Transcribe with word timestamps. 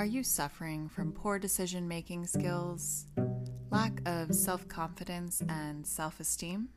Are 0.00 0.06
you 0.06 0.24
suffering 0.24 0.88
from 0.88 1.12
poor 1.12 1.38
decision 1.38 1.86
making 1.86 2.26
skills, 2.26 3.04
lack 3.70 4.00
of 4.06 4.34
self 4.34 4.66
confidence 4.66 5.42
and 5.46 5.86
self 5.86 6.20
esteem? 6.20 6.70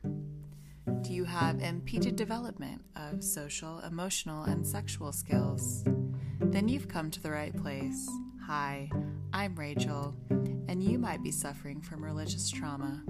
Do 1.00 1.10
you 1.10 1.24
have 1.24 1.62
impeded 1.62 2.16
development 2.16 2.82
of 2.94 3.24
social, 3.24 3.78
emotional, 3.78 4.44
and 4.44 4.66
sexual 4.66 5.10
skills? 5.10 5.84
Then 6.38 6.68
you've 6.68 6.86
come 6.86 7.10
to 7.12 7.22
the 7.22 7.30
right 7.30 7.56
place. 7.56 8.06
Hi, 8.46 8.90
I'm 9.32 9.54
Rachel, 9.54 10.14
and 10.28 10.82
you 10.84 10.98
might 10.98 11.22
be 11.22 11.30
suffering 11.30 11.80
from 11.80 12.04
religious 12.04 12.50
trauma. 12.50 13.02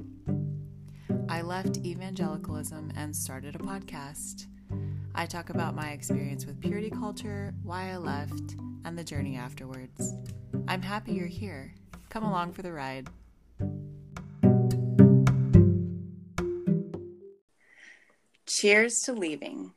I 1.29 1.43
left 1.43 1.79
evangelicalism 1.79 2.93
and 2.95 3.17
started 3.17 3.57
a 3.57 3.59
podcast. 3.59 4.47
I 5.13 5.27
talk 5.27 5.51
about 5.51 5.75
my 5.75 5.91
experience 5.91 6.47
with 6.47 6.61
purity 6.61 6.91
culture, 6.91 7.53
why 7.65 7.91
I 7.91 7.97
left, 7.97 8.55
and 8.85 8.99
the 8.99 9.05
journey 9.05 9.37
afterwards. 9.37 10.15
I'm 10.69 10.83
happy 10.83 11.13
you're 11.13 11.27
here. 11.27 11.75
Come 12.11 12.25
along 12.25 12.53
for 12.53 12.63
the 12.63 12.73
ride. 12.73 13.09
Cheers 18.47 19.01
to 19.03 19.13
leaving. 19.13 19.73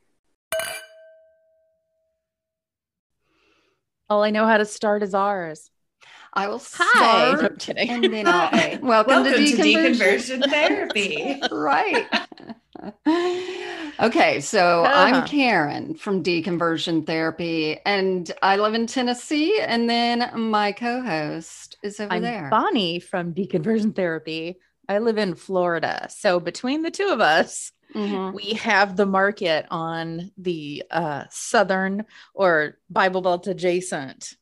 All 4.10 4.24
I 4.24 4.30
know 4.30 4.46
how 4.46 4.58
to 4.58 4.66
start 4.66 5.04
is 5.04 5.14
ours. 5.14 5.70
I 6.34 6.48
will 6.48 6.60
Hi. 6.74 7.36
start 7.36 7.42
No, 7.42 7.48
I'm 7.50 7.56
kidding. 7.58 7.90
and 7.90 8.04
then 8.14 8.28
I'll 8.28 8.48
Hi. 8.48 8.80
welcome, 8.82 9.24
Welcome 9.24 9.34
to 9.34 9.56
to 9.58 9.64
deconversion. 9.64 10.44
deconversion 10.44 10.50
therapy. 10.50 11.42
right. 11.52 12.06
okay, 14.00 14.40
so 14.42 14.84
Uh-huh. 14.84 15.16
I'm 15.18 15.28
Karen 15.28 15.96
from 15.96 16.24
Deconversion 16.24 17.06
Therapy, 17.06 17.80
and 17.86 18.32
I 18.42 18.58
live 18.58 18.74
in 18.74 18.88
Tennessee. 18.88 19.60
And 19.62 19.90
then 19.90 20.30
my 20.40 20.72
co-host 20.72 21.78
is 21.84 22.00
over 22.00 22.14
I'm 22.14 22.22
there. 22.22 22.50
Bonnie 22.50 23.00
from 23.00 23.34
Deconversion 23.34 23.96
Therapy. 23.96 24.58
I 24.90 25.00
live 25.00 25.18
in 25.18 25.36
Florida. 25.36 26.08
So 26.10 26.40
between 26.40 26.82
the 26.82 26.92
two 26.92 27.08
of 27.10 27.20
us, 27.20 27.72
Mhm. 27.94 28.34
we 28.34 28.54
have 28.54 28.96
the 28.96 29.06
market 29.06 29.66
on 29.70 30.32
the 30.38 30.84
uh, 30.92 31.24
southern 31.30 32.06
or 32.34 32.78
Bible 32.90 33.22
Belt 33.22 33.48
adjacent 33.48 34.36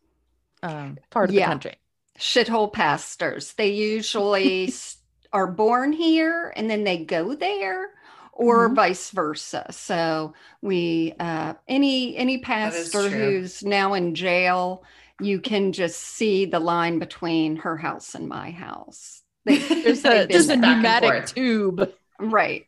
um, 0.63 0.97
part 1.11 1.29
of 1.29 1.35
Yeah. 1.35 1.45
the 1.45 1.51
country. 1.51 1.75
Shithole 2.17 2.71
pastors. 2.73 3.53
They 3.53 3.71
usually 3.71 4.73
are 5.33 5.47
born 5.47 5.91
here 5.93 6.51
and 6.55 6.69
then 6.69 6.83
they 6.83 7.05
go 7.05 7.35
there. 7.35 7.89
Or 8.37 8.69
Mhm. 8.69 8.75
vice 8.75 9.11
versa. 9.11 9.65
So 9.71 10.33
we, 10.61 11.13
uh, 11.19 11.53
any 11.69 12.17
any 12.17 12.37
pastor 12.39 13.09
who's 13.09 13.63
now 13.63 13.93
in 13.93 14.13
jail, 14.13 14.83
you 15.21 15.39
can 15.39 15.71
just 15.71 15.99
see 16.01 16.45
the 16.45 16.59
line 16.59 16.99
between 16.99 17.55
her 17.57 17.77
house 17.77 18.13
and 18.13 18.27
my 18.27 18.51
house. 18.51 19.23
They, 19.45 19.57
There's 19.57 20.03
a, 20.05 20.27
there's 20.27 20.49
a 20.49 20.57
there. 20.57 20.61
back 20.61 20.63
and 20.75 20.83
pneumatic 20.83 21.25
tube. 21.27 21.91
right, 22.19 22.65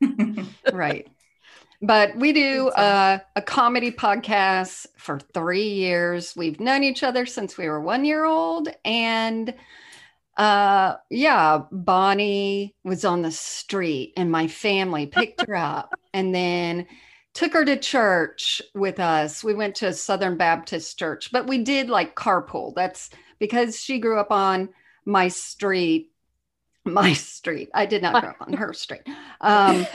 right. 0.72 1.08
But 1.82 2.16
we 2.16 2.34
do 2.34 2.70
uh, 2.70 3.20
a 3.36 3.42
comedy 3.42 3.92
podcast 3.92 4.88
for 4.98 5.20
three 5.20 5.70
years. 5.70 6.36
We've 6.36 6.60
known 6.60 6.84
each 6.84 7.04
other 7.04 7.26
since 7.26 7.58
we 7.58 7.68
were 7.68 7.82
one 7.82 8.06
year 8.06 8.26
old. 8.26 8.70
And 8.84 9.54
uh, 10.38 10.96
yeah, 11.10 11.62
Bonnie 11.72 12.76
was 12.84 13.04
on 13.04 13.22
the 13.24 13.32
street 13.32 14.14
and 14.18 14.32
my 14.32 14.48
family 14.48 15.06
picked 15.08 15.46
her 15.48 15.56
up 15.56 15.94
and 16.14 16.34
then 16.34 16.86
took 17.34 17.54
her 17.54 17.66
to 17.66 17.78
church 17.78 18.62
with 18.74 19.00
us. 19.00 19.44
We 19.44 19.54
went 19.54 19.76
to 19.76 19.88
a 19.88 19.94
Southern 19.94 20.38
Baptist 20.38 20.98
church, 20.98 21.32
but 21.32 21.48
we 21.48 21.64
did 21.64 21.90
like 21.90 22.16
carpool. 22.16 22.74
That's 22.76 23.10
because 23.40 23.80
she 23.80 24.00
grew 24.00 24.20
up 24.20 24.32
on 24.32 24.70
my 25.06 25.28
street. 25.28 26.12
My 26.86 27.14
street. 27.14 27.70
I 27.74 27.86
did 27.86 28.02
not 28.02 28.22
grow 28.22 28.32
up 28.32 28.38
on 28.42 28.54
her 28.54 28.74
street. 28.74 29.02
Um, 29.42 29.86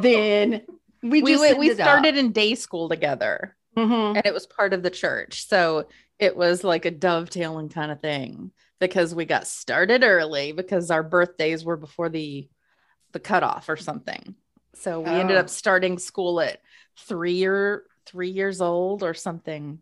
then 0.00 0.62
we 1.02 1.22
We, 1.22 1.32
just 1.32 1.40
went- 1.40 1.58
we 1.58 1.70
ended 1.70 1.80
up- 1.80 1.86
started 1.88 2.16
in 2.16 2.32
day 2.32 2.54
school 2.54 2.88
together 2.88 3.56
Mhm. 3.76 4.16
and 4.16 4.26
it 4.26 4.32
was 4.34 4.46
part 4.46 4.72
of 4.72 4.82
the 4.82 4.90
church. 4.90 5.46
So 5.46 5.88
it 6.18 6.36
was 6.36 6.64
like 6.64 6.84
a 6.86 6.90
dovetailing 6.90 7.68
kind 7.68 7.92
of 7.92 8.00
thing 8.00 8.50
because 8.84 9.14
we 9.14 9.24
got 9.24 9.46
started 9.46 10.04
early 10.04 10.52
because 10.52 10.90
our 10.90 11.02
birthdays 11.02 11.64
were 11.64 11.76
before 11.76 12.08
the 12.10 12.48
the 13.12 13.20
cutoff 13.20 13.68
or 13.68 13.76
something. 13.76 14.34
So 14.74 15.00
we 15.00 15.10
ended 15.10 15.36
Oh. 15.36 15.40
up 15.40 15.48
starting 15.48 15.98
school 15.98 16.40
at 16.40 16.60
three 16.98 17.44
or 17.44 17.84
three 18.06 18.30
years 18.30 18.60
old 18.60 19.02
or 19.02 19.14
something 19.14 19.78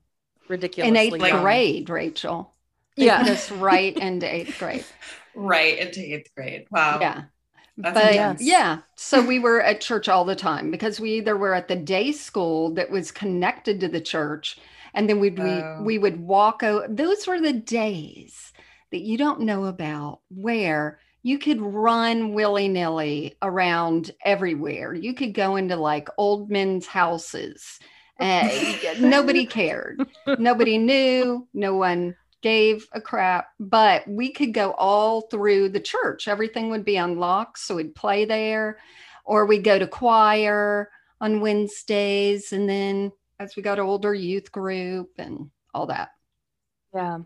ridiculous. 0.49 0.89
in 0.89 0.97
eighth 0.97 1.17
young. 1.17 1.41
grade, 1.43 1.89
Rachel. 1.91 2.55
They 2.97 3.07
Yeah. 3.07 3.23
put 3.23 3.31
us 3.33 3.51
right 3.71 3.97
into 3.97 4.33
eighth 4.33 4.59
grade. 4.59 4.85
right 5.35 5.79
into 5.79 6.01
eighth 6.01 6.31
grade. 6.37 6.67
Wow. 6.71 6.99
Yeah. 7.01 7.23
That's 7.79 7.95
but 7.95 8.11
intense. 8.13 8.43
yeah, 8.43 8.81
so 8.97 9.25
we 9.25 9.39
were 9.39 9.63
at 9.63 9.81
church 9.81 10.07
all 10.07 10.27
the 10.27 10.37
time 10.37 10.71
because 10.71 11.01
we 11.01 11.13
either 11.13 11.35
were 11.39 11.55
at 11.55 11.69
the 11.69 11.75
day 11.77 12.13
school 12.13 12.75
that 12.75 12.91
was 12.91 13.11
connected 13.11 13.81
to 13.81 13.89
the 13.89 14.01
church, 14.01 14.59
and 14.93 15.09
then 15.09 15.21
we'd 15.21 15.41
Oh. 15.41 15.79
we, 15.81 15.85
we 15.87 15.99
would 15.99 16.21
walk 16.21 16.63
over. 16.63 16.87
Those 16.87 17.27
were 17.27 17.41
the 17.41 17.55
days 17.55 18.53
that 18.93 19.01
you 19.01 19.19
don't 19.19 19.41
know 19.41 19.65
about 19.65 20.21
where 20.29 21.01
you 21.23 21.39
could 21.39 21.61
run 21.61 22.35
willy 22.35 22.69
nilly 22.69 23.37
around 23.43 24.11
everywhere. 24.25 24.93
You 24.95 25.15
could 25.15 25.35
go 25.35 25.57
into 25.57 25.77
like 25.77 26.09
old 26.19 26.51
men's 26.51 26.87
houses. 26.87 27.79
Uh, 28.21 28.49
nobody 29.01 29.47
cared. 29.47 30.07
Nobody 30.39 30.79
knew. 30.79 31.49
No 31.55 31.77
one 31.77 32.17
gave 32.43 32.87
a 32.93 33.01
crap, 33.01 33.49
but 33.61 34.07
we 34.07 34.33
could 34.33 34.53
go 34.53 34.73
all 34.73 35.23
through 35.23 35.69
the 35.69 35.81
church. 35.81 36.27
Everything 36.27 36.71
would 36.71 36.85
be 36.85 36.97
unlocked. 36.97 37.59
So 37.59 37.77
we'd 37.77 37.95
play 37.95 38.25
there, 38.25 38.79
or 39.25 39.47
we'd 39.47 39.65
go 39.65 39.79
to 39.79 39.87
choir 39.87 40.91
on 41.21 41.41
Wednesdays. 41.41 42.53
And 42.53 42.69
then 42.69 43.13
as 43.39 43.55
we 43.57 43.63
got 43.63 43.79
older, 43.79 44.13
youth 44.13 44.51
group 44.51 45.13
and 45.19 45.51
all 45.73 45.87
that. 45.87 46.11
Yeah. 46.93 47.21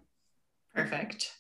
Perfect. 0.74 1.35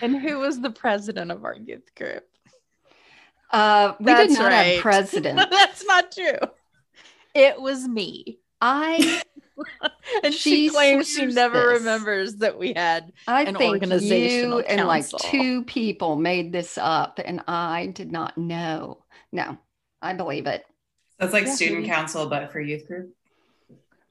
And 0.00 0.16
who 0.20 0.38
was 0.38 0.60
the 0.60 0.70
president 0.70 1.30
of 1.30 1.44
our 1.44 1.54
youth 1.54 1.94
group? 1.94 2.24
Uh, 3.50 3.94
we 4.00 4.06
That's 4.06 4.28
did 4.28 4.38
not 4.38 4.52
right. 4.52 4.74
have 4.74 4.82
president. 4.82 5.38
That's 5.50 5.84
not 5.84 6.12
true. 6.12 6.38
It 7.34 7.60
was 7.60 7.86
me. 7.86 8.38
I 8.60 9.22
And 10.22 10.34
she, 10.34 10.64
She 10.64 10.68
claims 10.68 11.08
she 11.08 11.26
never 11.26 11.68
this. 11.68 11.78
remembers 11.78 12.36
that 12.36 12.58
we 12.58 12.72
had. 12.74 13.12
I 13.26 13.44
An 13.44 13.56
think 13.56 13.62
organizational 13.72 14.58
you 14.58 14.64
and 14.66 14.86
like 14.86 15.04
council. 15.04 15.18
two 15.18 15.64
people 15.64 16.16
made 16.16 16.52
this 16.52 16.78
up, 16.78 17.20
and 17.24 17.42
I 17.48 17.86
did 17.86 18.12
not 18.12 18.38
know. 18.38 19.04
No, 19.32 19.58
I 20.02 20.14
believe 20.14 20.46
it. 20.46 20.64
That's 21.18 21.32
like 21.32 21.46
Yeah, 21.46 21.54
student 21.54 21.86
council, 21.86 22.28
but 22.28 22.52
for 22.52 22.60
youth 22.60 22.86
group. 22.86 23.14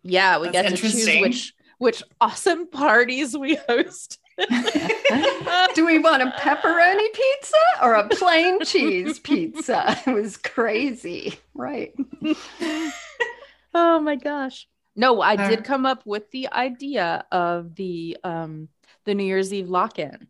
Yeah, 0.03 0.39
we 0.39 0.47
That's 0.47 0.57
got 0.61 0.63
to 0.63 0.71
choose 0.73 1.15
which 1.15 1.53
which 1.79 2.03
awesome 2.19 2.67
parties 2.69 3.37
we 3.37 3.55
host. 3.69 4.19
Do 5.73 5.85
we 5.85 5.99
want 5.99 6.21
a 6.21 6.27
pepperoni 6.37 7.13
pizza 7.13 7.57
or 7.81 7.95
a 7.95 8.07
plain 8.07 8.63
cheese 8.63 9.19
pizza? 9.19 9.97
It 10.07 10.13
was 10.13 10.37
crazy, 10.37 11.39
right? 11.53 11.93
oh 13.73 13.99
my 13.99 14.15
gosh. 14.15 14.67
No, 14.95 15.21
I 15.21 15.35
did 15.35 15.63
come 15.63 15.85
up 15.85 16.05
with 16.05 16.29
the 16.31 16.51
idea 16.51 17.25
of 17.31 17.75
the 17.75 18.17
um 18.23 18.69
the 19.05 19.15
New 19.15 19.23
Year's 19.23 19.53
Eve 19.53 19.69
lock-in. 19.69 20.27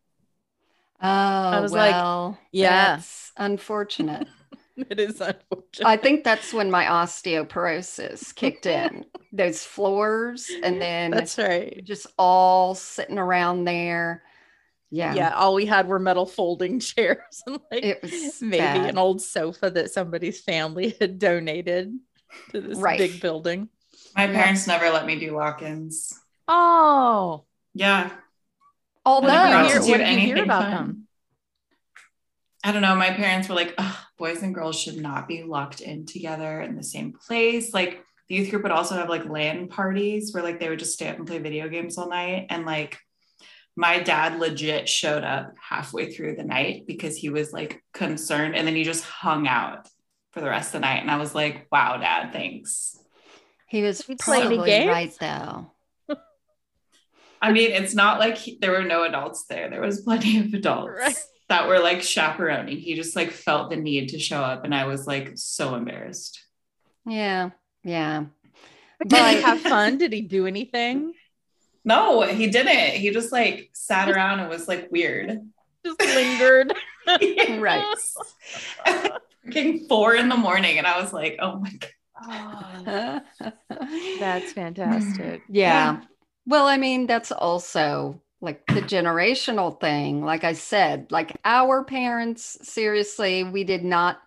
Oh, 1.02 1.08
I 1.08 1.60
was 1.60 1.72
like, 1.72 1.94
well, 1.94 2.38
yeah. 2.52 2.96
that's 2.96 3.32
unfortunate. 3.38 4.28
It 4.90 5.00
is 5.00 5.20
unfortunate. 5.22 5.86
I 5.88 5.98
think 5.98 6.24
that's 6.24 6.54
when 6.54 6.70
my 6.70 6.86
osteoporosis 6.86 8.34
kicked 8.36 8.66
in. 8.68 9.06
Those 9.34 9.64
floors, 9.64 10.50
and 10.64 10.80
then 10.82 11.12
That's 11.12 11.38
right. 11.38 11.84
just 11.84 12.08
all 12.18 12.76
sitting 12.76 13.18
around 13.18 13.66
there. 13.66 14.24
Yeah, 14.90 15.14
Yeah. 15.16 15.36
all 15.36 15.54
we 15.56 15.66
had 15.66 15.88
were 15.88 16.00
metal 16.00 16.26
folding 16.26 16.80
chairs 16.92 17.44
and 17.46 17.60
like 17.72 17.84
it 17.84 18.02
was 18.02 18.42
maybe 18.42 18.60
bad. 18.60 18.90
an 18.92 18.98
old 18.98 19.22
sofa 19.22 19.70
that 19.72 19.92
somebody's 19.92 20.40
family 20.40 20.96
had 21.02 21.20
donated 21.20 21.98
to 22.52 22.62
this 22.62 22.78
Right. 22.78 22.98
big 22.98 23.20
building. 23.20 23.70
My 24.16 24.26
Yeah. 24.26 24.34
parents 24.34 24.66
never 24.68 24.90
let 24.92 25.06
me 25.06 25.20
do 25.20 25.34
walk-ins. 25.34 26.18
Oh, 26.48 27.44
Yeah. 27.74 28.12
Although, 29.06 29.28
what 29.28 29.74
did 29.74 29.76
you 29.76 29.96
hear, 29.96 29.98
to 29.98 30.06
do 30.06 30.12
you 30.12 30.20
hear 30.36 30.44
about 30.44 30.64
fun. 30.64 30.72
them? 30.72 31.08
I 32.64 32.72
don't 32.72 32.82
know. 32.82 32.96
My 32.96 33.12
parents 33.12 33.48
were 33.50 33.56
like, 33.56 33.74
"Ugh, 33.78 33.96
boys 34.18 34.42
and 34.42 34.54
girls 34.54 34.80
should 34.80 34.98
not 34.98 35.28
be 35.28 35.44
locked 35.44 35.82
in 35.82 36.06
together 36.06 36.62
in 36.62 36.76
the 36.76 36.84
same 36.84 37.14
place. 37.14 37.74
Like 37.74 38.04
the 38.28 38.36
youth 38.36 38.50
group 38.50 38.64
would 38.64 38.72
also 38.72 38.96
have 38.96 39.10
like 39.10 39.26
LAN 39.30 39.68
parties 39.68 40.34
where 40.34 40.44
like 40.44 40.60
they 40.60 40.70
would 40.70 40.80
just 40.80 40.94
stay 40.94 41.08
up 41.08 41.18
and 41.18 41.28
play 41.28 41.38
video 41.38 41.70
games 41.70 41.98
all 41.98 42.10
night. 42.10 42.48
And 42.50 42.66
like 42.66 43.00
my 43.76 44.00
dad 44.00 44.40
legit 44.40 44.90
showed 44.90 45.24
up 45.24 45.54
halfway 45.62 46.12
through 46.12 46.36
the 46.36 46.44
night 46.44 46.86
because 46.88 47.16
he 47.16 47.30
was 47.30 47.54
like 47.54 47.84
concerned. 47.94 48.56
And 48.56 48.68
then 48.68 48.76
he 48.76 48.84
just 48.84 49.04
hung 49.04 49.48
out 49.48 49.88
for 50.32 50.42
the 50.42 50.50
rest 50.50 50.70
of 50.70 50.74
the 50.74 50.80
night. 50.80 51.02
And 51.02 51.12
I 51.12 51.18
was 51.18 51.36
like, 51.36 51.68
wow, 51.72 51.98
dad, 51.98 52.34
thanks. 52.34 52.98
he 53.68 53.84
was 53.84 54.08
We 54.08 54.16
played 54.16 54.48
probably 54.48 54.70
game? 54.70 54.90
right 54.90 55.16
though. 55.20 55.72
I 57.42 57.52
mean, 57.52 57.72
it's 57.72 57.94
not 57.94 58.20
like 58.20 58.36
he, 58.38 58.58
there 58.60 58.72
were 58.72 58.84
no 58.84 59.04
adults 59.04 59.46
there. 59.46 59.70
There 59.70 59.82
was 59.82 60.02
plenty 60.02 60.40
of 60.40 60.54
adults 60.54 61.00
Right. 61.00 61.16
That 61.50 61.68
were 61.68 61.80
like 61.80 62.02
chaperoning. 62.02 62.78
He 62.78 62.96
just 62.96 63.16
like 63.16 63.32
felt 63.32 63.70
the 63.70 63.78
need 63.78 64.10
to 64.10 64.20
show 64.20 64.42
up, 64.42 64.64
and 64.66 64.76
I 64.76 64.86
was 64.86 65.08
like 65.08 65.32
so 65.36 65.76
embarrassed. 65.76 66.44
Yeah. 67.06 67.52
Yeah. 67.84 68.26
Did 69.06 69.38
he 69.38 69.42
have 69.42 69.62
fun? 69.62 69.98
Did 70.00 70.12
he 70.14 70.22
do 70.22 70.46
anything? 70.48 71.14
No, 71.86 72.22
he 72.24 72.48
didn't. 72.48 72.96
He 73.00 73.12
just 73.12 73.32
like 73.32 73.70
sat 73.74 74.10
around 74.10 74.40
and 74.40 74.50
was 74.50 74.68
like 74.68 74.92
weird. 74.92 75.40
Just 75.86 76.00
lingered. 76.02 76.74
Right. 77.08 77.86
Freaking 79.46 79.88
four 79.88 80.16
in 80.16 80.28
the 80.28 80.36
morning, 80.36 80.78
and 80.78 80.86
I 80.86 81.00
was 81.00 81.14
like, 81.14 81.40
oh 81.42 81.62
my 81.62 81.72
god. 81.72 83.22
That's 84.20 84.52
fantastic. 84.52 85.44
Yeah. 85.48 86.02
Well, 86.46 86.68
I 86.68 86.76
mean, 86.76 87.08
that's 87.08 87.32
also 87.32 88.22
like 88.42 88.66
the 88.68 88.82
generational 88.82 89.80
thing. 89.80 90.24
Like 90.24 90.44
I 90.44 90.54
said, 90.54 91.12
like 91.12 91.36
our 91.44 91.84
parents, 91.84 92.58
seriously, 92.62 93.44
we 93.44 93.64
did 93.64 93.84
not 93.84 94.20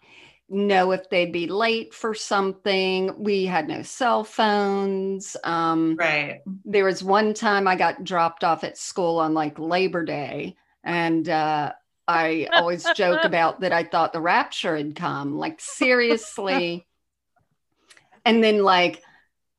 know 0.48 0.90
if 0.90 1.08
they'd 1.10 1.32
be 1.32 1.46
late 1.46 1.94
for 1.94 2.12
something. 2.12 3.14
We 3.22 3.44
had 3.46 3.68
no 3.68 3.82
cell 3.82 4.24
phones. 4.24 5.36
Um, 5.44 5.96
Right. 5.96 6.40
there 6.64 6.84
was 6.84 7.04
one 7.04 7.34
time 7.34 7.68
I 7.68 7.76
got 7.76 8.02
dropped 8.02 8.42
off 8.42 8.64
at 8.64 8.76
school 8.76 9.20
on 9.20 9.32
like 9.32 9.58
Labor 9.60 10.04
Day, 10.04 10.56
and 10.82 11.28
uh, 11.28 11.72
I 12.08 12.48
always 12.52 12.84
joke 12.96 13.20
about 13.24 13.60
that 13.60 13.72
I 13.72 13.84
thought 13.84 14.12
the 14.12 14.20
rapture 14.20 14.76
had 14.76 14.96
come. 14.96 15.38
Like, 15.38 15.60
seriously. 15.60 16.84
and 18.24 18.42
then, 18.42 18.64
like, 18.64 19.02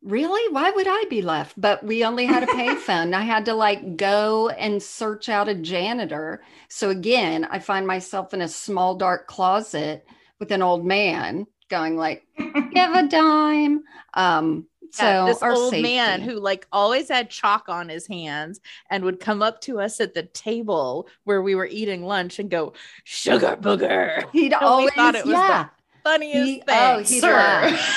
really? 0.04 0.54
Why 0.54 0.72
would 0.72 0.88
I 0.88 1.06
be 1.10 1.22
left? 1.22 1.60
But 1.60 1.84
we 1.84 2.04
only 2.04 2.26
had 2.26 2.44
a 2.44 2.48
payphone. 2.48 3.14
I 3.14 3.22
had 3.22 3.46
to 3.46 3.54
like 3.54 3.98
go 3.98 4.50
and 4.50 4.82
search 4.82 5.30
out 5.30 5.48
a 5.50 5.56
janitor. 5.56 6.42
So, 6.70 6.90
again, 6.90 7.46
I 7.50 7.60
find 7.60 7.86
myself 7.86 8.34
in 8.34 8.42
a 8.42 8.48
small, 8.48 8.96
dark 8.96 9.28
closet 9.28 10.06
with 10.40 10.52
an 10.52 10.62
old 10.62 10.86
man 10.86 11.46
going, 11.70 11.96
like, 11.98 12.26
give 12.38 12.92
a 12.94 13.08
dime. 13.08 13.84
Um, 14.14 14.68
so 14.94 15.06
Yeah, 15.06 15.26
this 15.26 15.42
our 15.42 15.54
old 15.54 15.80
man 15.80 16.20
who 16.20 16.34
like 16.34 16.68
always 16.74 17.08
had 17.08 17.30
chalk 17.30 17.70
on 17.70 17.88
his 17.88 18.06
hands 18.08 18.60
and 18.90 19.06
would 19.06 19.22
come 19.22 19.42
up 19.42 19.62
to 19.62 19.80
us 19.80 20.02
at 20.02 20.14
the 20.14 20.24
table 20.24 21.08
where 21.24 21.42
we 21.42 21.56
were 21.56 21.66
eating 21.68 22.04
lunch 22.06 22.40
and 22.40 22.50
go, 22.50 22.74
sugar 23.06 23.56
booger. 23.62 24.26
He'd 24.34 24.50
we 24.52 24.54
always, 24.56 24.92
thought 24.92 25.16
it 25.16 25.26
was 25.26 25.32
yeah, 25.34 25.68
Funniest 26.04 26.38
He- 26.46 26.56
thing. 26.56 26.64
oh, 26.70 26.98
he- 27.00 27.14
He'd 27.16 27.22
Sir. 27.22 27.80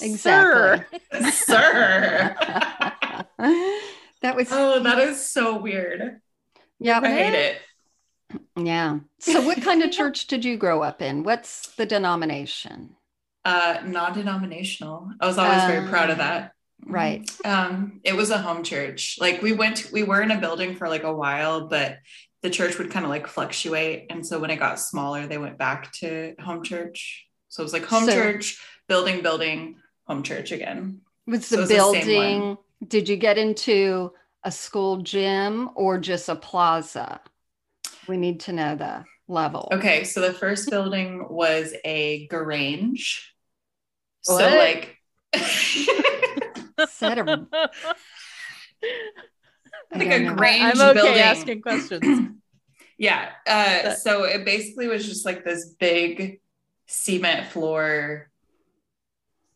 laugh. 0.00 0.18
Sir. 0.20 0.86
exactly. 1.12 1.30
Sir. 1.30 2.36
that 4.22 4.36
was, 4.36 4.48
Oh, 4.50 4.82
that 4.82 4.98
is 4.98 5.24
so 5.24 5.58
weird. 5.58 6.20
Yeah. 6.78 7.00
I 7.02 7.08
hate 7.08 7.34
it. 7.34 8.38
yeah. 8.56 8.98
So, 9.20 9.40
what 9.42 9.62
kind 9.62 9.82
of 9.82 9.90
church 9.90 10.26
did 10.26 10.44
you 10.44 10.56
grow 10.56 10.82
up 10.82 11.02
in? 11.02 11.22
What's 11.24 11.68
the 11.76 11.86
denomination? 11.86 12.96
Uh, 13.44 13.78
non-denominational. 13.84 15.10
I 15.20 15.26
was 15.26 15.38
always 15.38 15.64
very 15.64 15.88
proud 15.88 16.10
of 16.10 16.18
that. 16.18 16.52
Right. 16.84 17.28
Um, 17.44 18.00
it 18.04 18.14
was 18.14 18.30
a 18.30 18.38
home 18.38 18.62
church. 18.62 19.16
Like 19.20 19.42
we 19.42 19.52
went, 19.52 19.90
we 19.92 20.02
were 20.02 20.20
in 20.22 20.30
a 20.30 20.38
building 20.40 20.76
for 20.76 20.88
like 20.88 21.02
a 21.04 21.12
while, 21.12 21.66
but 21.68 21.98
the 22.42 22.50
church 22.50 22.78
would 22.78 22.90
kind 22.90 23.04
of 23.04 23.10
like 23.10 23.26
fluctuate. 23.26 24.06
And 24.10 24.24
so 24.26 24.38
when 24.38 24.50
it 24.50 24.58
got 24.58 24.78
smaller, 24.78 25.26
they 25.26 25.38
went 25.38 25.58
back 25.58 25.90
to 25.94 26.34
home 26.38 26.62
church. 26.62 27.26
So 27.48 27.62
it 27.62 27.64
was 27.64 27.72
like 27.72 27.84
home 27.86 28.04
So- 28.04 28.12
church, 28.12 28.62
building, 28.86 29.22
building, 29.22 29.76
home 30.08 30.22
church 30.22 30.52
again. 30.52 31.00
Was 31.26 31.46
So 31.46 31.56
the 31.56 31.62
the 31.66 31.74
building, 31.74 32.56
did 32.86 33.08
you 33.08 33.16
get 33.16 33.38
into 33.38 34.12
a 34.44 34.50
school 34.50 34.98
gym 34.98 35.70
or 35.74 35.98
just 35.98 36.28
a 36.28 36.36
plaza? 36.36 37.20
We 38.08 38.16
need 38.16 38.40
to 38.40 38.52
know 38.52 38.74
the 38.74 39.04
level. 39.28 39.68
Okay, 39.72 40.04
so 40.04 40.20
the 40.20 40.32
first 40.32 40.70
building 40.70 41.26
was 41.28 41.74
a 41.84 42.26
garage. 42.28 43.20
So 44.22 44.34
like 44.34 44.96
Set 46.88 47.18
a, 47.18 47.46
I 49.92 49.98
like 49.98 50.08
a. 50.08 50.34
Grange 50.34 50.78
I'm 50.78 50.90
okay 50.90 50.94
building. 50.94 51.22
asking 51.22 51.62
questions. 51.62 52.28
yeah. 52.98 53.30
Uh, 53.46 53.94
so 53.94 54.24
it 54.24 54.44
basically 54.44 54.86
was 54.86 55.06
just 55.06 55.24
like 55.26 55.44
this 55.44 55.74
big 55.78 56.40
cement 56.86 57.48
floor 57.48 58.27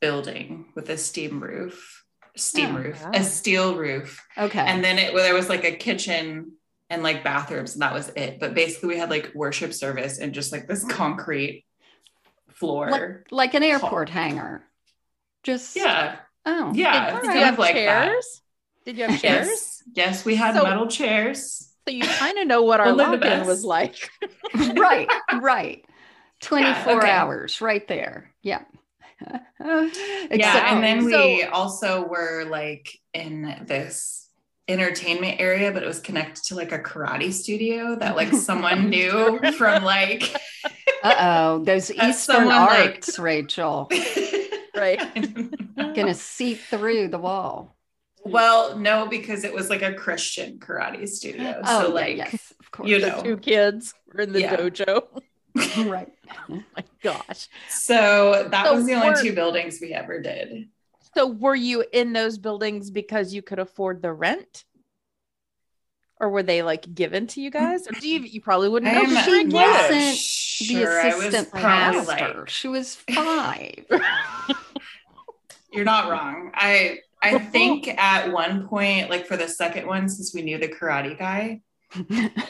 building 0.02 0.66
with 0.74 0.90
a 0.90 0.98
steam 0.98 1.42
roof, 1.42 2.04
steam 2.36 2.76
Oh, 2.76 2.80
roof, 2.80 3.02
wow. 3.02 3.12
a 3.14 3.22
steel 3.24 3.74
roof, 3.76 4.22
Okay. 4.36 4.58
and 4.60 4.84
then 4.84 4.98
it 4.98 5.14
well, 5.14 5.22
there 5.22 5.32
was 5.34 5.48
like 5.48 5.64
a 5.64 5.72
kitchen 5.72 6.52
and 6.90 7.02
like 7.02 7.24
bathrooms, 7.24 7.72
and 7.72 7.80
that 7.82 7.94
was 7.94 8.10
it. 8.16 8.38
But 8.38 8.52
basically, 8.54 8.90
we 8.90 8.98
had 8.98 9.08
like 9.08 9.32
worship 9.34 9.72
service 9.72 10.18
and 10.18 10.34
just 10.34 10.52
like 10.52 10.66
this 10.68 10.84
concrete 10.90 11.64
floor. 12.50 12.90
like, 12.90 13.26
like 13.30 13.54
an 13.54 13.62
airport 13.62 14.10
hangar. 14.10 14.62
Just, 15.42 15.74
yeah, 15.74 16.16
oh, 16.44 16.72
yeah, 16.74 17.12
Did 17.12 17.24
it's 17.24 17.34
you 17.34 17.40
have 17.40 17.58
like 17.58 17.74
that. 17.74 18.04
chairs? 18.04 18.42
Did 18.84 18.96
you 18.98 19.06
have 19.06 19.20
chairs? 19.20 19.48
Yes, 19.48 19.82
yes, 19.94 20.24
we 20.24 20.34
had 20.34 20.54
So- 20.56 20.62
metal 20.64 20.86
chairs. 20.88 21.68
So 21.88 21.92
you 21.92 22.04
kind 22.04 22.38
of 22.38 22.46
know 22.46 22.62
what 22.62 22.78
our 22.84 22.92
lock-in 22.92 23.44
was 23.46 23.64
like. 23.64 23.96
right, 24.76 25.08
right. 25.40 25.84
24 26.42 26.98
okay. 26.98 27.10
hours 27.10 27.60
right 27.60 27.86
there. 27.88 28.30
Yeah. 28.42 28.62
yeah 29.60 30.74
and 30.74 30.82
then 30.82 31.02
So- 31.10 31.26
we 31.26 31.42
also 31.44 32.06
were 32.06 32.44
like 32.48 32.88
in 33.14 33.64
this 33.66 34.28
entertainment 34.68 35.40
area 35.40 35.72
but 35.72 35.82
it 35.82 35.86
was 35.86 35.98
connected 36.00 36.44
to 36.44 36.54
like 36.54 36.72
a 36.72 36.78
karate 36.78 37.32
studio 37.32 37.96
that 37.96 38.16
like 38.16 38.32
someone 38.32 38.88
knew 38.94 39.38
from 39.58 39.82
like 39.84 40.32
uh-oh, 41.02 41.64
those 41.64 41.90
Eastern 41.90 42.12
someone, 42.12 42.54
like- 42.56 42.94
arts, 42.94 43.18
Rachel, 43.18 43.90
Right. 44.74 45.00
gonna 45.76 46.14
seep 46.14 46.58
through 46.60 47.08
the 47.08 47.18
wall. 47.18 47.76
well 48.24 48.78
no 48.78 49.06
because 49.06 49.42
it 49.44 49.52
was 49.52 49.68
like 49.68 49.82
a 49.82 49.92
christian 49.94 50.58
karate 50.60 51.08
studio 51.08 51.60
Oh, 51.64 51.82
so 51.82 51.88
yeah, 51.88 51.94
like 51.94 52.16
yes, 52.16 52.52
of 52.60 52.70
course. 52.70 52.88
you 52.88 53.00
The 53.00 53.08
know. 53.08 53.22
two 53.22 53.36
kids 53.36 53.94
were 54.12 54.20
in 54.20 54.32
the 54.32 54.40
Yeah. 54.42 54.56
dojo. 54.56 55.02
right. 55.86 56.08
Oh 56.48 56.62
my 56.76 56.84
gosh. 57.02 57.48
so 57.68 58.48
that 58.50 58.66
So 58.66 58.74
was 58.74 58.86
the 58.86 58.94
only 58.94 59.08
we're- 59.10 59.22
two 59.22 59.32
buildings 59.34 59.78
we 59.80 59.92
ever 59.92 60.20
did 60.20 60.68
So 61.14 61.26
were 61.26 61.54
you 61.54 61.84
in 61.92 62.12
those 62.12 62.38
buildings 62.38 62.90
because 62.90 63.34
you 63.34 63.42
could 63.42 63.58
afford 63.58 64.00
the 64.02 64.12
rent? 64.12 64.64
Or 66.20 66.30
were 66.30 66.42
they 66.44 66.62
like 66.62 66.94
given 66.94 67.26
to 67.28 67.40
you 67.42 67.50
guys? 67.50 67.86
Or 67.88 67.92
do 67.92 68.08
you 68.08 68.20
you 68.20 68.40
probably 68.40 68.68
wouldn't 68.68 68.92
know 68.92 69.00
I'm 69.02 69.08
because 69.08 69.24
she 69.26 69.30
you're 69.32 69.40
a 69.40 69.42
kid. 69.42 69.52
not 69.52 69.80
wasn't 69.90 69.90
the 70.00 70.14
sure. 70.16 71.00
I 71.00 71.06
was 71.16 71.24
assistant 71.26 71.50
probably, 71.50 72.06
pastor. 72.14 72.38
like- 72.40 72.48
she 72.48 72.68
was 72.68 72.94
five. 72.94 73.84
You're 75.72 75.84
not 75.84 76.10
wrong. 76.10 76.50
I 76.54 76.98
I 77.22 77.38
think 77.54 77.88
at 77.88 78.30
one 78.32 78.68
point, 78.68 79.10
like 79.10 79.26
for 79.26 79.36
the 79.36 79.48
second 79.48 79.86
one, 79.86 80.08
since 80.08 80.34
we 80.34 80.42
knew 80.42 80.58
the 80.58 80.68
karate 80.68 81.18
guy, 81.18 81.62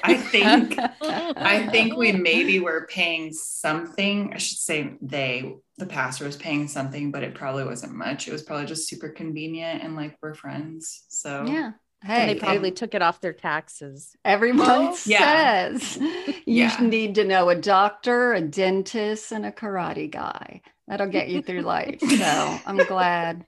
I 0.04 0.14
think 0.16 0.76
I 1.02 1.68
think 1.70 1.96
we 1.96 2.12
maybe 2.12 2.60
were 2.60 2.86
paying 2.90 3.32
something. 3.32 4.32
I 4.34 4.38
should 4.38 4.58
say 4.58 4.94
they, 5.00 5.54
the 5.78 5.86
pastor 5.86 6.24
was 6.26 6.36
paying 6.36 6.68
something, 6.68 7.10
but 7.10 7.22
it 7.22 7.34
probably 7.34 7.64
wasn't 7.64 7.94
much. 7.94 8.28
It 8.28 8.32
was 8.32 8.42
probably 8.42 8.66
just 8.66 8.88
super 8.88 9.08
convenient 9.08 9.82
and 9.82 9.96
like 9.96 10.16
we're 10.22 10.34
friends. 10.34 11.04
So 11.08 11.44
yeah. 11.46 11.72
And 12.04 12.12
Hey, 12.12 12.34
they 12.34 12.40
probably 12.40 12.72
took 12.72 12.94
it 12.94 13.02
off 13.02 13.20
their 13.20 13.32
taxes. 13.32 14.16
Everyone 14.24 14.66
Well, 14.66 14.98
yeah. 15.06 15.76
says 15.78 15.96
you 16.00 16.34
Yeah. 16.46 16.76
need 16.80 17.14
to 17.14 17.24
know 17.24 17.48
a 17.48 17.54
doctor, 17.54 18.32
a 18.34 18.40
dentist, 18.40 19.30
and 19.30 19.46
a 19.46 19.52
karate 19.52 20.10
guy. 20.10 20.62
That'll 20.88 21.06
get 21.06 21.28
you 21.28 21.42
through 21.42 21.62
life. 21.62 22.00
So 22.00 22.58
I'm 22.66 22.76
glad, 22.86 23.44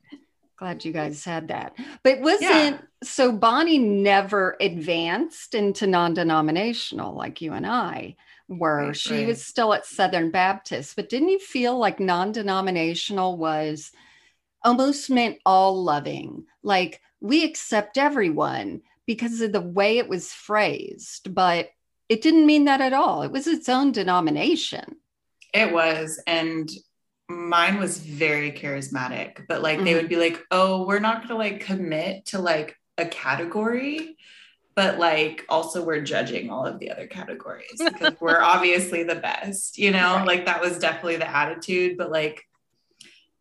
glad 0.64 0.85
you 0.85 0.92
guys 0.92 1.23
had 1.25 1.49
that. 1.49 1.76
But 2.02 2.21
wasn't 2.21 2.40
Yeah. 2.50 2.78
so 3.02 3.33
Bonnie 3.33 3.78
never 3.78 4.56
advanced 4.61 5.54
into 5.54 5.87
non-denominational 5.87 7.14
like 7.14 7.42
you 7.42 7.52
and 7.52 7.66
I 7.66 8.16
were. 8.49 8.87
Right, 8.88 8.97
she 8.97 9.18
right. 9.18 9.26
was 9.26 9.44
still 9.44 9.75
at 9.75 9.85
Southern 9.85 10.30
Baptist, 10.30 10.97
but 10.97 11.11
didn't 11.11 11.28
you 11.28 11.38
feel 11.38 11.76
like 11.78 12.00
non-denominational 12.00 13.37
was 13.37 13.92
almost 14.62 15.11
meant 15.11 15.38
all 15.44 15.83
loving? 15.85 16.47
Like 16.62 17.02
we 17.21 17.44
accept 17.44 17.99
everyone 17.99 18.80
because 19.06 19.42
of 19.42 19.52
the 19.52 19.61
way 19.61 19.99
it 19.99 20.09
was 20.09 20.33
phrased, 20.33 21.35
but 21.35 21.68
it 22.09 22.23
didn't 22.23 22.47
mean 22.47 22.64
that 22.64 22.80
at 22.80 22.94
all. 22.94 23.21
It 23.23 23.30
was 23.33 23.47
its 23.47 23.68
own 23.68 23.92
denomination. 23.92 24.97
it 25.52 25.73
was. 25.75 26.21
And 26.26 26.71
mine 27.28 27.78
was 27.78 27.98
very 27.98 28.52
charismatic, 28.52 29.46
but 29.48 29.62
like 29.62 29.78
they 29.82 29.92
Mhm. 29.92 29.96
would 29.96 30.08
be 30.08 30.16
like, 30.16 30.40
oh, 30.50 30.86
we're 30.86 30.98
not 31.00 31.22
gonna 31.22 31.38
like 31.38 31.60
commit 31.60 32.26
to 32.26 32.38
like 32.38 32.76
a 32.98 33.06
category. 33.06 34.16
But 34.76 34.98
like 34.98 35.44
also 35.48 35.84
we're 35.84 36.00
judging 36.02 36.50
all 36.50 36.66
of 36.66 36.80
the 36.80 36.90
other 36.90 37.06
categories 37.06 37.70
because 37.78 38.14
we're 38.20 38.40
obviously 38.42 39.04
the 39.04 39.14
best, 39.14 39.78
you 39.78 39.92
know, 39.92 40.16
Right. 40.16 40.26
like 40.26 40.46
that 40.46 40.60
was 40.60 40.78
definitely 40.80 41.16
the 41.16 41.30
attitude. 41.30 41.96
But 41.96 42.10
like, 42.10 42.42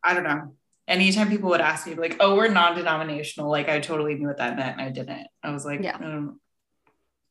I 0.03 0.13
don't 0.13 0.23
know. 0.25 0.55
anytime 0.87 1.29
people 1.29 1.49
would 1.49 1.61
ask 1.61 1.87
me 1.87 1.95
like, 1.95 2.17
"Oh, 2.19 2.35
we're 2.35 2.49
non-denominational," 2.49 3.49
like 3.49 3.69
I 3.69 3.79
totally 3.79 4.15
knew 4.15 4.27
what 4.27 4.37
that 4.37 4.57
meant, 4.57 4.77
and 4.79 4.81
I 4.81 4.89
didn't. 4.91 5.27
I 5.41 5.51
was 5.51 5.65
like, 5.65 5.81
Yeah. 5.81 5.95
I 5.97 6.01
don't, 6.01 6.39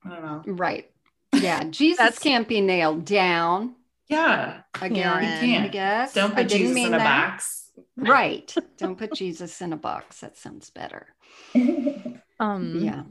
I 0.05 0.09
don't 0.09 0.23
know. 0.25 0.43
Right. 0.55 0.91
Yeah. 1.35 1.65
Jesus 1.65 2.19
can't 2.27 2.49
be 2.49 2.61
nailed 2.63 3.05
down 3.05 3.75
Yeah, 4.13 4.61
again, 4.81 5.03
Karen. 5.03 5.25
I 5.25 5.41
Can't. 5.41 5.73
guess. 5.73 6.15
don't 6.15 6.33
I 6.33 6.43
put 6.43 6.49
didn't 6.49 6.59
Jesus 6.69 6.75
mean 6.75 6.87
in 6.89 6.95
a 6.95 6.99
that. 6.99 7.31
box. 7.31 7.71
Right. 7.97 8.55
Don't 8.79 8.97
put 8.99 9.15
Jesus 9.15 9.61
in 9.63 9.73
a 9.73 9.77
box. 9.77 10.21
That 10.21 10.37
sounds 10.37 10.71
better. 10.71 11.07
Um, 12.41 12.81
Yeah. 12.83 13.05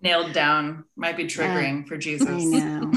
Nailed 0.00 0.32
down 0.32 0.84
might 0.96 1.16
be 1.16 1.24
triggering 1.24 1.86
for 1.88 1.96
Jesus. 1.96 2.28
I 2.28 2.44
know. 2.44 2.92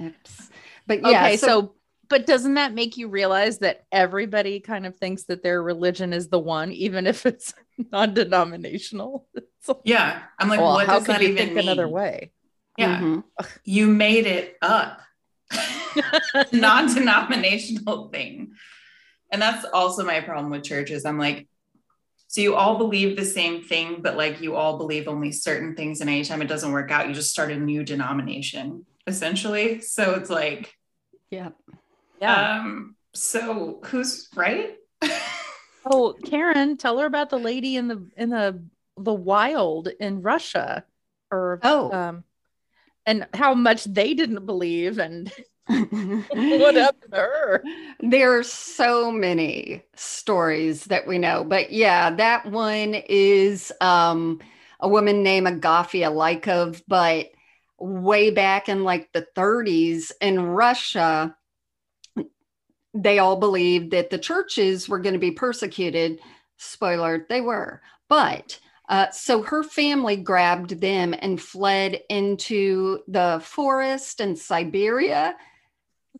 Oops. 0.00 0.50
But 0.86 1.02
yeah, 1.02 1.22
okay, 1.26 1.36
so, 1.36 1.74
but 2.08 2.26
doesn't 2.26 2.54
that 2.54 2.74
make 2.74 2.96
you 2.96 3.08
realize 3.08 3.58
that 3.58 3.84
everybody 3.92 4.58
kind 4.60 4.84
of 4.84 4.96
thinks 4.96 5.24
that 5.24 5.42
their 5.44 5.62
religion 5.62 6.12
is 6.12 6.28
the 6.28 6.38
one, 6.40 6.72
even 6.72 7.06
if 7.06 7.24
it's 7.24 7.54
non-denominational? 7.92 9.28
It's 9.34 9.68
like, 9.68 9.78
Yeah, 9.84 10.22
I'm 10.38 10.48
like, 10.48 10.60
well, 10.60 10.74
what 10.74 10.86
how 10.86 10.94
does 10.98 11.06
could 11.06 11.14
that 11.16 11.22
you 11.22 11.28
even 11.28 11.36
think 11.38 11.50
mean? 11.56 11.64
another 11.68 11.88
way? 11.88 12.32
Yeah, 12.76 13.00
Mhm. 13.00 13.24
you 13.64 13.86
made 13.86 14.26
it 14.26 14.56
up. 14.60 15.00
non-denominational 16.52 18.08
thing 18.08 18.52
and 19.30 19.40
that's 19.40 19.64
also 19.72 20.04
my 20.04 20.20
problem 20.20 20.50
with 20.50 20.64
churches 20.64 21.04
i'm 21.04 21.18
like 21.18 21.48
so 22.28 22.40
you 22.40 22.54
all 22.54 22.76
believe 22.78 23.16
the 23.16 23.24
same 23.24 23.62
thing 23.62 24.00
but 24.00 24.16
like 24.16 24.40
you 24.40 24.56
all 24.56 24.78
believe 24.78 25.08
only 25.08 25.32
certain 25.32 25.74
things 25.74 26.00
and 26.00 26.10
anytime 26.10 26.42
it 26.42 26.48
doesn't 26.48 26.72
work 26.72 26.90
out 26.90 27.08
you 27.08 27.14
just 27.14 27.30
start 27.30 27.50
a 27.50 27.56
new 27.56 27.82
denomination 27.84 28.84
essentially 29.06 29.80
so 29.80 30.14
it's 30.14 30.30
like 30.30 30.74
yeah. 31.30 31.50
um 32.22 32.96
so 33.14 33.80
who's 33.84 34.28
right 34.34 34.76
Oh, 35.88 36.16
Karen, 36.24 36.76
tell 36.76 36.98
her 36.98 37.06
about 37.06 37.30
the 37.30 37.38
lady 37.38 37.76
in 37.76 37.86
the 37.86 38.04
in 38.16 38.30
the 38.30 38.60
the 38.96 39.14
wild 39.14 39.88
in 40.00 40.20
Russia, 40.20 40.84
or 41.30 41.60
Oh. 41.62 41.92
um, 41.92 42.24
and 43.04 43.28
how 43.32 43.54
much 43.54 43.84
they 43.84 44.12
didn't 44.14 44.46
believe, 44.46 44.98
and 44.98 45.32
what 45.68 46.74
happened 46.74 47.12
to 47.12 47.16
her? 47.16 47.64
There 48.00 48.38
are 48.38 48.42
so 48.42 49.10
many 49.10 49.82
stories 49.94 50.84
that 50.84 51.06
we 51.06 51.18
know, 51.18 51.44
but 51.44 51.72
yeah, 51.72 52.10
that 52.10 52.46
one 52.46 52.94
is 53.08 53.72
um, 53.80 54.40
a 54.80 54.88
woman 54.88 55.22
named 55.22 55.46
Agafia 55.46 56.12
Lykov, 56.12 56.82
but 56.86 57.28
way 57.78 58.30
back 58.30 58.68
in 58.68 58.84
like 58.84 59.10
the 59.12 59.26
30s 59.34 60.12
in 60.20 60.40
Russia, 60.40 61.34
they 62.94 63.18
all 63.18 63.36
believed 63.36 63.90
that 63.90 64.10
the 64.10 64.18
churches 64.18 64.88
were 64.88 65.00
going 65.00 65.14
to 65.14 65.18
be 65.18 65.32
persecuted. 65.32 66.20
Spoiler, 66.58 67.26
they 67.28 67.40
were. 67.40 67.82
But 68.08 68.58
uh, 68.88 69.10
so 69.10 69.42
her 69.42 69.62
family 69.62 70.16
grabbed 70.16 70.80
them 70.80 71.14
and 71.18 71.40
fled 71.40 72.00
into 72.08 73.00
the 73.08 73.40
forest 73.42 74.20
in 74.20 74.36
Siberia 74.36 75.34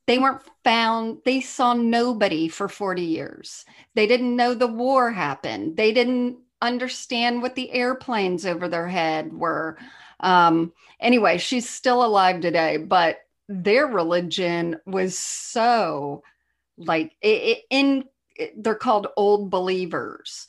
they 0.07 0.19
weren't 0.19 0.43
found 0.65 1.19
they 1.25 1.41
saw 1.41 1.75
nobody 1.75 2.49
for 2.49 2.69
40 2.69 3.03
years. 3.03 3.65
They 3.95 4.07
didn't 4.07 4.37
know 4.37 4.55
the 4.55 4.67
war 4.67 5.11
happened. 5.13 5.77
They 5.77 5.93
didn't 5.93 6.39
understand 6.63 7.43
what 7.43 7.55
the 7.55 7.71
airplanes 7.73 8.47
over 8.47 8.69
their 8.69 8.89
head 8.89 9.33
were. 9.33 9.77
Um 10.21 10.73
anyway 10.99 11.37
she's 11.39 11.69
still 11.69 12.03
alive 12.03 12.41
today 12.41 12.79
but 12.79 13.19
their 13.49 13.87
religion 13.87 14.81
was 14.87 15.19
so 15.19 16.23
like 16.79 17.13
it, 17.21 17.29
it, 17.29 17.59
in 17.71 18.05
it- 18.35 18.63
they're 18.63 18.75
called 18.75 19.09
old 19.17 19.51
believers 19.51 20.47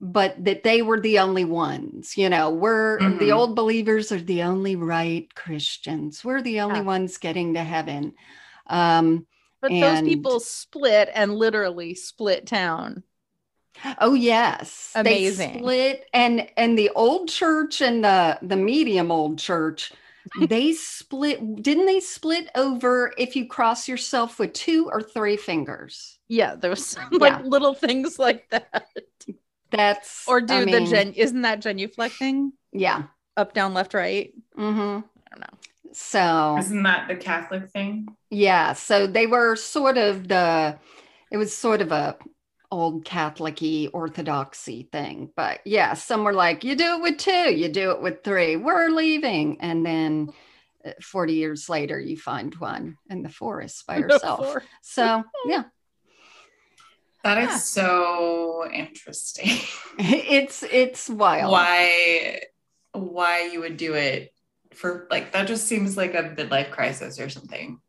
but 0.00 0.42
that 0.44 0.62
they 0.62 0.82
were 0.82 1.00
the 1.00 1.18
only 1.18 1.44
ones 1.44 2.16
you 2.16 2.28
know 2.28 2.50
we're 2.50 2.98
the 2.98 3.28
Mhm. 3.28 3.36
old 3.36 3.54
believers 3.56 4.10
are 4.12 4.20
the 4.20 4.42
only 4.42 4.76
right 4.76 5.32
christians. 5.34 6.24
We're 6.24 6.42
the 6.42 6.60
only 6.60 6.80
Yeah. 6.80 6.84
ones 6.86 7.18
getting 7.18 7.54
to 7.54 7.64
heaven 7.64 8.14
um 8.68 9.26
But 9.60 9.70
And- 9.72 9.82
those 9.82 10.02
people 10.02 10.40
split 10.40 11.08
and 11.14 11.34
literally 11.34 11.94
split 11.94 12.46
town. 12.46 13.02
oh 14.00 14.14
yes 14.14 14.92
Amazing. 14.94 15.52
they 15.52 15.58
split 15.58 16.06
and 16.14 16.48
and 16.56 16.78
the 16.78 16.90
old 16.90 17.28
church 17.28 17.80
and 17.82 18.02
the 18.04 18.38
the 18.42 18.56
medium 18.56 19.10
old 19.10 19.38
church 19.38 19.92
they 20.48 20.72
split 20.72 21.62
didn't 21.62 21.86
they 21.86 22.00
split 22.00 22.48
over 22.56 23.12
if 23.18 23.36
you 23.36 23.46
cross 23.46 23.86
yourself 23.86 24.38
with 24.38 24.52
two 24.54 24.88
or 24.90 25.00
three 25.02 25.36
fingers 25.36 26.18
Yeah, 26.28 26.56
there 26.56 26.70
was 26.70 26.84
some, 26.86 27.08
like 27.12 27.32
Yeah. 27.34 27.42
little 27.44 27.74
things 27.74 28.18
like 28.18 28.48
that. 28.50 28.86
that's 29.70 30.26
Or 30.26 30.40
do 30.40 30.54
I 30.54 30.60
the 30.64 30.66
mean, 30.66 30.86
gen? 30.86 31.12
Isn't 31.12 31.42
that 31.42 31.60
genuflecting? 31.62 32.50
yeah 32.72 33.04
Up, 33.36 33.52
down, 33.52 33.74
left, 33.74 33.94
right. 33.94 34.32
Mm-hmm. 34.58 34.80
I 35.04 35.28
don't 35.30 35.40
know. 35.40 35.58
So 35.96 36.56
isn't 36.58 36.82
that 36.82 37.08
the 37.08 37.16
catholic 37.16 37.70
thing 37.70 38.06
Yeah, 38.30 38.72
so 38.74 39.06
they 39.06 39.26
were 39.26 39.56
sort 39.56 39.98
of 39.98 40.28
the 40.28 40.78
it 41.30 41.36
was 41.36 41.56
sort 41.56 41.80
of 41.80 41.92
a 41.92 42.16
old 42.72 43.04
Catholic-y 43.04 43.88
orthodoxy 43.92 44.88
thing. 44.90 45.30
But 45.36 45.60
yeah, 45.64 45.94
some 45.94 46.24
were 46.24 46.32
like, 46.32 46.64
you 46.64 46.74
do 46.74 46.96
it 46.96 47.02
with 47.02 47.18
two, 47.18 47.54
you 47.54 47.68
do 47.68 47.92
it 47.92 48.02
with 48.02 48.24
three, 48.24 48.56
we're 48.56 48.88
leaving. 48.88 49.60
And 49.60 49.86
then 49.86 50.30
uh, 50.84 50.90
40 51.00 51.34
years 51.34 51.68
later, 51.68 51.98
you 52.00 52.16
find 52.16 52.52
one 52.56 52.96
in 53.08 53.22
the 53.22 53.28
forest 53.28 53.86
by 53.86 53.98
herself. 54.00 54.40
Before. 54.40 54.62
So 54.82 55.22
yeah, 55.48 55.64
That 57.22 57.38
is 57.38 57.50
Yeah. 57.50 57.58
so 57.58 58.68
interesting 58.72 59.50
it's 59.98 60.62
it's 60.64 61.08
wild. 61.08 61.52
why 61.52 62.40
why 62.92 63.48
you 63.52 63.60
would 63.60 63.76
do 63.76 63.94
it 63.94 64.32
for 64.76 65.06
like 65.10 65.32
that 65.32 65.46
just 65.48 65.66
seems 65.66 65.96
like 65.96 66.14
a 66.14 66.22
midlife 66.36 66.70
crisis 66.70 67.18
or 67.20 67.28
something 67.28 67.80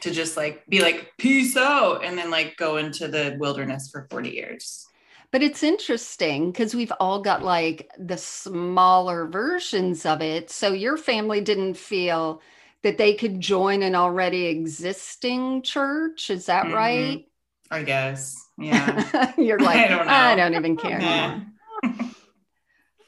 to 0.00 0.10
just 0.10 0.36
like 0.36 0.66
be 0.68 0.82
like 0.82 1.12
peace 1.18 1.56
out 1.56 2.04
and 2.04 2.18
then 2.18 2.30
like 2.30 2.56
go 2.56 2.76
into 2.78 3.08
the 3.08 3.36
wilderness 3.40 3.90
for 3.90 4.06
40 4.10 4.30
years 4.30 4.86
But 5.30 5.42
it's 5.42 5.62
interesting 5.62 6.52
because 6.52 6.74
we've 6.74 6.92
all 7.00 7.20
got 7.22 7.42
like 7.42 7.90
the 7.98 8.16
smaller 8.18 9.26
versions 9.26 10.04
of 10.06 10.20
it. 10.22 10.50
So 10.50 10.72
your 10.72 10.96
family 10.96 11.40
didn't 11.40 11.74
feel 11.74 12.42
that 12.82 12.98
they 12.98 13.14
could 13.14 13.40
join 13.40 13.82
an 13.82 13.94
already 13.94 14.46
existing 14.46 15.62
church. 15.62 16.30
Is 16.30 16.46
that 16.46 16.66
Mhm. 16.66 16.72
right? 16.74 17.26
i 17.70 17.82
guess 17.82 18.36
yeah 18.58 19.02
You're 19.38 19.58
like, 19.60 19.76
I 19.76 19.88
don't. 19.88 20.08
I 20.08 20.34
don't 20.36 20.54
even 20.54 20.76
care. 20.76 21.00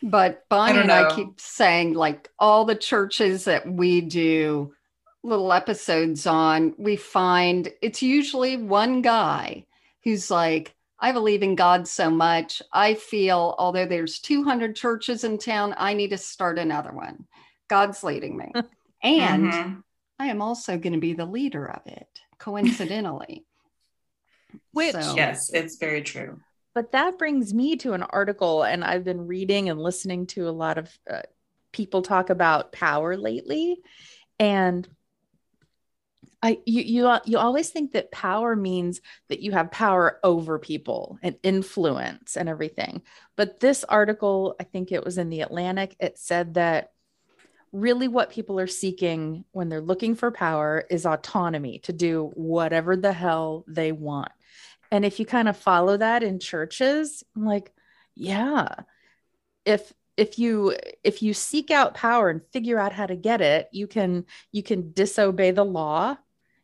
But 0.04 0.46
Bonnie 0.50 0.74
don't 0.74 0.82
and 0.90 0.92
I 0.92 1.14
keep 1.14 1.40
saying, 1.40 1.94
like, 1.94 2.28
all 2.38 2.66
the 2.66 2.74
churches 2.74 3.44
that 3.46 3.66
we 3.66 4.02
do 4.02 4.74
little 5.22 5.50
episodes 5.50 6.26
on, 6.26 6.74
we 6.76 6.96
find 6.96 7.72
it's 7.80 8.02
usually 8.02 8.58
one 8.58 9.00
guy 9.00 9.64
who's 10.04 10.30
like, 10.30 10.74
I 11.00 11.12
believe 11.12 11.42
in 11.42 11.54
God 11.54 11.88
so 11.88 12.10
much. 12.10 12.60
I 12.70 12.92
feel, 12.94 13.54
although 13.58 13.86
there's 13.86 14.18
200 14.20 14.76
churches 14.76 15.24
in 15.24 15.38
town, 15.38 15.74
I 15.78 15.94
need 15.94 16.10
to 16.10 16.18
start 16.18 16.58
another 16.58 16.92
one. 16.92 17.26
God's 17.68 18.04
leading 18.04 18.36
me. 18.36 18.52
And 19.02 19.52
Mhm. 19.52 19.82
I 20.18 20.28
am 20.28 20.40
also 20.40 20.78
going 20.78 20.94
to 20.94 20.98
be 20.98 21.12
the 21.12 21.26
leader 21.26 21.66
of 21.70 21.86
it, 21.86 22.08
coincidentally. 22.38 23.44
Which- 24.72 24.92
So- 24.92 25.14
yes 25.14 25.50
it's 25.52 25.76
very 25.76 26.00
true 26.02 26.40
But 26.74 26.92
that 26.92 27.18
brings 27.18 27.54
me 27.54 27.76
to 27.76 27.92
an 27.92 28.02
article, 28.02 28.64
and 28.64 28.84
I've 28.84 29.04
been 29.04 29.26
reading 29.26 29.70
and 29.70 29.80
listening 29.80 30.26
to 30.28 30.48
a 30.48 30.50
lot 30.50 30.76
of 30.76 30.98
uh, 31.08 31.22
people 31.72 32.02
talk 32.02 32.30
about 32.30 32.72
power 32.72 33.16
lately, 33.16 33.78
and 34.40 34.86
I 36.42 36.58
you 36.66 36.82
you 36.82 37.16
you 37.24 37.38
always 37.38 37.70
think 37.70 37.92
that 37.92 38.10
power 38.10 38.54
means 38.54 39.00
that 39.28 39.40
you 39.40 39.52
have 39.52 39.70
power 39.70 40.20
over 40.22 40.58
people 40.58 41.18
and 41.22 41.36
influence 41.42 42.36
and 42.36 42.48
everything. 42.48 43.02
But 43.36 43.60
this 43.60 43.84
article, 43.84 44.56
I 44.60 44.64
think 44.64 44.92
it 44.92 45.04
was 45.04 45.16
in 45.16 45.30
the 45.30 45.40
Atlantic, 45.40 45.96
it 46.00 46.18
said 46.18 46.54
that 46.54 46.90
really 47.72 48.08
what 48.08 48.30
people 48.30 48.60
are 48.60 48.66
seeking 48.66 49.44
when 49.52 49.68
they're 49.68 49.80
looking 49.80 50.14
for 50.14 50.30
power 50.30 50.84
is 50.90 51.06
autonomy 51.06 51.78
to 51.80 51.92
do 51.92 52.30
whatever 52.34 52.96
the 52.96 53.12
hell 53.12 53.64
they 53.66 53.90
want. 53.90 54.30
And 54.94 55.04
if 55.04 55.18
you 55.18 55.26
kind 55.26 55.48
of 55.48 55.56
follow 55.56 55.96
that 55.96 56.22
in 56.22 56.38
churches, 56.38 57.24
I'm 57.34 57.44
like, 57.44 57.72
yeah, 58.14 58.68
if 59.64 59.92
if 60.16 60.38
you 60.38 60.76
if 61.02 61.20
you 61.20 61.34
seek 61.34 61.72
out 61.72 61.94
power 61.94 62.30
and 62.30 62.46
figure 62.52 62.78
out 62.78 62.92
how 62.92 63.06
to 63.06 63.16
get 63.16 63.40
it, 63.40 63.68
you 63.72 63.88
can 63.88 64.26
you 64.52 64.62
can 64.62 64.92
disobey 64.92 65.50
the 65.50 65.64
law. 65.64 66.16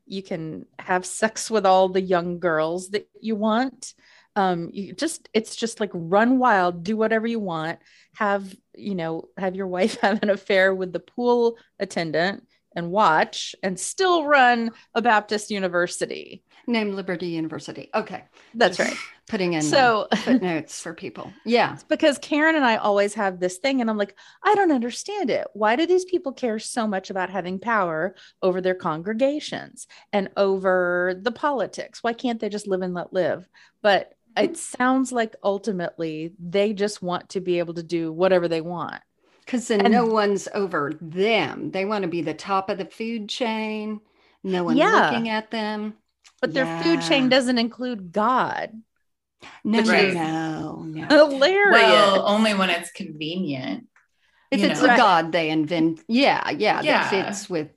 You 0.07 0.23
can 0.23 0.67
have 0.79 1.05
sex 1.05 1.51
with 1.51 1.67
all 1.67 1.89
the 1.89 2.01
young 2.01 2.39
girls 2.39 2.91
that 2.91 3.09
you 3.21 3.35
want. 3.35 3.95
Um, 4.37 4.71
you 4.73 4.93
just 4.93 5.29
it's 5.35 5.57
just 5.57 5.81
like 5.81 5.91
run 5.93 6.39
wild, 6.39 6.85
do 6.85 6.97
whatever 6.97 7.27
you 7.27 7.41
want. 7.41 7.81
Have 8.15 8.55
you 8.77 8.95
know 8.95 9.29
have 9.39 9.57
your 9.57 9.67
wife 9.77 9.99
have 10.03 10.23
an 10.23 10.31
affair 10.31 10.73
with 10.73 10.93
the 10.93 11.01
pool 11.01 11.59
attendant 11.81 12.47
and 12.77 12.93
watch 12.93 13.57
and 13.65 13.81
still 13.81 14.25
run 14.25 14.71
a 14.95 15.03
Baptist 15.03 15.51
university. 15.51 16.45
Name 16.67 16.95
Liberty 16.95 17.29
University. 17.29 17.91
Okay. 17.95 18.25
That's 18.55 18.77
Just 18.77 18.91
right. 18.91 18.99
Putting 19.29 19.53
in 19.53 19.63
So 19.63 20.09
footnotes 20.25 20.81
for 20.81 20.93
people. 20.95 21.33
Yeah. 21.45 21.77
because 21.89 22.19
Karen 22.19 22.57
and 22.57 22.65
I 22.65 22.77
always 22.77 23.15
have 23.15 23.39
this 23.39 23.59
thing, 23.59 23.81
and 23.81 23.89
I'm 23.89 23.97
like, 23.97 24.17
I 24.43 24.55
don't 24.55 24.73
understand 24.73 25.31
it. 25.31 25.47
Why 25.55 25.77
do 25.77 25.87
these 25.87 26.05
people 26.05 26.33
care 26.33 26.59
so 26.59 26.87
much 26.87 27.11
about 27.11 27.31
having 27.31 27.59
power 27.59 28.15
over 28.43 28.61
their 28.61 28.75
congregations 28.75 29.87
and 30.13 30.31
over 30.37 31.19
the 31.21 31.33
politics? 31.33 32.03
Why 32.03 32.13
can't 32.13 32.41
they 32.41 32.49
just 32.49 32.67
live 32.67 32.83
and 32.83 32.95
let 32.95 33.13
live? 33.13 33.49
But 33.83 34.15
it 34.37 34.53
mm-hmm. 34.53 34.55
sounds 34.55 35.13
like 35.13 35.37
ultimately 35.43 36.33
they 36.39 36.73
just 36.73 37.03
want 37.03 37.31
to 37.31 37.41
be 37.41 37.59
able 37.59 37.75
to 37.75 37.83
do 37.83 38.13
whatever 38.13 38.49
they 38.49 38.61
want. 38.61 39.01
Because 39.45 39.69
then 39.69 39.81
And- 39.81 39.93
no 39.93 40.07
one's 40.07 40.49
over 40.55 40.93
them. 41.01 41.71
They 41.71 41.85
want 41.85 42.03
to 42.03 42.09
be 42.09 42.23
the 42.23 42.35
top 42.35 42.71
of 42.71 42.79
the 42.79 42.85
food 42.85 43.29
chain. 43.29 44.01
No 44.43 44.65
one 44.65 44.77
Yeah. 44.77 45.11
looking 45.11 45.29
at 45.29 45.51
them. 45.51 45.95
But 46.41 46.55
their 46.55 46.83
food 46.83 47.03
chain 47.03 47.29
doesn't 47.29 47.59
include 47.59 48.13
God. 48.13 48.71
No, 49.65 49.81
no, 49.83 49.93
is- 49.95 50.15
no, 50.15 50.83
no. 50.83 51.07
Hilarious. 51.07 51.73
Well, 51.73 52.27
only 52.29 52.55
when 52.55 52.71
it's 52.71 52.91
convenient. 52.93 53.87
If 54.51 54.63
it's 54.65 54.83
know. 54.83 54.93
a 54.95 54.97
god 54.97 55.33
they 55.33 55.51
invent, 55.51 56.01
yeah, 56.09 56.51
yeah, 56.51 56.81
Yeah. 56.83 57.09
that 57.11 57.27
fits 57.27 57.49
with 57.49 57.69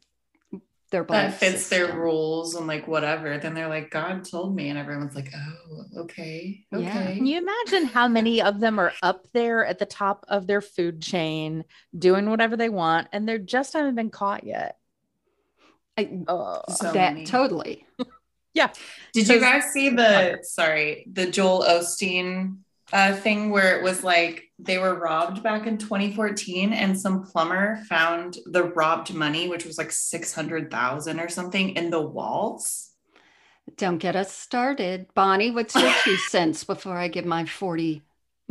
their 0.89 1.03
belief 1.03 1.21
that 1.21 1.33
fits 1.33 1.69
their 1.69 1.93
rules 1.95 2.55
and 2.55 2.67
like 2.67 2.87
whatever. 2.87 3.37
Then 3.37 3.53
they're 3.53 3.67
like, 3.67 3.91
God 3.91 4.25
told 4.25 4.55
me, 4.55 4.69
and 4.69 4.77
everyone's 4.79 5.15
like, 5.15 5.31
oh, 5.35 5.83
okay, 6.01 6.65
Yeah. 6.71 6.77
okay. 6.79 7.15
Can 7.15 7.25
you 7.25 7.37
imagine 7.39 7.85
how 7.85 8.07
many 8.07 8.41
of 8.41 8.59
them 8.59 8.79
are 8.79 8.93
up 9.03 9.27
there 9.33 9.65
at 9.65 9.77
the 9.79 9.85
top 9.85 10.25
of 10.27 10.47
their 10.47 10.61
food 10.61 11.01
chain 11.01 11.63
doing 11.97 12.29
whatever 12.29 12.55
they 12.57 12.69
want 12.69 13.07
and 13.11 13.27
they're 13.27 13.37
just 13.37 13.73
haven't 13.73 13.95
been 13.95 14.09
caught 14.09 14.43
yet? 14.43 14.77
I- 15.97 16.23
Oh, 16.27 16.61
So 16.69 16.91
that 16.91 17.13
many. 17.13 17.25
totally. 17.25 17.85
Did 19.13 19.27
you 19.27 19.39
guys 19.39 19.65
see 19.65 19.89
the 19.89 20.39
sorry 20.43 21.07
the 21.11 21.27
Joel 21.27 21.63
Osteen 21.63 22.57
uh, 22.91 23.13
thing 23.13 23.49
where 23.49 23.77
it 23.77 23.83
was 23.83 24.03
like 24.03 24.43
they 24.59 24.77
were 24.77 24.99
robbed 24.99 25.41
back 25.41 25.65
in 25.65 25.77
2014 25.77 26.73
and 26.73 26.99
some 26.99 27.23
plumber 27.23 27.83
found 27.89 28.37
the 28.45 28.63
robbed 28.63 29.13
money, 29.13 29.49
which 29.49 29.65
was 29.65 29.77
like 29.77 29.91
600,000 29.91 31.19
or 31.19 31.27
something 31.27 31.75
in 31.75 31.89
the 31.89 32.01
walls? 32.01 32.91
Don't 33.77 33.97
get 33.97 34.15
us 34.15 34.31
started. 34.31 35.07
Bonnie, 35.15 35.51
what's 35.51 35.75
your 35.75 35.93
two 36.03 36.17
cents 36.29 36.63
before 36.63 36.97
I 36.97 37.07
give 37.07 37.25
my 37.25 37.45
40, 37.45 38.01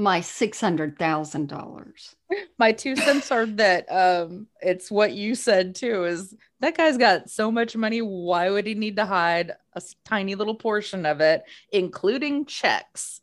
my 0.02 0.20
$600,000? 0.20 2.14
my 2.58 2.72
two 2.72 2.96
cents 2.96 3.30
are 3.30 3.44
that 3.44 3.84
um 3.92 4.46
it's 4.62 4.90
what 4.90 5.12
you 5.12 5.34
said 5.34 5.74
too 5.74 6.04
is 6.04 6.34
that 6.60 6.74
guy's 6.74 6.96
got 6.96 7.28
so 7.28 7.50
much 7.52 7.76
money 7.76 8.00
why 8.00 8.48
would 8.48 8.66
he 8.66 8.72
need 8.74 8.96
to 8.96 9.04
hide 9.04 9.52
a 9.74 9.82
tiny 10.06 10.34
little 10.34 10.54
portion 10.54 11.04
of 11.04 11.20
it 11.20 11.42
including 11.72 12.46
checks 12.46 13.20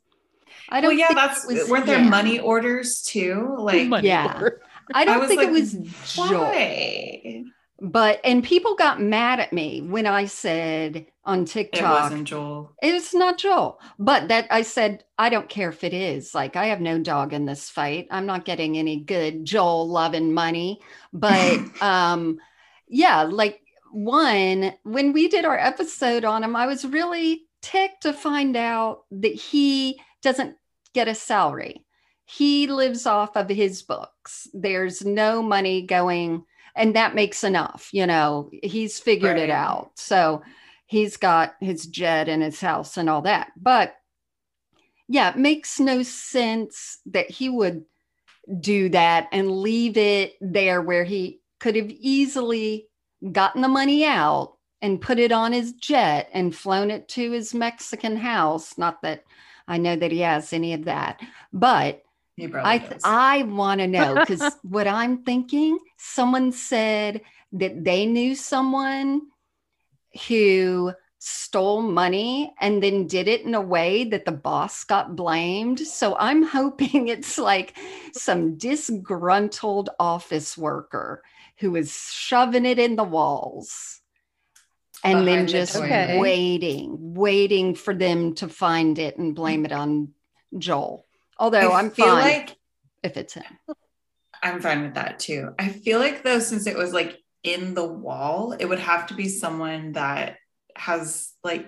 I 0.71 0.81
don't 0.81 0.97
yeah, 0.97 1.07
think 1.07 1.19
that's 1.19 1.47
was- 1.47 1.67
weren't 1.69 1.87
there 1.87 1.99
yeah. 1.99 2.09
money 2.09 2.39
orders 2.39 3.01
too? 3.01 3.55
Like, 3.57 3.87
Money 3.87 4.07
yeah. 4.07 4.33
order. 4.35 4.61
I 4.93 5.03
don't 5.03 5.19
was 5.19 5.27
think 5.27 5.41
it 5.41 5.49
was 5.51 5.73
Joel. 6.15 6.41
why? 6.41 7.43
But 7.81 8.19
and 8.23 8.43
people 8.43 8.75
got 8.75 9.01
mad 9.01 9.39
at 9.39 9.53
me 9.53 9.81
when 9.81 10.05
I 10.05 10.25
said 10.25 11.05
on 11.23 11.45
TikTok. 11.45 11.81
It 11.81 12.03
wasn't 12.03 12.27
Joel. 12.27 12.73
It's 12.81 13.13
not 13.13 13.37
Joel, 13.37 13.79
but 13.97 14.27
that 14.27 14.47
I 14.49 14.63
said, 14.63 15.03
I 15.17 15.29
don't 15.29 15.47
care 15.47 15.69
if 15.69 15.83
it 15.83 15.93
is. 15.93 16.35
Like, 16.35 16.55
I 16.55 16.67
have 16.67 16.81
no 16.81 16.99
dog 16.99 17.33
in 17.33 17.45
this 17.45 17.69
fight. 17.69 18.07
I'm 18.11 18.25
not 18.25 18.45
getting 18.45 18.77
any 18.77 18.99
good 18.99 19.45
Joel 19.45 19.87
love 19.87 20.13
and 20.13 20.33
money. 20.33 20.81
But 21.13 21.59
um, 21.81 22.39
yeah, 22.87 23.23
like 23.23 23.61
one, 23.91 24.73
when 24.83 25.13
we 25.13 25.27
did 25.27 25.45
our 25.45 25.57
episode 25.57 26.25
on 26.25 26.43
him, 26.43 26.55
I 26.55 26.65
was 26.65 26.85
really 26.85 27.43
ticked 27.61 28.03
to 28.03 28.13
find 28.13 28.55
out 28.55 29.03
that 29.11 29.33
he 29.33 30.01
doesn't 30.21 30.55
get 30.93 31.07
a 31.07 31.15
salary. 31.15 31.85
He 32.25 32.67
lives 32.67 33.05
off 33.05 33.35
of 33.35 33.49
his 33.49 33.81
books. 33.81 34.47
There's 34.53 35.03
no 35.03 35.41
money 35.41 35.85
going, 35.85 36.45
and 36.75 36.95
that 36.95 37.15
makes 37.15 37.43
enough. 37.43 37.89
You 37.91 38.07
know, 38.07 38.49
he's 38.63 38.99
figured 38.99 39.37
it 39.37 39.49
out. 39.49 39.91
So 39.95 40.41
he's 40.85 41.17
got 41.17 41.55
his 41.59 41.85
jet 41.85 42.27
and 42.27 42.41
his 42.41 42.59
house 42.59 42.97
and 42.97 43.09
all 43.09 43.21
that. 43.21 43.51
But 43.55 43.95
yeah, 45.07 45.29
it 45.29 45.37
makes 45.37 45.79
no 45.79 46.03
sense 46.03 46.99
that 47.07 47.29
he 47.29 47.49
would 47.49 47.83
do 48.59 48.89
that 48.89 49.27
and 49.31 49.51
leave 49.51 49.97
it 49.97 50.33
there 50.41 50.81
where 50.81 51.03
he 51.03 51.41
could 51.59 51.75
have 51.75 51.89
easily 51.89 52.87
gotten 53.31 53.61
the 53.61 53.67
money 53.67 54.05
out 54.05 54.55
and 54.81 55.01
put 55.01 55.19
it 55.19 55.31
on 55.31 55.51
his 55.51 55.73
jet 55.73 56.29
and 56.33 56.55
flown 56.55 56.89
it 56.89 57.07
to 57.09 57.31
his 57.31 57.53
Mexican 57.53 58.15
house. 58.15 58.77
Not 58.77 59.01
that 59.01 59.23
I 59.67 59.77
know 59.77 59.95
that 59.95 60.11
he 60.11 60.19
has 60.19 60.53
any 60.53 60.73
of 60.73 60.85
that, 60.85 61.19
but 61.53 62.01
He 62.39 62.47
probably 62.47 62.71
I 62.71 62.77
does. 62.79 63.01
I 63.03 63.43
want 63.43 63.81
to 63.81 63.87
know 63.87 64.15
because 64.15 64.55
what 64.63 64.87
I'm 64.87 65.23
thinking, 65.23 65.77
someone 65.97 66.51
said 66.51 67.21
that 67.53 67.83
they 67.83 68.05
knew 68.05 68.35
someone 68.35 69.21
who 70.27 70.93
stole 71.19 71.81
money 71.81 72.53
and 72.61 72.81
then 72.81 73.05
did 73.05 73.27
it 73.27 73.41
in 73.41 73.53
a 73.53 73.61
way 73.61 74.05
that 74.05 74.23
the 74.25 74.31
boss 74.31 74.85
got 74.85 75.15
blamed. 75.15 75.79
So 75.79 76.15
I'm 76.17 76.43
hoping 76.43 77.07
it's 77.09 77.37
like 77.37 77.77
some 78.13 78.57
disgruntled 78.57 79.89
office 79.99 80.57
worker 80.57 81.21
who 81.57 81.75
is 81.75 81.91
shoving 82.13 82.65
it 82.65 82.79
in 82.79 82.95
the 82.95 83.03
walls 83.03 83.99
and 85.03 85.19
then 85.19 85.45
Behind 85.45 85.47
the 85.47 85.51
just 85.51 85.73
toilet. 85.73 86.19
waiting, 86.19 86.97
waiting 87.13 87.75
for 87.75 87.93
them 87.93 88.35
to 88.35 88.47
find 88.47 88.97
it 88.97 89.17
and 89.17 89.35
blame 89.35 89.65
it 89.65 89.71
on 89.71 90.13
Joel. 90.57 91.05
Although 91.39 91.71
I 91.71 91.79
I'm 91.79 91.89
feel 91.89 92.05
fine 92.07 92.23
like 92.23 92.57
if 93.03 93.17
it's 93.17 93.33
him. 93.33 93.43
I'm 94.41 94.61
fine 94.61 94.83
with 94.83 94.93
that 94.95 95.19
too. 95.19 95.53
I 95.59 95.69
feel 95.69 95.99
like 95.99 96.23
though, 96.23 96.39
since 96.39 96.67
it 96.67 96.77
was 96.77 96.93
like 96.93 97.17
in 97.43 97.73
the 97.73 97.85
wall, 97.85 98.53
it 98.53 98.65
would 98.65 98.79
have 98.79 99.07
to 99.07 99.13
be 99.13 99.27
someone 99.27 99.93
that 99.93 100.37
has 100.75 101.33
like 101.43 101.65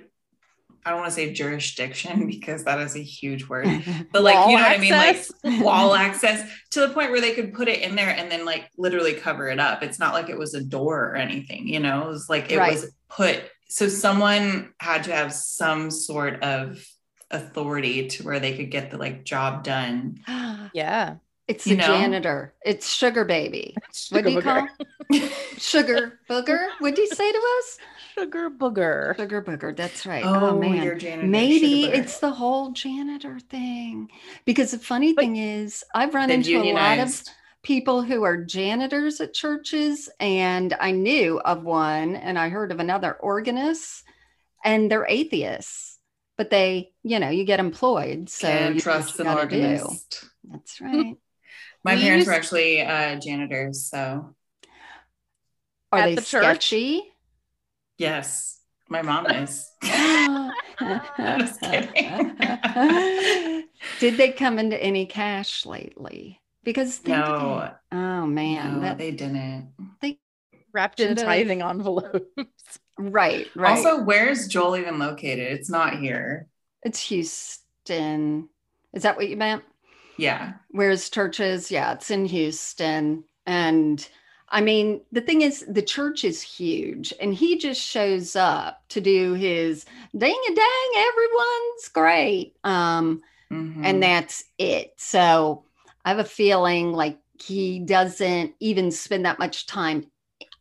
I 0.86 0.90
don't 0.90 1.00
want 1.00 1.10
to 1.12 1.16
say 1.16 1.32
jurisdiction 1.34 2.28
because 2.28 2.64
that 2.64 2.80
is 2.80 2.96
a 2.96 3.04
huge 3.04 3.48
word, 3.48 3.68
but 4.12 4.24
like 4.24 4.48
you 4.48 4.58
know 4.58 4.64
what 4.64 4.72
I 4.72 4.78
mean, 4.78 4.92
like 4.92 5.26
wall 5.44 5.94
access 5.96 6.50
to 6.72 6.80
the 6.82 6.90
point 6.90 7.12
where 7.12 7.22
they 7.22 7.34
could 7.34 7.54
put 7.54 7.68
it 7.68 7.82
in 7.82 7.96
there 7.96 8.10
and 8.10 8.32
then 8.32 8.46
like 8.46 8.70
literally 8.78 9.14
cover 9.14 9.48
it 9.50 9.60
up. 9.60 9.84
It's 9.84 10.00
not 10.00 10.14
like 10.14 10.30
it 10.30 10.38
was 10.38 10.54
a 10.54 10.64
door 10.64 11.12
or 11.12 11.16
anything, 11.16 11.68
you 11.68 11.80
know. 11.80 12.04
It 12.04 12.08
was 12.08 12.30
like 12.30 12.52
it 12.52 12.58
Right. 12.58 12.72
was 12.74 12.92
put. 13.10 13.42
So 13.70 13.88
someone 13.88 14.74
had 14.80 15.04
to 15.06 15.14
have 15.14 15.34
some 15.34 15.92
sort 15.92 16.42
of 16.44 16.84
authority 17.32 18.08
to 18.10 18.24
where 18.24 18.40
they 18.40 18.56
could 18.56 18.72
get 18.72 18.92
the 18.92 18.98
like 18.98 19.24
job 19.24 19.64
done. 19.64 20.20
yeah 20.74 21.16
It's 21.48 21.66
You 21.66 21.76
the 21.76 21.82
know? 21.82 21.88
janitor. 21.88 22.54
It's 22.64 22.90
sugar 22.94 23.26
baby. 23.26 23.76
What 24.10 24.24
do 24.26 24.32
you 24.32 24.42
call 24.42 24.68
sugar 25.58 26.20
booger? 26.30 26.70
What 26.80 26.96
do 26.96 27.02
you 27.02 27.08
say 27.08 27.32
to 27.32 27.38
us? 27.60 27.78
sugar 28.18 28.50
booger 28.50 29.16
Sugar 29.18 29.42
booger. 29.42 29.76
That's 29.76 30.06
right. 30.06 30.24
Oh, 30.26 30.52
Oh, 30.52 30.60
man. 30.60 30.84
your 30.84 30.96
janitor, 30.96 31.28
Maybe 31.28 31.84
it's 31.86 32.20
the 32.20 32.32
whole 32.32 32.72
janitor 32.72 33.40
thing. 33.40 34.10
Because 34.46 34.72
the 34.72 34.80
funny 34.80 35.14
But 35.14 35.22
thing 35.22 35.38
is, 35.38 35.84
I've 35.94 36.14
run 36.14 36.28
They've 36.30 36.38
into 36.40 36.62
a 36.62 36.74
lot 36.74 37.00
of 37.00 37.24
people 37.64 38.02
who 38.02 38.24
are 38.24 38.38
janitors 38.38 39.22
at 39.22 39.34
churches, 39.34 40.10
and 40.20 40.74
I 40.80 40.92
knew 40.92 41.40
of 41.40 41.64
one, 41.64 42.16
and 42.16 42.38
I 42.40 42.50
heard 42.50 42.72
of 42.72 42.80
another 42.80 43.14
organist, 43.14 44.04
and 44.64 44.92
they're 44.92 45.08
atheists, 45.08 45.91
but 46.42 46.50
they, 46.50 46.92
you 47.04 47.20
know, 47.20 47.30
you 47.30 47.44
get 47.46 47.60
employed, 47.60 48.28
so 48.28 48.48
Can't 48.48 48.74
you 48.74 48.82
trust 48.82 49.20
you 49.20 49.26
an 49.26 49.32
gotta 49.36 49.48
do. 49.48 49.58
organist. 49.62 50.26
That's 50.44 50.82
right. 50.82 51.14
My 51.84 51.94
We 51.94 52.02
parents 52.02 52.18
used- 52.22 52.28
were 52.30 52.34
actually 52.34 52.82
uh, 52.82 53.20
janitors, 53.20 53.86
so 53.92 54.34
Are 55.92 56.00
At 56.00 56.06
they 56.08 56.16
the 56.16 56.22
church? 56.24 56.44
sketchy? 56.66 57.04
yes, 58.00 58.60
my 58.90 59.04
mom 59.04 59.28
is. 59.28 59.70
Just 59.84 61.62
kidding. 61.62 62.10
Did 64.00 64.18
they 64.18 64.32
come 64.32 64.58
into 64.58 64.82
any 64.82 65.06
cash 65.06 65.68
lately? 65.68 66.42
Because 66.64 66.98
think 66.98 67.18
of 67.20 67.42
no, 67.42 67.60
it. 67.60 67.74
oh 67.92 68.26
man, 68.26 68.76
no, 68.76 68.80
that, 68.82 68.98
they 68.98 69.12
didn't. 69.12 69.74
They 70.02 70.20
wrapped 70.74 71.00
in 71.00 71.16
tithing 71.16 71.62
envelopes 71.62 72.80
right, 73.10 73.48
right. 73.56 73.78
Also, 73.78 74.02
where's 74.04 74.48
Joel 74.48 74.78
even 74.78 75.00
located? 75.00 75.52
It's 75.52 75.70
not 75.70 76.00
here. 76.00 76.48
it's 76.84 77.00
Houston. 77.10 78.50
Is 78.94 79.04
that 79.04 79.16
what 79.18 79.30
you 79.30 79.38
meant? 79.38 79.64
Yeah, 80.18 80.54
Where's 80.72 81.10
churches? 81.10 81.72
Yeah, 81.72 81.94
it's 81.94 82.12
in 82.12 82.26
Houston. 82.26 83.24
And 83.48 84.08
I 84.50 84.62
mean, 84.62 85.02
the 85.12 85.22
thing 85.22 85.42
is, 85.42 85.66
the 85.68 85.82
church 85.82 86.24
is 86.24 86.42
huge, 86.42 87.14
and 87.20 87.34
he 87.34 87.58
just 87.58 87.82
shows 87.82 88.36
up 88.36 88.82
to 88.90 89.02
do 89.02 89.34
his 89.34 89.86
dang 90.18 90.40
a 90.52 90.56
dang, 90.56 91.04
everyone's 91.10 91.88
great. 91.94 92.54
Um, 92.64 93.22
Mhm. 93.52 93.82
and 93.86 94.04
that's 94.04 94.44
it. 94.58 94.94
So 94.98 95.64
I 96.06 96.10
have 96.10 96.20
a 96.20 96.24
feeling 96.24 96.92
like 96.94 97.18
he 97.42 97.80
doesn't 97.80 98.54
even 98.60 98.92
spend 98.92 99.26
that 99.26 99.40
much 99.40 99.66
time 99.66 100.06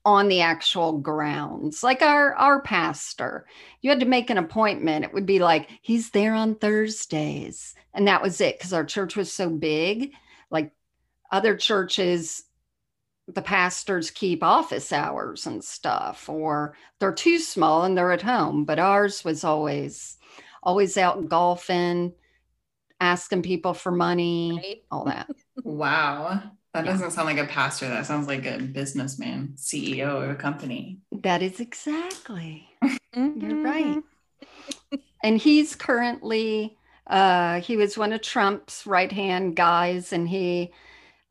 on 0.05 0.29
the 0.29 0.41
actual 0.41 0.99
grounds. 0.99 1.83
Like 1.83 2.03
our 2.03 2.35
our 2.35 2.63
pastor, 2.63 3.47
you 3.83 3.91
had 3.91 4.01
to 4.01 4.07
make 4.07 4.31
an 4.31 4.39
appointment. 4.39 5.05
It 5.05 5.13
would 5.13 5.27
be 5.27 5.39
like 5.39 5.69
he's 5.83 6.11
there 6.11 6.35
on 6.35 6.55
Thursdays, 6.55 7.75
and 7.95 8.09
that 8.09 8.23
was 8.23 8.41
it 8.41 8.59
because 8.59 8.73
our 8.73 8.85
church 8.85 9.17
was 9.17 9.33
so 9.33 9.51
big. 9.51 10.13
Like 10.51 10.73
other 11.31 11.57
churches, 11.57 12.45
the 13.29 13.43
pastors 13.43 14.11
keep 14.11 14.43
office 14.43 14.93
hours 14.93 15.47
and 15.47 15.63
stuff, 15.63 16.29
or 16.29 16.77
they're 16.99 17.13
too 17.13 17.39
small 17.39 17.85
and 17.85 17.97
they're 17.97 18.13
at 18.13 18.23
home. 18.23 18.65
But 18.65 18.79
ours 18.79 19.25
was 19.25 19.45
always 19.45 20.17
always 20.63 20.97
out 20.97 21.29
golfing, 21.29 22.13
asking 23.01 23.43
people 23.43 23.75
for 23.75 23.93
money, 23.93 24.61
right. 24.63 24.83
all 24.91 25.05
that. 25.05 25.29
wow. 25.65 26.43
That 26.75 26.85
yeah. 26.85 26.93
doesn't 26.93 27.11
sound 27.11 27.27
like 27.27 27.39
a 27.39 27.51
pastor. 27.51 27.89
That 27.89 28.07
sounds 28.07 28.29
like 28.29 28.47
a 28.47 28.59
businessman, 28.59 29.55
CEO 29.57 30.23
of 30.23 30.31
a 30.31 30.35
company. 30.35 30.99
That 31.11 31.43
is 31.43 31.59
exactly. 31.59 32.69
You're 33.15 33.63
right. 33.63 34.03
and 35.25 35.39
he's 35.39 35.75
currently 35.75 36.77
uh 37.09 37.61
he 37.61 37.77
was 37.77 37.99
one 37.99 38.13
of 38.13 38.23
Trump's 38.23 38.87
right-hand 38.87 39.57
guys 39.57 40.13
and 40.13 40.29
he 40.29 40.73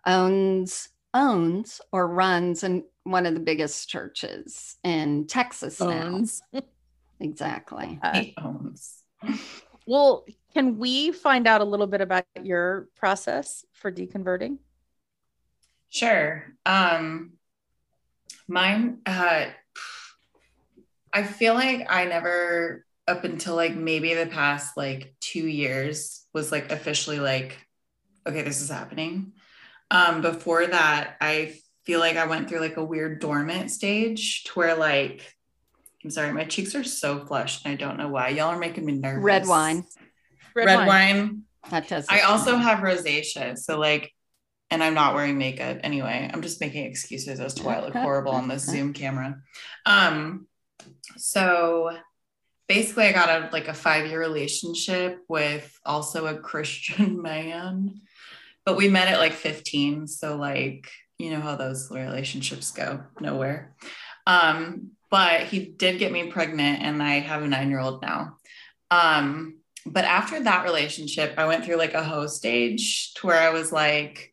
owns 0.06 0.90
owns 1.14 1.80
or 1.92 2.08
runs 2.08 2.64
in 2.64 2.84
one 3.04 3.26
of 3.26 3.34
the 3.34 3.40
biggest 3.40 3.90
churches 3.90 4.78
in 4.84 5.26
Texas 5.26 5.80
owns. 5.82 6.42
now. 6.52 6.62
exactly. 7.20 7.98
Uh, 8.04 8.20
he 8.20 8.36
owns. 8.38 9.04
Well, 9.88 10.26
can 10.54 10.78
we 10.78 11.12
find 11.12 11.48
out 11.48 11.62
a 11.62 11.64
little 11.64 11.88
bit 11.88 12.02
about 12.02 12.26
your 12.44 12.90
process 12.96 13.66
for 13.74 13.92
deconverting? 13.92 14.60
Sure. 15.90 16.46
Um, 16.66 17.34
mine, 18.48 19.00
uh, 19.06 19.46
I 21.12 21.24
feel 21.24 21.54
like 21.54 21.88
I 21.90 22.06
never, 22.06 22.86
up 23.08 23.24
until 23.24 23.56
like 23.56 23.76
maybe 23.76 24.14
the 24.14 24.28
past 24.28 24.78
like 24.78 25.16
two 25.20 25.48
years, 25.48 26.26
was 26.34 26.52
like 26.52 26.72
officially 26.72 27.20
like, 27.20 27.58
okay, 28.28 28.44
this 28.44 28.62
is 28.62 28.70
happening. 28.70 29.34
Um, 29.90 30.22
before 30.22 30.68
that, 30.68 31.16
I 31.20 31.56
feel 31.86 32.00
like 32.00 32.18
I 32.18 32.28
went 32.28 32.48
through 32.48 32.60
like 32.60 32.78
a 32.78 32.86
weird 32.86 33.20
dormant 33.20 33.72
stage 33.72 34.44
to 34.44 34.52
where 34.54 34.76
like, 34.76 35.36
I'm 36.04 36.12
sorry, 36.12 36.32
my 36.32 36.44
cheeks 36.44 36.76
are 36.76 36.84
so 36.84 37.26
flushed 37.26 37.66
and 37.66 37.74
I 37.74 37.76
don't 37.76 37.98
know 37.98 38.10
why. 38.10 38.30
Y'all 38.30 38.50
are 38.50 38.60
making 38.60 38.86
me 38.86 38.94
nervous. 38.94 39.24
Red 39.24 39.48
wine. 39.48 39.84
Red, 40.56 40.66
Red 40.66 40.76
wine. 40.78 40.88
wine. 40.88 41.44
That 41.72 41.88
does. 41.88 42.06
I 42.10 42.22
also 42.22 42.58
have 42.58 42.80
rosacea. 42.80 43.58
So 43.58 43.80
like 43.80 44.14
and 44.72 44.84
I'm 44.84 44.94
not 44.94 45.16
wearing 45.16 45.38
makeup 45.38 45.80
anyway. 45.84 46.30
I'm 46.32 46.42
just 46.42 46.62
making 46.62 46.86
excuses 46.86 47.40
as 47.40 47.56
to 47.56 47.64
why 47.64 47.76
I 47.76 47.82
look 47.82 47.96
horrible 47.96 48.32
on 48.32 48.48
this 48.48 48.66
Zoom 48.70 48.94
camera. 48.94 49.42
Um, 49.86 50.48
so 51.18 51.98
basically, 52.68 53.06
I 53.06 53.12
got 53.12 53.30
a 53.30 53.50
like 53.52 53.68
a 53.68 53.74
five 53.74 54.08
year 54.08 54.20
relationship 54.20 55.20
with 55.28 55.78
also 55.86 56.28
a 56.28 56.38
Christian 56.40 57.22
man, 57.22 58.02
but 58.66 58.78
we 58.78 58.90
met 58.90 59.08
at 59.08 59.20
like 59.20 59.34
15. 59.34 60.08
So 60.08 60.38
like 60.38 60.90
you 61.18 61.32
know 61.32 61.42
how 61.42 61.56
those 61.56 61.92
relationships 61.92 62.72
go 62.72 63.04
nowhere. 63.20 63.76
Um, 64.26 64.92
but 65.10 65.42
he 65.42 65.66
did 65.66 65.98
get 65.98 66.12
me 66.12 66.32
pregnant, 66.32 66.82
and 66.82 67.02
I 67.02 67.20
have 67.20 67.42
a 67.42 67.48
nine 67.48 67.70
year 67.70 67.80
old 67.80 68.02
now. 68.02 68.38
Um, 68.92 69.58
but 69.86 70.06
after 70.06 70.44
that 70.44 70.66
relationship, 70.66 71.34
I 71.38 71.46
went 71.46 71.66
through 71.66 71.78
like 71.78 71.94
a 71.94 72.04
hoe 72.04 72.28
stage 72.28 73.14
to 73.16 73.28
where 73.28 73.40
I 73.40 73.50
was 73.50 73.72
like 73.72 74.29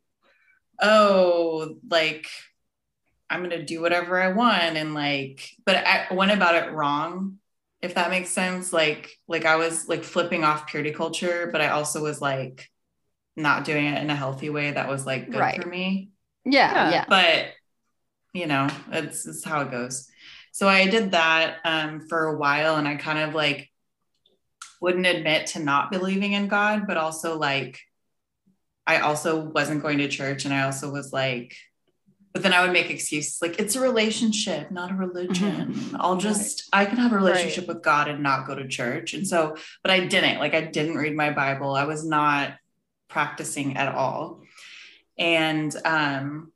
oh, 0.80 1.76
like 1.88 2.28
I'm 3.28 3.42
gonna 3.42 3.64
do 3.64 3.80
whatever 3.80 4.20
I 4.20 4.32
want 4.32 4.76
and 4.76 4.94
like, 4.94 5.48
but 5.64 5.76
I 5.76 6.06
went 6.12 6.32
about 6.32 6.54
it 6.54 6.72
wrong, 6.72 7.38
if 7.82 7.94
that 7.94 8.10
makes 8.10 8.30
sense. 8.30 8.72
Like, 8.72 9.10
like 9.26 9.44
I 9.44 9.56
was 9.56 9.88
like 9.88 10.04
flipping 10.04 10.44
off 10.44 10.66
purity 10.66 10.92
culture, 10.92 11.48
but 11.50 11.60
I 11.60 11.68
also 11.68 12.02
was 12.02 12.20
like 12.20 12.70
not 13.36 13.64
doing 13.64 13.86
it 13.86 14.02
in 14.02 14.10
a 14.10 14.16
healthy 14.16 14.50
way 14.50 14.70
that 14.70 14.88
was 14.88 15.04
like 15.04 15.30
good 15.30 15.40
right. 15.40 15.62
for 15.62 15.68
me. 15.68 16.10
Yeah, 16.44 16.72
yeah, 16.72 16.90
yeah. 16.90 17.04
But 17.08 17.46
you 18.32 18.46
know, 18.46 18.68
it's, 18.92 19.26
it's 19.26 19.44
how 19.44 19.62
it 19.62 19.70
goes. 19.70 20.08
So 20.52 20.68
I 20.68 20.86
did 20.86 21.10
that 21.10 21.56
um, 21.64 22.06
for 22.08 22.26
a 22.26 22.36
while, 22.36 22.76
and 22.76 22.86
I 22.86 22.96
kind 22.96 23.18
of 23.18 23.34
like 23.34 23.70
wouldn't 24.80 25.06
admit 25.06 25.48
to 25.48 25.58
not 25.58 25.90
believing 25.90 26.32
in 26.32 26.48
God, 26.48 26.86
but 26.86 26.96
also 26.96 27.38
like 27.38 27.80
I 28.86 28.98
also 28.98 29.40
wasn't 29.40 29.82
going 29.82 29.98
to 29.98 30.08
church 30.08 30.44
and 30.44 30.54
I 30.54 30.62
also 30.62 30.90
was 30.90 31.12
like, 31.12 31.56
but 32.32 32.42
then 32.42 32.52
I 32.52 32.60
would 32.62 32.72
make 32.72 32.90
excuses 32.90 33.40
like 33.40 33.58
it's 33.58 33.76
a 33.76 33.80
relationship, 33.80 34.70
not 34.70 34.90
a 34.90 34.94
religion. 34.94 35.72
Mm-hmm. 35.72 35.96
I'll 35.98 36.18
just 36.18 36.68
right. 36.74 36.82
I 36.82 36.84
can 36.84 36.98
have 36.98 37.12
a 37.12 37.16
relationship 37.16 37.66
right. 37.66 37.76
with 37.76 37.82
God 37.82 38.08
and 38.08 38.22
not 38.22 38.46
go 38.46 38.54
to 38.54 38.68
church. 38.68 39.14
And 39.14 39.26
so, 39.26 39.56
but 39.82 39.90
I 39.90 40.06
didn't 40.06 40.38
like 40.38 40.52
I 40.52 40.60
didn't 40.60 40.98
read 40.98 41.16
my 41.16 41.30
Bible. 41.30 41.74
I 41.74 41.84
was 41.84 42.06
not 42.06 42.52
practicing 43.08 43.78
at 43.78 43.94
all. 43.94 44.42
And 45.16 45.74
um 45.86 46.52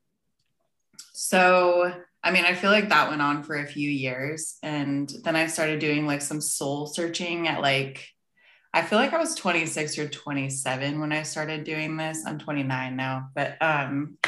so 1.14 1.95
I 2.23 2.31
mean, 2.31 2.45
I 2.45 2.55
feel 2.55 2.71
like 2.71 2.90
that 2.90 3.09
went 3.09 3.23
on 3.23 3.43
for 3.43 3.57
a 3.57 3.66
few 3.66 3.88
years. 3.88 4.59
And 4.62 5.11
then 5.25 5.35
I 5.35 5.47
started 5.47 5.79
doing 5.79 6.07
like 6.07 6.21
some 6.21 6.43
soul 6.43 6.87
searching 6.87 7.49
at 7.49 7.62
like 7.62 8.07
I 8.72 8.83
feel 8.83 8.98
like 8.98 9.12
I 9.12 9.18
was 9.18 9.35
26 9.35 9.98
or 9.98 10.09
27 10.09 11.00
when 11.00 11.12
I 11.12 11.22
started 11.22 11.64
doing 11.64 11.96
this. 11.96 12.24
I'm 12.24 12.38
29 12.38 12.96
now, 12.96 13.28
but 13.35 13.56
um 13.61 14.18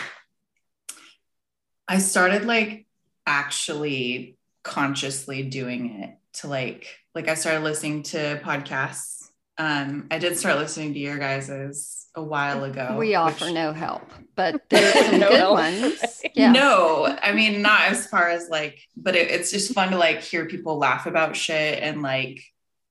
I 1.86 1.98
started 1.98 2.44
like 2.44 2.86
actually 3.26 4.36
consciously 4.64 5.42
doing 5.44 6.02
it 6.02 6.16
to 6.40 6.48
like 6.48 6.86
like 7.14 7.28
I 7.28 7.34
started 7.34 7.62
listening 7.62 8.02
to 8.04 8.40
podcasts. 8.42 9.30
Um 9.58 10.08
I 10.10 10.18
did 10.18 10.36
start 10.36 10.58
listening 10.58 10.94
to 10.94 10.98
your 10.98 11.18
guys's 11.18 12.08
a 12.14 12.22
while 12.22 12.64
ago. 12.64 12.96
We 12.98 13.14
offer 13.14 13.44
which... 13.46 13.54
no 13.54 13.72
help, 13.72 14.10
but 14.34 14.60
there's 14.70 14.92
some 15.06 15.20
no 15.20 15.28
good 15.28 15.38
help. 15.38 15.54
ones. 15.54 16.02
Yeah. 16.34 16.50
No, 16.50 17.14
I 17.22 17.32
mean 17.32 17.60
not 17.60 17.90
as 17.90 18.06
far 18.06 18.30
as 18.30 18.48
like, 18.48 18.80
but 18.96 19.14
it, 19.14 19.30
it's 19.30 19.50
just 19.50 19.74
fun 19.74 19.90
to 19.90 19.98
like 19.98 20.22
hear 20.22 20.46
people 20.46 20.78
laugh 20.78 21.04
about 21.04 21.36
shit 21.36 21.82
and 21.82 22.00
like 22.00 22.42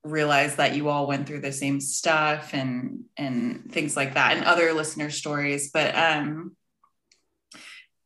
realize 0.03 0.55
that 0.55 0.75
you 0.75 0.89
all 0.89 1.07
went 1.07 1.27
through 1.27 1.41
the 1.41 1.51
same 1.51 1.79
stuff 1.79 2.53
and 2.53 3.03
and 3.17 3.71
things 3.71 3.95
like 3.95 4.15
that 4.15 4.35
and 4.35 4.45
other 4.45 4.73
listener 4.73 5.11
stories 5.11 5.69
but 5.71 5.95
um 5.95 6.55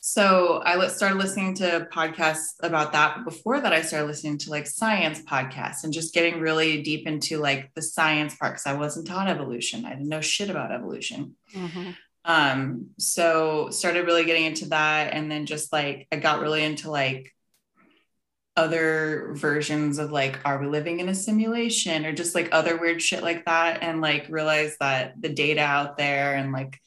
so 0.01 0.61
i 0.65 0.87
started 0.87 1.17
listening 1.17 1.53
to 1.53 1.87
podcasts 1.93 2.53
about 2.61 2.91
that 2.91 3.15
but 3.15 3.23
before 3.23 3.61
that 3.61 3.71
i 3.71 3.81
started 3.81 4.07
listening 4.07 4.37
to 4.37 4.49
like 4.49 4.67
science 4.67 5.21
podcasts 5.21 5.85
and 5.85 5.93
just 5.93 6.13
getting 6.13 6.41
really 6.41 6.81
deep 6.81 7.07
into 7.07 7.37
like 7.37 7.73
the 7.75 7.81
science 7.81 8.35
part 8.35 8.53
because 8.53 8.67
i 8.67 8.73
wasn't 8.73 9.07
taught 9.07 9.29
evolution 9.29 9.85
i 9.85 9.91
didn't 9.91 10.09
know 10.09 10.21
shit 10.21 10.49
about 10.49 10.73
evolution 10.73 11.33
mm-hmm. 11.53 11.91
um 12.25 12.87
so 12.99 13.69
started 13.69 14.05
really 14.05 14.25
getting 14.25 14.45
into 14.45 14.65
that 14.65 15.13
and 15.13 15.31
then 15.31 15.45
just 15.45 15.71
like 15.71 16.09
i 16.11 16.17
got 16.17 16.41
really 16.41 16.63
into 16.63 16.91
like 16.91 17.31
other 18.57 19.31
versions 19.33 19.97
of 19.97 20.11
like 20.11 20.39
are 20.45 20.59
we 20.59 20.67
living 20.67 20.99
in 20.99 21.09
a 21.09 21.15
simulation 21.15 22.05
or 22.05 22.13
just 22.13 22.35
like 22.35 22.49
other 22.51 22.77
weird 22.77 23.01
shit 23.01 23.21
like 23.21 23.45
that 23.45 23.83
and 23.83 23.99
like 23.99 24.27
realize 24.29 24.77
that 24.79 25.13
the 25.21 25.29
data 25.29 25.61
out 25.61 25.97
there 25.97 26.35
and 26.35 26.53
like 26.53 26.79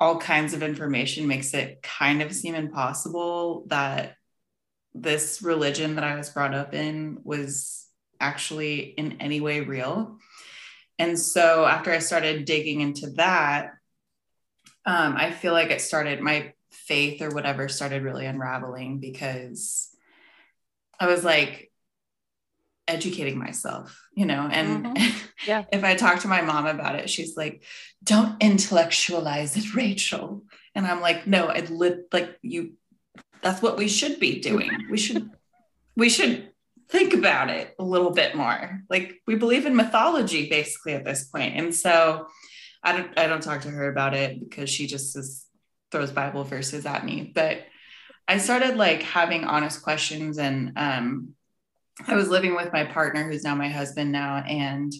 all 0.00 0.18
kinds 0.18 0.54
of 0.54 0.62
information 0.62 1.26
makes 1.26 1.54
it 1.54 1.82
kind 1.82 2.22
of 2.22 2.32
seem 2.32 2.54
impossible 2.54 3.64
that 3.66 4.14
this 4.94 5.42
religion 5.42 5.96
that 5.96 6.04
I 6.04 6.16
was 6.16 6.30
brought 6.30 6.54
up 6.54 6.72
in 6.72 7.18
was 7.24 7.86
actually 8.20 8.78
in 8.78 9.20
any 9.20 9.40
way 9.40 9.60
real. 9.60 10.18
And 10.98 11.18
so 11.18 11.64
after 11.64 11.92
I 11.92 11.98
started 11.98 12.44
digging 12.44 12.80
into 12.80 13.10
that, 13.10 13.72
um, 14.86 15.16
I 15.16 15.32
feel 15.32 15.52
like 15.52 15.70
it 15.70 15.80
started 15.80 16.20
my 16.20 16.52
faith 16.70 17.22
or 17.22 17.30
whatever 17.30 17.68
started 17.68 18.02
really 18.02 18.26
unraveling 18.26 18.98
because 18.98 19.88
I 20.98 21.06
was 21.06 21.24
like 21.24 21.68
educating 22.88 23.38
myself, 23.38 24.08
you 24.14 24.26
know, 24.26 24.48
and 24.50 24.86
mm-hmm. 24.86 25.18
yeah. 25.46 25.64
if 25.70 25.84
I 25.84 25.94
talk 25.94 26.20
to 26.20 26.28
my 26.28 26.40
mom 26.40 26.66
about 26.66 26.96
it, 26.96 27.10
she's 27.10 27.36
like, 27.36 27.62
don't 28.02 28.42
intellectualize 28.42 29.56
it, 29.56 29.74
Rachel. 29.74 30.44
And 30.74 30.86
I'm 30.86 31.00
like, 31.00 31.26
no, 31.26 31.46
I 31.46 31.60
lit 31.60 32.06
like 32.12 32.36
you, 32.42 32.72
that's 33.42 33.62
what 33.62 33.76
we 33.76 33.88
should 33.88 34.18
be 34.18 34.40
doing. 34.40 34.70
We 34.90 34.98
should, 34.98 35.30
we 35.96 36.08
should 36.08 36.50
think 36.88 37.12
about 37.12 37.50
it 37.50 37.74
a 37.78 37.84
little 37.84 38.10
bit 38.10 38.34
more. 38.34 38.80
Like 38.88 39.20
we 39.26 39.36
believe 39.36 39.66
in 39.66 39.76
mythology 39.76 40.48
basically 40.48 40.94
at 40.94 41.04
this 41.04 41.24
point. 41.24 41.56
And 41.56 41.74
so 41.74 42.26
I 42.82 42.96
don't, 42.96 43.18
I 43.18 43.26
don't 43.26 43.42
talk 43.42 43.62
to 43.62 43.70
her 43.70 43.90
about 43.90 44.14
it 44.14 44.40
because 44.40 44.70
she 44.70 44.86
just 44.86 45.16
is, 45.16 45.44
throws 45.90 46.10
Bible 46.10 46.44
verses 46.44 46.86
at 46.86 47.04
me, 47.04 47.30
but 47.34 47.62
I 48.28 48.38
started 48.38 48.76
like 48.76 49.02
having 49.02 49.44
honest 49.44 49.82
questions 49.82 50.38
and 50.38 50.72
um, 50.76 51.34
I 52.06 52.14
was 52.14 52.28
living 52.28 52.54
with 52.54 52.72
my 52.72 52.84
partner 52.84 53.24
who's 53.24 53.42
now 53.42 53.54
my 53.54 53.68
husband 53.68 54.12
now 54.12 54.36
and 54.36 54.92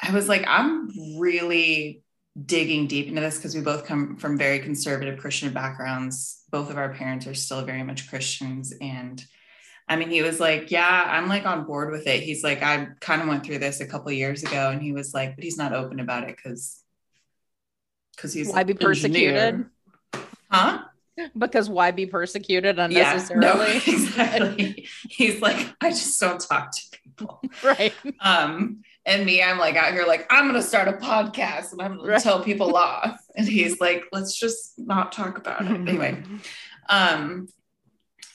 I 0.00 0.12
was 0.12 0.28
like 0.28 0.44
I'm 0.46 1.18
really 1.18 2.02
digging 2.46 2.86
deep 2.86 3.08
into 3.08 3.20
this 3.20 3.36
because 3.36 3.54
we 3.54 3.60
both 3.60 3.84
come 3.84 4.16
from 4.16 4.38
very 4.38 4.58
conservative 4.58 5.18
Christian 5.18 5.52
backgrounds. 5.52 6.44
Both 6.50 6.70
of 6.70 6.78
our 6.78 6.94
parents 6.94 7.26
are 7.26 7.34
still 7.34 7.62
very 7.62 7.82
much 7.82 8.08
Christians. 8.08 8.72
And 8.80 9.22
I 9.88 9.96
mean, 9.96 10.08
he 10.08 10.22
was 10.22 10.40
like, 10.40 10.70
Yeah, 10.70 11.08
I'm 11.10 11.28
like 11.28 11.44
on 11.44 11.64
board 11.64 11.90
with 11.92 12.06
it. 12.06 12.22
He's 12.22 12.42
like, 12.42 12.62
I 12.62 12.88
kind 13.00 13.20
of 13.20 13.28
went 13.28 13.44
through 13.44 13.58
this 13.58 13.80
a 13.80 13.86
couple 13.86 14.12
years 14.12 14.42
ago. 14.42 14.70
And 14.70 14.80
he 14.80 14.92
was 14.92 15.12
like, 15.12 15.34
But 15.34 15.44
he's 15.44 15.58
not 15.58 15.74
open 15.74 16.00
about 16.00 16.28
it 16.28 16.36
because 16.36 16.80
because 18.16 18.32
he's 18.32 18.50
why 18.50 18.62
be 18.62 18.74
persecuted? 18.74 19.66
Huh? 20.50 20.84
Because 21.36 21.68
why 21.68 21.90
be 21.90 22.06
persecuted 22.06 22.78
unnecessarily? 22.78 23.46
Yeah, 23.46 23.54
no, 23.54 23.62
exactly. 23.86 24.88
he's 25.08 25.40
like, 25.42 25.74
I 25.80 25.90
just 25.90 26.18
don't 26.18 26.40
talk 26.40 26.72
to 26.72 26.82
people. 27.04 27.42
right. 27.64 27.92
Um, 28.20 28.82
and 29.04 29.26
me, 29.26 29.42
I'm 29.42 29.58
like 29.58 29.76
out 29.76 29.92
here, 29.92 30.06
like, 30.06 30.26
I'm 30.30 30.44
going 30.48 30.60
to 30.60 30.66
start 30.66 30.88
a 30.88 30.92
podcast 30.92 31.72
and 31.72 31.82
I'm 31.82 31.96
going 31.96 32.08
right. 32.08 32.22
tell 32.22 32.42
people 32.42 32.76
off. 32.76 33.18
And 33.34 33.48
he's 33.48 33.80
like, 33.80 34.04
let's 34.12 34.38
just 34.38 34.74
not 34.78 35.10
talk 35.10 35.38
about 35.38 35.62
it. 35.62 35.70
anyway. 35.70 36.22
Um, 36.90 37.48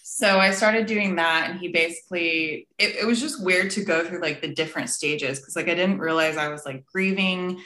so 0.01 0.39
I 0.39 0.49
started 0.49 0.87
doing 0.87 1.17
that. 1.17 1.51
And 1.51 1.59
he 1.59 1.67
basically, 1.67 2.67
it, 2.79 2.95
it 2.95 3.05
was 3.05 3.21
just 3.21 3.45
weird 3.45 3.69
to 3.71 3.83
go 3.83 4.03
through 4.03 4.21
like 4.21 4.41
the 4.41 4.47
different 4.47 4.89
stages 4.89 5.39
because 5.39 5.55
like 5.55 5.67
I 5.67 5.75
didn't 5.75 5.99
realize 5.99 6.35
I 6.35 6.47
was 6.47 6.65
like 6.65 6.83
grieving 6.87 7.61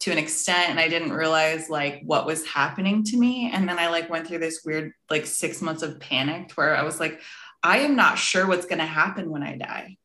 to 0.00 0.12
an 0.12 0.18
extent 0.18 0.70
and 0.70 0.78
I 0.78 0.88
didn't 0.88 1.12
realize 1.12 1.70
like 1.70 2.02
what 2.04 2.26
was 2.26 2.46
happening 2.46 3.02
to 3.04 3.16
me. 3.16 3.50
And 3.52 3.68
then 3.68 3.78
I 3.78 3.88
like 3.88 4.10
went 4.10 4.26
through 4.26 4.38
this 4.38 4.62
weird 4.64 4.92
like 5.10 5.26
six 5.26 5.62
months 5.62 5.82
of 5.82 6.00
panic 6.00 6.52
where 6.52 6.76
I 6.76 6.82
was 6.82 7.00
like, 7.00 7.20
I 7.62 7.78
am 7.78 7.96
not 7.96 8.18
sure 8.18 8.46
what's 8.46 8.66
going 8.66 8.78
to 8.78 8.86
happen 8.86 9.30
when 9.30 9.42
I 9.42 9.56
die. 9.56 9.96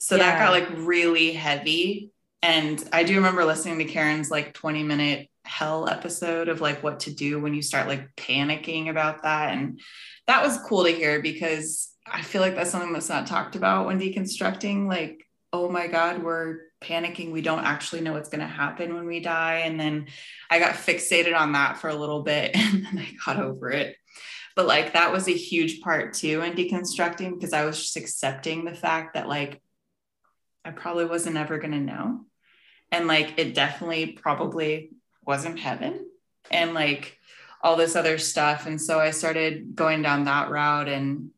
So 0.00 0.16
yeah. 0.16 0.24
that 0.24 0.38
got 0.38 0.52
like 0.52 0.86
really 0.86 1.32
heavy. 1.32 2.10
And 2.42 2.82
I 2.92 3.04
do 3.04 3.16
remember 3.16 3.44
listening 3.44 3.78
to 3.78 3.84
Karen's 3.84 4.30
like 4.30 4.54
20 4.54 4.82
minute 4.82 5.28
hell 5.44 5.88
episode 5.88 6.48
of 6.48 6.60
like 6.60 6.82
what 6.82 7.00
to 7.00 7.14
do 7.14 7.40
when 7.40 7.54
you 7.54 7.62
start 7.62 7.88
like 7.88 8.14
panicking 8.16 8.88
about 8.88 9.22
that. 9.24 9.52
And 9.52 9.80
that 10.26 10.42
was 10.42 10.58
cool 10.58 10.84
to 10.84 10.90
hear 10.90 11.20
because 11.20 11.90
I 12.06 12.22
feel 12.22 12.40
like 12.40 12.54
that's 12.54 12.70
something 12.70 12.92
that's 12.92 13.08
not 13.08 13.26
talked 13.26 13.56
about 13.56 13.86
when 13.86 14.00
deconstructing. 14.00 14.86
Like, 14.86 15.26
oh 15.52 15.68
my 15.68 15.86
God, 15.86 16.22
we're 16.22 16.60
panicking. 16.80 17.32
We 17.32 17.42
don't 17.42 17.64
actually 17.64 18.02
know 18.02 18.12
what's 18.12 18.28
going 18.28 18.40
to 18.40 18.46
happen 18.46 18.94
when 18.94 19.06
we 19.06 19.20
die. 19.20 19.62
And 19.64 19.78
then 19.78 20.06
I 20.50 20.58
got 20.58 20.74
fixated 20.74 21.36
on 21.36 21.52
that 21.52 21.78
for 21.78 21.88
a 21.88 21.94
little 21.94 22.22
bit 22.22 22.52
and 22.54 22.84
then 22.84 22.98
I 22.98 23.08
got 23.24 23.42
over 23.42 23.70
it 23.70 23.96
but 24.58 24.66
like 24.66 24.94
that 24.94 25.12
was 25.12 25.28
a 25.28 25.32
huge 25.32 25.82
part 25.82 26.14
too 26.14 26.40
in 26.40 26.52
deconstructing 26.54 27.34
because 27.34 27.52
I 27.52 27.64
was 27.64 27.78
just 27.78 27.96
accepting 27.96 28.64
the 28.64 28.74
fact 28.74 29.14
that 29.14 29.28
like 29.28 29.62
I 30.64 30.72
probably 30.72 31.04
wasn't 31.04 31.36
ever 31.36 31.58
going 31.58 31.70
to 31.70 31.78
know. 31.78 32.24
And 32.90 33.06
like 33.06 33.34
it 33.38 33.54
definitely 33.54 34.18
probably 34.20 34.90
wasn't 35.24 35.60
heaven 35.60 36.10
and 36.50 36.74
like 36.74 37.18
all 37.62 37.76
this 37.76 37.94
other 37.94 38.18
stuff. 38.18 38.66
And 38.66 38.80
so 38.82 38.98
I 38.98 39.12
started 39.12 39.76
going 39.76 40.02
down 40.02 40.24
that 40.24 40.50
route. 40.50 40.88
And 40.88 41.30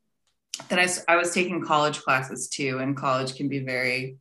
then 0.70 0.78
I, 0.78 0.88
I 1.06 1.16
was 1.16 1.34
taking 1.34 1.62
college 1.62 2.00
classes 2.00 2.48
too. 2.48 2.78
And 2.78 2.96
college 2.96 3.36
can 3.36 3.48
be 3.48 3.58
very 3.58 4.16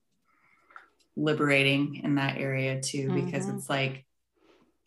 liberating 1.19 2.01
in 2.03 2.15
that 2.15 2.37
area 2.37 2.81
too, 2.81 3.11
because 3.13 3.45
mm-hmm. 3.45 3.57
it's 3.57 3.69
like, 3.69 4.05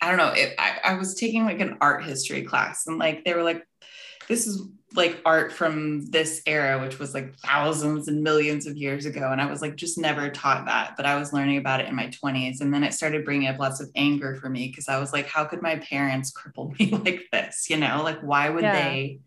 I 0.00 0.08
don't 0.08 0.18
know, 0.18 0.32
it, 0.34 0.54
I, 0.58 0.78
I 0.84 0.94
was 0.94 1.14
taking 1.14 1.44
like 1.44 1.60
an 1.60 1.78
art 1.80 2.04
history 2.04 2.42
class 2.42 2.86
and 2.86 2.98
like 2.98 3.24
they 3.24 3.34
were 3.34 3.42
like, 3.42 3.66
this 4.28 4.46
is 4.46 4.62
like 4.94 5.20
art 5.24 5.52
from 5.52 6.04
this 6.10 6.42
era, 6.46 6.80
which 6.80 6.98
was 6.98 7.14
like 7.14 7.34
thousands 7.36 8.08
and 8.08 8.22
millions 8.22 8.66
of 8.66 8.76
years 8.76 9.06
ago. 9.06 9.30
And 9.32 9.40
I 9.40 9.46
was 9.46 9.62
like, 9.62 9.76
just 9.76 9.98
never 9.98 10.30
taught 10.30 10.66
that, 10.66 10.94
but 10.96 11.06
I 11.06 11.18
was 11.18 11.32
learning 11.32 11.58
about 11.58 11.80
it 11.80 11.88
in 11.88 11.94
my 11.94 12.08
20s. 12.08 12.60
And 12.60 12.72
then 12.72 12.84
it 12.84 12.94
started 12.94 13.24
bringing 13.24 13.48
up 13.48 13.58
lots 13.58 13.80
of 13.80 13.90
anger 13.94 14.36
for 14.36 14.48
me 14.48 14.68
because 14.68 14.88
I 14.88 14.98
was 14.98 15.12
like, 15.12 15.26
how 15.26 15.44
could 15.44 15.62
my 15.62 15.76
parents 15.76 16.32
cripple 16.32 16.78
me 16.78 16.90
like 17.04 17.28
this? 17.32 17.70
You 17.70 17.78
know, 17.78 18.02
like, 18.02 18.20
why 18.20 18.50
would 18.50 18.64
yeah. 18.64 18.72
they? 18.72 19.20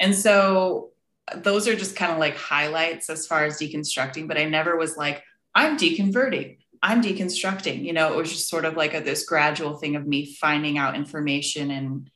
And 0.00 0.14
so 0.14 0.90
those 1.36 1.68
are 1.68 1.76
just 1.76 1.96
kind 1.96 2.12
of 2.12 2.18
like 2.18 2.36
highlights 2.36 3.10
as 3.10 3.26
far 3.26 3.44
as 3.44 3.58
deconstructing, 3.58 4.28
but 4.28 4.38
I 4.38 4.44
never 4.44 4.76
was 4.76 4.96
like, 4.96 5.22
I'm 5.58 5.76
deconverting. 5.76 6.58
I'm 6.80 7.02
deconstructing, 7.02 7.82
you 7.82 7.92
know, 7.92 8.12
it 8.12 8.16
was 8.16 8.30
just 8.30 8.48
sort 8.48 8.64
of 8.64 8.76
like 8.76 8.94
a, 8.94 9.00
this 9.00 9.24
gradual 9.24 9.76
thing 9.76 9.96
of 9.96 10.06
me 10.06 10.32
finding 10.36 10.78
out 10.78 10.94
information 10.94 11.72
and 11.72 12.08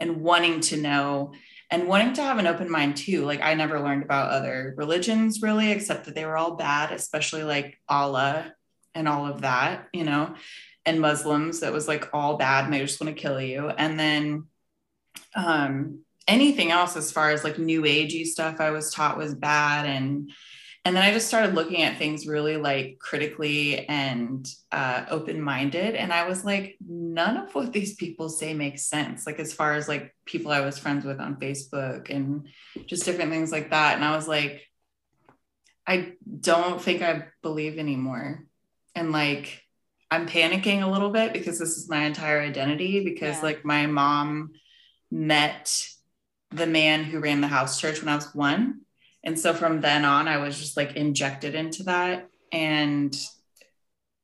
and 0.00 0.22
wanting 0.22 0.60
to 0.62 0.76
know 0.76 1.32
and 1.70 1.86
wanting 1.86 2.14
to 2.14 2.22
have 2.22 2.38
an 2.38 2.48
open 2.48 2.68
mind 2.68 2.96
too. 2.96 3.24
Like 3.24 3.42
I 3.42 3.54
never 3.54 3.78
learned 3.78 4.02
about 4.02 4.32
other 4.32 4.74
religions 4.76 5.40
really, 5.40 5.70
except 5.70 6.06
that 6.06 6.16
they 6.16 6.26
were 6.26 6.36
all 6.36 6.56
bad, 6.56 6.90
especially 6.90 7.44
like 7.44 7.78
Allah 7.88 8.52
and 8.92 9.06
all 9.06 9.24
of 9.26 9.42
that, 9.42 9.86
you 9.92 10.02
know, 10.02 10.34
and 10.84 11.00
Muslims 11.00 11.60
that 11.60 11.72
was 11.72 11.86
like 11.86 12.10
all 12.12 12.38
bad 12.38 12.64
and 12.64 12.74
they 12.74 12.80
just 12.80 13.00
want 13.00 13.14
to 13.14 13.22
kill 13.22 13.40
you. 13.40 13.68
And 13.68 14.00
then 14.00 14.46
um 15.36 16.00
anything 16.26 16.72
else 16.72 16.96
as 16.96 17.12
far 17.12 17.30
as 17.30 17.44
like 17.44 17.60
new 17.60 17.82
agey 17.82 18.26
stuff 18.26 18.58
I 18.58 18.70
was 18.70 18.92
taught 18.92 19.16
was 19.16 19.36
bad 19.36 19.86
and 19.86 20.32
and 20.84 20.96
then 20.96 21.02
i 21.02 21.12
just 21.12 21.28
started 21.28 21.54
looking 21.54 21.82
at 21.82 21.98
things 21.98 22.26
really 22.26 22.56
like 22.56 22.98
critically 22.98 23.86
and 23.88 24.48
uh, 24.72 25.04
open-minded. 25.10 25.94
And 25.94 26.12
i 26.12 26.26
was 26.26 26.44
like 26.44 26.76
none 26.86 27.36
of 27.36 27.54
what 27.54 27.72
these 27.72 27.94
people 27.94 28.28
say 28.28 28.54
makes 28.54 28.86
sense. 28.86 29.26
Like 29.26 29.38
as 29.38 29.52
far 29.52 29.74
as 29.74 29.88
like 29.88 30.14
people 30.24 30.52
i 30.52 30.60
was 30.60 30.78
friends 30.78 31.04
with 31.04 31.20
on 31.20 31.36
facebook 31.36 32.10
and 32.10 32.48
just 32.86 33.04
different 33.04 33.30
things 33.30 33.52
like 33.52 33.70
that. 33.70 33.96
And 33.96 34.04
i 34.04 34.16
was 34.16 34.26
like 34.26 34.62
i 35.86 36.12
don't 36.40 36.80
think 36.80 37.02
i 37.02 37.24
believe 37.42 37.78
anymore. 37.78 38.44
And 38.94 39.12
like 39.12 39.62
i'm 40.10 40.26
panicking 40.26 40.82
a 40.82 40.90
little 40.90 41.10
bit 41.10 41.32
because 41.32 41.58
this 41.58 41.76
is 41.76 41.90
my 41.90 42.04
entire 42.04 42.40
identity 42.40 43.04
because 43.04 43.36
yeah. 43.36 43.42
like 43.42 43.64
my 43.64 43.86
mom 43.86 44.52
met 45.10 45.86
the 46.50 46.66
man 46.66 47.04
who 47.04 47.20
ran 47.20 47.40
the 47.40 47.46
house 47.46 47.80
church 47.80 48.00
when 48.00 48.08
i 48.08 48.14
was 48.14 48.34
one 48.34 48.80
and 49.22 49.38
so 49.38 49.52
from 49.52 49.80
then 49.80 50.04
on, 50.04 50.28
I 50.28 50.38
was 50.38 50.58
just 50.58 50.76
like 50.76 50.96
injected 50.96 51.54
into 51.54 51.84
that. 51.84 52.28
And 52.52 53.16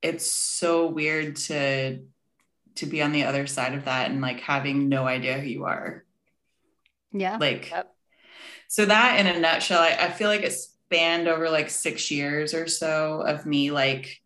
it's 0.03 0.31
so 0.31 0.87
weird 0.87 1.37
to 1.37 2.01
to 2.77 2.87
be 2.87 3.03
on 3.03 3.13
the 3.13 3.25
other 3.25 3.47
side 3.47 3.75
of 3.75 3.87
that 3.87 4.11
and 4.11 4.21
like 4.21 4.41
having 4.41 4.89
no 4.89 5.07
idea 5.07 5.39
who 5.39 5.47
you 5.47 5.65
are. 5.65 6.05
Yeah. 7.13 7.39
Like 7.39 7.71
yep. 7.71 7.95
so 8.69 8.85
that 8.85 9.19
in 9.19 9.27
a 9.27 9.41
nutshell, 9.41 9.81
I, 9.81 9.97
I 9.99 10.11
feel 10.11 10.29
like 10.29 10.43
it 10.43 10.53
spanned 10.53 11.27
over 11.27 11.49
like 11.49 11.71
six 11.71 12.11
years 12.11 12.53
or 12.53 12.67
so 12.67 13.23
of 13.23 13.47
me 13.47 13.71
like 13.71 14.21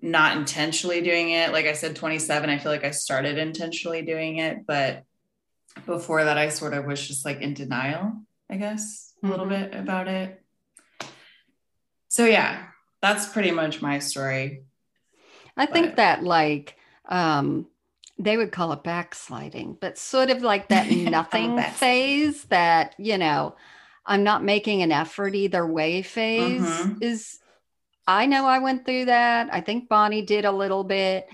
not 0.00 0.36
intentionally 0.36 1.00
doing 1.00 1.30
it. 1.30 1.52
Like 1.52 1.66
I 1.66 1.72
said, 1.74 1.94
27, 1.94 2.50
I 2.50 2.58
feel 2.58 2.72
like 2.72 2.84
I 2.84 2.90
started 2.90 3.38
intentionally 3.38 4.02
doing 4.02 4.38
it, 4.38 4.66
but 4.66 5.04
before 5.86 6.24
that, 6.24 6.38
I 6.38 6.48
sort 6.48 6.74
of 6.74 6.86
was 6.86 7.06
just 7.06 7.24
like 7.24 7.40
in 7.40 7.54
denial, 7.54 8.14
I 8.50 8.56
guess 8.56 9.07
a 9.22 9.26
little 9.26 9.46
mm-hmm. 9.46 9.70
bit 9.70 9.74
about 9.74 10.08
it. 10.08 10.42
So 12.08 12.24
yeah, 12.24 12.66
that's 13.00 13.26
pretty 13.26 13.50
much 13.50 13.82
my 13.82 13.98
story. 13.98 14.64
I 15.56 15.66
but. 15.66 15.74
think 15.74 15.96
that 15.96 16.22
like 16.22 16.76
um 17.08 17.66
they 18.18 18.36
would 18.36 18.50
call 18.50 18.72
it 18.72 18.82
backsliding, 18.82 19.78
but 19.80 19.96
sort 19.96 20.30
of 20.30 20.42
like 20.42 20.68
that 20.68 20.90
nothing 20.90 21.60
phase 21.62 22.44
that, 22.44 22.94
you 22.98 23.16
know, 23.16 23.54
I'm 24.04 24.24
not 24.24 24.42
making 24.42 24.82
an 24.82 24.90
effort 24.90 25.34
either 25.34 25.66
way 25.66 26.02
phase 26.02 26.62
mm-hmm. 26.62 27.02
is 27.02 27.38
I 28.06 28.24
know 28.24 28.46
I 28.46 28.58
went 28.58 28.86
through 28.86 29.04
that. 29.04 29.50
I 29.52 29.60
think 29.60 29.88
Bonnie 29.88 30.22
did 30.22 30.46
a 30.46 30.52
little 30.52 30.82
bit. 30.82 31.28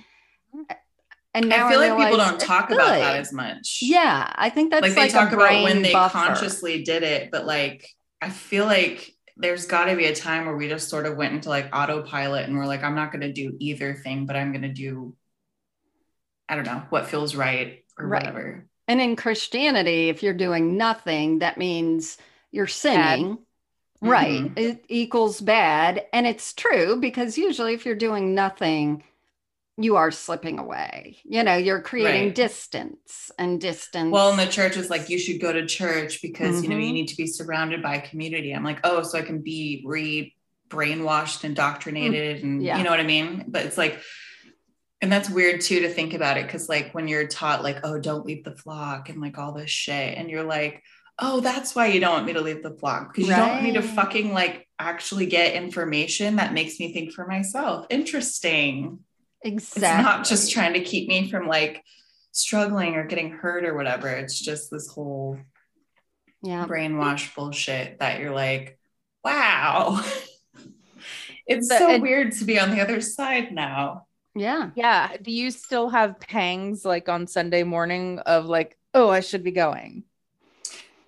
And 1.35 1.49
now 1.49 1.67
I 1.67 1.71
feel 1.71 1.81
I 1.81 1.89
like 1.89 2.07
people 2.07 2.25
don't 2.25 2.41
talk 2.41 2.69
good. 2.69 2.77
about 2.77 2.91
that 2.91 3.17
as 3.17 3.33
much. 3.33 3.81
Yeah, 3.83 4.33
I 4.37 4.51
think 4.51 4.71
that's 4.71 4.83
like, 4.83 4.97
like 4.97 5.09
they 5.11 5.13
talk 5.13 5.33
about 5.33 5.65
when 5.65 5.83
they 5.83 5.93
buffer. 5.93 6.17
consciously 6.17 6.85
did 6.85 7.03
it, 7.03 7.31
but 7.33 7.45
like 7.45 7.89
I 8.23 8.31
feel 8.31 8.65
like 8.67 9.13
there's 9.37 9.67
got 9.67 9.87
to 9.87 9.97
be 9.97 10.07
a 10.07 10.15
time 10.15 10.47
where 10.47 10.57
we 10.57 10.69
just 10.69 10.89
sort 10.89 11.07
of 11.07 11.17
went 11.17 11.35
into 11.35 11.49
like 11.49 11.69
autopilot 11.75 12.47
and 12.47 12.57
we're 12.57 12.67
like, 12.67 12.85
I'm 12.85 12.95
not 12.95 13.11
going 13.11 13.23
to 13.23 13.33
do 13.33 13.57
either 13.59 13.95
thing, 13.95 14.27
but 14.27 14.37
I'm 14.37 14.53
going 14.53 14.63
to 14.63 14.73
do, 14.73 15.17
I 16.49 16.55
don't 16.55 16.65
know, 16.65 16.85
what 16.91 17.09
feels 17.09 17.35
right 17.35 17.85
or 17.99 18.07
right. 18.07 18.23
whatever. 18.23 18.67
And 18.87 19.01
in 19.01 19.17
Christianity, 19.17 20.09
if 20.09 20.23
you're 20.23 20.35
doing 20.35 20.77
nothing, 20.77 21.41
that 21.41 21.59
means 21.59 22.17
you're 22.53 22.69
sinning. 22.69 23.35
Bad. 24.01 24.11
Right. 24.11 24.43
Mm-hmm. 24.43 24.59
It 24.59 24.85
equals 24.89 25.41
bad. 25.41 26.07
And 26.13 26.27
it's 26.27 26.53
true 26.53 26.97
because 27.01 27.39
usually 27.39 27.75
if 27.75 27.87
you're 27.87 27.95
doing 27.95 28.35
nothing, 28.35 29.03
you 29.77 29.97
are 29.97 30.11
slipping 30.11 30.59
away. 30.59 31.19
You 31.25 31.43
know, 31.43 31.57
you're 31.57 31.81
creating 31.81 32.27
right. 32.27 32.35
distance 32.35 33.31
and 33.39 33.61
distance. 33.61 34.13
Well, 34.13 34.31
and 34.31 34.39
the 34.39 34.47
church 34.47 34.77
is 34.77 34.89
like, 34.89 35.09
you 35.09 35.19
should 35.19 35.41
go 35.41 35.53
to 35.53 35.67
church 35.67 36.23
because, 36.23 36.57
mm-hmm. 36.57 36.65
you 36.65 36.69
know, 36.71 36.77
you 36.77 36.87
mm-hmm. 36.87 36.95
need 36.95 37.09
to 37.09 37.17
be 37.17 37.27
surrounded 37.27 37.83
by 37.83 37.99
community. 37.99 38.53
I'm 38.53 38.65
like, 38.65 38.81
oh, 38.85 39.03
so 39.03 39.19
I 39.19 39.23
can 39.23 39.41
be 39.41 39.83
re 39.87 40.35
brainwashed, 40.69 41.45
indoctrinated, 41.45 42.43
and 42.43 42.63
yeah. 42.63 42.79
you 42.79 42.85
know 42.85 42.91
what 42.91 43.01
I 43.01 43.05
mean? 43.05 43.45
But 43.49 43.67
it's 43.67 43.79
like, 43.79 44.01
and 45.01 45.13
that's 45.13 45.29
weird 45.29 45.61
too 45.61 45.81
to 45.81 45.89
think 45.89 46.15
about 46.15 46.39
it 46.39 46.47
because, 46.47 46.69
like, 46.69 46.93
when 46.93 47.09
you're 47.09 47.27
taught, 47.27 47.63
like, 47.63 47.81
oh, 47.85 47.99
don't 47.99 48.25
leave 48.25 48.45
the 48.45 48.57
flock 48.57 49.09
and 49.09 49.21
like 49.21 49.39
all 49.39 49.53
this 49.53 49.71
shit, 49.71 50.17
and 50.17 50.31
you're 50.31 50.45
like, 50.45 50.83
oh, 51.19 51.41
that's 51.41 51.75
why 51.75 51.87
you 51.87 52.01
don't 52.01 52.13
want 52.13 52.27
me 52.27 52.33
to 52.33 52.41
leave 52.41 52.63
the 52.63 52.77
flock 52.77 53.13
because 53.13 53.29
right. 53.29 53.37
you 53.37 53.43
don't 53.43 53.53
want 53.53 53.65
me 53.65 53.73
to 53.73 53.83
fucking 53.83 54.33
like 54.33 54.67
actually 54.79 55.27
get 55.27 55.55
information 55.55 56.37
that 56.37 56.53
makes 56.53 56.81
me 56.81 56.93
think 56.93 57.13
for 57.13 57.27
myself. 57.27 57.87
Interesting 57.91 58.99
Exactly. 59.45 59.83
It's 59.83 60.03
not 60.03 60.25
just 60.25 60.51
trying 60.51 60.73
to 60.73 60.81
keep 60.81 61.09
me 61.09 61.31
from 61.31 61.47
like 61.47 61.85
struggling 62.33 62.97
or 62.97 63.05
getting 63.05 63.31
hurt 63.31 63.65
or 63.65 63.75
whatever. 63.77 64.09
It's 64.09 64.41
just 64.41 64.71
this 64.71 64.89
whole 64.89 65.39
Yeah. 66.43 66.67
brainwash 66.67 67.35
bullshit 67.35 67.99
that 68.01 68.21
you're 68.21 68.35
like, 68.35 68.79
wow. 69.23 70.03
it's 71.47 71.69
The- 71.69 71.79
so 71.79 71.91
and- 71.91 72.03
weird 72.03 72.33
to 72.33 72.45
be 72.45 72.59
on 72.59 72.71
the 72.71 72.81
other 72.81 73.01
side 73.01 73.53
now. 73.53 74.07
Yeah. 74.35 74.71
Yeah. 74.75 75.17
Do 75.23 75.31
you 75.31 75.51
still 75.53 75.91
have 75.91 76.19
pangs 76.19 76.85
like 76.85 77.09
on 77.09 77.27
Sunday 77.29 77.63
morning 77.63 78.19
of 78.21 78.47
like, 78.47 78.77
oh, 78.93 79.09
I 79.09 79.21
should 79.21 79.45
be 79.45 79.53
going? 79.53 80.03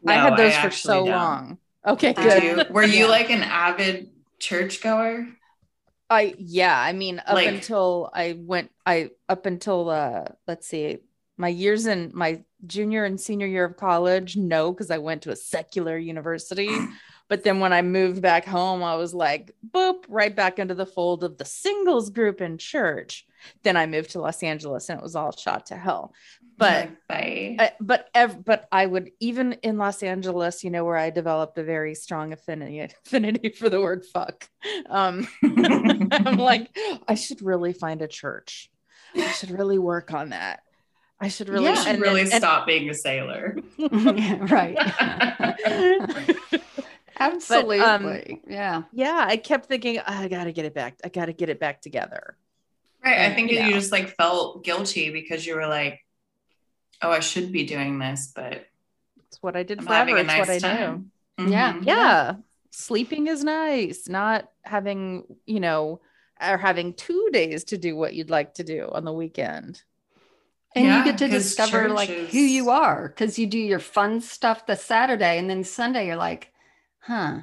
I 0.06 0.14
had 0.14 0.36
those 0.36 0.54
for 0.56 0.70
so 0.70 1.04
don't. 1.04 1.08
long. 1.08 1.58
Okay, 1.84 2.12
good. 2.12 2.70
Were 2.70 2.84
you 2.84 3.08
like 3.08 3.30
an 3.30 3.42
avid 3.42 4.10
churchgoer? 4.38 5.26
I 6.08 6.34
yeah, 6.38 6.78
I 6.78 6.92
mean 6.92 7.20
up 7.26 7.34
Like- 7.34 7.48
until 7.48 8.10
I 8.14 8.38
went 8.38 8.70
I 8.84 9.10
up 9.28 9.46
until 9.46 9.90
uh 9.90 10.24
let's 10.46 10.68
see 10.68 10.98
my 11.36 11.48
years 11.48 11.86
in 11.86 12.10
my 12.14 12.42
junior 12.66 13.04
and 13.04 13.20
senior 13.20 13.46
year 13.46 13.64
of 13.64 13.76
college 13.76 14.36
no 14.36 14.72
because 14.72 14.90
I 14.90 14.98
went 14.98 15.22
to 15.22 15.30
a 15.30 15.36
secular 15.36 15.96
university. 15.98 16.70
But 17.28 17.42
then 17.42 17.58
when 17.58 17.72
I 17.72 17.82
moved 17.82 18.22
back 18.22 18.44
home 18.44 18.84
I 18.84 18.94
was 18.94 19.12
like 19.12 19.50
boop 19.68 20.04
right 20.08 20.34
back 20.34 20.60
into 20.60 20.74
the 20.76 20.86
fold 20.86 21.24
of 21.24 21.38
the 21.38 21.44
singles 21.44 22.08
group 22.10 22.40
in 22.40 22.56
church. 22.56 23.26
Then 23.64 23.76
I 23.76 23.86
moved 23.86 24.10
to 24.10 24.20
Los 24.20 24.44
Angeles 24.44 24.88
and 24.88 25.00
it 25.00 25.02
was 25.02 25.16
all 25.16 25.32
shot 25.32 25.66
to 25.66 25.76
hell 25.76 26.14
but 26.58 26.90
Like, 27.10 27.56
uh, 27.58 27.68
but 27.80 28.08
ev- 28.14 28.44
but 28.44 28.66
I 28.72 28.86
would 28.86 29.10
even 29.20 29.54
in 29.62 29.78
Los 29.78 30.02
Angeles, 30.02 30.64
you 30.64 30.70
know, 30.70 30.84
where 30.84 30.96
I 30.96 31.10
developed 31.10 31.58
a 31.58 31.62
very 31.64 31.94
strong 31.94 32.32
affinity 32.32 32.80
affinity 33.06 33.50
for 33.50 33.68
the 33.68 33.80
word 33.80 34.04
fuck. 34.06 34.48
Um, 34.88 35.28
I'm 35.44 36.36
like, 36.38 36.76
I 37.06 37.14
should 37.14 37.42
really 37.42 37.72
find 37.72 38.02
a 38.02 38.08
church. 38.08 38.70
I 39.14 39.30
should 39.32 39.50
really 39.50 39.78
work 39.78 40.12
on 40.12 40.30
that. 40.30 40.60
I 41.18 41.28
should 41.28 41.48
really, 41.48 41.64
Yeah. 41.66 41.74
should 41.76 41.86
and- 41.94 42.00
really 42.02 42.20
and- 42.22 42.30
stop 42.30 42.66
being 42.66 42.90
a 42.90 42.94
sailor. 42.94 43.56
right. 43.78 44.76
Absolutely. 47.18 47.80
um, 47.80 48.20
yeah. 48.46 48.82
yeah, 48.92 49.24
I 49.26 49.38
kept 49.38 49.66
thinking, 49.66 49.98
I 50.00 50.28
gotta 50.28 50.52
get 50.52 50.66
it 50.66 50.74
back. 50.74 50.98
I 51.02 51.08
gotta 51.08 51.32
get 51.32 51.48
it 51.48 51.58
back 51.58 51.80
together. 51.80 52.36
Right. 53.02 53.20
I 53.20 53.34
think 53.34 53.50
you 53.50 53.58
that 53.58 53.64
you 53.66 53.70
know. 53.70 53.78
just 53.78 53.92
like 53.92 54.14
felt 54.16 54.64
guilty 54.64 55.10
because 55.10 55.46
you 55.46 55.54
were 55.54 55.66
like, 55.66 56.00
oh, 57.02 57.10
I 57.10 57.20
should 57.20 57.52
be 57.52 57.64
doing 57.64 57.98
this, 57.98 58.32
but 58.34 58.66
It's 59.28 59.42
what 59.42 59.56
I 59.56 59.62
did 59.62 59.78
I'm 59.80 59.84
forever. 59.86 60.16
It's 60.18 60.28
nice 60.28 60.48
what 60.48 60.50
I 60.50 60.58
knew. 60.58 61.04
time. 61.38 61.50
Yeah. 61.50 61.74
Yeah 61.82 62.36
sleeping 62.72 63.26
is 63.26 63.42
nice 63.42 64.06
not 64.06 64.50
having 64.62 65.24
you 65.46 65.58
know 65.60 65.98
or 66.42 66.58
having 66.58 66.92
two 66.92 67.30
days 67.32 67.64
to 67.64 67.78
do 67.78 67.96
what 67.96 68.12
you'd 68.12 68.28
like 68.28 68.52
to 68.52 68.62
do 68.62 68.86
on 68.92 69.04
the 69.04 69.12
weekend 69.12 69.82
And 70.74 70.84
Yeah, 70.84 70.98
you 70.98 71.04
get 71.04 71.16
to 71.18 71.28
discover 71.28 71.88
church 71.88 71.94
like 71.94 72.10
who 72.10 72.38
you 72.38 72.68
are 72.70 73.08
because 73.08 73.38
you 73.38 73.46
do 73.46 73.58
your 73.58 73.78
fun 73.78 74.20
stuff 74.20 74.66
the 74.66 74.76
Saturday 74.76 75.38
and 75.38 75.48
then 75.48 75.64
Sunday 75.64 76.06
you're 76.06 76.16
like, 76.16 76.52
huh. 77.00 77.40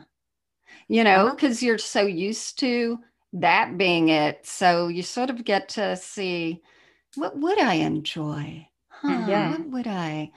You 0.88 1.04
know, 1.04 1.26
Uh-huh. 1.26 1.36
because 1.36 1.64
you're 1.64 1.78
so 1.78 2.04
used 2.06 2.60
to 2.60 3.00
that 3.34 3.78
being 3.78 4.10
it. 4.10 4.46
So 4.46 4.88
you 4.88 5.04
sort 5.04 5.30
of 5.30 5.44
get 5.44 5.70
to 5.70 5.96
see 5.98 6.62
what 7.16 7.38
would 7.38 7.60
I 7.60 7.76
enjoy? 7.76 8.68
Huh, 9.04 9.26
Yeah. 9.28 9.52
What 9.52 9.70
would 9.70 9.88
I? 9.88 10.32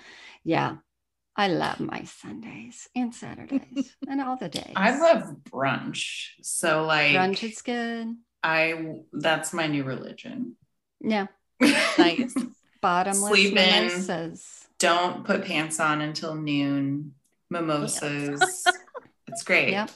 Yeah. 0.45 0.77
I 1.37 1.49
love 1.49 1.81
my 1.81 2.05
Sundays 2.05 2.89
and 2.97 3.15
Saturdays 3.15 3.95
and 4.09 4.21
all 4.21 4.37
the 4.37 4.49
days. 4.49 4.73
I 4.75 4.99
love 4.99 5.37
brunch. 5.51 6.31
So 6.43 6.85
like 6.85 7.13
brunch 7.13 7.45
is 7.45 7.61
good. 7.63 8.17
I 8.43 8.97
that's 9.13 9.53
my 9.53 9.67
new 9.67 9.85
religion. 9.85 10.57
Yeah. 11.01 11.27
nice 11.61 12.35
Bottomless 12.83 13.31
Sleep 13.31 13.57
in. 13.57 13.87
mimosas. 13.87 14.67
Don't 14.79 15.25
put 15.25 15.45
pants 15.45 15.81
on 15.81 16.01
until 16.01 16.35
noon. 16.35 17.13
Mimosas. 17.51 18.65
it's 19.29 19.43
great. 19.43 19.71
Yep. 19.71 19.91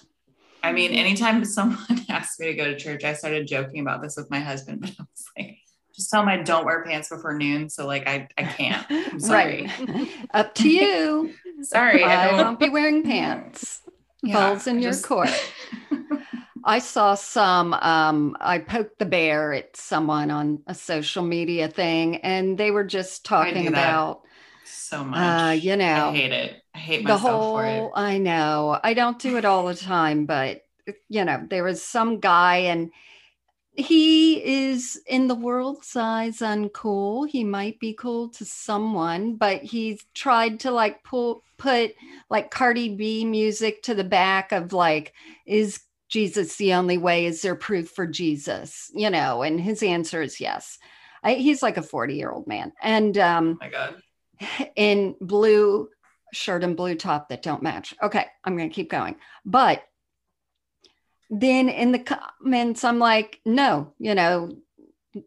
I 0.63 0.73
mean, 0.73 0.91
mm-hmm. 0.91 0.99
anytime 0.99 1.45
someone 1.45 2.05
asks 2.09 2.39
me 2.39 2.47
to 2.47 2.55
go 2.55 2.65
to 2.65 2.77
church, 2.77 3.05
I 3.05 3.15
started 3.15 3.47
joking 3.47 3.81
about 3.81 4.03
this 4.03 4.17
with 4.17 4.31
my 4.31 4.41
husband, 4.41 4.81
but 4.83 4.91
I 4.91 5.03
was 5.03 5.25
like, 5.39 5.59
just 6.01 6.11
tell 6.11 6.23
him 6.23 6.29
I 6.29 6.39
don't 6.39 6.65
wear 6.65 6.83
pants 6.85 7.09
before 7.11 7.35
noon. 7.35 7.69
So 7.69 7.87
like 7.87 8.09
I, 8.09 8.29
I 8.39 8.45
can't. 8.45 8.87
I'm 8.91 9.21
sorry. 9.21 9.71
Right. 9.79 10.09
Up 10.35 10.55
to 10.57 10.69
you. 10.69 11.35
Sorry. 11.63 12.03
I 12.03 12.31
I 12.31 12.43
won't 12.43 12.59
be 12.59 12.71
wearing 12.71 13.03
pants. 13.03 13.83
Yeah, 14.23 14.51
Balls 14.51 14.67
in 14.67 14.81
your 14.81 14.97
court. 14.97 15.29
I 16.65 16.79
saw 16.79 17.15
some, 17.15 17.73
um, 17.75 18.37
I 18.41 18.59
poked 18.59 18.99
the 18.99 19.07
bear 19.07 19.53
at 19.55 19.77
someone 19.77 20.31
on 20.31 20.63
a 20.67 20.75
social 20.75 21.23
media 21.23 21.69
thing, 21.69 22.17
and 22.17 22.57
they 22.59 22.71
were 22.71 22.85
just 22.85 23.25
talking 23.25 23.67
about, 23.67 24.23
so 24.65 25.05
much. 25.05 25.19
uh, 25.19 25.53
you 25.53 25.77
know, 25.77 26.09
I 26.09 26.13
hate 26.15 26.33
it. 26.33 26.63
I 26.75 26.79
hate 26.79 27.07
the 27.07 27.15
myself 27.15 27.49
for 27.53 27.65
it. 27.67 27.89
whole, 27.89 27.93
I 27.95 28.19
know, 28.19 28.79
I 28.83 28.93
don't 28.95 29.19
do 29.19 29.37
it 29.39 29.45
all 29.47 29.67
the 29.67 29.75
time, 29.75 30.27
but, 30.27 30.63
you 31.09 31.25
know, 31.25 31.47
there 31.49 31.65
was 31.65 31.83
some 31.83 32.21
guy, 32.21 32.57
and 32.59 32.91
he 33.75 34.45
is 34.45 35.01
in 35.07 35.29
the 35.29 35.35
world's 35.35 35.95
eyes 35.97 36.39
uncool. 36.39 37.29
He 37.29 37.45
might 37.45 37.79
be 37.79 37.95
cool 37.95 38.29
to 38.31 38.45
someone, 38.45 39.37
but 39.37 39.63
he's 39.63 40.05
tried 40.15 40.61
to 40.61 40.71
like 40.71 41.05
pull 41.05 41.45
put 41.57 41.95
like 42.29 42.51
Cardi 42.51 42.95
B 42.97 43.25
music 43.25 43.83
to 43.85 43.95
the 43.95 44.05
back 44.05 44.53
of 44.53 44.73
like, 44.73 45.13
is 45.47 45.81
Jesus 46.09 46.57
the 46.57 46.75
only 46.75 46.99
way? 46.99 47.27
Is 47.27 47.43
there 47.43 47.55
proof 47.55 47.91
for 47.91 48.07
Jesus? 48.07 48.91
You 48.95 49.11
know, 49.11 49.43
and 49.43 49.61
his 49.61 49.83
answer 49.83 50.23
is 50.23 50.41
yes. 50.41 50.79
I, 51.23 51.35
he's 51.35 51.63
like 51.63 51.77
a 51.77 51.83
40 51.83 52.15
year 52.15 52.31
old 52.31 52.47
man. 52.47 52.73
And 52.83 53.17
um 53.19 53.59
Oh 53.61 53.67
my 53.67 53.71
God. 53.71 54.03
in 54.77 55.15
blue 55.21 55.89
shirt 56.33 56.65
and 56.65 56.77
blue 56.77 56.95
top 56.95 57.29
that 57.29 57.43
don't 57.43 57.63
match. 57.63 57.95
Okay, 58.03 58.27
I'm 58.45 58.57
going 58.57 58.69
to 58.69 58.75
keep 58.75 58.91
going. 58.91 59.17
But 59.45 59.83
then 61.31 61.69
in 61.69 61.93
the 61.93 62.01
comments, 62.01 62.83
I'm 62.85 62.99
like, 62.99 63.41
no, 63.45 63.93
you 63.99 64.15
know, 64.15 64.51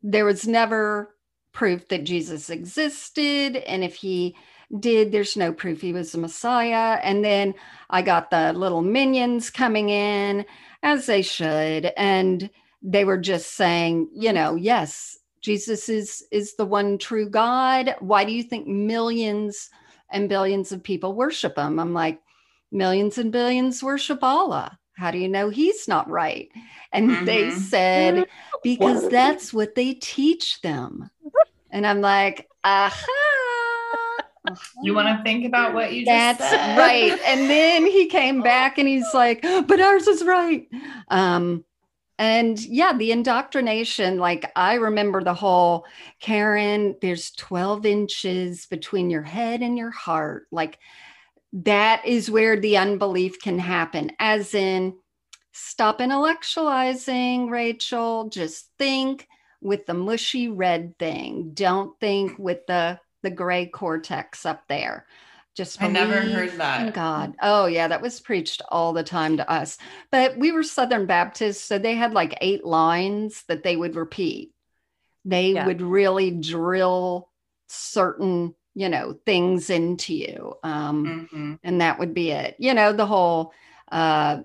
there 0.04 0.26
was 0.26 0.46
never 0.48 1.16
proof 1.54 1.88
that 1.88 2.04
Jesus 2.04 2.50
existed. 2.50 3.58
And 3.58 3.84
if 3.84 3.96
he 3.96 4.36
did, 4.80 5.12
there's 5.12 5.38
no 5.38 5.54
proof 5.54 5.82
he 5.82 5.94
was 5.94 6.12
the 6.12 6.18
Messiah. 6.18 7.00
And 7.04 7.24
then 7.24 7.54
I 7.90 8.02
got 8.02 8.32
the 8.32 8.52
little 8.54 8.82
minions 8.82 9.50
coming 9.50 9.90
in, 9.90 10.46
as 10.82 11.06
they 11.06 11.22
should. 11.22 11.92
And 11.96 12.50
they 12.82 13.06
were 13.06 13.18
just 13.18 13.54
saying, 13.56 14.10
you 14.14 14.34
know, 14.34 14.56
yes, 14.56 15.18
Jesus 15.42 15.88
is 15.90 16.26
is 16.32 16.56
the 16.56 16.66
one 16.66 16.98
true 16.98 17.30
God. 17.30 17.96
Why 18.00 18.26
do 18.26 18.34
you 18.34 18.44
think 18.44 18.68
millions 18.68 19.70
and 20.10 20.28
billions 20.28 20.72
of 20.72 20.84
people 20.84 21.14
worship 21.14 21.58
him? 21.58 21.80
I'm 21.80 21.94
like, 21.94 22.20
millions 22.72 23.18
and 23.18 23.32
billions 23.32 23.84
worship 23.84 24.20
Allah. 24.22 24.78
How 24.96 25.12
do 25.12 25.18
you 25.18 25.28
know 25.28 25.50
he's 25.50 25.88
not 25.88 26.10
right? 26.10 26.50
And 26.92 27.26
they 27.26 27.48
Mhm. 27.48 27.52
said, 27.52 28.28
because 28.64 29.08
that's 29.10 29.54
what 29.54 29.76
they 29.76 29.94
teach 29.94 30.62
them. 30.62 31.10
And 31.72 31.86
I'm 31.88 32.02
like, 32.02 32.48
aha. 32.64 33.08
You 34.84 34.94
want 34.94 35.08
to 35.08 35.24
think 35.24 35.46
about 35.46 35.74
what 35.74 35.94
you 35.94 36.06
That's 36.06 36.38
just 36.40 36.52
said? 36.52 36.78
right. 36.78 37.20
And 37.26 37.50
then 37.50 37.86
he 37.86 38.08
came 38.08 38.42
back 38.44 38.78
and 38.78 38.88
he's 38.88 39.14
like, 39.14 39.42
but 39.42 39.80
ours 39.80 40.08
is 40.08 40.24
right. 40.24 40.68
Um, 41.08 41.64
and 42.20 42.60
yeah, 42.64 42.94
the 42.94 43.12
indoctrination, 43.12 44.20
like 44.20 44.52
I 44.56 44.76
remember 44.76 45.24
the 45.24 45.34
whole 45.34 45.86
Karen, 46.20 46.96
there's 47.02 47.32
12 47.32 47.86
inches 47.86 48.68
between 48.68 49.10
your 49.10 49.24
head 49.24 49.62
and 49.62 49.78
your 49.78 49.92
heart. 49.92 50.46
Like 50.52 50.78
that 51.54 52.06
is 52.06 52.32
where 52.32 52.60
the 52.60 52.78
unbelief 52.78 53.40
can 53.42 53.60
happen, 53.60 54.12
as 54.20 54.54
in 54.54 54.96
stop 55.52 56.00
intellectualizing, 56.00 57.50
Rachel. 57.50 58.30
Just 58.30 58.70
think 58.78 59.28
with 59.62 59.86
the 59.86 59.94
mushy 59.94 60.50
red 60.50 60.98
thing. 60.98 61.52
Don't 61.54 61.98
think 62.00 62.38
with 62.38 62.66
the 62.68 63.00
the 63.22 63.32
gray 63.32 63.68
cortex 63.68 64.46
up 64.46 64.64
there. 64.68 65.06
Just 65.56 65.82
I 65.82 65.88
never 65.88 66.20
heard 66.20 66.54
that. 66.54 66.94
God. 66.94 67.36
Oh 67.42 67.68
yeah, 67.68 67.88
that 67.88 68.02
was 68.02 68.20
preached 68.20 68.62
all 68.70 68.92
the 68.92 69.04
time 69.04 69.38
to 69.38 69.50
us. 69.50 69.78
But 70.12 70.38
we 70.38 70.52
were 70.52 70.64
Southern 70.64 71.06
Baptists, 71.06 71.64
so 71.64 71.78
they 71.78 71.94
had 71.94 72.14
like 72.14 72.38
eight 72.42 72.66
lines 72.66 73.44
that 73.48 73.64
they 73.64 73.76
would 73.76 73.96
repeat. 73.96 74.52
They 75.24 75.52
Yeah. 75.52 75.68
would 75.68 75.82
really 75.82 76.32
drill 76.32 77.30
certain, 77.68 78.56
you 78.76 78.90
know, 78.90 79.18
things 79.26 79.70
into 79.70 80.14
you. 80.14 80.56
Um, 80.64 81.28
Mhm. 81.32 81.60
and 81.64 81.82
that 81.82 82.00
would 82.00 82.14
be 82.14 82.32
it. 82.32 82.56
You 82.60 82.74
know, 82.74 82.94
the 82.94 83.06
whole 83.06 83.54
uh 83.92 84.40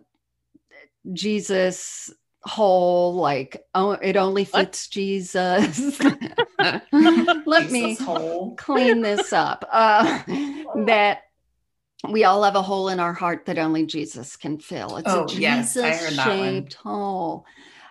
Jesus 1.12 2.10
whole 2.42 3.14
like 3.14 3.62
oh 3.74 3.92
it 3.92 4.16
only 4.16 4.44
What? 4.44 4.66
fits 4.66 4.88
Jesus. 4.88 6.00
Let 6.60 7.70
me 7.70 7.94
hole. 7.94 8.54
clean 8.56 9.00
this 9.02 9.32
up. 9.32 9.64
Uh, 9.70 10.22
that 10.86 11.22
we 12.08 12.24
all 12.24 12.42
have 12.44 12.54
a 12.56 12.62
hole 12.62 12.88
in 12.90 13.00
our 13.00 13.12
heart 13.12 13.46
that 13.46 13.58
only 13.58 13.84
Jesus 13.86 14.36
can 14.36 14.58
fill. 14.58 14.96
It's 14.98 15.08
Oh, 15.12 15.28
a 15.30 15.34
yes, 15.36 15.74
Jesus 15.74 15.84
one. 15.84 16.14
shaped 16.14 16.74
hole. 16.74 17.44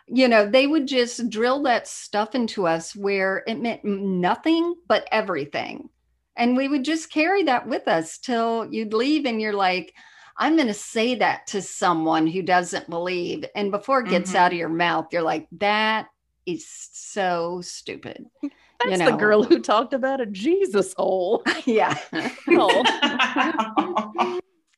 you 0.08 0.28
know, 0.30 0.50
they 0.50 0.66
would 0.68 0.88
just 0.88 1.30
drill 1.30 1.64
that 1.64 1.88
stuff 1.88 2.34
into 2.34 2.66
us 2.66 2.96
where 2.96 3.44
it 3.48 3.60
meant 3.60 3.84
nothing 3.84 4.76
but 4.88 5.08
everything. 5.12 5.90
And 6.38 6.56
we 6.56 6.68
would 6.68 6.86
just 6.86 7.12
carry 7.12 7.44
that 7.44 7.68
with 7.68 7.88
us 7.88 8.18
till 8.20 8.72
you'd 8.72 8.94
leave 8.94 9.26
and 9.26 9.42
you're 9.42 9.54
like, 9.54 9.94
I'm 10.38 10.56
going 10.56 10.68
to 10.68 10.74
say 10.74 11.16
that 11.16 11.48
to 11.48 11.62
someone 11.64 12.28
who 12.28 12.44
doesn't 12.44 12.90
believe. 12.90 13.44
And 13.56 13.72
before 13.72 14.02
it 14.02 14.10
gets 14.10 14.32
Mhm. 14.32 14.36
out 14.36 14.52
of 14.52 14.58
your 14.58 14.70
mouth, 14.70 15.08
you're 15.12 15.24
like, 15.24 15.48
that 15.54 16.08
is 16.46 16.68
so 16.70 17.62
stupid. 17.62 18.26
That's 18.86 19.00
you 19.00 19.06
the 19.12 19.18
girl 19.18 19.42
who 19.42 19.60
talked 19.60 19.94
about 19.96 20.22
a 20.22 20.28
Jesus 20.28 20.94
hole. 20.96 21.44
yeah, 21.66 21.98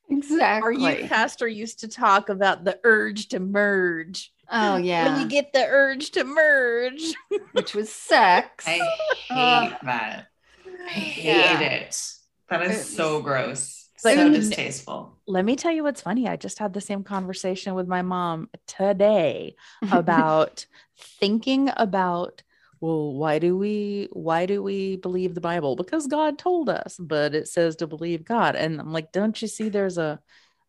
exactly. 0.08 0.62
Our 0.62 0.72
youth 0.72 1.08
pastor 1.10 1.46
used 1.46 1.80
to 1.80 1.88
talk 1.88 2.30
about 2.30 2.64
the 2.64 2.78
urge 2.84 3.28
to 3.28 3.40
merge. 3.40 4.32
oh, 4.50 4.78
yeah. 4.78 5.04
When 5.12 5.20
you 5.20 5.28
get 5.28 5.52
the 5.52 5.66
urge 5.66 6.10
to 6.12 6.24
merge. 6.24 7.12
Which 7.52 7.74
was 7.74 7.90
sex. 7.92 8.66
I 8.66 8.78
hate 9.28 9.30
Uh, 9.30 9.76
that. 9.82 10.29
I 10.86 10.90
hate 10.90 11.24
yeah. 11.24 11.60
it. 11.60 11.96
That 12.48 12.62
is 12.62 12.70
It's- 12.70 12.90
so 12.90 13.20
gross. 13.22 13.76
Like, 14.02 14.16
so 14.16 14.30
distasteful. 14.30 15.18
Let 15.26 15.44
me 15.44 15.56
tell 15.56 15.72
you 15.72 15.82
what's 15.82 16.00
funny. 16.00 16.26
I 16.26 16.36
just 16.36 16.58
had 16.58 16.72
the 16.72 16.80
same 16.80 17.04
conversation 17.04 17.74
with 17.74 17.86
my 17.86 18.00
mom 18.00 18.48
today 18.66 19.56
about 19.92 20.64
thinking 21.20 21.70
about 21.76 22.42
well 22.80 23.12
why 23.12 23.38
do 23.38 23.56
we 23.56 24.08
why 24.12 24.46
do 24.46 24.62
we 24.62 24.96
believe 24.96 25.34
the 25.34 25.40
bible 25.40 25.76
because 25.76 26.06
god 26.06 26.38
told 26.38 26.68
us 26.68 26.96
but 26.98 27.34
it 27.34 27.46
says 27.46 27.76
to 27.76 27.86
believe 27.86 28.24
god 28.24 28.56
and 28.56 28.80
i'm 28.80 28.92
like 28.92 29.12
don't 29.12 29.40
you 29.42 29.48
see 29.48 29.68
there's 29.68 29.98
a, 29.98 30.18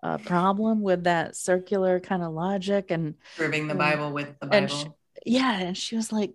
a 0.04 0.18
problem 0.20 0.82
with 0.82 1.06
that 1.06 1.36
circular 1.36 2.00
kind 2.00 2.22
of 2.22 2.34
logic 2.34 2.92
and 2.92 3.16
Proving 3.38 3.68
the 3.68 3.76
mm. 3.76 3.80
Bible 3.80 4.12
with 4.12 4.38
the 4.40 4.54
and 4.54 4.68
Bible. 4.68 4.78
sh- 4.78 4.88
yeah 5.26 5.60
and 5.60 5.78
she 5.78 5.96
was 5.96 6.12
like 6.12 6.34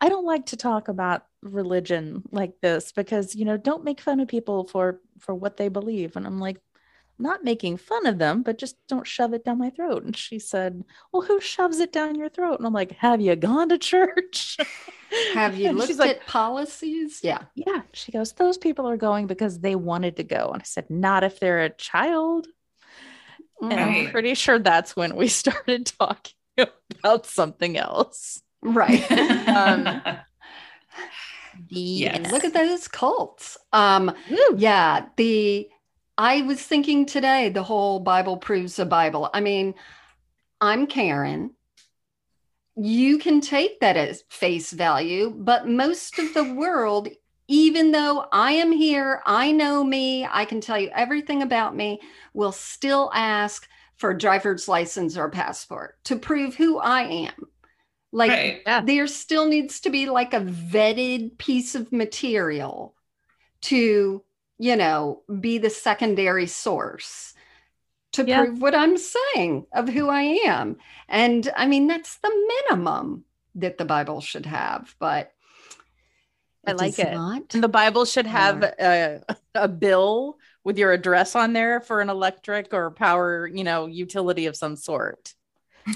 i 0.00 0.08
don't 0.08 0.26
like 0.26 0.46
to 0.46 0.56
talk 0.56 0.88
about 0.88 1.24
religion 1.42 2.22
like 2.30 2.60
this 2.60 2.92
because 2.92 3.34
you 3.34 3.44
know 3.44 3.56
don't 3.56 3.84
make 3.84 4.00
fun 4.00 4.20
of 4.20 4.28
people 4.28 4.64
for 4.64 5.00
for 5.18 5.34
what 5.34 5.56
they 5.56 5.68
believe. 5.68 6.16
And 6.16 6.26
i'm 6.26 6.40
like 6.40 6.60
not 7.20 7.42
making 7.42 7.76
fun 7.76 8.06
of 8.06 8.18
them 8.18 8.42
but 8.42 8.58
just 8.58 8.76
don't 8.86 9.06
shove 9.06 9.34
it 9.34 9.44
down 9.44 9.58
my 9.58 9.70
throat. 9.70 10.04
And 10.04 10.16
she 10.16 10.38
said 10.38 10.84
well 11.12 11.22
who 11.22 11.40
shoves 11.40 11.80
it 11.80 11.92
down 11.92 12.16
your 12.16 12.28
throat? 12.28 12.58
And 12.58 12.66
i'm 12.66 12.72
like 12.72 12.92
have 12.92 13.20
you 13.20 13.36
gone 13.36 13.68
to 13.68 13.78
church? 13.78 14.56
Have 15.32 15.56
you 15.56 15.72
looked 15.72 15.88
she's 15.88 15.98
like 15.98 16.18
at 16.18 16.26
policies? 16.26 17.20
Yeah. 17.22 17.44
yeah. 17.54 17.80
She 17.94 18.12
goes 18.12 18.32
those 18.32 18.58
people 18.58 18.86
are 18.86 18.98
going 18.98 19.26
because 19.26 19.58
they 19.58 19.74
wanted 19.74 20.16
to 20.16 20.22
go. 20.22 20.50
And 20.52 20.60
i 20.60 20.64
said 20.66 20.90
not 20.90 21.24
if 21.24 21.40
they're 21.40 21.62
a 21.62 21.70
child. 21.70 22.46
And 23.62 23.72
i'm 23.72 24.10
pretty 24.10 24.34
sure 24.34 24.58
that's 24.58 24.94
when 24.94 25.16
we 25.16 25.28
started 25.42 25.86
talking 25.98 26.34
about 26.58 27.24
something 27.24 27.78
else 27.78 28.42
Right. 28.62 29.10
Um, 29.48 30.02
Yes. 31.68 32.30
Look 32.30 32.44
at 32.44 32.54
those 32.54 32.88
cults. 32.88 33.58
Um, 33.72 34.14
Woo. 34.30 34.56
yeah, 34.56 35.06
the 35.16 35.68
I 36.16 36.42
was 36.42 36.60
thinking 36.62 37.06
today 37.06 37.48
the 37.48 37.62
whole 37.62 38.00
Bible 38.00 38.36
proves 38.36 38.76
the 38.76 38.86
Bible. 38.86 39.30
I 39.32 39.40
mean, 39.40 39.74
I'm 40.60 40.86
Karen. 40.86 41.54
You 42.76 43.18
can 43.18 43.40
take 43.40 43.80
that 43.80 43.96
as 43.96 44.24
face 44.28 44.72
value, 44.72 45.30
but 45.36 45.68
most 45.68 46.18
of 46.18 46.32
the 46.32 46.54
world, 46.54 47.08
even 47.48 47.90
though 47.90 48.26
I 48.30 48.52
am 48.52 48.70
here, 48.70 49.20
I 49.26 49.50
know 49.50 49.82
me, 49.82 50.26
I 50.30 50.44
can 50.44 50.60
tell 50.60 50.78
you 50.78 50.90
everything 50.94 51.42
about 51.42 51.74
me, 51.74 52.00
will 52.34 52.52
still 52.52 53.10
ask 53.14 53.68
for 53.96 54.10
a 54.10 54.18
driver's 54.18 54.68
license 54.68 55.16
or 55.16 55.28
passport 55.28 55.96
to 56.04 56.16
prove 56.16 56.54
who 56.54 56.78
I 56.78 57.02
am. 57.02 57.48
Like 58.12 58.30
right. 58.30 58.62
Yeah. 58.66 58.80
there 58.80 59.06
still 59.06 59.46
needs 59.46 59.80
to 59.80 59.90
be 59.90 60.08
like 60.08 60.32
a 60.32 60.40
vetted 60.40 61.36
piece 61.38 61.74
of 61.74 61.92
material 61.92 62.94
to 63.62 64.22
you 64.58 64.76
know 64.76 65.22
be 65.40 65.58
the 65.58 65.70
secondary 65.70 66.46
source 66.46 67.34
to 68.12 68.24
Yeah. 68.24 68.44
prove 68.44 68.62
what 68.62 68.74
i'm 68.74 68.96
saying 68.96 69.66
of 69.72 69.88
who 69.88 70.08
i 70.08 70.22
am 70.22 70.76
and 71.08 71.50
i 71.56 71.66
mean 71.66 71.86
that's 71.86 72.16
the 72.18 72.48
minimum 72.68 73.24
that 73.56 73.78
the 73.78 73.84
bible 73.84 74.20
should 74.20 74.46
have 74.46 74.94
but 74.98 75.32
I 76.66 76.72
like 76.72 76.98
it. 76.98 77.12
not. 77.14 77.54
And 77.54 77.62
the 77.64 77.68
Bible 77.68 78.04
should 78.04 78.26
have 78.26 78.62
a, 78.62 79.22
a 79.54 79.68
bill 79.68 80.38
with 80.64 80.76
your 80.76 80.92
address 80.92 81.34
on 81.34 81.54
there 81.54 81.80
for 81.80 82.02
an 82.02 82.10
electric 82.10 82.74
or 82.74 82.90
power, 82.90 83.46
you 83.46 83.64
know, 83.64 83.86
utility 83.86 84.44
of 84.46 84.54
some 84.54 84.76
sort 84.76 85.32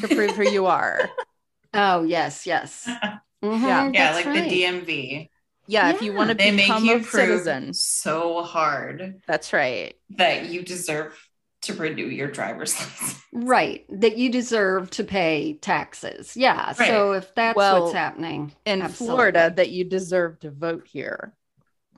to 0.01 0.09
prove 0.09 0.31
who 0.31 0.49
you 0.49 0.67
are. 0.67 1.11
oh 1.75 2.03
yes 2.03 2.47
yes 2.47 2.89
Mhm, 3.45 3.61
Yeah. 3.63 3.91
yeah, 3.93 4.13
that's 4.13 4.17
like 4.25 4.27
right. 4.27 4.49
the 4.49 4.63
DMV. 4.63 5.29
Yeah, 5.67 5.91
if 5.91 6.01
you 6.03 6.13
want 6.13 6.29
to 6.31 6.37
They 6.37 6.51
make 6.53 6.67
become 6.67 6.85
you 6.85 6.97
a 6.99 7.03
citizen. 7.03 7.75
so 7.75 8.43
hard 8.45 9.21
That's 9.27 9.53
right. 9.53 9.95
that 10.11 10.47
you 10.47 10.63
deserve 10.63 11.19
to 11.63 11.75
renew 11.75 12.07
your 12.07 12.29
driver's 12.31 12.75
license. 12.79 13.21
right 13.33 13.85
that 13.89 14.17
you 14.17 14.31
deserve 14.31 14.91
to 14.91 15.05
pay 15.05 15.55
taxes 15.61 16.37
yeah 16.37 16.73
so 16.73 17.13
if 17.13 17.33
that's 17.35 17.57
Well, 17.57 17.83
what's 17.85 17.95
happening 17.95 18.53
In 18.65 18.83
absolutely. 18.83 19.15
Florida, 19.17 19.53
that 19.57 19.71
you 19.71 19.85
deserve 19.85 20.39
to 20.41 20.51
vote 20.51 20.87
here. 20.87 21.33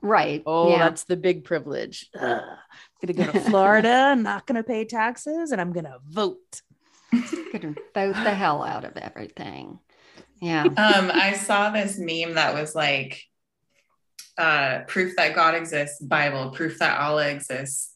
right 0.01 0.41
Oh, 0.47 0.69
yeah. 0.71 0.79
that's 0.79 1.03
the 1.05 1.17
big 1.17 1.43
privilege. 1.43 2.09
Ugh. 2.19 2.41
I'm 2.41 3.13
gonna 3.13 3.25
go 3.25 3.31
to 3.31 3.39
Florida. 3.39 3.89
I'm 4.11 4.23
not 4.23 4.45
gonna 4.47 4.63
pay 4.63 4.85
taxes, 4.85 5.51
and 5.51 5.59
I'm 5.61 5.73
gonna 5.73 5.97
vote. 6.07 6.61
gonna 7.53 7.75
vote 7.93 8.15
the 8.23 8.33
hell 8.33 8.63
out 8.63 8.85
of 8.85 8.97
everything 8.97 9.79
yeah 10.41 10.63
Um, 10.63 11.11
I 11.13 11.33
saw 11.33 11.71
this 11.71 11.97
meme 11.97 12.35
that 12.35 12.53
was 12.53 12.75
like 12.75 13.23
uh 14.37 14.79
proof 14.87 15.15
that 15.15 15.33
God 15.33 15.55
exists, 15.55 16.01
Bible, 16.01 16.51
proof 16.51 16.79
that 16.79 16.99
Allah 16.99 17.29
exists. 17.29 17.93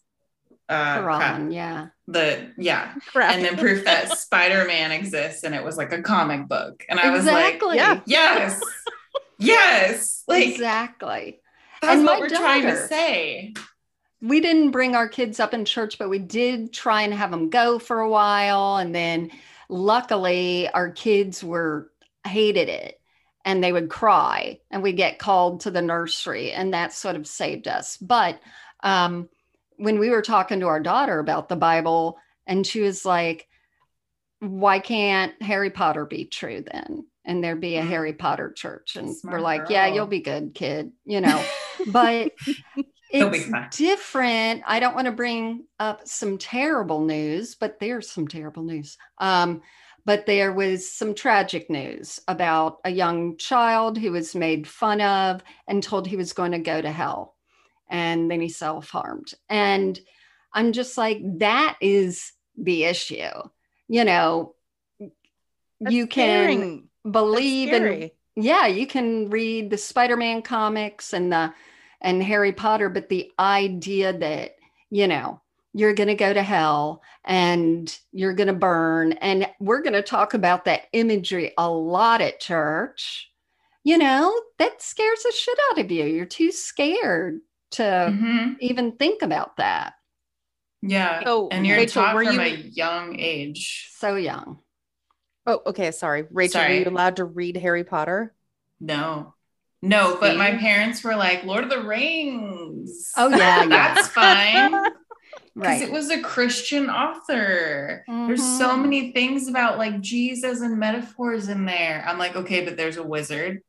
Uh 0.69 1.01
crap. 1.01 1.39
Quran, 1.39 1.53
yeah 1.53 1.87
the 2.07 2.51
yeah, 2.57 2.93
Crap. 3.11 3.35
and 3.35 3.45
then 3.45 3.57
proof 3.57 3.85
that 3.85 4.17
Spider-Man 4.17 4.91
exists 4.91 5.43
and 5.43 5.53
it 5.53 5.63
was 5.63 5.77
like 5.77 5.91
a 5.93 6.01
comic 6.01 6.47
book. 6.47 6.83
And 6.89 6.99
I 6.99 7.11
was 7.11 7.25
exactly 7.25 7.77
yeah. 7.77 7.89
like, 7.91 8.03
yes, 8.05 8.61
yes, 9.37 10.23
like 10.27 10.47
exactly 10.47 11.39
that's 11.81 11.93
And 11.93 12.05
what 12.05 12.15
my 12.15 12.19
we're 12.19 12.29
trying 12.29 12.63
to 12.63 12.87
say. 12.87 13.53
We 14.21 14.41
didn't 14.41 14.71
bring 14.71 14.95
our 14.95 15.07
kids 15.07 15.39
up 15.39 15.53
in 15.53 15.65
church 15.65 15.97
but 15.97 16.09
we 16.09 16.19
did 16.19 16.73
try 16.73 17.01
and 17.03 17.13
have 17.13 17.31
them 17.31 17.49
go 17.49 17.79
for 17.79 17.99
a 18.01 18.09
while 18.09 18.77
and 18.77 18.93
then 18.93 19.31
luckily 19.69 20.67
our 20.69 20.89
kids 20.91 21.43
were 21.43 21.91
hated 22.25 22.69
it 22.69 22.99
and 23.45 23.63
they 23.63 23.71
would 23.71 23.89
cry 23.89 24.59
and 24.69 24.83
we 24.83 24.91
get 24.91 25.19
called 25.19 25.61
to 25.61 25.71
the 25.71 25.81
nursery 25.81 26.51
and 26.51 26.73
that 26.73 26.91
sort 26.91 27.15
of 27.15 27.25
saved 27.25 27.67
us. 27.67 27.95
But 27.97 28.39
um, 28.83 29.29
when 29.77 29.99
we 29.99 30.09
were 30.09 30.21
talking 30.21 30.59
to 30.59 30.67
our 30.67 30.81
daughter 30.81 31.19
about 31.19 31.47
the 31.47 31.55
bible 31.55 32.17
and 32.45 32.67
she 32.67 32.81
was 32.81 33.05
like 33.05 33.47
why 34.41 34.79
can't 34.79 35.41
harry 35.41 35.69
potter 35.69 36.05
be 36.05 36.25
true 36.25 36.63
then 36.71 37.05
and 37.25 37.43
there'd 37.43 37.61
be 37.61 37.77
a 37.77 37.83
Mm. 37.83 37.87
harry 37.87 38.13
potter 38.13 38.51
church? 38.51 38.95
And 38.95 39.07
we're 39.07 39.13
Smart 39.13 39.41
like 39.41 39.69
yeah 39.69 39.87
you'll 39.87 40.07
be 40.07 40.19
good 40.21 40.53
kid 40.53 40.91
you 41.05 41.21
know. 41.21 41.41
But 41.87 42.31
it's 43.09 43.77
different. 43.77 44.63
I 44.65 44.79
don't 44.79 44.95
want 44.95 45.05
to 45.05 45.11
bring 45.11 45.65
up 45.79 46.07
some 46.07 46.37
terrible 46.37 47.03
news, 47.03 47.55
but 47.55 47.79
there's 47.79 48.09
some 48.09 48.27
terrible 48.27 48.63
news. 48.63 48.97
Um, 49.17 49.61
but 50.05 50.25
there 50.25 50.53
was 50.53 50.91
some 50.91 51.13
tragic 51.13 51.69
news 51.69 52.19
about 52.27 52.79
a 52.83 52.89
young 52.89 53.37
child 53.37 53.97
who 53.97 54.11
was 54.11 54.35
made 54.35 54.67
fun 54.67 55.01
of 55.01 55.43
and 55.67 55.83
told 55.83 56.07
he 56.07 56.15
was 56.15 56.33
going 56.33 56.53
to 56.53 56.59
go 56.59 56.81
to 56.81 56.91
hell. 56.91 57.35
And 57.89 58.29
then 58.29 58.41
he 58.41 58.49
self 58.49 58.89
harmed. 58.89 59.33
And 59.49 59.99
I'm 60.53 60.71
just 60.71 60.97
like, 60.97 61.19
that 61.39 61.77
is 61.81 62.31
the 62.57 62.85
issue. 62.85 63.29
You 63.87 64.05
know, 64.05 64.55
That's 65.79 65.93
you 65.93 66.07
can. 66.07 66.59
That's 66.59 66.89
believe 67.11 67.73
in 67.73 68.11
yeah 68.35 68.67
you 68.67 68.85
can 68.85 69.29
read 69.29 69.69
the 69.69 69.77
spider-man 69.77 70.41
comics 70.41 71.13
and 71.13 71.31
the 71.31 71.53
and 72.01 72.23
harry 72.23 72.51
potter 72.51 72.89
but 72.89 73.09
the 73.09 73.31
idea 73.39 74.11
that 74.17 74.51
you 74.89 75.07
know 75.07 75.41
you're 75.73 75.93
going 75.93 76.07
to 76.07 76.15
go 76.15 76.33
to 76.33 76.41
hell 76.41 77.01
and 77.25 77.99
you're 78.11 78.33
going 78.33 78.47
to 78.47 78.53
burn 78.53 79.13
and 79.13 79.47
we're 79.59 79.81
going 79.81 79.93
to 79.93 80.01
talk 80.01 80.33
about 80.33 80.65
that 80.65 80.83
imagery 80.93 81.53
a 81.57 81.69
lot 81.69 82.21
at 82.21 82.39
church 82.39 83.29
you 83.83 83.97
know 83.97 84.33
that 84.57 84.81
scares 84.81 85.21
the 85.23 85.31
shit 85.31 85.57
out 85.71 85.77
of 85.79 85.91
you 85.91 86.05
you're 86.05 86.25
too 86.25 86.51
scared 86.51 87.39
to 87.71 87.83
Mhm. 87.83 88.55
even 88.61 88.93
think 88.93 89.21
about 89.21 89.57
that 89.57 89.93
Yeah. 90.81 91.23
So, 91.23 91.49
and 91.49 91.67
you're 91.67 91.77
Rachel, 91.77 92.01
taught 92.03 92.15
were 92.15 92.23
from 92.25 92.35
you- 92.35 92.41
a 92.41 92.49
young 92.55 93.19
age. 93.19 93.89
so 93.97 94.15
young 94.15 94.59
Oh, 95.45 95.61
okay. 95.65 95.89
Sorry, 95.91 96.23
Rachel. 96.29 96.61
Were 96.61 96.67
Sorry. 96.67 96.79
you 96.79 96.85
allowed 96.85 97.15
to 97.15 97.25
read 97.25 97.57
Harry 97.57 97.83
Potter? 97.83 98.35
No. 98.79 99.33
No, 99.81 100.17
but 100.19 100.35
my 100.37 100.51
parents 100.57 101.03
were 101.03 101.15
like, 101.15 101.43
Lord 101.45 101.63
of 101.63 101.69
the 101.69 101.81
Rings. 101.83 103.11
Oh, 103.15 103.29
yeah, 103.29 103.63
yeah. 103.63 103.67
That's 103.95 104.07
fine. 104.09 104.71
Because 104.71 104.95
Right. 105.55 105.81
it 105.81 105.91
was 105.91 106.09
a 106.09 106.21
Christian 106.21 106.89
author. 106.89 108.03
There's 108.07 108.43
so 108.43 108.69
Mhm. 108.71 108.81
many 108.81 109.11
things 109.13 109.47
about 109.47 109.77
like 109.77 109.99
Jesus 110.01 110.61
and 110.61 110.77
metaphors 110.77 111.47
in 111.49 111.65
there. 111.65 112.03
I'm 112.07 112.17
like, 112.17 112.35
okay, 112.35 112.63
but 112.65 112.75
there's 112.77 112.97
a 112.97 113.03
wizard. 113.03 113.61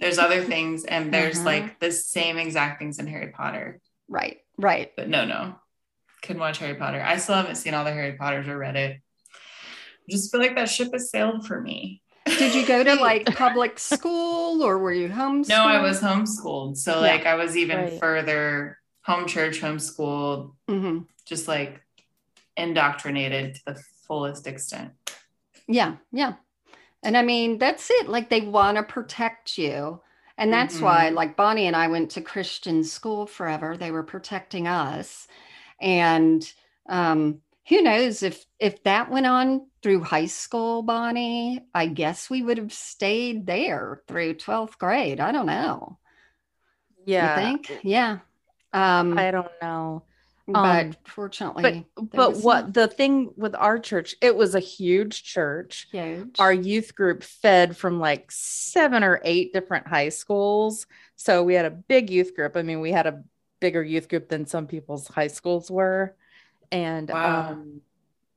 There's 0.00 0.18
other 0.18 0.42
things, 0.42 0.84
and 0.84 1.12
there's 1.14 1.40
Mhm. 1.40 1.44
like 1.46 1.78
the 1.80 1.92
same 1.92 2.36
exact 2.36 2.78
things 2.78 2.98
in 2.98 3.06
Harry 3.06 3.28
Potter. 3.28 3.80
Right. 4.08 4.38
Right. 4.58 4.92
But 4.96 5.08
no, 5.08 5.24
no. 5.24 5.54
Couldn't 6.22 6.40
watch 6.40 6.58
Harry 6.58 6.74
Potter. 6.74 7.00
I 7.02 7.16
still 7.16 7.36
haven't 7.36 7.54
seen 7.56 7.72
all 7.74 7.84
the 7.84 7.92
Harry 7.92 8.12
Potters 8.14 8.48
or 8.48 8.58
read 8.58 8.76
it. 8.76 8.98
I 8.98 10.10
just 10.10 10.30
feel 10.30 10.40
like 10.40 10.56
that 10.56 10.68
ship 10.68 10.88
has 10.92 11.10
sailed 11.10 11.46
for 11.46 11.60
me. 11.60 12.01
Did 12.26 12.54
you 12.54 12.66
go 12.66 12.84
to 12.84 12.94
like 12.94 13.26
public 13.36 13.78
school 13.78 14.62
or 14.62 14.78
were 14.78 14.92
you 14.92 15.08
homeschooled? 15.08 15.48
No, 15.48 15.64
I 15.64 15.80
was 15.80 16.00
homeschooled. 16.00 16.76
So 16.76 16.92
Yeah. 16.92 17.12
like 17.12 17.26
I 17.26 17.34
was 17.34 17.56
even 17.56 17.78
Right. 17.78 18.00
further 18.00 18.78
home 19.04 19.26
church 19.26 19.60
homeschooled, 19.60 20.54
hmm 20.68 21.00
just 21.24 21.46
like 21.48 21.80
indoctrinated 22.56 23.54
to 23.54 23.60
the 23.66 23.82
fullest 24.06 24.46
extent. 24.46 24.92
Yeah. 25.68 25.96
Yeah. 26.12 26.34
And 27.02 27.16
I 27.16 27.22
mean, 27.22 27.58
that's 27.58 27.90
it. 27.90 28.08
Like 28.08 28.28
they 28.28 28.42
want 28.42 28.76
to 28.76 28.82
protect 28.82 29.58
you. 29.58 30.00
And 30.38 30.52
that's 30.52 30.78
Mhm. 30.78 30.82
why, 30.82 31.08
like, 31.10 31.36
Bonnie 31.36 31.66
and 31.66 31.76
I 31.76 31.88
went 31.88 32.10
to 32.12 32.22
Christian 32.22 32.82
school 32.84 33.26
forever. 33.26 33.76
They 33.76 33.90
were 33.90 34.02
protecting 34.02 34.66
us. 34.66 35.28
And 35.80 36.50
um, 36.88 37.41
who 37.68 37.82
knows 37.82 38.22
if 38.22 38.44
if 38.58 38.82
that 38.84 39.10
went 39.10 39.26
on 39.26 39.66
through 39.82 40.02
high 40.02 40.26
school, 40.26 40.82
Bonnie, 40.82 41.60
I 41.74 41.86
guess 41.86 42.28
we 42.30 42.42
would 42.42 42.58
have 42.58 42.72
stayed 42.72 43.46
there 43.46 44.02
through 44.06 44.34
12th 44.34 44.78
grade. 44.78 45.20
I 45.20 45.32
don't 45.32 45.46
know. 45.46 45.98
Yeah. 47.04 47.38
You 47.38 47.58
think? 47.58 47.80
Yeah. 47.84 48.18
Um, 48.72 49.18
I 49.18 49.30
don't 49.30 49.50
know. 49.60 50.04
but 50.46 50.86
um, 50.86 50.94
fortunately, 51.06 51.86
But 51.96 52.10
but 52.10 52.36
what 52.38 52.64
not 52.66 52.74
the 52.74 52.88
thing 52.88 53.32
with 53.36 53.54
our 53.54 53.78
church, 53.78 54.14
it 54.20 54.34
was 54.36 54.54
a 54.54 54.60
huge 54.60 55.22
church. 55.24 55.88
huge. 55.90 56.36
Our 56.38 56.52
youth 56.52 56.94
group 56.94 57.22
fed 57.22 57.76
from 57.76 58.00
like 58.00 58.30
seven 58.30 59.04
or 59.04 59.20
eight 59.24 59.52
different 59.52 59.86
high 59.88 60.08
schools. 60.08 60.86
So 61.16 61.42
we 61.42 61.54
had 61.54 61.66
a 61.66 61.70
big 61.70 62.10
youth 62.10 62.34
group. 62.34 62.56
I 62.56 62.62
mean, 62.62 62.80
we 62.80 62.92
had 62.92 63.06
a 63.06 63.22
bigger 63.60 63.82
youth 63.82 64.08
group 64.08 64.28
than 64.28 64.46
some 64.46 64.66
people's 64.66 65.06
high 65.06 65.28
schools 65.28 65.70
were. 65.70 66.16
And 66.72 67.08
Wow. 67.08 67.50
um 67.52 67.80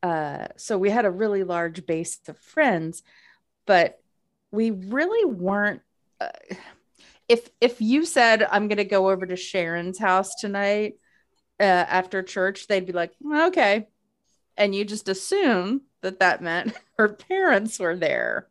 uh 0.03 0.47
so 0.57 0.77
we 0.77 0.91
had 0.91 1.05
a 1.05 1.11
really 1.11 1.43
large 1.43 1.85
base 1.87 2.19
of 2.27 2.37
friends, 2.37 3.01
but 3.65 3.99
we 4.51 4.69
really 4.71 5.25
weren't 5.25 5.81
uh, 6.21 6.29
if 7.27 7.49
if 7.59 7.81
you 7.81 8.05
said 8.05 8.43
I'm 8.43 8.67
going 8.67 8.77
to 8.77 8.85
go 8.85 9.09
over 9.09 9.25
to 9.25 9.35
Sharon's 9.35 9.97
house 9.97 10.35
tonight 10.35 10.93
uh, 11.59 11.63
after 11.63 12.21
church, 12.21 12.67
they'd 12.67 12.85
be 12.85 12.93
like, 12.93 13.13
okay. 13.25 13.87
And 14.57 14.75
you 14.75 14.85
just 14.85 15.09
assume 15.09 15.81
that 16.01 16.19
that 16.19 16.41
meant 16.41 16.73
her 16.97 17.09
parents 17.09 17.79
were 17.79 17.95
there. 17.95 18.47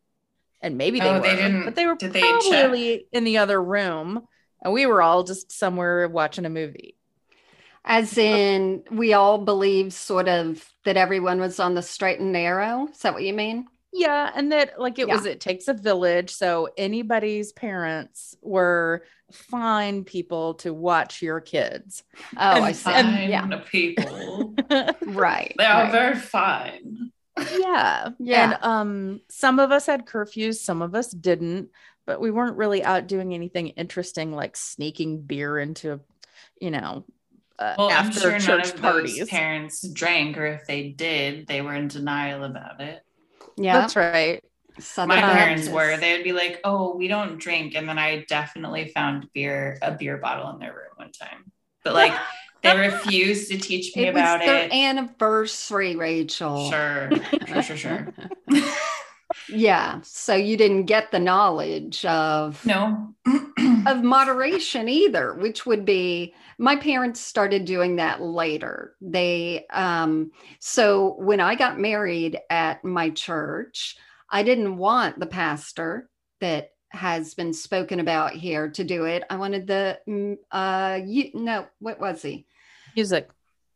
And 0.60 0.76
maybe 0.78 0.98
they 0.98 1.06
Oh, 1.08 1.14
were, 1.14 1.20
they 1.20 1.36
didn't- 1.36 1.64
but 1.66 1.74
they 1.76 1.86
were 1.86 1.94
did 1.94 2.12
they 2.12 2.20
probably 2.20 3.06
in 3.12 3.24
the 3.24 3.38
other 3.38 3.62
room. 3.62 4.26
And 4.62 4.72
we 4.72 4.86
were 4.86 5.02
all 5.02 5.22
just 5.24 5.52
somewhere 5.52 6.08
watching 6.08 6.46
a 6.46 6.50
movie. 6.50 6.96
As 7.84 8.16
in, 8.16 8.82
we 8.90 9.12
all 9.12 9.38
believe 9.38 9.92
sort 9.92 10.28
of 10.28 10.64
that 10.84 10.96
everyone 10.96 11.38
was 11.40 11.60
on 11.60 11.74
the 11.74 11.82
straight 11.82 12.18
and 12.20 12.32
narrow. 12.32 12.88
Is 12.88 12.98
that 13.00 13.12
what 13.14 13.22
you 13.24 13.34
mean? 13.34 13.66
Yeah. 13.92 14.30
And 14.34 14.50
that, 14.52 14.80
like, 14.80 14.98
it 14.98 15.06
Yeah. 15.08 15.14
was, 15.16 15.26
it 15.26 15.40
takes 15.40 15.68
a 15.68 15.74
village. 15.74 16.30
So 16.30 16.68
anybody's 16.76 17.52
parents 17.52 18.34
were 18.42 19.04
fine 19.32 20.04
people 20.04 20.54
to 20.54 20.72
watch 20.74 21.22
your 21.22 21.40
kids. 21.40 22.02
Oh, 22.36 22.56
And- 22.56 22.64
I 22.64 22.72
see. 22.72 22.90
Fine 22.90 23.30
yeah, 23.30 23.60
people. 23.70 24.54
right. 25.02 25.54
they 25.58 25.64
are 25.64 25.82
right. 25.84 25.92
very 25.92 26.14
fine. 26.16 27.12
yeah. 27.58 28.10
Yeah. 28.18 28.44
And 28.54 28.58
um 28.64 29.20
some 29.28 29.58
of 29.58 29.72
us 29.72 29.86
had 29.86 30.06
curfews, 30.06 30.56
some 30.56 30.82
of 30.82 30.94
us 30.94 31.10
didn't, 31.10 31.70
but 32.06 32.20
we 32.20 32.30
weren't 32.30 32.56
really 32.56 32.84
out 32.84 33.06
doing 33.08 33.34
anything 33.34 33.68
interesting 33.68 34.32
like 34.32 34.56
sneaking 34.56 35.22
beer 35.22 35.58
into, 35.58 36.00
you 36.60 36.70
know, 36.70 37.04
uh, 37.58 37.76
Well, 37.78 37.88
I'm 37.90 38.10
after 38.10 38.20
sure 38.20 38.38
none 38.38 38.60
church 38.60 38.70
of 38.70 38.80
parties. 38.80 39.20
those 39.20 39.28
parents 39.28 39.88
drank, 39.88 40.36
or 40.38 40.46
if 40.46 40.66
they 40.66 40.90
did, 40.90 41.46
they 41.46 41.60
were 41.60 41.74
in 41.74 41.88
denial 41.88 42.44
about 42.44 42.80
it. 42.80 43.02
yeah. 43.56 43.72
That's 43.72 43.96
right. 43.96 44.42
Southern 44.80 45.16
My 45.16 45.22
parents 45.22 45.68
were. 45.68 45.96
They'd 45.96 46.24
be 46.24 46.32
like, 46.32 46.60
"Oh, 46.64 46.96
we 46.96 47.08
don't 47.08 47.38
drink," 47.38 47.74
and 47.74 47.88
then 47.88 47.98
I 47.98 48.24
definitely 48.28 48.88
found 48.88 49.28
beer, 49.32 49.78
a 49.82 49.92
beer 49.92 50.16
bottle 50.18 50.50
in 50.50 50.58
their 50.58 50.72
room 50.72 50.92
one 50.96 51.12
time. 51.12 51.52
But 51.84 51.94
like, 51.94 52.12
they 52.62 52.76
refused 52.76 53.50
to 53.50 53.58
teach 53.58 53.94
me 53.96 54.04
It 54.04 54.14
was 54.14 54.22
about 54.24 54.40
their 54.40 54.66
it. 54.66 54.72
anniversary, 54.72 55.96
Rachel. 55.96 56.70
Sure, 56.70 57.10
sure, 57.46 57.62
sure, 57.62 57.76
sure. 57.76 58.08
Yeah. 59.48 60.00
So 60.02 60.34
you 60.34 60.56
didn't 60.56 60.84
get 60.84 61.10
the 61.10 61.18
knowledge 61.18 62.04
of 62.04 62.64
no. 62.64 63.14
of 63.86 64.02
moderation 64.02 64.88
either, 64.88 65.34
which 65.34 65.66
would 65.66 65.84
be 65.84 66.34
my 66.58 66.76
parents 66.76 67.20
started 67.20 67.64
doing 67.64 67.96
that 67.96 68.22
later. 68.22 68.94
They 69.00 69.66
um 69.70 70.32
so 70.60 71.14
when 71.18 71.40
I 71.40 71.54
got 71.54 71.78
married 71.78 72.38
at 72.50 72.84
my 72.84 73.10
church, 73.10 73.96
I 74.30 74.42
didn't 74.42 74.76
want 74.76 75.18
the 75.18 75.26
pastor 75.26 76.08
that 76.40 76.70
has 76.90 77.34
been 77.34 77.52
spoken 77.52 78.00
about 78.00 78.32
here 78.32 78.70
to 78.70 78.84
do 78.84 79.04
it. 79.04 79.24
I 79.28 79.36
wanted 79.36 79.66
the 79.66 79.98
mm, 80.08 80.36
uh 80.50 81.00
you 81.04 81.30
no, 81.34 81.66
what 81.80 82.00
was 82.00 82.22
he? 82.22 82.46
Music. 82.96 83.28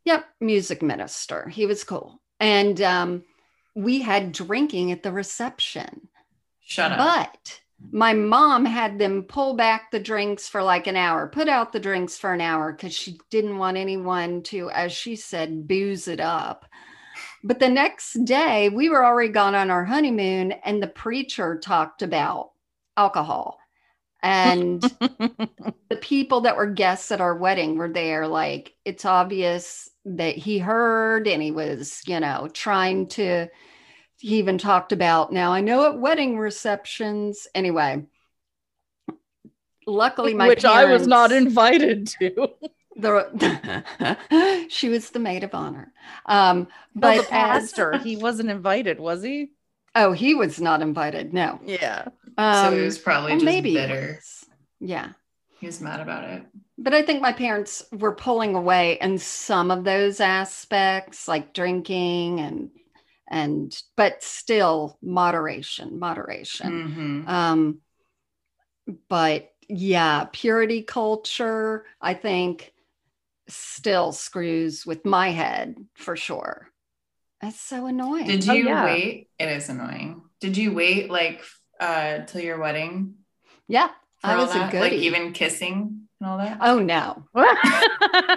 Yep, 0.04 0.26
music 0.40 0.82
minister. 0.82 1.48
He 1.48 1.66
was 1.66 1.84
cool. 1.84 2.20
And 2.40 2.80
um 2.80 3.24
we 3.74 4.00
had 4.02 4.32
drinking 4.32 4.92
at 4.92 5.02
the 5.02 5.12
reception. 5.12 6.08
Shut 6.60 6.92
up. 6.92 6.98
But 6.98 7.60
my 7.92 8.12
mom 8.12 8.64
had 8.64 8.98
them 8.98 9.22
pull 9.22 9.54
back 9.54 9.90
the 9.90 10.00
drinks 10.00 10.48
for 10.48 10.62
like 10.62 10.86
an 10.86 10.96
hour, 10.96 11.28
put 11.28 11.48
out 11.48 11.72
the 11.72 11.80
drinks 11.80 12.18
for 12.18 12.32
an 12.32 12.40
hour 12.40 12.72
because 12.72 12.94
she 12.94 13.18
didn't 13.30 13.58
want 13.58 13.76
anyone 13.76 14.42
to, 14.44 14.70
as 14.70 14.92
she 14.92 15.16
said, 15.16 15.68
booze 15.68 16.08
it 16.08 16.20
up. 16.20 16.66
But 17.44 17.60
the 17.60 17.68
next 17.68 18.24
day, 18.24 18.68
we 18.68 18.88
were 18.88 19.04
already 19.04 19.32
gone 19.32 19.54
on 19.54 19.70
our 19.70 19.84
honeymoon, 19.84 20.52
and 20.52 20.82
the 20.82 20.88
preacher 20.88 21.58
talked 21.58 22.02
about 22.02 22.50
alcohol. 22.96 23.58
And 24.22 24.82
the 25.08 25.98
people 26.00 26.42
that 26.42 26.56
were 26.56 26.66
guests 26.66 27.12
at 27.12 27.20
our 27.20 27.36
wedding 27.36 27.78
were 27.78 27.88
there. 27.88 28.26
Like, 28.26 28.74
it's 28.84 29.04
obvious 29.04 29.88
that 30.16 30.36
he 30.36 30.58
heard 30.58 31.28
and 31.28 31.42
he 31.42 31.50
was, 31.50 32.02
you 32.06 32.18
know, 32.20 32.48
trying 32.52 33.06
to 33.08 33.48
he 34.20 34.38
even 34.38 34.58
talked 34.58 34.90
about 34.92 35.32
now 35.32 35.52
i 35.52 35.60
know 35.60 35.86
at 35.86 35.98
wedding 36.00 36.38
receptions 36.38 37.46
anyway 37.54 38.02
luckily 39.86 40.34
my 40.34 40.48
Which 40.48 40.64
I 40.64 40.84
was 40.86 41.06
not 41.06 41.32
invited 41.32 42.08
to. 42.18 42.48
the 42.96 44.66
she 44.68 44.88
was 44.88 45.10
the 45.10 45.20
maid 45.20 45.44
of 45.44 45.54
honor 45.54 45.92
um 46.26 46.66
But 46.96 47.16
but 47.16 47.28
the 47.28 47.34
as- 47.34 47.72
he 48.02 48.16
wasn't 48.16 48.50
invited, 48.50 48.98
was 48.98 49.22
he? 49.22 49.50
oh 49.94 50.12
he 50.12 50.34
was 50.34 50.60
not 50.60 50.82
invited 50.82 51.32
no 51.32 51.60
Yeah. 51.64 52.08
um 52.36 52.72
so 52.72 52.76
it 52.76 52.84
was 52.84 52.98
probably 52.98 53.32
just 53.34 53.44
maybe 53.44 53.74
bitter. 53.74 54.18
yeah 54.80 55.10
He 55.60 55.66
was 55.66 55.80
mad 55.80 56.00
about 56.00 56.24
it. 56.24 56.42
But 56.78 56.94
i 56.94 57.02
think 57.02 57.20
my 57.20 57.32
parents 57.32 57.84
were 57.92 58.14
pulling 58.14 58.54
away 58.54 58.98
in 59.00 59.18
some 59.18 59.70
of 59.70 59.84
those 59.84 60.20
aspects 60.20 61.28
like 61.28 61.52
drinking 61.52 62.40
and 62.40 62.70
and 63.30 63.82
but 63.96 64.22
still 64.22 64.98
moderation 65.02 65.98
moderation 65.98 66.72
Mhm. 66.72 67.28
Um, 67.28 67.78
but 69.08 69.52
yeah, 69.68 70.26
purity 70.32 70.82
culture, 70.82 71.84
I 72.00 72.14
think, 72.14 72.72
still 73.48 74.12
screws 74.12 74.86
with 74.86 75.04
my 75.04 75.30
head 75.30 75.76
for 75.94 76.16
sure. 76.16 76.68
That's 77.40 77.60
so 77.60 77.86
annoying. 77.86 78.26
Did 78.26 78.46
Oh, 78.46 78.54
you 78.54 78.66
yeah. 78.66 78.84
wait? 78.84 79.28
It 79.38 79.48
is 79.48 79.68
annoying. 79.68 80.22
Did 80.40 80.56
you 80.56 80.72
wait 80.72 81.10
like 81.10 81.42
uh 81.80 82.20
till 82.26 82.40
your 82.40 82.58
wedding? 82.58 83.14
yeah, 83.68 83.90
I 84.24 84.34
all 84.34 84.46
was 84.46 84.50
a 84.50 84.58
that? 84.58 84.72
goodie. 84.72 84.80
Like 84.80 84.92
even 84.92 85.32
kissing 85.32 86.07
and 86.20 86.28
all 86.30 86.38
that? 86.38 86.58
oh 86.60 86.78
no, 86.78 87.24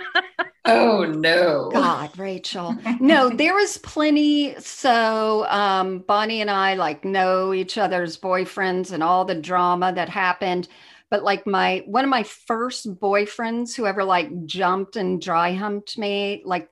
Oh 0.66 1.06
no. 1.06 1.70
God, 1.74 2.18
Rachel. 2.18 2.76
No, 3.00 3.30
there 3.30 3.56
was 3.56 3.78
plenty. 3.80 4.56
So 4.60 5.46
um, 5.50 6.00
Bonnie 6.00 6.42
and 6.42 6.52
I 6.52 6.76
like 6.76 7.04
know 7.04 7.52
each 7.54 7.78
other's 7.80 8.18
boyfriends 8.18 8.92
and 8.92 9.02
all 9.02 9.26
the 9.26 9.36
drama 9.36 9.92
that 9.94 10.08
happened. 10.08 10.68
But 11.10 11.24
like 11.24 11.48
my 11.48 11.84
one 11.88 12.04
of 12.04 12.10
my 12.10 12.24
first 12.24 12.94
boyfriends 13.00 13.76
who 13.76 13.88
ever 13.88 14.04
like 14.04 14.46
jumped 14.46 14.96
and 14.96 15.20
dry 15.20 15.54
humped 15.54 15.98
me, 15.98 16.42
like 16.46 16.70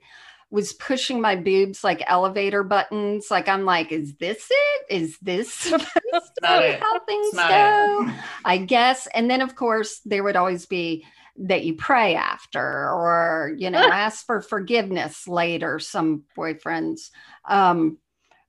was 0.52 0.74
pushing 0.74 1.22
my 1.22 1.36
boobs 1.36 1.84
like 1.84 2.02
elevator 2.08 2.64
buttons. 2.64 3.28
Like 3.30 3.48
I'm 3.48 3.66
like, 3.66 3.92
is 3.92 4.16
this 4.18 4.48
it? 4.50 4.86
Is 4.90 5.18
this 5.22 5.54
supposed 5.54 5.92
to 6.12 6.42
be 6.42 6.48
it. 6.48 6.80
how 6.82 7.00
things 7.02 7.34
not 7.34 7.50
go? 7.50 8.06
it. 8.08 8.16
I 8.46 8.58
guess. 8.58 9.08
And 9.14 9.30
then 9.30 9.42
of 9.42 9.56
course 9.56 10.00
there 10.06 10.24
would 10.24 10.36
always 10.36 10.66
be 10.66 11.06
that 11.42 11.64
you 11.64 11.74
pray 11.76 12.16
after 12.16 12.60
or 12.62 13.54
you 13.58 13.70
know 13.70 13.80
ask 13.92 14.26
for 14.26 14.42
forgiveness 14.42 15.26
later 15.26 15.80
some 15.80 16.24
boyfriends 16.38 17.12
um 17.48 17.98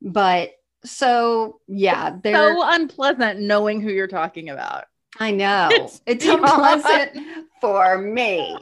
but 0.03 0.51
so 0.85 1.61
yeah 1.69 2.17
there 2.23 2.35
So 2.55 2.63
unpleasant 2.65 3.39
knowing 3.41 3.81
who 3.81 3.91
you're 3.91 4.09
talking 4.09 4.49
about. 4.49 4.87
i 5.21 5.31
know 5.31 5.69
It's 5.71 6.01
it's 6.05 6.25
unpleasant 6.37 7.17
for 7.61 7.97
me 7.99 8.57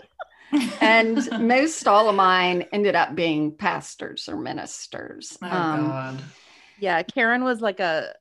and 0.81 1.29
most 1.41 1.87
all 1.87 2.09
of 2.09 2.15
mine 2.17 2.67
ended 2.73 2.95
up 2.95 3.15
being 3.15 3.53
pastors 3.53 4.29
or 4.29 4.37
ministers 4.37 5.37
Oh 5.43 5.47
um 5.49 5.91
God. 5.91 6.23
Yeah, 6.79 7.03
Karen 7.03 7.45
was 7.45 7.61
like 7.61 7.81
a 7.81 8.15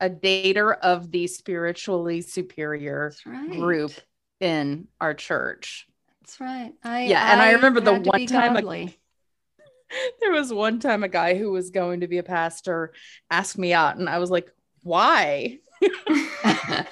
a 0.00 0.08
dater 0.08 0.78
of 0.78 1.10
the 1.10 1.26
spiritually 1.26 2.22
superior 2.22 3.12
right 3.26 3.50
group 3.50 3.92
in 4.40 4.88
our 5.00 5.12
church. 5.12 5.86
that's 6.20 6.40
right 6.40 6.72
I, 6.82 7.02
Yeah, 7.04 7.32
and 7.32 7.42
I 7.42 7.52
remember 7.52 7.80
the 7.80 7.94
one 7.94 8.26
time 8.26 8.56
a- 8.56 8.62
There 10.20 10.32
was 10.32 10.52
one 10.52 10.78
time 10.78 11.02
a 11.02 11.08
guy 11.08 11.36
who 11.36 11.50
was 11.50 11.70
going 11.70 12.00
to 12.00 12.08
be 12.08 12.18
a 12.18 12.22
pastor 12.22 12.92
asked 13.30 13.58
me 13.58 13.72
out, 13.72 13.96
and 13.96 14.08
I 14.08 14.18
was 14.18 14.30
like, 14.30 14.48
"Why?" 14.82 15.58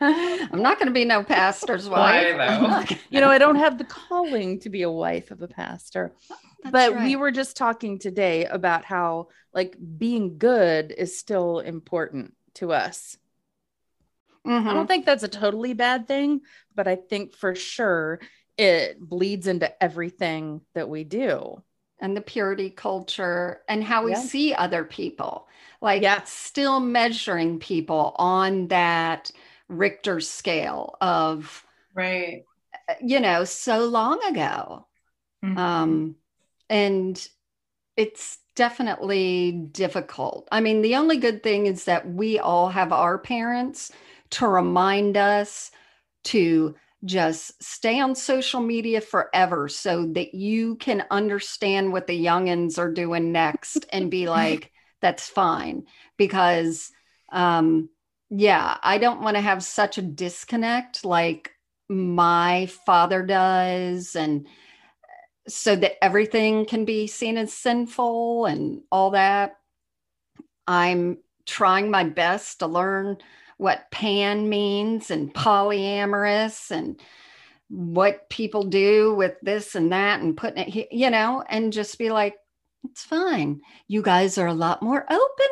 I'm 0.00 0.62
not 0.62 0.78
going 0.78 0.86
to 0.88 0.92
be 0.92 1.04
no 1.04 1.22
pastor's 1.22 1.88
wife. 1.88 2.26
I'm 2.26 2.38
though? 2.62 2.66
not 2.68 2.88
gonna- 2.88 3.00
You 3.10 3.20
know, 3.20 3.30
I 3.30 3.38
don't 3.38 3.56
have 3.56 3.78
the 3.78 3.84
calling 3.84 4.60
to 4.60 4.70
be 4.70 4.82
a 4.82 4.90
wife 4.90 5.30
of 5.30 5.42
a 5.42 5.48
pastor. 5.48 6.12
That's 6.62 6.72
but 6.72 6.92
right. 6.94 7.04
we 7.04 7.16
were 7.16 7.30
just 7.30 7.56
talking 7.56 7.98
today 7.98 8.44
about 8.46 8.84
how 8.84 9.28
like 9.52 9.76
being 9.98 10.38
good 10.38 10.92
is 10.96 11.18
still 11.18 11.60
important 11.60 12.34
to 12.54 12.72
us. 12.72 13.16
I 14.44 14.48
Mhm. 14.50 14.74
don't 14.74 14.86
think 14.86 15.06
that's 15.06 15.24
a 15.24 15.28
totally 15.28 15.72
bad 15.72 16.06
thing, 16.06 16.40
but 16.74 16.86
I 16.86 16.96
think 16.96 17.34
for 17.34 17.54
sure 17.54 18.20
it 18.56 18.98
bleeds 19.00 19.46
into 19.48 19.70
everything 19.82 20.60
that 20.74 20.88
we 20.88 21.04
do. 21.04 21.62
And 22.00 22.16
the 22.16 22.20
purity 22.20 22.70
culture 22.70 23.62
and 23.68 23.84
how 23.84 24.04
we 24.04 24.14
Yeah. 24.14 24.14
see 24.14 24.54
other 24.54 24.84
people 24.84 25.48
like 25.80 26.02
Yeah. 26.02 26.22
still 26.24 26.80
measuring 26.80 27.58
people 27.58 28.14
on 28.18 28.68
that 28.68 29.30
richter 29.68 30.20
scale 30.20 30.96
of 31.00 31.64
Right. 31.94 32.44
you 33.00 33.20
know 33.20 33.44
so 33.44 33.84
long 33.86 34.22
ago 34.24 34.86
Mhm. 35.42 35.56
um 35.56 36.16
and 36.70 37.28
it's 37.96 38.38
definitely 38.56 39.52
difficult 39.72 40.48
i 40.52 40.60
mean 40.60 40.82
the 40.82 40.96
only 40.96 41.18
good 41.18 41.42
thing 41.42 41.66
is 41.66 41.84
that 41.84 42.08
we 42.10 42.38
all 42.38 42.68
have 42.70 42.92
our 42.92 43.18
parents 43.18 43.92
to 44.30 44.48
remind 44.48 45.16
us 45.16 45.70
to 46.24 46.74
just 47.06 47.62
stay 47.62 48.00
on 48.00 48.14
social 48.14 48.60
media 48.60 49.00
forever 49.00 49.68
so 49.68 50.06
that 50.12 50.34
you 50.34 50.76
can 50.76 51.04
understand 51.10 51.92
what 51.92 52.06
the 52.06 52.24
youngins 52.24 52.78
are 52.78 52.92
doing 52.92 53.32
next 53.32 53.86
and 53.90 54.10
be 54.10 54.28
like 54.28 54.72
that's 55.00 55.28
fine. 55.28 55.84
Because 56.16 56.90
um 57.32 57.88
yeah 58.30 58.76
i 58.82 58.98
don't 58.98 59.20
want 59.20 59.36
to 59.36 59.40
have 59.40 59.62
such 59.62 59.98
a 59.98 60.02
disconnect 60.02 61.04
like 61.04 61.52
my 61.88 62.66
father 62.84 63.24
does 63.24 64.16
and 64.16 64.46
so 65.48 65.76
that 65.76 66.02
everything 66.02 66.66
can 66.66 66.84
be 66.84 67.06
seen 67.06 67.38
as 67.38 67.52
sinful 67.52 68.46
and 68.46 68.82
all 68.90 69.10
that. 69.10 69.56
I'm 70.66 71.18
trying 71.46 71.90
my 71.90 72.04
best 72.04 72.58
to 72.58 72.66
learn 72.66 73.18
what 73.58 73.90
pan 73.90 74.48
means 74.48 75.10
and 75.10 75.32
polyamorous 75.32 76.70
and 76.70 77.00
what 77.68 78.28
people 78.30 78.64
do 78.64 79.14
with 79.14 79.34
this 79.42 79.74
and 79.74 79.92
that 79.92 80.20
and 80.20 80.36
putting 80.36 80.72
it 80.72 80.88
you 80.92 81.10
know 81.10 81.42
and 81.48 81.72
just 81.72 81.98
be 81.98 82.10
like 82.10 82.36
it's 82.84 83.02
fine. 83.02 83.62
You 83.88 84.00
guys 84.00 84.38
are 84.38 84.46
a 84.46 84.54
lot 84.54 84.80
more 84.80 85.04
open 85.10 85.46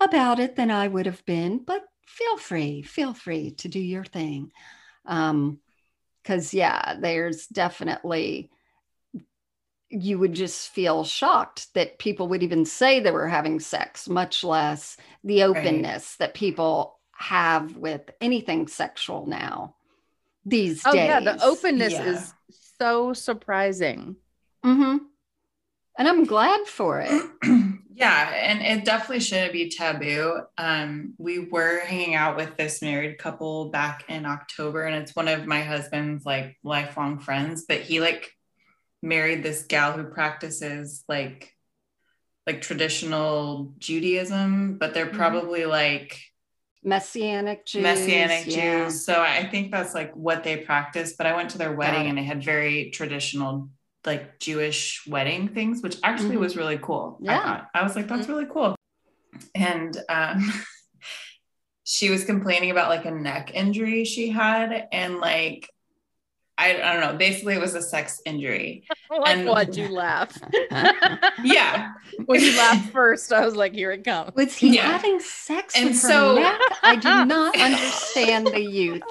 about 0.00 0.40
it 0.40 0.56
than 0.56 0.70
i 0.70 0.88
would 0.88 1.06
have 1.06 1.24
been 1.26 1.58
but 1.58 1.84
feel 2.06 2.36
free 2.38 2.82
feel 2.82 3.14
free 3.14 3.52
to 3.52 3.68
do 3.68 3.80
your 3.80 4.04
thing. 4.04 4.50
Um 5.06 5.60
because 6.22 6.52
yeah 6.52 6.96
there's 6.98 7.46
definitely 7.46 8.50
you 9.90 10.18
would 10.18 10.32
just 10.34 10.68
feel 10.68 11.04
shocked 11.04 11.72
that 11.74 11.98
people 11.98 12.28
would 12.28 12.42
even 12.42 12.64
say 12.64 13.00
they 13.00 13.10
were 13.10 13.28
having 13.28 13.58
sex 13.58 14.08
much 14.08 14.44
less 14.44 14.96
the 15.24 15.42
openness 15.42 16.16
that 16.16 16.32
people 16.32 16.99
have 17.20 17.76
with 17.76 18.02
anything 18.20 18.66
sexual 18.68 19.26
now 19.26 19.74
these 20.44 20.82
Oh 20.84 20.92
days 20.92 21.08
yeah, 21.08 21.20
the 21.20 21.42
openness 21.44 21.94
Yeah. 21.94 22.04
is 22.12 22.34
so 22.78 23.12
surprising. 23.12 24.16
hmm 24.64 25.10
and 25.98 26.08
i'm 26.08 26.24
glad 26.24 26.66
for 26.66 27.00
it 27.00 27.22
yeah, 27.94 28.30
and 28.34 28.62
it 28.62 28.84
definitely 28.84 29.20
shouldn't 29.20 29.52
be 29.52 29.68
taboo. 29.68 30.40
Um, 30.56 31.14
we 31.18 31.40
were 31.40 31.80
hanging 31.80 32.14
out 32.14 32.36
with 32.36 32.56
this 32.56 32.80
married 32.80 33.18
couple 33.18 33.70
back 33.70 34.04
in 34.08 34.24
October, 34.24 34.84
and 34.84 34.96
it's 34.96 35.14
one 35.14 35.28
of 35.28 35.46
my 35.46 35.62
husband's 35.62 36.24
like 36.24 36.56
lifelong 36.62 37.18
friends, 37.18 37.64
but 37.68 37.80
he 37.80 38.00
like 38.00 38.30
married 39.02 39.42
this 39.42 39.64
gal 39.64 39.92
who 39.92 40.04
practices 40.04 41.04
like 41.08 41.54
like 42.46 42.62
traditional 42.62 43.74
Judaism, 43.78 44.78
but 44.78 44.94
they're 44.94 45.06
Mhm. 45.06 45.16
probably 45.16 45.66
like 45.66 46.20
messianic 46.82 47.66
Jews, 47.66 47.82
Messianic 47.82 48.46
yeah. 48.46 48.84
Jews. 48.84 49.04
So 49.04 49.20
I 49.20 49.46
think 49.48 49.70
that's 49.70 49.94
like 49.94 50.12
what 50.14 50.44
they 50.44 50.56
practice. 50.58 51.14
But 51.16 51.26
I 51.26 51.34
went 51.34 51.50
to 51.50 51.58
their 51.58 51.72
wedding 51.72 52.06
and 52.08 52.16
they 52.16 52.24
had 52.24 52.42
very 52.42 52.90
traditional, 52.90 53.68
like 54.06 54.38
Jewish 54.40 55.06
wedding 55.06 55.48
things, 55.48 55.82
which 55.82 55.96
actually 56.02 56.36
Mhm. 56.36 56.40
was 56.40 56.56
really 56.56 56.78
cool. 56.78 57.18
Yeah. 57.20 57.42
thought. 57.42 57.68
I 57.74 57.82
was 57.82 57.96
like, 57.96 58.08
that's 58.08 58.28
really 58.28 58.46
cool. 58.46 58.74
And 59.54 59.96
um, 60.08 60.52
she 61.84 62.10
was 62.10 62.24
complaining 62.24 62.70
about 62.70 62.88
like 62.88 63.04
a 63.04 63.10
neck 63.10 63.50
injury 63.54 64.04
she 64.04 64.28
had. 64.30 64.88
And 64.92 65.18
like, 65.18 65.68
I, 66.60 66.80
I 66.82 66.92
don't 66.92 67.00
know, 67.00 67.16
basically 67.18 67.54
it 67.54 67.60
was 67.60 67.74
a 67.74 67.82
sex 67.82 68.20
injury. 68.26 68.84
Like 69.10 69.36
And- 69.38 69.48
what 69.48 69.76
you 69.76 69.88
laugh. 69.88 70.38
Yeah. 71.42 71.92
when 72.26 72.40
you 72.40 72.56
laughed 72.56 72.90
first, 72.92 73.32
I 73.32 73.44
was 73.44 73.56
like, 73.56 73.72
here 73.72 73.90
it 73.90 74.04
comes. 74.04 74.32
was 74.36 74.54
he 74.56 74.76
Yeah. 74.76 74.82
having 74.92 75.18
sex 75.20 75.74
And 75.76 75.88
with 75.88 75.96
so- 75.96 76.36
her 76.40 76.58
i 76.82 76.94
do 76.96 77.24
not 77.24 77.58
understand 77.58 78.46
the 78.46 78.60
youth 78.62 79.02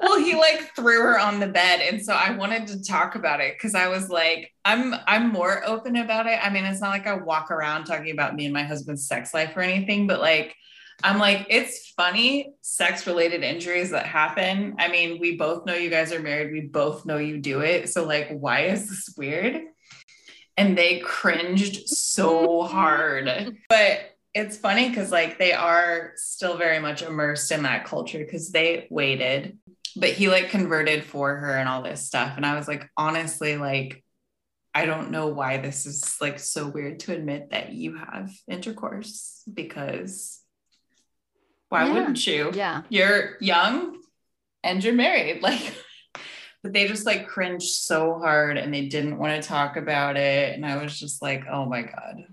well 0.00 0.18
he 0.18 0.34
like 0.34 0.74
threw 0.74 1.00
her 1.02 1.18
on 1.18 1.38
the 1.40 1.46
bed 1.46 1.80
and 1.80 2.02
so 2.04 2.12
i 2.12 2.30
wanted 2.36 2.66
to 2.68 2.82
talk 2.82 3.14
about 3.14 3.40
it 3.40 3.54
because 3.54 3.74
i 3.74 3.86
was 3.88 4.08
like 4.10 4.52
i'm 4.64 4.94
i'm 5.06 5.30
more 5.32 5.62
open 5.66 5.96
about 5.96 6.26
it 6.26 6.38
i 6.44 6.50
mean 6.50 6.64
it's 6.64 6.80
not 6.80 6.90
like 6.90 7.06
i 7.06 7.14
walk 7.14 7.50
around 7.50 7.84
talking 7.84 8.10
about 8.10 8.34
me 8.34 8.44
and 8.44 8.52
my 8.54 8.62
husband's 8.64 9.06
sex 9.06 9.32
life 9.32 9.56
or 9.56 9.60
anything 9.60 10.06
but 10.06 10.20
like 10.20 10.54
i'm 11.04 11.18
like 11.18 11.46
it's 11.50 11.86
funny 11.96 12.54
sex 12.60 13.06
related 13.06 13.42
injuries 13.42 13.90
that 13.90 14.06
happen. 14.06 14.76
I 14.78 14.88
mean 14.88 15.18
we 15.18 15.36
both 15.36 15.64
know 15.66 15.74
you 15.74 15.90
guys 15.90 16.12
are 16.12 16.20
married. 16.20 16.52
We 16.52 16.60
both 16.60 17.06
know 17.06 17.16
you 17.16 17.38
do 17.38 17.60
it. 17.60 17.88
So 17.88 18.04
like 18.04 18.30
why 18.30 18.66
is 18.66 18.88
this 18.88 19.14
weird? 19.16 19.62
And 20.56 20.76
they 20.76 21.00
cringed 21.00 21.88
so 21.88 22.62
hard. 22.64 23.56
But 23.68 24.00
it's 24.34 24.58
funny 24.58 24.90
because 24.90 25.10
like 25.10 25.38
they 25.38 25.52
are 25.52 26.12
still 26.16 26.58
very 26.58 26.78
much 26.78 27.02
immersed 27.02 27.50
in 27.50 27.62
that 27.62 27.86
culture 27.86 28.18
because 28.18 28.52
they 28.52 28.86
waited. 28.90 29.58
But 29.96 30.10
he 30.10 30.28
like 30.28 30.50
converted 30.50 31.04
for 31.04 31.34
her 31.34 31.56
and 31.56 31.68
all 31.68 31.82
this 31.82 32.06
stuff. 32.06 32.36
And 32.36 32.44
i 32.44 32.56
was 32.56 32.68
like 32.68 32.90
honestly 32.96 33.56
like 33.56 34.04
i 34.74 34.84
don't 34.84 35.10
know 35.10 35.28
why 35.28 35.56
this 35.56 35.86
is 35.86 36.16
like 36.20 36.38
so 36.38 36.66
weird 36.66 37.00
to 37.00 37.14
admit 37.14 37.48
that 37.50 37.72
you 37.72 37.96
have 37.96 38.30
intercourse 38.46 39.42
because 39.52 40.42
why 41.68 41.86
Yeah. 41.86 41.92
wouldn't 41.94 42.26
you 42.26 42.50
yeah 42.54 42.82
you're 42.88 43.36
young 43.40 43.96
and 44.62 44.82
you're 44.82 44.94
married 44.94 45.42
like 45.48 45.74
but 46.62 46.72
they 46.72 46.86
just 46.88 47.06
like 47.06 47.28
cringed 47.28 47.62
so 47.68 48.18
hard 48.18 48.56
and 48.58 48.72
they 48.74 48.86
didn't 48.88 49.18
want 49.18 49.40
to 49.40 49.48
talk 49.48 49.76
about 49.76 50.16
it 50.16 50.54
and 50.54 50.64
i 50.66 50.82
was 50.82 50.98
just 50.98 51.22
like 51.22 51.44
oh 51.50 51.64
my 51.66 51.82
god 51.82 52.24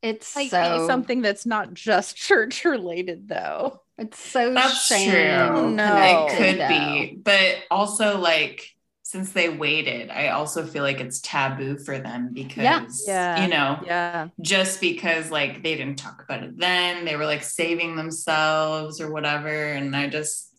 it's 0.00 0.34
Might 0.36 0.50
so 0.50 0.86
something 0.86 1.22
that's 1.22 1.44
not 1.44 1.74
just 1.74 2.16
church 2.28 2.64
related 2.64 3.28
though. 3.28 3.80
it's 3.98 4.18
so 4.18 4.54
That's 4.54 4.86
shame 4.86 5.10
true. 5.10 5.70
No. 5.72 6.26
It 6.30 6.36
could 6.36 6.60
though. 6.60 6.68
be, 6.68 7.16
but 7.20 7.56
also 7.68 8.16
like 8.18 8.76
since 9.08 9.32
they 9.32 9.48
waited, 9.48 10.10
I 10.10 10.28
also 10.28 10.66
feel 10.66 10.82
like 10.82 11.00
it's 11.00 11.22
taboo 11.22 11.78
for 11.78 11.98
them 11.98 12.30
because 12.34 13.04
Yeah. 13.06 13.42
you 13.42 13.48
know, 13.48 13.80
Yeah. 13.82 14.28
just 14.42 14.82
because 14.82 15.30
like 15.30 15.62
they 15.62 15.76
didn't 15.76 15.96
talk 15.98 16.22
about 16.22 16.42
it 16.42 16.58
then, 16.58 17.06
they 17.06 17.16
were 17.16 17.24
like 17.24 17.42
saving 17.42 17.96
themselves 17.96 19.00
or 19.00 19.10
whatever. 19.10 19.48
And 19.48 19.96
I 19.96 20.10
just, 20.10 20.54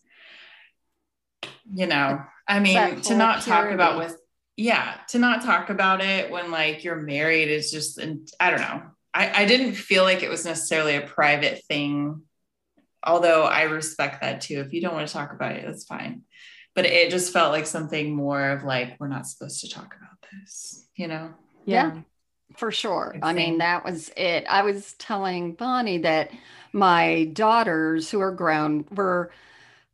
you 1.72 1.86
know, 1.86 2.22
I 2.48 2.58
mean, 2.58 3.00
to 3.02 3.10
whole 3.10 3.18
not 3.18 3.42
talk 3.42 3.70
about 3.70 3.98
with 3.98 4.16
yeah, 4.56 4.96
to 5.10 5.20
not 5.20 5.44
talk 5.44 5.70
about 5.70 6.02
it 6.02 6.32
when 6.32 6.50
like 6.50 6.82
you're 6.82 6.96
married 6.96 7.50
is 7.50 7.70
just, 7.70 7.98
and 7.98 8.28
I 8.40 8.50
don't 8.50 8.60
know. 8.60 8.82
I, 9.14 9.42
I 9.42 9.44
didn't 9.46 9.74
feel 9.74 10.02
like 10.02 10.24
it 10.24 10.28
was 10.28 10.44
necessarily 10.44 10.96
a 10.96 11.02
private 11.06 11.62
thing, 11.68 12.22
although 13.04 13.44
I 13.44 13.62
respect 13.62 14.22
that 14.22 14.40
too. 14.40 14.58
If 14.58 14.72
you 14.72 14.80
don't 14.80 14.94
want 14.94 15.06
to 15.06 15.14
talk 15.14 15.32
about 15.32 15.54
it, 15.54 15.64
that's 15.64 15.84
fine. 15.84 16.22
But 16.74 16.86
it 16.86 17.10
just 17.10 17.32
felt 17.32 17.52
like 17.52 17.66
something 17.66 18.14
more 18.14 18.50
of 18.50 18.62
like, 18.64 18.96
we're 19.00 19.08
not 19.08 19.26
supposed 19.26 19.60
to 19.60 19.68
talk 19.68 19.94
about 19.96 20.16
this, 20.32 20.86
you 20.94 21.08
know? 21.08 21.30
Yeah. 21.64 21.98
For 22.56 22.70
sure. 22.72 23.10
Good 23.14 23.24
I 23.24 23.32
mean, 23.32 23.58
that 23.58 23.84
was 23.84 24.10
it. 24.16 24.44
I 24.48 24.62
was 24.62 24.92
telling 24.94 25.52
Bonnie 25.54 25.98
that 25.98 26.30
my 26.72 27.24
daughters, 27.32 28.10
who 28.10 28.20
are 28.20 28.32
grown, 28.32 28.84
were 28.92 29.30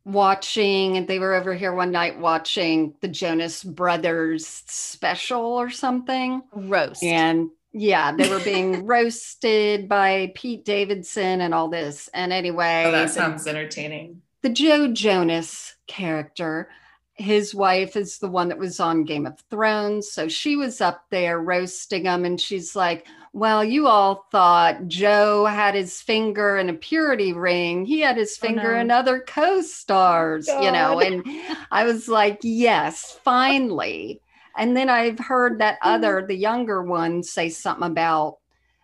watching, 0.05 0.97
and 0.97 1.07
they 1.07 1.19
were 1.19 1.33
over 1.35 1.53
here 1.53 1.73
one 1.73 1.91
night 1.91 2.19
watching 2.19 2.93
the 3.01 3.07
Jonas 3.07 3.63
Brothers 3.63 4.45
special 4.47 5.41
or 5.45 5.69
something. 5.69 6.41
Roast. 6.53 7.03
And 7.03 7.49
yeah, 7.73 8.11
they 8.15 8.29
were 8.29 8.39
being 8.39 8.85
roasted 8.87 9.89
by 9.89 10.31
Pete 10.35 10.63
Davidson 10.65 11.41
and 11.41 11.53
all 11.53 11.67
this. 11.69 12.09
And 12.13 12.31
anyway, 12.31 12.83
Oh, 12.85 12.91
that 12.91 13.07
the- 13.07 13.13
sounds 13.13 13.45
entertaining. 13.47 14.21
the 14.41 14.49
Joe 14.49 14.91
Jonas 14.93 15.75
character, 15.87 16.69
his 17.13 17.55
wife 17.55 17.95
is 17.95 18.19
the 18.19 18.27
one 18.29 18.49
that 18.49 18.59
was 18.59 18.79
on 18.79 19.03
Game 19.03 19.25
of 19.25 19.39
Thrones. 19.49 20.11
So 20.11 20.27
she 20.27 20.55
was 20.55 20.81
up 20.81 21.05
there 21.09 21.39
roasting 21.41 22.05
him, 22.05 22.25
and 22.25 22.39
she's 22.39 22.75
like, 22.75 23.07
Well, 23.33 23.63
you 23.63 23.87
all 23.87 24.25
thought 24.31 24.87
Joe 24.87 25.45
had 25.45 25.73
his 25.75 25.99
finger 26.01 26.57
in 26.57 26.69
a 26.69 26.73
purity 26.73 27.33
ring. 27.33 27.85
He 27.85 28.01
had 28.01 28.17
his 28.17 28.37
Oh, 28.43 28.45
finger 28.47 28.73
no. 28.75 28.79
in 28.81 28.91
other 28.91 29.19
co 29.21 29.61
stars, 29.61 30.47
you 30.47 30.71
know. 30.71 30.99
And 30.99 31.25
I 31.71 31.85
was 31.85 32.07
like, 32.07 32.39
Yes, 32.43 33.17
finally. 33.23 34.21
And 34.55 34.75
then 34.75 34.89
I've 34.89 35.19
heard 35.19 35.59
that 35.59 35.77
other, 35.83 36.25
the 36.27 36.35
younger 36.35 36.81
one, 36.83 37.21
say 37.23 37.49
something 37.49 37.87
about, 37.87 38.37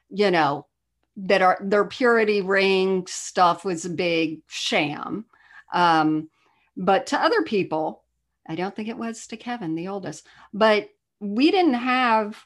you 0.10 0.30
know, 0.32 0.68
that 1.18 1.42
our 1.44 1.58
their 1.62 1.86
purity 1.86 2.42
ring 2.42 3.06
stuff 3.08 3.64
was 3.66 3.86
a 3.86 3.90
big 3.90 4.42
sham. 4.48 5.26
Um, 5.74 6.30
but 6.76 7.08
to 7.08 7.20
other 7.20 7.44
people, 7.44 8.04
I 8.48 8.56
don't 8.56 8.76
think 8.76 8.90
it 8.90 8.98
was 8.98 9.28
to 9.28 9.38
Kevin, 9.38 9.76
the 9.76 9.88
oldest, 9.88 10.28
but 10.54 10.90
we 11.20 11.52
didn't 11.52 11.76
have 11.76 12.46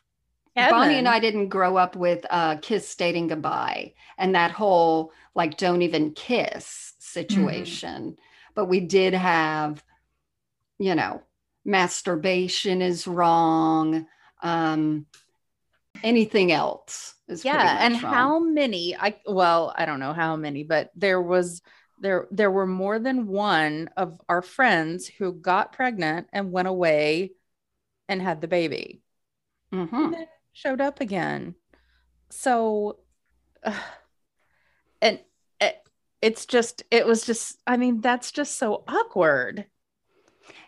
Bonnie 0.56 0.96
and 0.96 1.08
I 1.08 1.20
didn't 1.20 1.50
grow 1.50 1.78
up 1.78 1.96
with 1.96 2.26
uh, 2.30 2.58
Kissed 2.58 2.98
Dating 2.98 3.28
Goodbye 3.28 3.94
and 4.18 4.36
that 4.36 4.52
whole 4.52 5.12
like 5.36 5.58
don't 5.58 5.84
even 5.84 6.12
kiss 6.14 6.94
situation. 7.00 8.18
But 8.56 8.66
we 8.66 8.80
did 8.80 9.14
have, 9.14 9.84
you 10.80 10.96
know, 10.96 11.22
masturbation 11.64 12.82
is 12.82 13.06
wrong. 13.08 14.08
Um, 14.42 15.06
anything 16.04 16.52
else 16.52 17.16
is 17.28 17.44
yeah 17.44 17.78
and 17.82 18.02
wrong. 18.02 18.14
how 18.14 18.40
many 18.40 18.96
i 18.96 19.16
well 19.26 19.74
i 19.76 19.86
don't 19.86 20.00
know 20.00 20.14
how 20.14 20.36
many 20.36 20.64
but 20.64 20.92
there 20.96 21.22
was 21.22 21.62
there 22.00 22.28
there 22.32 22.52
were 22.52 22.68
more 22.68 23.00
than 23.00 23.28
one 23.28 23.90
of 23.98 24.20
our 24.30 24.42
friends 24.42 25.08
who 25.08 25.34
got 25.34 25.72
pregnant 25.74 26.28
and 26.32 26.52
went 26.52 26.68
away 26.68 27.32
and 28.08 28.22
had 28.22 28.42
the 28.42 28.48
baby 28.48 29.02
Mhm. 29.74 29.92
and 29.94 30.14
then 30.14 30.28
showed 30.54 30.82
up 30.82 31.02
again 31.02 31.56
so 32.30 33.00
uh, 33.64 33.74
and 35.02 35.20
it, 35.60 35.78
it's 36.22 36.46
just 36.46 36.84
it 36.92 37.06
was 37.06 37.26
just 37.26 37.60
i 37.68 37.78
mean 37.78 38.02
that's 38.02 38.32
just 38.32 38.58
so 38.58 38.84
awkward 38.88 39.66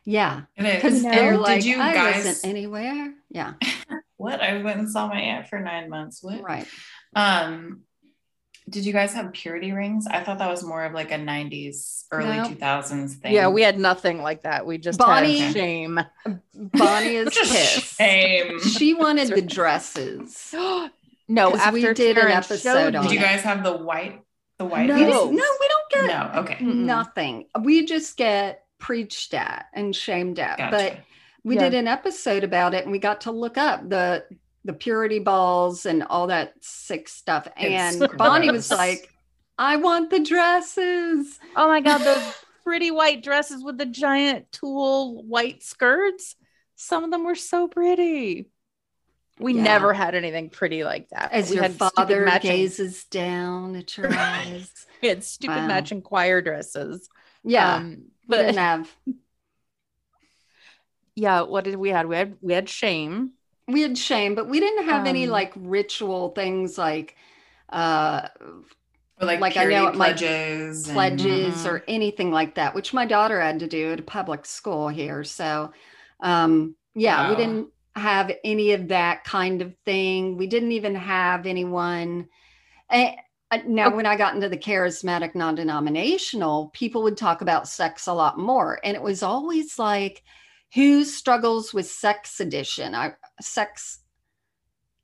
Yeah, 0.06 0.44
because 0.58 1.04
No. 1.04 1.12
they're 1.12 1.38
like, 1.38 1.62
did 1.62 1.66
you 1.66 1.82
I 1.82 1.94
guys 1.94 2.26
wasn't 2.26 2.46
anywhere. 2.46 3.14
Yeah, 3.30 3.54
what? 4.18 4.42
I 4.42 4.62
went 4.64 4.80
and 4.80 4.90
saw 4.90 5.08
my 5.08 5.20
aunt 5.20 5.48
for 5.48 5.60
nine 5.60 5.90
months. 5.90 6.24
What? 6.24 6.42
right. 6.42 6.68
Um, 7.16 7.84
did 8.70 8.86
you 8.86 8.94
guys 8.94 9.14
have 9.14 9.34
purity 9.34 9.72
rings? 9.72 10.06
I 10.08 10.24
thought 10.24 10.38
that 10.40 10.50
was 10.50 10.64
more 10.64 10.84
of 10.86 10.94
like 10.94 11.12
a 11.12 11.16
90s, 11.18 12.06
early 12.12 12.38
No. 12.38 12.44
2000s 12.46 13.14
thing. 13.16 13.34
yeah 13.34 13.48
we 13.50 13.62
had 13.62 13.80
nothing 13.80 14.22
like 14.22 14.44
that 14.44 14.66
we 14.66 14.78
just 14.78 15.00
Bonnie- 15.00 15.40
had 15.40 15.54
shame 15.54 16.00
Bonnie 16.54 17.16
is 17.16 17.30
pissed. 17.30 17.98
shame. 17.98 18.60
She 18.62 18.94
wanted 18.94 19.30
the 19.30 19.42
dresses. 19.58 20.54
no, 21.28 21.56
after 21.56 21.72
we 21.72 21.94
did 21.94 22.18
an 22.18 22.28
episode 22.32 22.96
on 22.96 23.04
Did 23.04 23.14
you 23.14 23.20
guys 23.20 23.42
have 23.42 23.64
the 23.64 23.76
white, 23.78 24.22
the 24.58 24.66
white? 24.66 24.88
No. 24.88 24.96
We 24.96 25.02
no, 25.04 25.28
we 25.32 25.68
don't 25.68 25.90
get 25.92 26.06
No. 26.08 26.42
Okay. 26.42 26.56
Mm-mm. 26.56 26.76
nothing. 26.76 27.46
We 27.62 27.86
just 27.86 28.18
get 28.18 28.64
preached 28.80 29.34
at 29.34 29.66
and 29.74 29.96
shamed 29.96 30.40
at. 30.40 30.58
Gotcha. 30.58 30.72
But 30.72 31.00
we 31.44 31.56
Yeah. 31.56 31.62
did 31.70 31.74
an 31.76 31.88
episode 31.88 32.44
about 32.44 32.74
it 32.74 32.84
and 32.84 32.92
we 32.92 33.00
got 33.00 33.22
to 33.22 33.32
look 33.32 33.58
up 33.58 33.88
the 33.88 34.26
the 34.66 34.74
purity 34.74 35.20
balls 35.20 35.86
and 35.86 36.04
all 36.04 36.28
that 36.28 36.54
sick 36.62 37.08
stuff. 37.08 37.48
It's 37.58 38.02
And 38.02 38.18
Bonnie 38.18 38.52
was 38.52 38.72
like, 38.72 39.10
I 39.58 39.78
want 39.78 40.10
the 40.10 40.20
dresses. 40.20 41.40
Oh 41.56 41.68
my 41.68 41.82
god, 41.82 42.00
those 42.00 42.34
pretty 42.64 42.92
white 42.92 43.24
dresses 43.24 43.64
with 43.64 43.78
the 43.78 43.86
giant 43.86 44.52
tulle 44.52 45.24
white 45.24 45.64
skirts. 45.64 46.36
Some 46.76 47.04
of 47.04 47.12
them 47.12 47.26
were 47.26 47.36
so 47.36 47.68
pretty. 47.68 48.50
We 49.40 49.54
Yeah. 49.54 49.64
never 49.64 49.94
had 49.94 50.16
anything 50.16 50.50
pretty 50.50 50.84
like 50.84 51.10
that. 51.10 51.32
As 51.32 51.50
we 51.50 51.56
your 51.56 51.64
had 51.64 51.74
father 51.74 52.26
matching, 52.26 52.52
gazes 52.52 53.06
down 53.06 53.76
at 53.76 53.98
your 53.98 54.08
eyes. 54.14 54.72
we 55.02 55.08
had 55.08 55.24
stupid 55.24 55.56
Wow. 55.56 55.68
matching 55.68 56.02
choir 56.02 56.42
dresses. 56.42 57.10
Yeah. 57.44 57.76
Um, 57.76 58.12
but 58.28 58.56
have 58.56 58.94
yeah, 61.16 61.42
what 61.42 61.64
did 61.64 61.76
we 61.76 61.90
had? 61.90 62.08
We 62.08 62.16
had 62.16 62.38
we 62.42 62.54
had 62.54 62.70
shame. 62.70 63.32
We 63.72 63.82
had 63.82 63.98
shame, 63.98 64.36
but 64.36 64.48
we 64.50 64.60
didn't 64.60 64.86
have 64.86 65.06
any 65.06 65.26
Um, 65.26 65.32
like 65.32 65.54
ritual 65.56 66.30
things 66.32 66.78
like 66.78 67.16
uh 67.72 68.28
like, 69.22 69.40
Like, 69.42 69.58
I 69.58 69.66
know 69.66 69.92
pledges. 69.92 70.88
and- 70.88 70.94
pledges 70.94 71.64
Mhm. 71.64 71.70
or 71.70 71.84
anything 71.88 72.32
like 72.32 72.56
that, 72.56 72.74
which 72.74 72.94
my 72.94 73.06
daughter 73.06 73.42
had 73.42 73.60
to 73.60 73.68
do 73.68 73.92
at 73.94 74.00
a 74.00 74.04
public 74.04 74.46
school 74.46 74.88
here. 74.88 75.24
So, 75.24 75.72
um, 76.22 76.76
yeah, 76.96 77.22
we 77.24 77.36
didn't 77.36 77.70
have 77.96 78.32
any 78.44 78.72
of 78.74 78.88
that 78.90 79.24
kind 79.26 79.62
of 79.62 79.76
thing. 79.86 80.38
We 80.38 80.48
didn't 80.48 80.72
even 80.74 80.96
have 80.96 81.46
anyone. 81.46 82.28
eh, 82.90 83.16
uh, 83.52 83.60
now, 83.68 83.88
Okay. 83.88 83.96
when 83.98 84.06
I 84.06 84.16
got 84.18 84.36
into 84.36 84.50
the 84.50 84.58
charismatic 84.58 85.36
non 85.36 85.56
denominational, 85.56 86.70
people 86.74 87.04
would 87.04 87.18
talk 87.18 87.42
about 87.42 87.68
sex 87.68 88.08
a 88.08 88.14
lot 88.14 88.38
more. 88.38 88.80
And 88.84 88.96
it 88.96 89.02
was 89.04 89.24
always 89.24 89.80
like, 89.80 90.24
who 90.74 91.04
struggles 91.06 91.74
with 91.74 91.88
sex 91.90 92.40
addiction? 92.40 92.94
I, 92.96 93.14
sex 93.42 94.00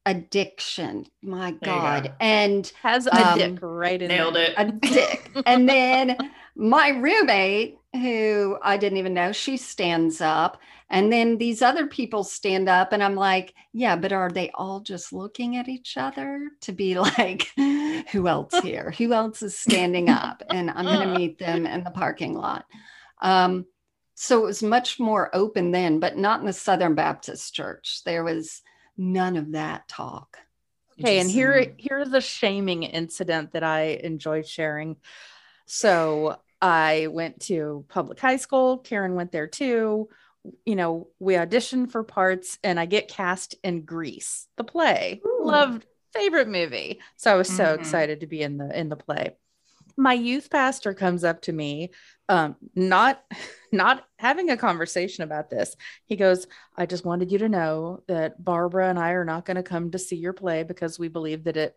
addiction. 0.06 1.06
My 1.24 1.52
God. 1.52 2.04
go. 2.06 2.10
And 2.20 2.72
Has 2.82 3.08
a 3.08 3.16
Um, 3.28 3.38
dick 3.40 3.58
right 3.62 4.02
in 4.02 4.08
Nailed 4.10 4.36
there. 4.36 4.52
it. 4.52 4.54
a 4.58 4.72
dick. 4.72 5.32
and 5.46 5.68
then 5.68 6.16
my 6.56 6.90
roommate, 6.90 7.78
who 7.94 8.58
I 8.62 8.78
didn't 8.78 8.98
even 9.00 9.14
know, 9.14 9.32
she 9.32 9.58
stands 9.58 10.22
up. 10.22 10.60
And 10.92 11.12
then 11.12 11.40
these 11.40 11.64
other 11.64 11.88
people 11.88 12.24
stand 12.24 12.70
up. 12.70 12.94
And 12.94 13.02
I'm 13.04 13.16
like, 13.16 13.56
yeah, 13.74 13.96
but 13.96 14.12
are 14.14 14.30
they 14.30 14.52
all 14.54 14.82
just 14.82 15.12
looking 15.12 15.58
at 15.58 15.68
each 15.68 15.98
other 15.98 16.50
to 16.62 16.72
be 16.72 17.00
like, 17.00 17.48
who 18.12 18.28
else 18.28 18.54
here? 18.60 18.92
Who 18.98 19.12
else 19.12 19.42
is 19.42 19.58
standing 19.58 20.10
up? 20.10 20.44
And 20.52 20.70
I'm 20.70 20.86
going 20.86 21.00
to 21.14 21.18
meet 21.18 21.40
them 21.40 21.66
in 21.66 21.84
the 21.84 21.90
parking 21.92 22.36
lot. 22.36 22.66
Um, 23.22 23.66
so 24.16 24.40
it 24.40 24.46
was 24.46 24.64
much 24.64 25.00
more 25.00 25.30
open 25.36 25.72
then, 25.72 26.00
but 26.00 26.18
not 26.18 26.40
in 26.40 26.46
the 26.46 26.54
Southern 26.54 26.96
Baptist 26.96 27.54
Church. 27.54 28.02
There 28.06 28.24
was 28.24 28.62
none 28.98 29.36
of 29.38 29.52
that 29.52 29.88
talk. 29.88 30.38
Okay, 31.00 31.20
and 31.20 31.30
here 31.30 31.74
here's 31.78 32.14
a 32.14 32.22
shaming 32.22 32.84
incident 32.84 33.52
that 33.52 33.64
I 33.64 34.00
enjoyed 34.04 34.48
sharing. 34.48 34.96
So 35.66 36.38
I 36.62 37.08
went 37.12 37.42
to 37.42 37.86
public 37.90 38.20
high 38.20 38.38
school. 38.38 38.78
Karen 38.78 39.16
went 39.16 39.32
there 39.32 39.48
too. 39.48 40.10
You 40.66 40.76
know, 40.76 41.08
we 41.20 41.34
auditioned 41.34 41.92
for 41.92 42.04
parts, 42.04 42.60
and 42.64 42.80
I 42.80 42.86
get 42.86 43.08
cast 43.10 43.56
in 43.64 43.82
Grease, 43.82 44.48
the 44.58 44.64
play. 44.64 45.22
Ooh. 45.26 45.42
Loved 45.44 45.86
favorite 46.14 46.48
movie. 46.48 47.02
So 47.18 47.32
I 47.32 47.36
was 47.36 47.50
so 47.50 47.74
Mhm. 47.74 47.80
excited 47.80 48.22
to 48.22 48.28
be 48.28 48.42
in 48.42 48.58
the 48.58 48.80
in 48.80 48.90
the 48.90 48.96
play. 48.96 49.36
My 49.98 50.14
youth 50.14 50.50
pastor 50.50 50.94
comes 50.94 51.24
up 51.24 51.42
to 51.44 51.54
me, 51.54 51.92
um, 52.30 52.56
not 52.76 53.24
not 53.72 54.06
having 54.18 54.50
a 54.50 54.58
conversation 54.58 55.24
about 55.24 55.50
this. 55.50 55.76
He 56.06 56.16
goes, 56.16 56.48
I 56.78 56.86
just 56.86 57.06
wanted 57.06 57.32
you 57.32 57.40
to 57.40 57.50
know 57.50 58.04
that 58.08 58.44
Barbara 58.44 58.90
and 58.90 58.98
I 58.98 59.12
are 59.12 59.26
not 59.26 59.46
going 59.46 59.58
to 59.58 59.64
come 59.64 59.92
to 59.92 60.00
see 60.00 60.16
your 60.16 60.34
play 60.34 60.64
because 60.64 60.98
we 60.98 61.10
believe 61.10 61.44
that 61.44 61.58
it 61.58 61.76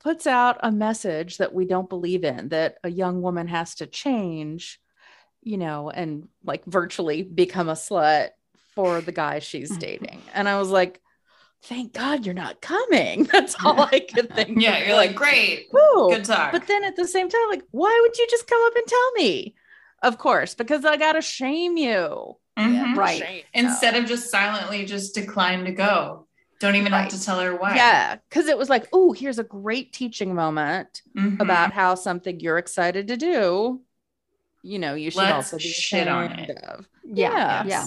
puts 0.00 0.26
out 0.26 0.58
a 0.60 0.72
message 0.72 1.38
that 1.38 1.54
we 1.54 1.64
don't 1.64 1.88
believe 1.88 2.24
in, 2.24 2.48
that 2.48 2.78
a 2.84 2.90
young 2.90 3.22
woman 3.22 3.48
has 3.48 3.76
to 3.76 3.86
change, 3.86 4.80
you 5.42 5.56
know, 5.56 5.90
and 5.90 6.28
like 6.44 6.64
virtually 6.64 7.22
become 7.22 7.68
a 7.68 7.72
slut 7.72 8.30
for 8.74 9.00
the 9.00 9.12
guy 9.12 9.38
she's 9.38 9.76
dating. 9.78 10.20
And 10.34 10.48
I 10.48 10.58
was 10.58 10.70
like, 10.70 11.00
thank 11.62 11.92
God 11.92 12.24
you're 12.26 12.34
not 12.34 12.60
coming. 12.60 13.24
That's 13.32 13.56
all 13.64 13.80
I 13.80 14.00
could 14.00 14.30
think. 14.34 14.60
Yeah, 14.60 14.76
of. 14.78 14.86
you're 14.86 14.96
like, 14.96 15.14
great. 15.14 15.66
Woo. 15.72 16.10
Good 16.10 16.24
talk. 16.24 16.52
But 16.52 16.66
then 16.66 16.84
at 16.84 16.96
the 16.96 17.06
same 17.08 17.28
time, 17.28 17.48
like, 17.50 17.62
why 17.70 17.98
would 18.02 18.16
you 18.18 18.26
just 18.30 18.46
come 18.46 18.60
up 18.66 18.74
and 18.76 18.86
tell 18.86 19.12
me? 19.12 19.54
Of 20.02 20.18
course, 20.18 20.54
because 20.54 20.84
I 20.84 20.96
gotta 20.96 21.22
shame 21.22 21.76
you. 21.76 22.36
Mhm. 22.58 22.96
Right. 22.96 23.20
Shame. 23.22 23.42
Instead 23.54 23.96
of 23.96 24.06
just 24.06 24.30
silently 24.30 24.84
just 24.84 25.14
decline 25.14 25.64
to 25.64 25.72
go. 25.72 26.26
Don't 26.58 26.74
even 26.76 26.92
have 26.92 27.08
to 27.10 27.22
tell 27.22 27.38
her 27.40 27.54
why. 27.54 27.74
yeah, 27.76 28.16
because 28.30 28.46
it 28.46 28.56
was 28.56 28.70
like, 28.70 28.88
oh, 28.92 29.12
here's 29.12 29.38
a 29.38 29.44
great 29.44 29.92
teaching 29.92 30.34
moment 30.34 31.02
Mhm. 31.14 31.38
about 31.40 31.72
how 31.72 31.94
something 31.94 32.40
you're 32.40 32.56
excited 32.56 33.08
to 33.08 33.16
do. 33.18 33.82
You 34.62 34.78
know, 34.78 34.94
you 34.94 35.10
should 35.10 35.18
Let's 35.18 35.34
also 35.34 35.58
be 35.58 35.64
shit 35.64 36.08
on 36.08 36.32
it. 36.38 36.50
of. 36.56 36.88
Yeah. 37.04 37.64
Yeah. 37.66 37.86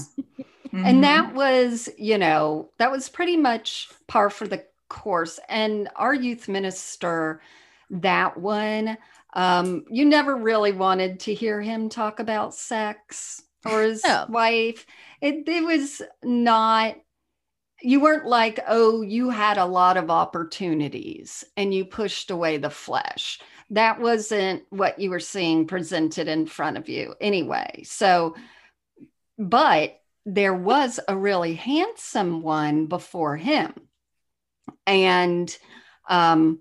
Mhm. 0.74 0.86
And 0.86 1.04
that 1.04 1.34
was, 1.34 1.90
you 1.98 2.18
know, 2.18 2.72
that 2.78 2.92
was 2.92 3.10
pretty 3.10 3.38
much 3.38 3.90
par 4.08 4.30
for 4.30 4.48
the 4.48 4.66
course. 4.88 5.40
And 5.50 5.90
our 5.96 6.14
youth 6.14 6.48
minister, 6.48 7.42
that 7.90 8.38
one, 8.38 8.98
um, 9.34 9.86
you 9.90 10.06
never 10.06 10.36
really 10.36 10.72
wanted 10.72 11.20
to 11.22 11.34
hear 11.34 11.62
him 11.62 11.90
talk 11.90 12.20
about 12.20 12.56
sex 12.56 13.44
or 13.66 13.84
his 13.84 14.04
No. 14.04 14.26
wife. 14.30 14.86
It, 15.22 15.48
it 15.48 15.64
was 15.64 16.02
not, 16.24 16.96
you 17.82 18.00
weren't 18.00 18.26
like, 18.26 18.60
oh, 18.68 19.02
you 19.02 19.30
had 19.30 19.58
a 19.58 19.66
lot 19.66 19.98
of 19.98 20.10
opportunities 20.10 21.44
and 21.56 21.74
you 21.74 21.86
pushed 21.86 22.32
away 22.32 22.58
the 22.58 22.70
flesh. 22.70 23.40
That 23.70 24.02
wasn't 24.02 24.64
what 24.70 25.00
you 25.00 25.12
were 25.12 25.20
seeing 25.20 25.68
presented 25.68 26.28
in 26.28 26.46
front 26.48 26.78
of 26.78 26.90
you 26.90 27.16
anyway. 27.22 27.84
So, 27.86 28.36
but 29.38 30.00
there 30.26 30.54
was 30.54 31.00
a 31.08 31.18
really 31.18 31.56
handsome 31.56 32.42
one 32.42 32.86
before 32.86 33.38
him. 33.38 33.74
And 34.86 35.56
um, 36.10 36.60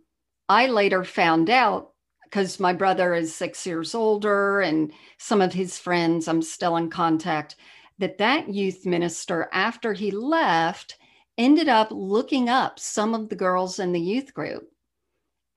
I 0.49 0.67
later 0.67 1.05
found 1.05 1.51
out 1.51 1.93
because 2.25 2.61
my 2.61 2.73
brother 2.73 3.15
is 3.15 3.35
six 3.35 3.67
years 3.67 3.95
older 3.95 4.61
and 4.61 4.93
some 5.19 5.41
of 5.41 5.53
his 5.53 5.79
friends 5.79 6.29
I'm 6.29 6.43
still 6.43 6.77
in 6.77 6.91
contact 6.91 7.57
that 7.99 8.19
that 8.19 8.53
youth 8.53 8.87
minister 8.87 9.49
after 9.53 9.93
he 9.93 10.11
left 10.11 10.99
ended 11.37 11.69
up 11.69 11.89
looking 11.91 12.49
up 12.49 12.79
some 12.79 13.15
of 13.15 13.29
the 13.29 13.37
girls 13.37 13.79
in 13.79 13.93
the 13.93 14.01
youth 14.01 14.35
group 14.35 14.69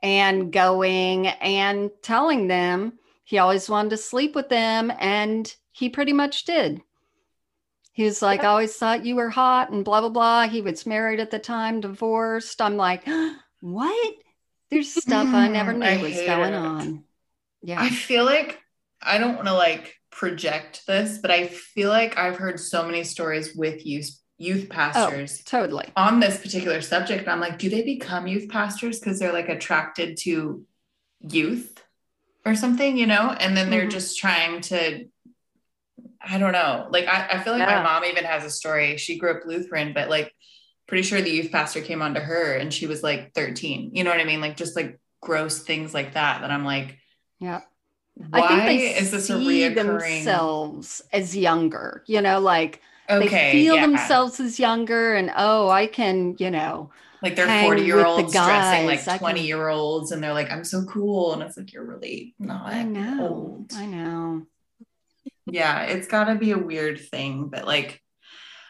and 0.02 0.52
going 0.52 1.28
and 1.28 1.92
telling 2.02 2.48
them 2.48 2.94
he 3.24 3.38
always 3.38 3.70
wanted 3.70 3.90
to 3.90 3.98
sleep 3.98 4.34
with 4.34 4.50
them 4.50 4.92
and 5.00 5.54
he 5.72 5.90
pretty 5.90 6.14
much 6.14 6.46
did 6.46 6.82
he 7.94 8.04
was 8.04 8.22
like, 8.22 8.44
I 8.44 8.48
always 8.48 8.76
thought 8.76 9.06
you 9.06 9.16
were 9.16 9.30
hot 9.30 9.70
and 9.72 9.84
blah, 9.86 10.02
blah, 10.02 10.10
blah. 10.10 10.48
He 10.48 10.62
was 10.62 10.86
married 10.86 11.20
at 11.20 11.32
the 11.32 11.40
time, 11.40 11.82
divorced. 11.82 12.62
I'm 12.62 12.78
like, 12.78 13.04
what? 13.62 14.16
There's 14.70 14.92
stuff 14.94 15.34
I 15.34 15.48
never 15.50 15.74
Mm, 15.74 15.80
knew 15.80 15.86
I 15.86 15.98
was 15.98 16.22
going 16.22 16.54
it. 16.54 16.56
on. 16.56 17.04
Yeah. 17.62 17.82
I 17.84 17.90
feel 17.90 18.26
like 18.26 18.60
I 19.02 19.18
don't 19.18 19.36
want 19.36 19.48
to 19.48 19.54
like 19.54 19.96
project 20.12 20.84
this, 20.88 21.18
but 21.18 21.32
I 21.32 21.48
feel 21.48 21.90
like 21.90 22.18
I've 22.18 22.38
heard 22.38 22.60
so 22.60 22.86
many 22.86 23.04
stories 23.04 23.56
with 23.56 23.86
youth 23.86 24.10
youth 24.38 24.70
pastors 24.70 25.44
totally. 25.46 25.94
on 25.96 26.20
this 26.20 26.40
particular 26.40 26.82
subject. 26.82 27.28
I'm 27.28 27.40
like, 27.40 27.60
do 27.60 27.70
they 27.70 27.84
become 27.84 28.28
youth 28.28 28.50
pastors 28.50 29.00
because 29.00 29.20
they're 29.20 29.34
like 29.34 29.50
attracted 29.50 30.18
to 30.22 30.66
youth 31.22 31.84
or 32.46 32.56
something, 32.56 32.98
you 32.98 33.08
know? 33.08 33.36
And 33.40 33.56
then 33.56 33.70
they're 33.70 33.86
Mhm. 33.86 33.92
just 33.92 34.18
trying 34.18 34.62
to, 34.64 35.06
I 36.28 36.38
don't 36.38 36.52
know. 36.54 36.88
Like, 36.92 37.08
I, 37.08 37.28
I 37.34 37.44
feel 37.44 37.54
like 37.54 37.68
Yeah. 37.68 37.78
my 37.78 37.84
mom 37.84 38.06
even 38.06 38.24
has 38.26 38.44
a 38.46 38.50
story. 38.50 38.98
She 38.98 39.18
grew 39.18 39.32
up 39.32 39.46
Lutheran, 39.46 39.94
but 39.94 40.10
like, 40.10 40.34
pretty 40.88 41.04
sure 41.04 41.22
the 41.22 41.32
youth 41.32 41.52
pastor 41.52 41.82
came 41.82 42.02
on 42.02 42.14
to 42.16 42.20
her 42.20 42.54
and 42.56 42.74
she 42.74 42.86
was 42.88 43.02
like 43.04 43.34
13. 43.34 43.92
You 43.94 44.04
know 44.04 44.10
what 44.12 44.20
I 44.20 44.26
mean? 44.26 44.42
Like, 44.42 44.58
just 44.58 44.76
like 44.76 45.00
gross 45.22 45.60
things 45.60 45.94
like 45.94 46.14
that. 46.14 46.42
That 46.42 46.52
I'm 46.52 46.66
like, 46.66 46.98
Yeah. 47.40 47.62
why 48.16 48.42
I 48.42 48.66
think 48.66 48.82
they 48.82 48.96
is 49.00 49.12
this 49.12 49.30
a 49.30 49.34
reoccurring? 49.36 49.76
themselves 49.76 51.02
as 51.14 51.36
younger, 51.36 52.04
you 52.08 52.22
know, 52.22 52.40
like 52.40 52.82
okay, 53.10 53.28
they 53.30 53.52
feel 53.52 53.76
yeah. 53.76 53.82
themselves 53.88 54.40
as 54.40 54.60
younger 54.60 55.14
and, 55.16 55.32
oh, 55.36 55.70
I 55.70 55.88
can, 55.88 56.36
you 56.40 56.52
know, 56.52 56.92
like 57.24 57.36
they're 57.36 57.64
40 57.66 57.84
year 57.84 58.06
olds 58.06 58.34
dressing 58.34 58.86
like 58.88 59.04
can- 59.06 59.20
20 59.20 59.46
year 59.46 59.70
olds 59.70 60.12
and 60.12 60.24
they're 60.24 60.34
like 60.34 60.50
i'm 60.52 60.64
so 60.64 60.84
cool 60.86 61.34
and 61.34 61.44
it's 61.44 61.56
like 61.56 61.72
you're 61.72 61.86
really 61.86 62.34
not 62.40 62.66
I 62.74 62.82
know. 62.84 63.28
old 63.28 63.74
I 63.76 63.86
know. 63.86 64.48
Yeah 65.46 65.84
it's 65.84 66.08
got 66.08 66.26
to 66.26 66.36
be 66.36 66.52
a 66.52 66.58
weird 66.58 67.00
thing 67.00 67.48
but 67.50 67.66
like 67.66 68.02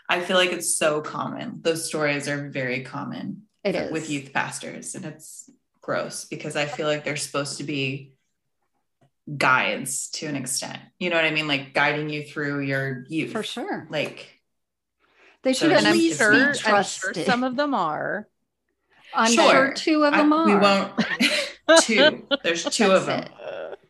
i 0.10 0.20
feel 0.22 0.38
like 0.38 0.52
it's 0.52 0.78
so 0.78 1.02
common 1.02 1.60
those 1.62 1.88
stories 1.88 2.28
are 2.28 2.50
very 2.50 2.82
common 2.84 3.44
It 3.64 3.76
is. 3.76 3.92
with 3.92 4.10
youth 4.10 4.32
pastors 4.34 4.96
and 4.96 5.06
it's 5.06 5.50
gross 5.82 6.26
because 6.26 6.56
i 6.56 6.66
feel 6.66 6.88
like 6.88 7.04
they're 7.04 7.18
supposed 7.18 7.58
to 7.58 7.64
be 7.64 8.14
guides 9.38 10.10
to 10.12 10.26
an 10.28 10.36
extent 10.36 10.80
you 11.00 11.10
know 11.10 11.16
what 11.16 11.26
i 11.26 11.32
mean 11.32 11.48
like 11.48 11.74
guiding 11.74 12.10
you 12.10 12.24
through 12.24 12.62
your 12.62 13.06
youth 13.08 13.32
For 13.32 13.44
sure. 13.44 13.88
like 13.90 14.42
They 15.44 15.54
should 15.54 15.72
it's 15.72 15.86
at 15.86 15.94
least 15.94 16.18
sure, 16.20 16.32
be 16.32 16.38
I'm 16.42 16.54
sure 16.54 16.72
trusted. 16.72 17.26
some 17.26 17.44
of 17.44 17.56
them 17.56 17.74
are. 17.74 18.28
I'm 19.14 19.32
Sure. 19.34 19.52
sure 19.52 19.74
two 19.74 20.04
of 20.04 20.14
I- 20.14 20.18
them 20.18 20.34
are. 20.34 20.46
we 20.46 20.56
won't 20.56 20.94
two 21.82 22.28
there's 22.44 22.64
two 22.66 22.92
of 22.92 23.06
them 23.06 23.22
That's 23.22 23.41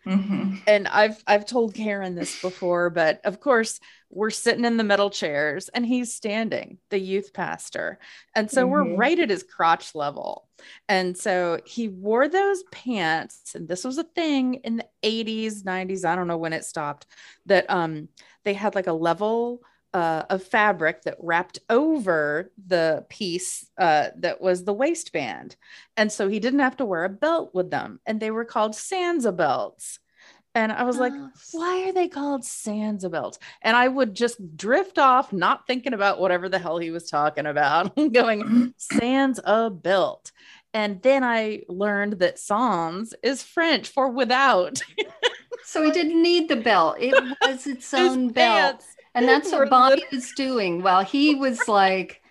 Mhm. 0.06 0.62
and 0.68 0.88
I've 0.88 1.24
I've 1.28 1.46
told 1.46 1.74
Karen 1.76 2.16
this 2.16 2.36
before, 2.36 2.90
but 2.90 3.20
of 3.26 3.40
course 3.40 3.80
we're 4.10 4.30
sitting 4.30 4.66
in 4.66 4.78
the 4.78 4.84
middle 4.84 5.10
chairs 5.10 5.70
and 5.70 5.86
he's 5.86 6.14
standing, 6.14 6.78
the 6.90 7.00
youth 7.00 7.34
pastor. 7.34 8.00
And 8.36 8.52
so 8.52 8.68
we're 8.68 8.86
Mhm. 8.86 8.98
right 8.98 9.20
at 9.20 9.30
his 9.30 9.44
crotch 9.44 9.96
level. 9.96 10.48
And 10.90 11.18
so 11.18 11.60
he 11.66 11.88
wore 11.88 12.28
those 12.28 12.64
pants, 12.72 13.56
and 13.56 13.68
this 13.68 13.84
was 13.84 13.98
a 13.98 14.04
thing 14.04 14.56
in 14.56 14.78
the 14.78 14.88
80s, 15.04 15.64
90s, 15.66 16.06
I 16.06 16.16
don't 16.16 16.28
know 16.28 16.38
when 16.38 16.54
it 16.54 16.66
stopped, 16.66 17.08
that 17.48 17.66
um 17.70 18.10
they 18.44 18.54
had 18.54 18.76
like 18.76 18.88
a 18.88 18.94
level 18.94 19.62
uh, 19.94 20.24
of 20.30 20.44
fabric 20.44 21.04
that 21.04 21.18
wrapped 21.20 21.60
over 21.70 22.52
the 22.68 23.06
piece 23.10 23.70
uh, 23.78 24.10
that 24.18 24.42
was 24.42 24.64
the 24.64 24.74
waistband. 24.74 25.56
And 25.98 26.12
so 26.12 26.28
he 26.28 26.40
didn't 26.40 26.60
have 26.60 26.78
to 26.78 26.86
wear 26.86 27.04
a 27.04 27.10
belt 27.10 27.54
with 27.54 27.72
them. 27.72 28.00
And 28.06 28.20
they 28.20 28.32
were 28.32 28.46
called 28.46 28.72
Sansa 28.72 29.36
belts. 29.36 30.00
And 30.54 30.72
I 30.72 30.84
was 30.84 30.98
like, 30.98 31.14
why 31.54 31.88
are 31.88 31.94
they 31.94 32.10
called 32.10 32.42
Sansa 32.42 33.10
belts? 33.10 33.40
And 33.62 33.76
I 33.76 33.88
would 33.88 34.14
just 34.14 34.58
drift 34.58 35.00
off, 35.00 35.32
not 35.32 35.66
thinking 35.66 35.94
about 35.94 36.20
whatever 36.20 36.50
the 36.50 36.60
hell 36.60 36.78
he 36.78 36.92
was 36.92 37.10
talking 37.10 37.46
about, 37.46 37.96
going, 38.12 38.74
Sansa 38.78 39.82
belt. 39.82 40.32
And 40.74 41.02
then 41.02 41.24
I 41.24 41.64
learned 41.70 42.20
that 42.20 42.38
sans 42.38 43.14
is 43.24 43.44
French 43.44 43.90
for 43.90 44.10
without. 44.10 44.82
So 45.64 45.84
he 45.84 45.92
didn't 45.92 46.22
need 46.22 46.50
the 46.50 46.56
belt. 46.56 46.98
It 47.00 47.14
was 47.46 47.68
its 47.68 47.94
own 47.94 48.30
belt. 48.30 48.80
pants 48.80 48.96
And 49.14 49.28
that's 49.28 49.52
what 49.52 49.70
Bonnie 49.70 49.98
lit- 49.98 50.12
was 50.12 50.32
doing 50.32 50.82
while 50.82 51.04
he 51.04 51.36
was 51.36 51.68
like, 51.68 52.22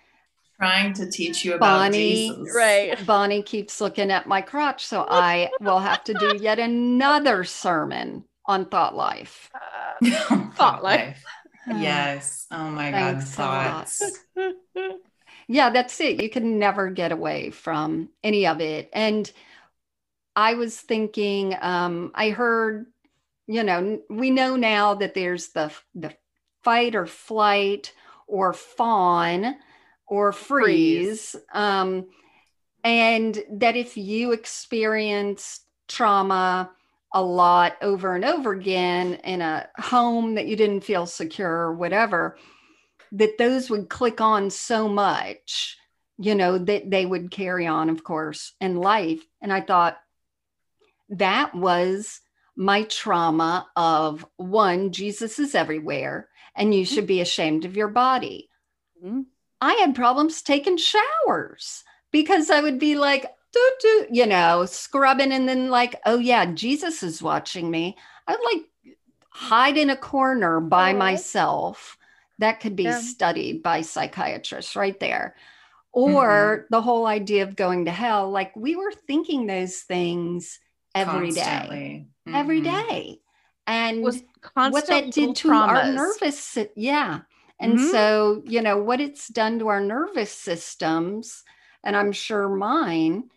trying 0.59 0.93
to 0.93 1.09
teach 1.09 1.43
you 1.45 1.53
about 1.55 1.91
Bonnie, 1.91 2.29
Jesus. 2.29 2.55
Right. 2.55 3.05
Bonnie 3.05 3.43
keeps 3.43 3.81
looking 3.81 4.11
at 4.11 4.27
my 4.27 4.41
crotch. 4.41 4.85
So 4.85 5.05
I 5.09 5.49
will 5.59 5.79
have 5.79 6.03
to 6.05 6.13
do 6.13 6.37
yet 6.39 6.59
another 6.59 7.43
sermon 7.43 8.25
on 8.45 8.65
thought 8.65 8.95
life. 8.95 9.49
Thought 10.01 10.83
life. 10.83 11.23
Uh, 11.69 11.77
Yes. 11.77 12.47
Oh 12.51 12.69
my 12.71 12.91
Thanks 12.91 13.35
God. 13.35 13.67
lot. 13.67 13.87
Thoughts. 13.89 14.19
Yeah, 15.47 15.69
that's 15.69 15.99
it. 15.99 16.21
You 16.21 16.29
can 16.29 16.59
never 16.59 16.89
get 16.89 17.11
away 17.11 17.49
from 17.49 18.07
any 18.23 18.47
of 18.47 18.61
it. 18.61 18.89
And 18.93 19.29
I 20.33 20.53
was 20.53 20.79
thinking, 20.79 21.57
um, 21.59 22.11
I 22.15 22.29
heard, 22.29 22.85
you 23.47 23.63
know, 23.63 23.99
we 24.09 24.29
know 24.29 24.55
now 24.55 24.93
that 24.95 25.13
there's 25.13 25.49
the 25.49 25.73
the 25.93 26.13
fight 26.63 26.95
or 26.95 27.05
flight 27.05 27.93
or 28.27 28.53
fawn 28.53 29.55
or 30.07 30.31
freeze, 30.31 31.35
um, 31.53 32.07
and 32.83 33.41
that 33.51 33.75
if 33.75 33.97
you 33.97 34.31
experience 34.31 35.61
trauma 35.87 36.71
a 37.13 37.21
lot 37.21 37.73
over 37.81 38.15
and 38.15 38.23
over 38.23 38.53
again 38.53 39.15
in 39.23 39.41
a 39.41 39.67
home 39.77 40.35
that 40.35 40.47
you 40.47 40.55
didn't 40.55 40.83
feel 40.83 41.05
secure 41.05 41.49
or 41.49 41.75
whatever, 41.75 42.37
that 43.11 43.37
those 43.37 43.69
would 43.69 43.89
click 43.89 44.21
on 44.21 44.49
so 44.49 44.87
much, 44.87 45.77
you 46.17 46.35
know, 46.35 46.57
that 46.57 46.89
they 46.89 47.05
would 47.05 47.31
carry 47.31 47.67
on, 47.67 47.89
of 47.89 48.03
course, 48.03 48.53
in 48.61 48.77
life. 48.77 49.21
And 49.41 49.51
I 49.51 49.61
thought 49.61 49.97
that 51.09 51.53
was 51.53 52.21
my 52.55 52.83
trauma 52.83 53.67
of 53.75 54.25
one, 54.37 54.91
Jesus 54.91 55.39
is 55.39 55.55
everywhere, 55.55 56.29
and 56.55 56.73
you 56.73 56.83
mm-hmm. 56.83 56.93
should 56.93 57.07
be 57.07 57.21
ashamed 57.21 57.65
of 57.65 57.77
your 57.77 57.87
body. 57.87 58.49
Mhm. 59.03 59.25
I 59.59 59.73
had 59.75 59.95
problems 59.95 60.41
taking 60.41 60.77
showers 60.77 61.83
because 62.11 62.49
I 62.49 62.61
would 62.61 62.79
be 62.79 62.95
like, 62.95 63.25
doo, 63.53 63.71
doo, 63.79 64.07
you 64.11 64.25
know, 64.25 64.65
scrubbing, 64.65 65.31
and 65.31 65.47
then 65.47 65.69
like, 65.69 65.99
oh 66.05 66.17
yeah, 66.17 66.45
Jesus 66.45 67.03
is 67.03 67.21
watching 67.21 67.69
me. 67.69 67.97
I'd 68.27 68.39
like 68.43 68.95
hide 69.29 69.77
in 69.77 69.89
a 69.89 69.95
corner 69.97 70.59
by 70.59 70.93
myself. 70.93 71.97
That 72.39 72.59
could 72.59 72.75
be 72.75 72.83
Yeah. 72.83 72.99
studied 72.99 73.61
by 73.63 73.81
psychiatrists 73.81 74.75
right 74.75 74.99
there. 74.99 75.35
Or 75.91 76.59
mm-hmm. 76.59 76.65
the 76.69 76.81
whole 76.81 77.05
idea 77.05 77.43
of 77.43 77.55
going 77.55 77.85
to 77.85 77.91
hell. 77.91 78.31
Like 78.31 78.55
we 78.55 78.75
were 78.75 78.91
thinking 78.91 79.45
those 79.45 79.81
things 79.81 80.59
every 80.95 81.31
day, 81.31 81.41
Constantly. 81.41 82.07
every 82.27 82.61
mm-hmm. 82.61 82.87
day. 82.87 83.21
And 83.67 84.01
was 84.01 84.23
what 84.53 84.87
that 84.87 85.11
did 85.11 85.35
to 85.37 85.51
our 85.51 85.93
nervous, 85.93 86.57
yeah. 86.75 87.21
And 87.59 87.77
Mhm. 87.77 87.89
so, 87.91 88.43
you 88.45 88.61
know, 88.61 88.77
what 88.77 88.99
it's 88.99 89.27
done 89.27 89.59
to 89.59 89.67
our 89.67 89.81
nervous 89.81 90.31
systems, 90.31 91.43
and 91.83 91.95
I'm 91.95 92.11
sure 92.11 92.49
mine 92.49 93.29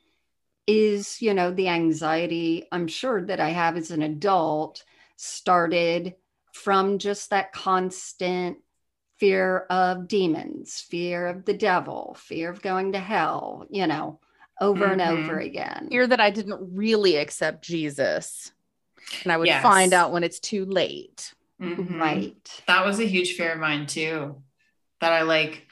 is, 0.67 1.21
you 1.21 1.35
know, 1.35 1.51
the 1.51 1.69
anxiety 1.69 2.67
I'm 2.73 2.89
sure 2.89 3.23
that 3.27 3.41
I 3.41 3.51
have 3.51 3.77
as 3.77 3.91
an 3.91 4.03
adult 4.03 4.83
started 5.17 6.15
from 6.53 6.99
just 6.99 7.31
that 7.31 7.53
constant 7.53 8.59
fear 9.19 9.67
of 9.71 10.09
demons, 10.09 10.81
fear 10.81 11.27
of 11.27 11.45
the 11.45 11.55
devil, 11.55 12.17
fear 12.19 12.51
of 12.51 12.63
going 12.63 12.93
to 12.93 12.99
hell, 12.99 13.67
you 13.71 13.87
know, 13.87 14.21
over 14.61 14.87
and 14.87 15.01
Mhm. 15.01 15.11
over 15.11 15.39
again. 15.39 15.89
Fear 15.91 16.07
that 16.09 16.21
I 16.21 16.31
didn't 16.31 16.75
really 16.75 17.17
accept 17.17 17.63
Jesus. 17.63 18.53
And 19.23 19.33
I 19.33 19.37
would 19.37 19.47
Yes. 19.47 19.63
find 19.63 19.93
out 19.93 20.13
when 20.13 20.25
it's 20.25 20.41
too 20.41 20.65
late. 20.65 21.35
Mhm. 21.61 22.01
Right. 22.01 22.63
That 22.67 22.85
was 22.85 22.99
a 23.01 23.07
huge 23.07 23.37
fear 23.37 23.53
of 23.53 23.59
mine 23.59 23.87
too. 23.87 24.43
That 25.01 25.13
I 25.13 25.23
like, 25.23 25.67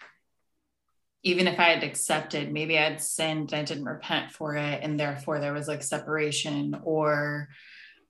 even 1.23 1.47
if 1.47 1.59
I 1.59 1.71
had 1.71 1.85
accepted, 1.85 2.53
maybe 2.53 2.79
I'd 2.79 3.01
sinned 3.01 3.53
and 3.53 3.61
I 3.61 3.65
didn't 3.65 3.85
repent 3.85 4.33
for 4.33 4.57
it, 4.57 4.81
and 4.83 4.99
therefore 4.99 5.39
there 5.39 5.53
was 5.53 5.69
like 5.69 5.83
separation. 5.83 6.81
Or 6.85 7.49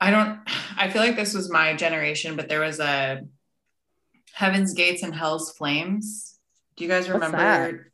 I 0.00 0.10
don't, 0.10 0.40
I 0.76 0.90
feel 0.90 1.02
like 1.02 1.16
this 1.16 1.34
was 1.34 1.50
my 1.50 1.74
generation, 1.74 2.36
but 2.36 2.48
there 2.48 2.60
was 2.60 2.80
a 2.80 3.22
Heaven's 4.32 4.72
Gates 4.74 5.02
and 5.02 5.14
Hell's 5.14 5.52
Flames. 5.52 6.38
Do 6.76 6.84
you 6.84 6.90
guys 6.90 7.08
remember? 7.08 7.91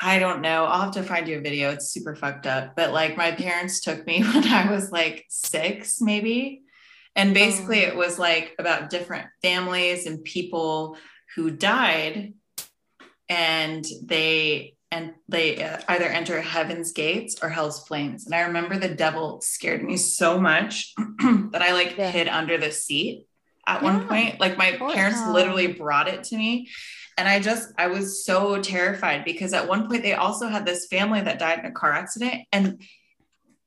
I 0.00 0.18
don't 0.18 0.42
know. 0.42 0.64
I'll 0.64 0.82
have 0.82 0.92
to 0.94 1.02
find 1.02 1.26
you 1.26 1.38
a 1.38 1.40
video. 1.40 1.70
It's 1.70 1.90
super 1.90 2.14
fucked 2.14 2.46
up. 2.46 2.76
But 2.76 2.92
like 2.92 3.16
my 3.16 3.32
parents 3.32 3.80
took 3.80 4.06
me 4.06 4.22
when 4.34 4.46
I 4.46 4.70
was 4.70 4.92
like 4.92 5.24
six, 5.28 6.00
maybe. 6.00 6.62
And 7.14 7.32
basically, 7.32 7.84
Oh. 7.86 7.88
it 7.88 7.96
was 7.96 8.18
like 8.18 8.54
about 8.58 8.90
different 8.90 9.26
families 9.42 10.06
and 10.06 10.22
people 10.22 10.98
who 11.34 11.50
died, 11.50 12.34
and 13.28 13.84
they 14.04 14.74
and 14.92 15.14
they 15.28 15.62
uh, 15.62 15.78
either 15.88 16.04
enter 16.04 16.40
heaven's 16.40 16.92
gates 16.92 17.36
or 17.42 17.48
hell's 17.48 17.86
flames. 17.88 18.24
And 18.26 18.34
I 18.34 18.42
remember 18.42 18.78
the 18.78 18.94
devil 18.94 19.40
scared 19.40 19.82
me 19.82 19.96
so 19.96 20.38
much 20.40 20.94
that 20.98 21.60
I 21.62 21.72
like 21.72 21.96
Yeah. 21.98 22.10
hid 22.10 22.28
under 22.28 22.56
the 22.56 22.70
seat 22.70 23.26
at 23.66 23.82
one 23.82 24.06
point. 24.06 24.38
Like 24.38 24.56
my 24.56 24.72
parents 24.72 25.20
literally 25.26 25.66
brought 25.66 26.06
it 26.08 26.22
to 26.24 26.36
me. 26.36 26.68
And 27.18 27.28
I 27.28 27.40
just, 27.40 27.72
I 27.78 27.86
was 27.86 28.24
so 28.24 28.60
terrified 28.60 29.24
because 29.24 29.52
at 29.54 29.66
one 29.68 29.88
point 29.88 30.02
they 30.02 30.12
also 30.14 30.48
had 30.48 30.66
this 30.66 30.86
family 30.86 31.20
that 31.22 31.38
died 31.38 31.58
in 31.60 31.64
a 31.66 31.70
car 31.72 31.92
accident. 31.92 32.42
And 32.52 32.82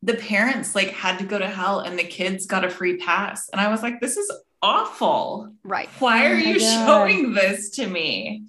the 0.04 0.14
parents 0.14 0.76
like 0.76 0.90
had 0.90 1.18
to 1.20 1.26
go 1.26 1.40
to 1.40 1.48
hell 1.48 1.80
and 1.80 1.98
the 1.98 2.04
kids 2.04 2.46
got 2.46 2.64
a 2.64 2.70
free 2.70 2.98
pass. 2.98 3.50
And 3.50 3.60
I 3.60 3.70
was 3.70 3.82
like, 3.82 4.00
this 4.00 4.18
is 4.18 4.32
awful. 4.62 5.52
Right. 5.64 5.90
Why 6.00 6.28
oh 6.28 6.32
are 6.32 6.36
Oh 6.36 6.38
you 6.38 6.60
God. 6.60 6.86
showing 6.88 7.34
this 7.34 7.72
to 7.72 7.88
me? 7.88 8.44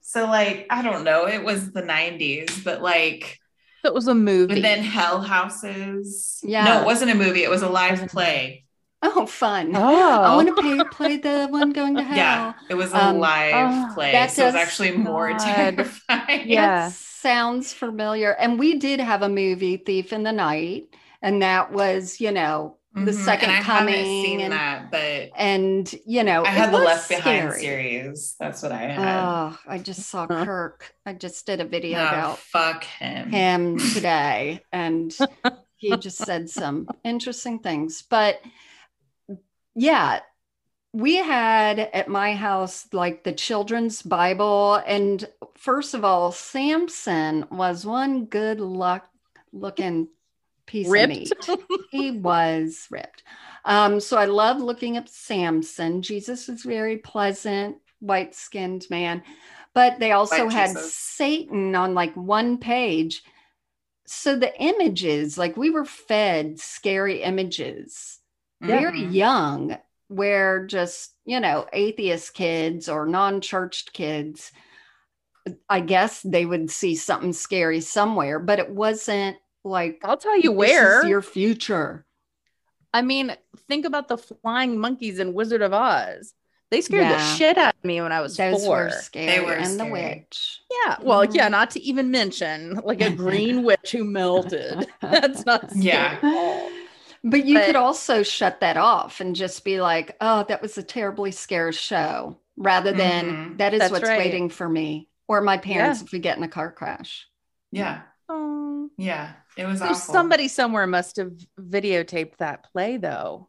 So, 0.00 0.26
like, 0.26 0.66
I 0.70 0.82
don't 0.82 1.04
know. 1.04 1.28
It 1.28 1.44
was 1.44 1.70
the 1.70 1.82
90s, 1.82 2.64
but 2.64 2.82
like, 2.82 3.38
It 3.84 3.94
was 3.94 4.08
a 4.08 4.14
movie. 4.14 4.54
and 4.54 4.64
then 4.64 4.82
Hell 4.82 5.20
Houses. 5.20 6.40
Yeah. 6.42 6.64
No, 6.64 6.80
it 6.80 6.84
wasn't 6.86 7.12
a 7.12 7.14
movie. 7.14 7.44
It 7.44 7.50
was 7.50 7.62
a 7.62 7.68
live 7.68 8.08
play. 8.08 8.64
Oh, 9.02 9.24
fun. 9.26 9.72
oh, 9.74 10.22
I 10.22 10.36
want 10.36 10.48
to 10.48 10.60
play, 10.60 10.84
play 10.84 11.16
the 11.16 11.46
one 11.48 11.70
going 11.72 11.96
to 11.96 12.02
hell. 12.10 12.16
Yeah, 12.16 12.52
it 12.68 12.74
was 12.74 12.92
a 12.92 12.98
Um, 13.02 13.18
live 13.18 13.54
oh, 13.90 13.94
play. 13.94 14.12
that 14.12 14.30
So 14.30 14.42
it 14.42 14.46
was 14.46 14.54
does 14.54 14.62
actually 14.62 14.92
more 14.92 15.30
God. 15.30 15.38
terrifying. 15.76 16.48
Yeah. 16.50 16.88
That 16.88 16.92
sounds 16.92 17.72
familiar. 17.72 18.32
And 18.32 18.58
we 18.58 18.78
did 18.78 19.00
have 19.00 19.22
a 19.22 19.28
movie, 19.28 19.78
Thief 19.78 20.12
in 20.12 20.22
the 20.22 20.32
Night, 20.32 20.88
and 21.22 21.42
that 21.42 21.72
was, 21.72 22.20
you 22.20 22.30
know, 22.30 22.76
the 22.94 23.12
Mhm. 23.12 23.24
second 23.24 23.50
and 23.50 23.58
I 23.58 23.62
coming. 23.62 23.94
haven't 23.94 24.06
seen 24.24 24.40
and, 24.40 24.52
that, 24.52 24.90
but 24.90 25.30
and, 25.36 25.94
you 26.06 26.24
know, 26.24 26.44
I 26.44 26.48
it 26.50 26.54
had 26.58 26.68
the 26.70 26.78
was 26.78 26.86
Left 26.86 27.08
Behind 27.08 27.52
scary. 27.52 27.60
series. 27.60 28.36
That's 28.38 28.62
what 28.62 28.72
I 28.72 28.78
had. 28.82 29.24
Oh, 29.24 29.58
I 29.66 29.78
just 29.78 30.08
saw 30.10 30.26
Kirk. 30.26 30.92
I 31.06 31.12
just 31.14 31.46
did 31.46 31.60
a 31.60 31.64
video 31.64 32.00
Oh, 32.00 32.08
about 32.08 32.38
fuck 32.38 32.84
him. 32.84 33.30
him 33.30 33.78
today, 33.94 34.60
and 34.72 35.16
he 35.76 35.96
just 35.96 36.18
said 36.18 36.50
some 36.50 36.88
interesting 37.04 37.60
things. 37.60 38.02
But 38.02 38.40
yeah, 39.74 40.20
we 40.92 41.16
had 41.16 41.78
at 41.78 42.08
my 42.08 42.34
house 42.34 42.86
like 42.92 43.22
the 43.22 43.32
children's 43.32 44.02
Bible. 44.02 44.82
And 44.86 45.26
first 45.56 45.94
of 45.94 46.04
all, 46.04 46.32
Samson 46.32 47.46
was 47.50 47.86
one 47.86 48.24
good 48.24 48.60
luck 48.60 49.08
looking 49.52 50.08
piece 50.66 50.88
Ripped. 50.88 51.32
of 51.48 51.58
meat. 51.70 51.88
he 51.90 52.10
was 52.12 52.86
ripped. 52.90 53.22
Um, 53.64 54.00
so 54.00 54.16
I 54.16 54.24
love 54.24 54.60
looking 54.60 54.96
at 54.96 55.08
Samson. 55.08 56.02
Jesus 56.02 56.48
was 56.48 56.62
very 56.62 56.96
pleasant, 56.96 57.76
white 58.00 58.34
skinned 58.34 58.86
man. 58.90 59.22
But 59.74 60.00
they 60.00 60.10
also 60.12 60.46
White 60.46 60.52
had 60.52 60.70
Jesus. 60.70 60.94
Satan 60.94 61.76
on 61.76 61.94
like 61.94 62.14
one 62.14 62.58
page. 62.58 63.22
So 64.06 64.34
the 64.34 64.52
images, 64.60 65.38
like 65.38 65.56
we 65.56 65.70
were 65.70 65.84
fed 65.84 66.58
scary 66.58 67.22
images 67.22 68.19
very 68.60 69.02
young 69.02 69.76
where 70.08 70.66
just 70.66 71.14
you 71.24 71.40
know 71.40 71.66
atheist 71.72 72.34
kids 72.34 72.88
or 72.88 73.06
non-churched 73.06 73.92
kids 73.92 74.50
i 75.68 75.80
guess 75.80 76.20
they 76.22 76.44
would 76.44 76.70
see 76.70 76.94
something 76.94 77.32
scary 77.32 77.80
somewhere 77.80 78.38
but 78.38 78.58
it 78.58 78.70
wasn't 78.70 79.36
like 79.64 80.00
I'll 80.04 80.16
tell 80.16 80.36
you 80.36 80.50
"This 80.50 80.58
where. 80.58 81.02
is 81.02 81.08
your 81.08 81.22
future 81.22 82.04
I 82.92 83.02
mean, 83.02 83.36
think 83.68 83.86
about 83.86 84.08
the 84.08 84.18
flying 84.18 84.76
monkeys 84.76 85.20
in 85.20 85.32
Wizard 85.32 85.62
of 85.62 85.72
Oz. 85.72 86.34
They 86.72 86.80
scared 86.80 87.02
Yeah. 87.04 87.12
the 87.18 87.36
shit 87.36 87.56
out 87.56 87.72
of 87.76 87.84
me 87.84 88.00
when 88.00 88.10
I 88.10 88.20
was 88.20 88.36
those 88.36 88.64
four. 88.64 88.76
were 88.86 88.90
scary 88.90 89.44
were 89.44 89.52
and 89.52 89.78
the 89.78 89.84
witch 89.86 90.60
Yeah. 90.84 90.96
Well, 91.00 91.24
yeah, 91.24 91.46
Mhm. 91.46 91.50
not 91.52 91.70
to 91.72 91.80
even 91.82 92.10
mention 92.10 92.80
like 92.82 93.00
a 93.00 93.10
green 93.10 93.62
witch 93.68 93.92
who 93.92 94.02
melted. 94.02 94.88
That's 95.00 95.46
not 95.46 95.70
scary 95.70 95.84
Yeah. 95.86 96.68
At 97.22 97.26
all. 97.26 97.30
but 97.30 97.44
you 97.46 97.60
could 97.60 97.76
also 97.76 98.22
shut 98.22 98.60
that 98.60 98.76
off 98.76 99.20
and 99.20 99.34
just 99.36 99.64
be 99.64 99.80
like 99.80 100.16
oh 100.20 100.44
that 100.48 100.62
was 100.62 100.76
a 100.78 100.82
terribly 100.82 101.30
scary 101.30 101.72
show 101.72 102.38
rather 102.56 102.92
than 102.92 103.24
Mhm. 103.54 103.58
"That 103.58 103.72
is 103.74 103.80
That's 103.80 103.92
what's 103.92 104.08
right. 104.08 104.18
waiting 104.18 104.48
for 104.50 104.68
me 104.68 105.08
or 105.28 105.40
my 105.40 105.56
parents 105.58 106.02
if 106.02 106.12
we 106.12 106.18
get 106.18 106.36
in 106.36 106.42
a 106.42 106.48
car 106.48 106.70
crash 106.72 107.26
Yeah. 107.72 108.02
Oh. 108.28 108.90
Yeah. 108.96 109.32
It 109.56 109.66
was 109.66 109.78
So 109.80 109.86
awful. 109.86 109.96
somebody 110.14 110.46
somewhere 110.48 110.86
must 110.86 111.16
have 111.16 111.32
videotaped 111.58 112.36
that 112.38 112.64
play 112.72 112.96
though. 112.96 113.48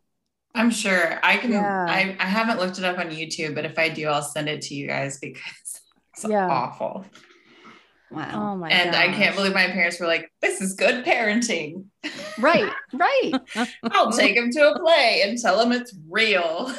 I'm 0.54 0.70
sure 0.72 1.20
I 1.24 1.38
can. 1.38 1.52
Yeah. 1.54 1.86
I, 1.88 2.16
I 2.20 2.26
haven't 2.26 2.60
looked 2.60 2.78
it 2.78 2.84
up 2.84 2.98
on 2.98 3.10
YouTube, 3.10 3.56
but 3.56 3.64
if 3.66 3.80
I 3.80 3.88
do, 3.90 4.08
I'll 4.08 4.22
send 4.22 4.50
it 4.50 4.62
to 4.64 4.76
you 4.76 4.88
guys 4.88 5.18
because 5.20 5.42
it's 6.14 6.26
Yeah. 6.28 6.48
awful. 6.50 7.06
Wow 8.12 8.52
Oh 8.54 8.56
my 8.58 8.70
and 8.70 8.96
I 8.96 9.08
can't 9.10 9.36
believe 9.36 9.54
my 9.54 9.68
parents 9.68 10.00
were 10.00 10.08
like, 10.08 10.32
"This 10.42 10.62
is 10.62 10.74
good 10.74 11.06
parenting." 11.06 11.86
right 12.38 12.78
right 12.94 13.34
I'll 13.92 14.12
take 14.12 14.36
him 14.36 14.52
to 14.52 14.72
a 14.72 14.80
play 14.80 15.22
and 15.26 15.38
tell 15.38 15.60
him 15.60 15.72
it's 15.72 15.96
real. 16.10 16.74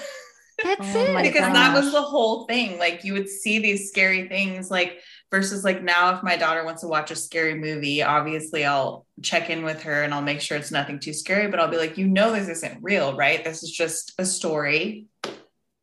That's 0.63 0.95
Oh 0.95 0.95
it. 0.95 1.23
because 1.23 1.53
that 1.53 1.75
was 1.75 1.91
the 1.93 2.03
whole 2.03 2.47
thing. 2.47 2.79
Like 2.79 3.05
you 3.05 3.15
would 3.15 3.29
see 3.29 3.59
these 3.59 3.89
scary 3.89 4.29
things, 4.29 4.71
like 4.71 5.01
versus 5.31 5.65
like 5.65 5.83
now, 5.83 6.15
if 6.17 6.23
my 6.23 6.37
daughter 6.37 6.65
wants 6.65 6.83
to 6.83 6.89
watch 6.89 7.11
a 7.11 7.17
scary 7.17 7.55
movie, 7.55 8.03
obviously 8.03 8.65
I'll 8.65 9.07
check 9.23 9.51
in 9.51 9.65
with 9.65 9.83
her 9.83 10.03
and 10.05 10.15
I'll 10.15 10.23
make 10.23 10.41
sure 10.41 10.57
it's 10.57 10.71
nothing 10.71 11.01
too 11.01 11.13
scary. 11.15 11.49
But 11.49 11.61
I'll 11.61 11.69
be 11.71 11.79
like, 11.79 11.99
you 11.99 12.07
know, 12.07 12.33
this 12.33 12.49
isn't 12.49 12.83
real, 12.83 13.17
right? 13.17 13.43
This 13.45 13.63
is 13.63 13.71
just 13.73 14.13
a 14.19 14.27
story, 14.27 15.07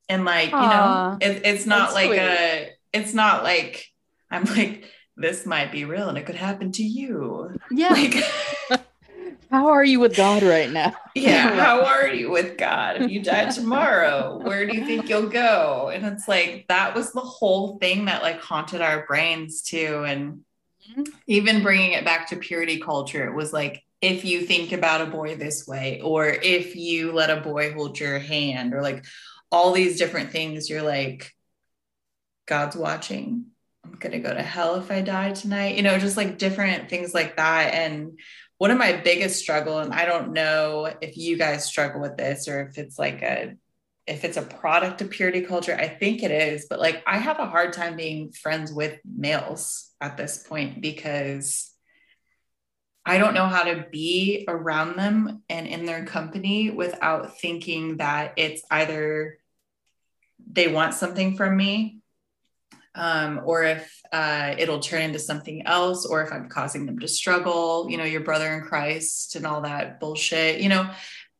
and 0.09 0.25
like 0.25 0.59
you 0.59 0.69
know, 0.69 1.05
it, 1.19 1.41
it's 1.45 1.65
not 1.65 1.93
that's 1.93 1.93
like 1.93 2.07
sweet. 2.07 2.17
a. 2.17 2.69
It's 2.93 3.13
not 3.13 3.43
like 3.43 3.85
I'm 4.31 4.43
like 4.45 4.85
this 5.19 5.45
might 5.45 5.71
be 5.71 5.85
real 5.85 6.09
and 6.09 6.17
it 6.17 6.25
could 6.25 6.35
happen 6.35 6.71
to 6.73 6.83
you. 6.83 7.57
Yeah. 7.71 7.89
Like. 7.89 8.15
How 9.51 9.69
are 9.69 9.83
you 9.83 9.99
with 9.99 10.15
God 10.15 10.43
right 10.43 10.69
now? 10.69 10.93
yeah 11.15 11.55
how 11.55 11.83
are 11.83 12.07
you 12.07 12.29
with 12.29 12.55
god 12.55 13.01
if 13.01 13.09
you 13.09 13.21
die 13.23 13.49
tomorrow 13.49 14.37
where 14.43 14.67
do 14.67 14.77
you 14.77 14.85
think 14.85 15.09
you'll 15.09 15.27
go 15.27 15.89
and 15.91 16.05
it's 16.05 16.27
like 16.27 16.65
that 16.69 16.93
was 16.95 17.11
the 17.11 17.19
whole 17.19 17.79
thing 17.79 18.05
that 18.05 18.21
like 18.21 18.39
haunted 18.39 18.79
our 18.79 19.05
brains 19.07 19.61
too 19.63 20.03
and 20.05 20.41
Mhm. 20.95 21.07
even 21.27 21.61
bringing 21.63 21.91
it 21.93 22.05
back 22.05 22.29
to 22.29 22.35
purity 22.37 22.79
culture 22.79 23.25
it 23.27 23.33
was 23.35 23.51
like 23.51 23.83
if 24.01 24.23
you 24.23 24.41
think 24.41 24.71
about 24.71 25.01
a 25.01 25.07
boy 25.07 25.35
this 25.35 25.67
way 25.67 25.99
or 26.01 26.27
if 26.27 26.75
you 26.75 27.11
let 27.11 27.29
a 27.31 27.41
boy 27.41 27.73
hold 27.73 27.99
your 27.99 28.19
hand 28.19 28.73
or 28.75 28.81
like 28.83 29.03
all 29.51 29.71
these 29.73 29.97
different 29.97 30.31
things 30.31 30.69
you're 30.69 30.83
like 30.83 31.31
god's 32.47 32.75
watching 32.75 33.25
i'm 33.25 33.45
gonna 33.99 34.19
go 34.19 34.33
to 34.33 34.41
hell 34.41 34.75
if 34.75 34.89
i 34.91 35.01
die 35.01 35.31
tonight 35.31 35.75
you 35.75 35.83
know 35.83 35.99
just 35.99 36.17
like 36.17 36.37
different 36.37 36.89
things 36.89 37.13
like 37.13 37.37
that. 37.37 37.73
And 37.73 38.17
one 38.59 38.71
of 38.71 38.77
my 38.77 38.93
biggest 38.93 39.39
struggle 39.39 39.79
and 39.79 39.93
i 39.93 40.05
don't 40.05 40.31
know 40.31 40.93
if 41.01 41.17
you 41.17 41.37
guys 41.37 41.65
struggle 41.65 41.99
with 41.99 42.17
this 42.17 42.47
or 42.47 42.61
if 42.61 42.77
it's 42.77 42.99
like 42.99 43.23
a 43.23 43.55
if 44.05 44.23
it's 44.23 44.37
a 44.37 44.41
product 44.41 45.01
of 45.01 45.09
purity 45.09 45.41
culture 45.41 45.75
i 45.75 45.87
think 45.87 46.21
it 46.21 46.31
is 46.31 46.67
but 46.69 46.79
like 46.79 47.01
i 47.07 47.17
have 47.17 47.39
a 47.39 47.47
hard 47.47 47.73
time 47.73 47.95
being 47.95 48.31
friends 48.31 48.71
with 48.71 48.99
males 49.05 49.89
at 50.01 50.17
this 50.17 50.45
point 50.45 50.81
because 50.81 51.71
i 53.05 53.17
don't 53.17 53.33
know 53.33 53.47
how 53.47 53.63
to 53.63 53.85
be 53.91 54.43
around 54.47 54.97
them 54.97 55.41
and 55.49 55.65
in 55.65 55.85
their 55.85 56.05
company 56.05 56.69
without 56.69 57.39
thinking 57.39 57.97
that 57.97 58.33
it's 58.35 58.61
either 58.69 59.39
they 60.51 60.67
want 60.67 60.93
something 60.93 61.37
from 61.37 61.55
me 61.55 61.98
um, 62.95 63.41
or 63.45 63.63
if 63.63 64.01
uh, 64.11 64.55
it'll 64.57 64.79
turn 64.79 65.03
into 65.03 65.19
something 65.19 65.65
else, 65.65 66.05
or 66.05 66.23
if 66.23 66.31
I'm 66.31 66.49
causing 66.49 66.85
them 66.85 66.99
to 66.99 67.07
struggle, 67.07 67.87
you 67.89 67.97
know, 67.97 68.03
your 68.03 68.21
brother 68.21 68.53
in 68.53 68.61
Christ 68.61 69.35
and 69.35 69.45
all 69.45 69.61
that 69.61 69.99
bullshit. 69.99 70.61
You 70.61 70.69
know, 70.69 70.89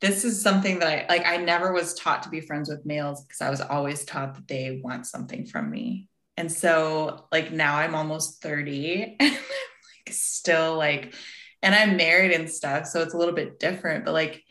this 0.02 0.24
is 0.24 0.42
something 0.42 0.80
that 0.80 0.88
I 0.88 1.14
like. 1.14 1.26
I 1.26 1.38
never 1.38 1.74
was 1.74 1.94
taught 1.94 2.24
to 2.24 2.30
be 2.30 2.42
friends 2.42 2.70
with 2.70 2.86
males 2.86 3.24
because 3.24 3.42
I 3.42 3.50
was 3.50 3.62
always 3.62 4.06
taught 4.06 4.36
that 4.36 4.48
they 4.48 4.80
want 4.84 5.08
something 5.08 5.46
from 5.46 5.70
me. 5.70 6.08
And 6.38 6.50
so, 6.50 7.26
like, 7.34 7.52
now 7.52 7.76
I'm 7.76 7.96
almost 7.96 8.42
30 8.42 9.18
and 9.20 9.32
I'm 9.34 9.34
like 9.34 10.14
still 10.14 10.78
like, 10.78 11.14
and 11.62 11.76
I'm 11.76 11.98
married 11.98 12.32
and 12.32 12.50
stuff. 12.50 12.86
So 12.86 13.02
it's 13.02 13.14
a 13.14 13.18
little 13.18 13.34
bit 13.34 13.60
different, 13.60 14.06
but 14.06 14.14
like, 14.14 14.44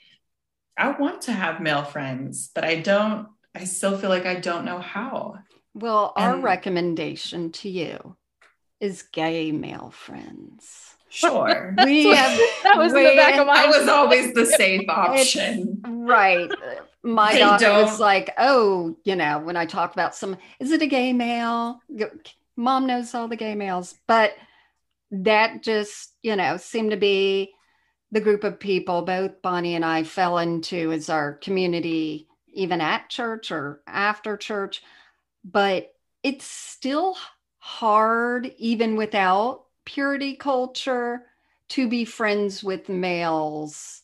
I 0.77 0.91
want 0.91 1.23
to 1.23 1.33
have 1.33 1.63
male 1.63 1.83
friends, 1.83 2.51
but 2.55 2.65
I 2.65 2.81
don't, 2.81 3.27
I 3.55 3.65
still 3.65 3.99
feel 3.99 4.11
like 4.11 4.27
I 4.27 4.37
don't 4.37 4.67
know 4.67 4.79
how. 4.79 5.39
Well, 5.75 6.13
our 6.17 6.35
And- 6.35 6.45
recommendation 6.45 7.53
to 7.53 7.69
you 7.69 8.17
is 8.81 9.03
gay 9.03 9.53
male 9.53 9.91
friends. 9.91 10.95
Sure. 11.11 11.75
We 11.85 12.09
have 12.09 12.39
that 12.65 12.77
was 12.77 12.93
in 12.93 13.03
the 13.03 13.17
back 13.17 13.39
of 13.39 13.47
my 13.47 13.65
I 13.65 13.67
was 13.67 13.89
always 13.99 14.35
the 14.35 14.45
safe 14.45 14.89
option. 14.89 15.81
Right. 15.87 16.51
My 17.03 17.33
They 17.33 17.39
daughter 17.39 17.73
was 17.73 17.91
don't- 17.93 18.01
like, 18.01 18.31
oh, 18.39 18.97
you 19.05 19.17
know, 19.17 19.39
when 19.39 19.57
I 19.57 19.65
talk 19.67 19.93
about 19.93 20.15
some, 20.15 20.37
is 20.61 20.71
it 20.71 20.83
a 20.83 20.87
gay 20.87 21.13
male? 21.13 21.81
Mom 22.57 22.87
knows 22.87 23.15
all 23.15 23.29
the 23.29 23.37
gay 23.37 23.55
males, 23.55 23.95
but 24.07 24.35
that 25.11 25.63
just, 25.63 26.13
you 26.23 26.37
know, 26.37 26.57
seemed 26.59 26.91
to 26.91 26.97
be 26.97 27.53
the 28.11 28.21
group 28.21 28.45
of 28.45 28.59
people 28.61 29.03
both 29.03 29.41
Bonnie 29.43 29.75
and 29.77 29.85
I 29.85 30.03
fell 30.03 30.39
into 30.39 30.93
as 30.93 31.09
our 31.09 31.35
community, 31.35 32.27
even 32.53 32.81
at 32.81 33.09
church 33.09 33.51
or 33.51 33.81
after 33.87 34.37
church. 34.37 34.83
But 35.45 35.93
it's 36.23 36.45
still 36.45 37.17
hard, 37.59 38.53
even 38.59 38.97
without 38.97 39.65
purity 39.85 40.37
culture, 40.37 41.25
to 41.71 41.89
be 41.89 42.05
friends 42.05 42.65
with 42.65 42.89
males 42.89 44.03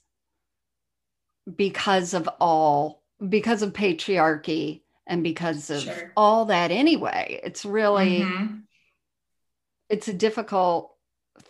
because 1.56 2.14
of 2.14 2.28
all 2.40 3.02
because 3.28 3.62
of 3.62 3.72
patriarchy 3.72 4.82
and 5.06 5.22
because 5.22 5.70
of 5.70 5.82
Sure. 5.82 6.12
all 6.16 6.46
that 6.46 6.70
anyway 6.70 7.38
it's 7.42 7.64
really 7.64 8.22
Mhm. 8.22 8.62
it's 9.88 10.08
a 10.08 10.14
difficult 10.14 10.96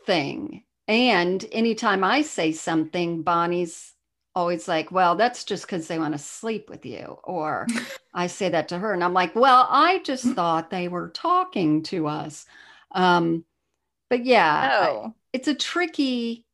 thing 0.05 0.65
and 0.89 1.47
anytime 1.53 2.03
i 2.03 2.23
say 2.23 2.51
something 2.53 3.23
bonnie's 3.23 3.94
always 4.35 4.67
like 4.67 4.91
well 4.91 5.15
that's 5.15 5.45
just 5.45 5.65
because 5.65 5.87
they 5.87 5.99
want 5.99 6.13
to 6.13 6.19
sleep 6.19 6.69
with 6.69 6.85
you 6.85 7.19
or 7.25 7.67
i 8.15 8.27
say 8.27 8.49
that 8.49 8.69
to 8.69 8.79
her 8.79 8.93
and 8.93 9.05
i'm 9.05 9.15
like 9.15 9.35
well 9.35 9.67
i 9.71 9.99
just 10.05 10.25
thought 10.35 10.71
they 10.71 10.89
were 10.89 11.11
talking 11.11 11.83
to 11.83 12.07
us 12.09 12.45
um 12.93 13.45
but 14.11 14.25
yeah 14.25 14.71
I- 14.83 14.89
Oh, 14.89 15.15
it's 15.33 15.49
a 15.49 15.55
tricky 15.55 16.45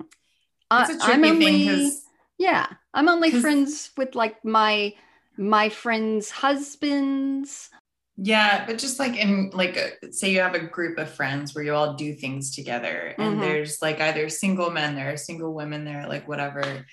It's 0.00 0.90
a 0.90 0.94
I- 0.94 0.96
tricky 0.96 1.12
I'm 1.12 1.24
only- 1.24 1.58
because 1.68 2.00
yeah, 2.36 2.66
I'm 2.92 3.08
only 3.08 3.30
friends 3.30 3.90
with 3.96 4.14
like 4.16 4.44
my 4.44 4.94
my 5.36 5.68
friends' 5.68 6.30
husbands. 6.30 7.70
Yeah, 8.16 8.64
but 8.66 8.78
just 8.78 9.00
like 9.00 9.16
in 9.16 9.50
like 9.52 9.98
say 10.12 10.30
you 10.30 10.40
have 10.40 10.54
a 10.54 10.60
group 10.64 10.98
of 10.98 11.10
friends 11.10 11.54
where 11.54 11.64
you 11.64 11.74
all 11.74 11.94
do 11.94 12.14
things 12.14 12.54
together 12.54 13.12
and 13.18 13.38
Mhm. 13.38 13.40
there's 13.40 13.82
like 13.82 14.00
either 14.00 14.28
single 14.28 14.70
men 14.70 14.94
there, 14.94 15.12
are 15.12 15.16
single 15.16 15.52
women 15.52 15.84
there, 15.84 16.06
like 16.06 16.28
whatever. 16.28 16.86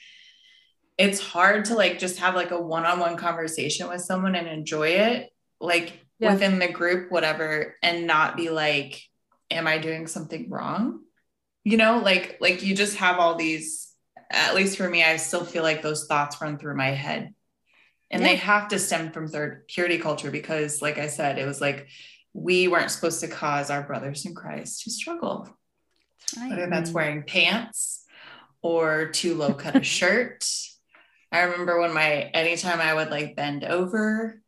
It's 0.98 1.20
hard 1.20 1.66
to 1.66 1.76
like 1.76 2.00
just 2.00 2.20
have 2.20 2.36
like 2.36 2.52
a 2.52 2.60
one-on-one 2.62 3.18
conversation 3.18 3.88
with 3.88 4.02
someone 4.02 4.36
and 4.36 4.48
enjoy 4.48 4.90
it 4.90 5.30
like 5.60 6.06
Yeah. 6.20 6.34
within 6.34 6.60
the 6.60 6.68
group 6.72 7.12
whatever 7.12 7.76
and 7.84 8.08
not 8.08 8.36
be 8.36 8.50
like 8.50 9.02
am 9.52 9.68
I 9.68 9.78
doing 9.80 10.08
something 10.08 10.50
wrong? 10.50 11.02
You 11.64 11.78
know, 11.78 12.00
like 12.00 12.38
like 12.42 12.64
you 12.64 12.76
just 12.76 12.98
have 12.98 13.20
all 13.20 13.36
these 13.36 13.94
at 14.32 14.56
least 14.56 14.78
for 14.78 14.90
me 14.90 15.04
I 15.04 15.18
still 15.18 15.46
feel 15.46 15.62
like 15.62 15.82
those 15.82 16.08
thoughts 16.08 16.42
run 16.42 16.58
through 16.58 16.78
my 16.78 16.92
head 16.92 17.36
and 18.12 18.24
they 18.24 18.36
have 18.36 18.68
to 18.68 18.78
stem 18.80 19.12
from 19.12 19.28
third 19.28 19.68
purity 19.68 19.98
culture 19.98 20.30
because 20.32 20.82
like 20.82 20.98
i 20.98 21.08
said 21.08 21.40
it 21.40 21.46
was 21.48 21.60
like 21.62 21.88
we 22.34 22.68
weren't 22.68 22.92
supposed 22.92 23.20
to 23.22 23.28
cause 23.28 23.70
our 23.70 23.82
brothers 23.84 24.26
in 24.26 24.34
christ 24.36 24.84
to 24.84 24.92
struggle. 24.92 25.50
Right. 26.38 26.50
whether 26.52 26.68
that's 26.70 26.92
wearing 26.92 27.24
pants 27.24 28.06
or 28.62 29.08
too 29.10 29.34
low 29.36 29.54
cut 29.54 29.76
a 29.76 29.84
shirt. 29.98 30.46
I 31.32 31.42
remember 31.42 31.80
when 31.80 31.94
my 31.94 32.08
anytime 32.34 32.80
i 32.80 32.94
would 32.94 33.10
like 33.10 33.36
bend 33.36 33.64
over 33.64 34.42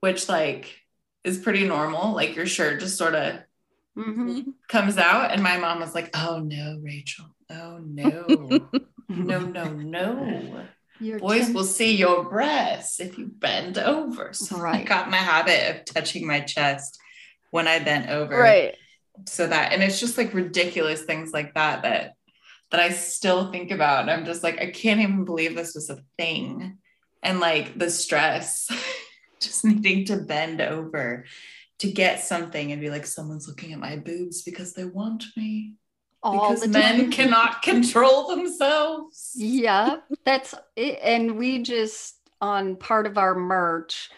which 0.00 0.28
like 0.28 0.76
is 1.24 1.38
pretty 1.38 1.66
normal 1.66 2.14
like 2.14 2.36
your 2.36 2.46
shirt 2.46 2.80
just 2.80 2.98
sort 2.98 3.14
of 3.14 3.36
Mhm. 3.96 4.54
comes 4.68 4.98
out. 4.98 5.30
And 5.30 5.40
my 5.40 5.56
mom 5.56 5.78
was 5.78 5.94
like 5.94 6.10
oh 6.14 6.40
no 6.40 6.80
rachel. 6.82 7.26
Oh 7.50 7.78
no. 7.78 8.68
No 9.08 9.38
no 9.40 9.68
no 9.72 10.66
Your 11.00 11.18
boys 11.18 11.46
chin- 11.46 11.54
will 11.54 11.64
see 11.64 11.96
your 11.96 12.24
breasts 12.24 13.00
if 13.00 13.18
you 13.18 13.26
bend 13.26 13.78
over. 13.78 14.32
So 14.32 14.56
I 14.66 14.82
got 14.82 15.10
my 15.10 15.16
habit 15.16 15.70
of 15.70 15.84
touching 15.84 16.26
my 16.26 16.40
chest 16.40 16.98
when 17.50 17.66
I 17.66 17.78
bent 17.78 18.08
over. 18.08 18.36
right. 18.36 18.76
So 19.26 19.46
that 19.46 19.72
and 19.72 19.80
it's 19.80 20.00
just 20.00 20.18
like 20.18 20.34
ridiculous 20.34 21.04
things 21.04 21.32
like 21.32 21.54
that 21.54 21.82
that 21.82 22.14
that 22.74 22.80
I 22.80 22.90
still 22.90 23.52
think 23.52 23.70
about. 23.70 24.00
And 24.00 24.10
I'm 24.10 24.24
just 24.24 24.42
like, 24.42 24.60
I 24.60 24.70
can't 24.70 25.00
even 25.00 25.24
believe 25.24 25.54
this 25.54 25.76
was 25.76 25.90
a 25.90 26.02
thing. 26.18 26.78
And 27.22 27.38
like 27.38 27.78
the 27.78 27.88
stress, 27.88 28.68
just 29.40 29.64
needing 29.64 30.04
to 30.06 30.16
bend 30.16 30.60
over 30.60 31.24
to 31.78 31.92
get 31.92 32.24
something 32.24 32.72
and 32.72 32.80
be 32.80 32.90
like, 32.90 33.06
someone's 33.06 33.46
looking 33.46 33.72
at 33.72 33.78
my 33.78 33.96
boobs 33.96 34.42
because 34.42 34.74
they 34.74 34.84
want 34.84 35.24
me. 35.36 35.74
All 36.24 36.50
because 36.50 36.62
the 36.62 36.68
men 36.68 37.10
time. 37.10 37.10
cannot 37.12 37.62
control 37.62 38.28
themselves. 38.28 39.32
yeah, 39.34 39.98
that's 40.24 40.54
it. 40.76 40.98
And 41.02 41.38
we 41.38 41.62
just 41.62 42.16
on 42.40 42.76
part 42.76 43.06
of 43.06 43.18
our 43.18 43.34
merch 43.34 44.10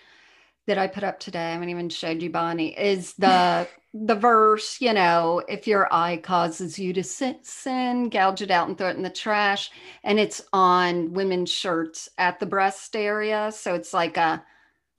that 0.66 0.78
I 0.78 0.88
put 0.88 1.04
up 1.04 1.20
today, 1.20 1.48
I 1.48 1.52
haven't 1.52 1.68
even 1.70 1.88
showed 1.90 2.22
you, 2.22 2.30
Bonnie, 2.30 2.78
is 2.78 3.14
the 3.14 3.68
the 3.94 4.14
verse, 4.14 4.80
you 4.80 4.92
know, 4.92 5.42
if 5.48 5.66
your 5.66 5.88
eye 5.92 6.18
causes 6.18 6.78
you 6.78 6.92
to 6.92 7.02
sin, 7.02 7.38
sin, 7.42 8.10
gouge 8.10 8.42
it 8.42 8.50
out 8.50 8.68
and 8.68 8.76
throw 8.76 8.90
it 8.90 8.96
in 8.96 9.02
the 9.02 9.10
trash. 9.10 9.70
And 10.04 10.20
it's 10.20 10.42
on 10.52 11.14
women's 11.14 11.50
shirts 11.50 12.08
at 12.18 12.38
the 12.38 12.46
breast 12.46 12.94
area. 12.94 13.50
So 13.52 13.74
it's 13.74 13.94
like 13.94 14.16
a 14.18 14.44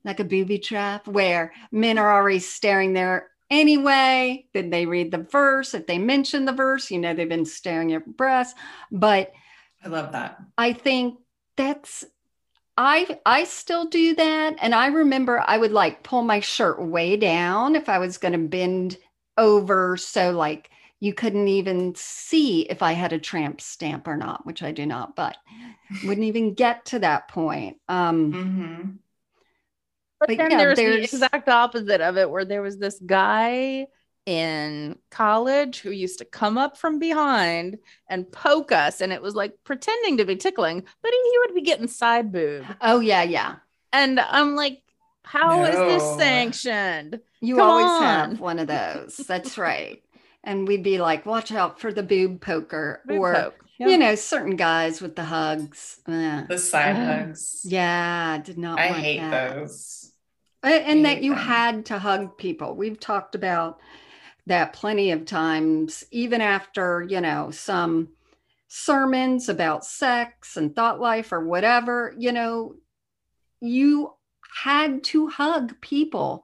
like 0.03 0.19
a 0.19 0.23
booby 0.23 0.57
trap 0.59 1.07
where 1.07 1.53
men 1.71 1.97
are 1.97 2.11
already 2.11 2.39
staring 2.39 2.93
there 2.93 3.29
anyway. 3.49 4.45
Did 4.53 4.71
they 4.71 4.85
read 4.85 5.11
the 5.11 5.19
verse. 5.19 5.73
If 5.73 5.87
they 5.87 5.97
mention 5.97 6.45
the 6.45 6.53
verse, 6.53 6.91
you 6.91 6.99
know 6.99 7.13
they've 7.13 7.29
been 7.29 7.45
staring 7.45 7.93
at 7.93 8.17
breasts. 8.17 8.57
But 8.91 9.31
I 9.83 9.87
love 9.89 10.11
that. 10.11 10.39
I 10.57 10.73
think 10.73 11.19
that's 11.55 12.05
I 12.77 13.19
I 13.25 13.43
still 13.45 13.85
do 13.85 14.15
that 14.15 14.55
and 14.59 14.75
I 14.75 14.87
remember 14.87 15.43
I 15.45 15.57
would 15.57 15.71
like 15.71 16.03
pull 16.03 16.21
my 16.21 16.39
shirt 16.39 16.81
way 16.81 17.17
down 17.17 17.75
if 17.75 17.89
I 17.89 17.97
was 17.99 18.17
going 18.17 18.33
to 18.33 18.37
bend 18.37 18.97
over 19.37 19.97
so 19.97 20.31
like 20.31 20.69
you 20.99 21.13
couldn't 21.13 21.47
even 21.47 21.93
see 21.95 22.61
if 22.63 22.81
I 22.81 22.93
had 22.93 23.13
a 23.13 23.19
tramp 23.19 23.61
stamp 23.61 24.07
or 24.07 24.17
not, 24.17 24.45
which 24.45 24.63
I 24.63 24.71
do 24.71 24.85
not, 24.85 25.15
but 25.15 25.37
wouldn't 26.03 26.25
even 26.25 26.53
get 26.53 26.85
to 26.85 26.99
that 26.99 27.27
point. 27.27 27.77
Um 27.87 28.33
hmm 28.33 28.81
But, 30.19 30.29
But 30.29 30.37
then 30.37 30.51
yeah, 30.51 30.57
there's, 30.57 30.77
there's- 30.77 30.95
the 31.11 31.17
exact 31.17 31.47
opposite 31.49 32.01
of 32.01 32.17
it, 32.17 32.29
where 32.29 32.45
there 32.45 32.61
was 32.61 32.77
this 32.77 32.99
guy 33.05 33.87
in 34.25 34.97
college 35.09 35.79
who 35.79 35.91
used 35.91 36.19
to 36.19 36.25
come 36.25 36.57
up 36.57 36.77
from 36.77 36.99
behind 36.99 37.77
and 38.09 38.29
poke 38.31 38.71
us, 38.71 38.99
and 39.01 39.13
it 39.13 39.21
was 39.21 39.35
like 39.35 39.53
pretending 39.63 40.17
to 40.17 40.25
be 40.25 40.35
tickling, 40.35 40.83
but 41.01 41.11
he, 41.11 41.29
he 41.31 41.37
would 41.39 41.55
be 41.55 41.61
getting 41.61 41.87
side 41.87 42.31
boob, 42.31 42.65
oh 42.81 42.99
yeah, 42.99 43.23
yeah. 43.23 43.55
and 43.93 44.19
I'm 44.19 44.55
like, 44.55 44.81
how 45.23 45.63
is 45.63 45.75
this 45.75 46.17
sanctioned? 46.17 47.19
You 47.41 47.57
Come 47.57 47.69
always 47.69 47.85
on. 47.85 48.01
have 48.31 48.39
one 48.39 48.59
of 48.59 48.67
those. 48.67 49.17
That's 49.17 49.57
right. 49.57 50.01
And 50.43 50.67
we'd 50.67 50.83
be 50.83 50.99
like, 50.99 51.25
watch 51.25 51.51
out 51.51 51.79
for 51.79 51.91
the 51.93 52.03
boob 52.03 52.41
poker 52.41 53.01
Boob 53.05 53.19
or 53.19 53.33
poke. 53.33 53.65
you 53.77 53.97
know, 53.97 54.15
certain 54.15 54.55
guys 54.55 55.01
with 55.01 55.15
the 55.15 55.23
hugs. 55.25 55.99
The 56.05 56.57
side 56.57 56.95
Uh, 56.95 57.05
hugs. 57.05 57.61
Yeah, 57.65 58.39
did 58.39 58.57
not 58.57 58.79
I 58.79 58.91
want 58.91 59.01
hate 59.03 59.19
that. 59.19 59.55
those. 59.55 60.06
And 60.67 61.05
that 61.05 61.23
you 61.23 61.33
had 61.33 61.85
to 61.87 61.99
hug 61.99 62.37
people. 62.37 62.75
We've 62.75 62.99
talked 62.99 63.35
about 63.35 63.79
that 64.45 64.73
plenty 64.73 65.11
of 65.11 65.25
times, 65.25 66.03
even 66.11 66.41
after, 66.41 67.05
you 67.09 67.21
know, 67.21 67.51
some 67.51 68.09
sermons 68.67 69.49
about 69.49 69.85
sex 69.85 70.57
and 70.57 70.75
thought 70.75 70.99
life 70.99 71.31
or 71.31 71.45
whatever, 71.45 72.13
you 72.17 72.31
know, 72.31 72.75
you 73.59 74.13
had 74.63 75.03
to 75.05 75.27
hug 75.27 75.79
people 75.81 76.43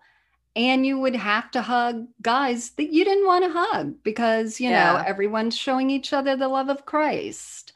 and 0.56 0.86
you 0.86 1.00
would 1.00 1.16
have 1.16 1.50
to 1.52 1.62
hug 1.62 2.08
guys 2.22 2.72
that 2.72 2.94
you 2.94 3.04
didn't 3.04 3.26
want 3.26 3.44
to 3.44 3.52
hug 3.52 3.96
because, 4.04 4.60
you 4.60 4.70
know, 4.70 5.04
everyone's 5.06 5.58
showing 5.58 5.90
each 5.90 6.14
other 6.14 6.36
the 6.36 6.48
love 6.48 6.70
of 6.70 6.86
Christ. 6.86 7.73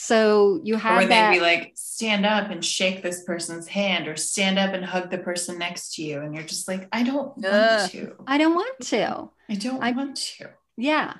So 0.00 0.60
you 0.62 0.76
have 0.76 0.84
Or 0.84 0.94
have 0.94 1.02
would 1.02 1.10
that. 1.10 1.30
they 1.32 1.38
be 1.38 1.42
like, 1.42 1.72
stand 1.74 2.24
up 2.24 2.50
and 2.52 2.64
shake 2.64 3.02
this 3.02 3.24
person's 3.24 3.66
hand, 3.66 4.06
or 4.06 4.14
stand 4.14 4.56
up 4.56 4.72
and 4.72 4.84
hug 4.84 5.10
the 5.10 5.18
person 5.18 5.58
next 5.58 5.94
to 5.94 6.04
you, 6.04 6.20
and 6.20 6.32
you're 6.32 6.44
just 6.44 6.68
like, 6.68 6.86
I 6.92 7.02
don't 7.02 7.36
want 7.36 7.44
Ugh. 7.44 7.90
to. 7.90 8.14
I 8.24 8.38
don't 8.38 8.54
want 8.54 8.78
to. 8.86 9.28
I 9.48 9.54
don't 9.56 9.82
I- 9.82 9.90
want 9.90 10.16
to. 10.16 10.50
Yeah. 10.76 11.14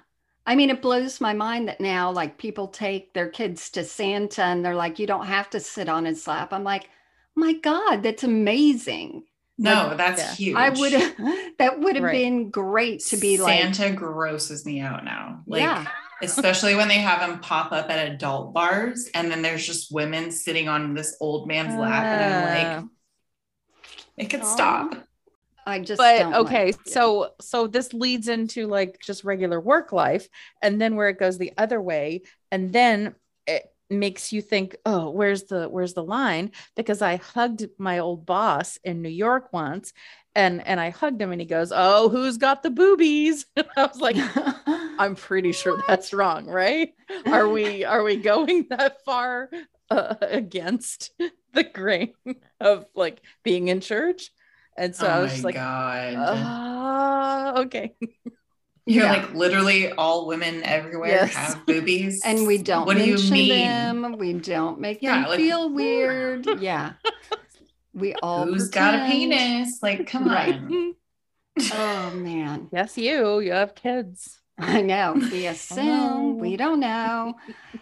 I 0.46 0.54
mean, 0.54 0.70
it 0.70 0.80
blows 0.80 1.20
my 1.20 1.32
mind 1.34 1.66
that 1.66 1.80
now, 1.80 2.12
like, 2.12 2.38
people 2.38 2.68
take 2.68 3.12
their 3.14 3.28
kids 3.28 3.68
to 3.70 3.82
Santa 3.82 4.44
and 4.44 4.64
they're 4.64 4.76
like, 4.76 5.00
you 5.00 5.08
don't 5.08 5.26
have 5.26 5.50
to 5.50 5.58
sit 5.60 5.88
on 5.88 6.04
his 6.04 6.24
lap. 6.28 6.52
I'm 6.52 6.62
like, 6.62 6.88
my 7.34 7.54
God, 7.54 8.04
that's 8.04 8.22
amazing. 8.22 9.24
No, 9.58 9.96
that's 9.96 10.20
yeah. 10.22 10.34
huge. 10.34 10.56
I 10.56 10.70
would 10.70 10.92
have, 10.92 11.16
that 11.58 11.80
would 11.80 11.96
have 11.96 12.04
Right. 12.04 12.12
been 12.12 12.50
great 12.50 13.00
to 13.06 13.16
be 13.16 13.38
like, 13.38 13.58
Santa 13.74 13.90
grosses 13.92 14.64
me 14.64 14.78
out 14.80 15.04
now. 15.04 15.42
Like, 15.48 15.62
yeah, 15.62 15.84
especially 16.22 16.74
when 16.74 16.88
they 16.88 16.98
have 16.98 17.20
them 17.20 17.40
pop 17.40 17.72
up 17.72 17.90
at 17.90 18.08
adult 18.08 18.52
bars, 18.52 19.08
and 19.14 19.30
then 19.30 19.42
there's 19.42 19.66
just 19.66 19.92
women 19.92 20.30
sitting 20.30 20.68
on 20.68 20.94
this 20.94 21.16
old 21.20 21.46
man's 21.46 21.78
lap, 21.78 22.04
and 22.04 22.34
I'm 22.34 22.80
like, 22.80 22.84
make 24.16 24.34
it 24.34 24.42
Aw. 24.42 24.44
stop. 24.44 24.94
I 25.68 25.80
just, 25.80 25.98
but 25.98 26.18
don't 26.18 26.32
like 26.32 26.40
okay 26.46 26.68
it. 26.70 26.88
so 26.88 27.32
so 27.42 27.66
this 27.66 27.92
leads 27.92 28.28
into 28.28 28.66
like 28.66 28.98
just 29.00 29.22
regular 29.22 29.60
work 29.60 29.92
life 29.92 30.26
and 30.62 30.80
then 30.80 30.96
where 30.96 31.10
it 31.10 31.18
goes 31.18 31.36
the 31.36 31.52
other 31.58 31.78
way 31.78 32.22
and 32.50 32.72
then 32.72 33.14
it 33.46 33.64
makes 33.90 34.32
you 34.32 34.40
think 34.40 34.76
oh 34.86 35.10
where's 35.10 35.44
the 35.44 35.68
where's 35.68 35.92
the 35.92 36.02
line 36.02 36.52
because 36.74 37.02
i 37.02 37.16
hugged 37.16 37.66
my 37.76 37.98
old 37.98 38.24
boss 38.24 38.78
in 38.82 39.02
new 39.02 39.10
york 39.10 39.52
once 39.52 39.92
and 40.34 40.66
and 40.66 40.78
i 40.80 40.90
hugged 40.90 41.20
him 41.20 41.32
and 41.32 41.40
he 41.40 41.46
goes 41.46 41.72
oh 41.74 42.08
who's 42.08 42.36
got 42.36 42.62
the 42.62 42.70
boobies 42.70 43.46
i 43.56 43.64
was 43.86 44.00
like 44.00 44.16
i'm 44.98 45.14
pretty 45.14 45.52
sure 45.52 45.80
that's 45.88 46.12
wrong 46.12 46.46
right 46.46 46.90
are 47.26 47.48
we 47.48 47.84
are 47.84 48.02
we 48.02 48.16
going 48.16 48.66
that 48.70 49.02
far 49.04 49.48
uh, 49.90 50.14
against 50.20 51.10
the 51.54 51.64
grain 51.64 52.12
of 52.60 52.84
like 52.94 53.20
being 53.42 53.68
in 53.68 53.80
church 53.80 54.30
and 54.76 54.94
so 54.94 55.06
oh 55.06 55.10
i 55.10 55.18
was 55.20 55.32
just 55.32 55.44
like 55.44 55.54
god. 55.54 56.14
Ah, 56.16 57.58
okay. 57.60 57.94
You're 58.86 59.04
Yeah. 59.04 59.12
like 59.12 59.34
literally 59.34 59.92
all 59.92 60.26
women 60.26 60.62
everywhere 60.62 61.08
Yes. 61.10 61.34
have 61.34 61.66
boobies. 61.66 62.22
and 62.24 62.46
we 62.46 62.56
don't 62.58 62.86
What 62.86 62.96
do 62.96 63.04
you 63.04 63.18
mean? 63.30 63.48
them. 63.48 64.16
We 64.18 64.32
don't 64.34 64.80
make 64.80 65.02
Yeah, 65.02 65.20
them 65.20 65.28
like- 65.30 65.38
feel 65.40 65.68
weird. 65.68 66.46
Yeah. 66.60 66.92
We 67.98 68.14
all 68.14 68.46
Who's 68.46 68.68
got 68.70 68.94
a 68.94 69.04
penis? 69.06 69.82
Like, 69.82 70.06
come 70.06 70.24
Right. 70.28 70.60
on. 70.60 70.94
Oh 71.70 72.10
man. 72.10 72.68
yes, 72.72 72.96
you. 72.98 73.40
You 73.40 73.52
have 73.52 73.74
kids. 73.74 74.40
I 74.58 74.82
know. 74.82 75.18
We 75.30 75.46
assume 75.46 76.38
we 76.38 76.56
don't 76.56 76.80
know. 76.80 77.34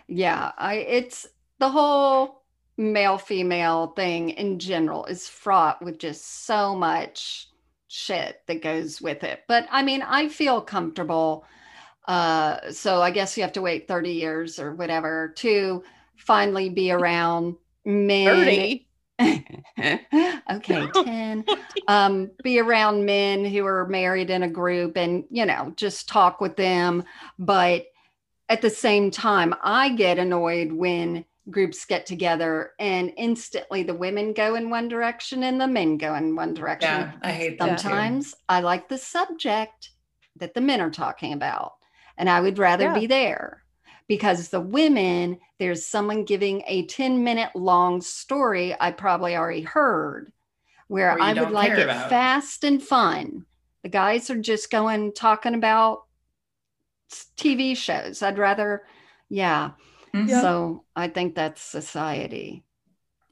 Yeah, 0.09 0.53
I 0.59 0.75
it's 0.77 1.27
the 1.59 1.69
whole 1.71 2.43
male 2.77 3.19
female 3.19 3.89
thing 3.89 4.31
in 4.31 4.59
general 4.59 5.07
is 5.07 5.29
fraught 5.29 5.83
with 5.83 5.99
just 5.99 6.45
so 6.47 6.75
much 6.75 7.49
shit 7.89 8.43
that 8.47 8.63
goes 8.63 9.01
with 9.01 9.25
it. 9.25 9.45
But 9.49 9.67
I 9.71 9.83
mean, 9.83 10.03
I 10.03 10.29
feel 10.29 10.61
comfortable 10.61 11.45
uh 12.09 12.71
so 12.73 13.03
I 13.03 13.11
guess 13.11 13.37
you 13.37 13.43
have 13.43 13.53
to 13.55 13.63
wait 13.63 13.89
30 13.89 14.13
years 14.13 14.59
or 14.59 14.75
whatever 14.75 15.33
to 15.39 15.83
finally 16.17 16.69
be 16.69 16.91
around 16.93 17.57
men 17.85 18.45
30. 18.45 18.86
okay, 19.21 20.91
10. 20.93 21.45
Um, 21.89 22.31
be 22.43 22.59
around 22.59 23.05
men 23.05 23.45
who 23.45 23.65
are 23.65 23.87
married 23.87 24.31
in 24.31 24.43
a 24.43 24.49
group 24.49 24.97
and, 24.97 25.25
you 25.31 25.47
know, 25.47 25.73
just 25.77 26.09
talk 26.09 26.41
with 26.41 26.57
them. 26.57 27.05
But 27.39 27.87
at 28.49 28.63
the 28.63 28.71
same 28.71 29.11
time, 29.11 29.55
I 29.63 29.91
get 29.91 30.19
annoyed 30.19 30.73
when 30.73 31.25
groups 31.51 31.85
get 31.85 32.07
together 32.07 32.73
and 32.79 33.13
instantly 33.17 33.83
the 33.85 33.95
women 33.95 34.33
go 34.33 34.57
in 34.57 34.69
one 34.69 34.89
direction 34.89 35.45
and 35.45 35.61
the 35.61 35.69
men 35.69 35.97
go 35.97 36.15
in 36.15 36.35
one 36.35 36.55
direction. 36.55 36.89
Yeah, 36.89 37.13
I 37.23 37.33
hate 37.33 37.59
that. 37.59 37.81
Sometimes 37.81 38.35
I 38.49 38.61
like 38.61 38.89
the 38.89 38.99
subject 38.99 39.91
that 40.37 40.55
the 40.55 40.61
men 40.61 40.81
are 40.81 40.91
talking 40.91 41.33
about, 41.33 41.75
and 42.19 42.29
I 42.29 42.41
would 42.41 42.59
rather 42.59 42.85
Yeah. 42.85 42.95
be 42.95 43.07
there 43.07 43.63
because 44.09 44.49
the 44.49 44.61
women, 44.61 45.39
there's 45.59 45.87
someone 45.87 46.25
giving 46.25 46.63
a 46.67 46.87
10 46.87 47.25
minute 47.25 47.51
long 47.55 48.01
story 48.01 48.75
I 48.79 48.93
probably 48.93 49.37
already 49.37 49.63
heard 49.63 50.33
where 50.89 51.21
I 51.21 51.33
would 51.33 51.51
like 51.51 51.73
it 51.73 51.83
about. 51.85 52.11
fast 52.11 52.65
and 52.65 52.83
fun. 52.83 53.47
The 53.83 53.89
guys 53.89 54.31
are 54.31 54.39
just 54.39 54.71
going 54.71 55.13
talking 55.13 55.55
about 55.55 56.03
TV 57.37 57.75
shows. 57.75 58.23
I'd 58.23 58.39
rather, 58.39 58.83
yeah. 59.29 59.73
Mhm. 60.15 60.29
So 60.41 60.85
I 60.95 61.09
think 61.09 61.35
that's 61.35 61.61
society, 61.61 62.65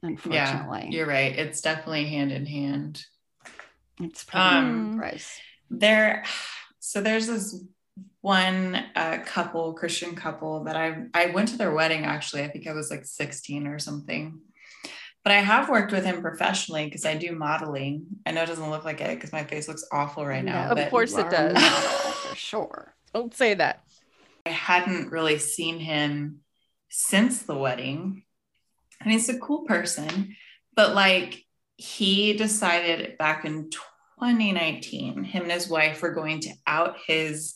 unfortunately. 0.03 0.87
Yeah, 0.87 0.91
You're 0.91 1.07
right. 1.07 1.37
It's 1.37 1.61
definitely 1.61 2.07
hand 2.07 2.33
in 2.33 2.47
hand. 2.47 3.05
it's 4.01 4.25
pretty 4.25 4.45
Um, 4.47 4.97
gross. 4.99 5.39
there 5.71 6.25
so 6.81 7.01
there's 7.01 7.27
this 7.27 7.57
one 8.23 8.75
uh, 8.97 9.19
couple 9.25 9.75
christian 9.75 10.15
couple 10.15 10.65
that 10.65 10.77
i 10.77 11.05
i 11.15 11.27
went 11.27 11.49
to 11.49 11.57
their 11.59 11.73
wedding 11.73 12.05
actually 12.05 12.43
i 12.43 12.49
think 12.49 12.67
i 12.67 12.73
was 12.73 12.91
like 12.91 13.05
16 13.05 13.67
or 13.67 13.79
something 13.79 14.41
but 15.23 15.33
i 15.33 15.37
have 15.41 15.69
worked 15.69 15.93
with 15.93 16.05
him 16.05 16.21
professionally 16.23 16.87
because 16.87 17.05
i 17.05 17.15
do 17.17 17.33
modeling 17.33 18.07
i 18.27 18.31
know 18.33 18.43
it 18.43 18.47
doesn't 18.47 18.71
look 18.71 18.85
like 18.85 19.01
it 19.01 19.15
because 19.17 19.33
my 19.33 19.45
face 19.45 19.69
looks 19.69 19.85
awful 19.93 20.25
right 20.27 20.45
now 20.45 20.65
No, 20.65 20.71
Of 20.71 20.77
but 20.79 20.91
course 20.91 21.17
it 21.17 21.31
does. 21.31 21.57
for 22.29 22.35
sure. 22.35 22.95
Don't 23.15 23.35
say 23.35 23.55
that. 23.55 23.85
i 24.47 24.51
hadn't 24.51 25.11
really 25.13 25.39
seen 25.39 25.79
him 25.79 26.41
since 26.89 27.43
the 27.43 27.55
wedding 27.57 28.25
and 29.01 29.13
he's 29.13 29.29
a 29.29 29.39
cool 29.39 29.65
person 29.67 30.35
but 30.75 30.95
like 30.95 31.45
he 31.77 32.33
decided 32.35 33.19
back 33.19 33.45
in 33.45 33.69
2019 33.71 35.25
him 35.25 35.43
and 35.43 35.53
his 35.53 35.69
wife 35.69 36.03
were 36.03 36.13
going 36.15 36.41
to 36.41 36.51
out 36.67 36.97
his 37.07 37.55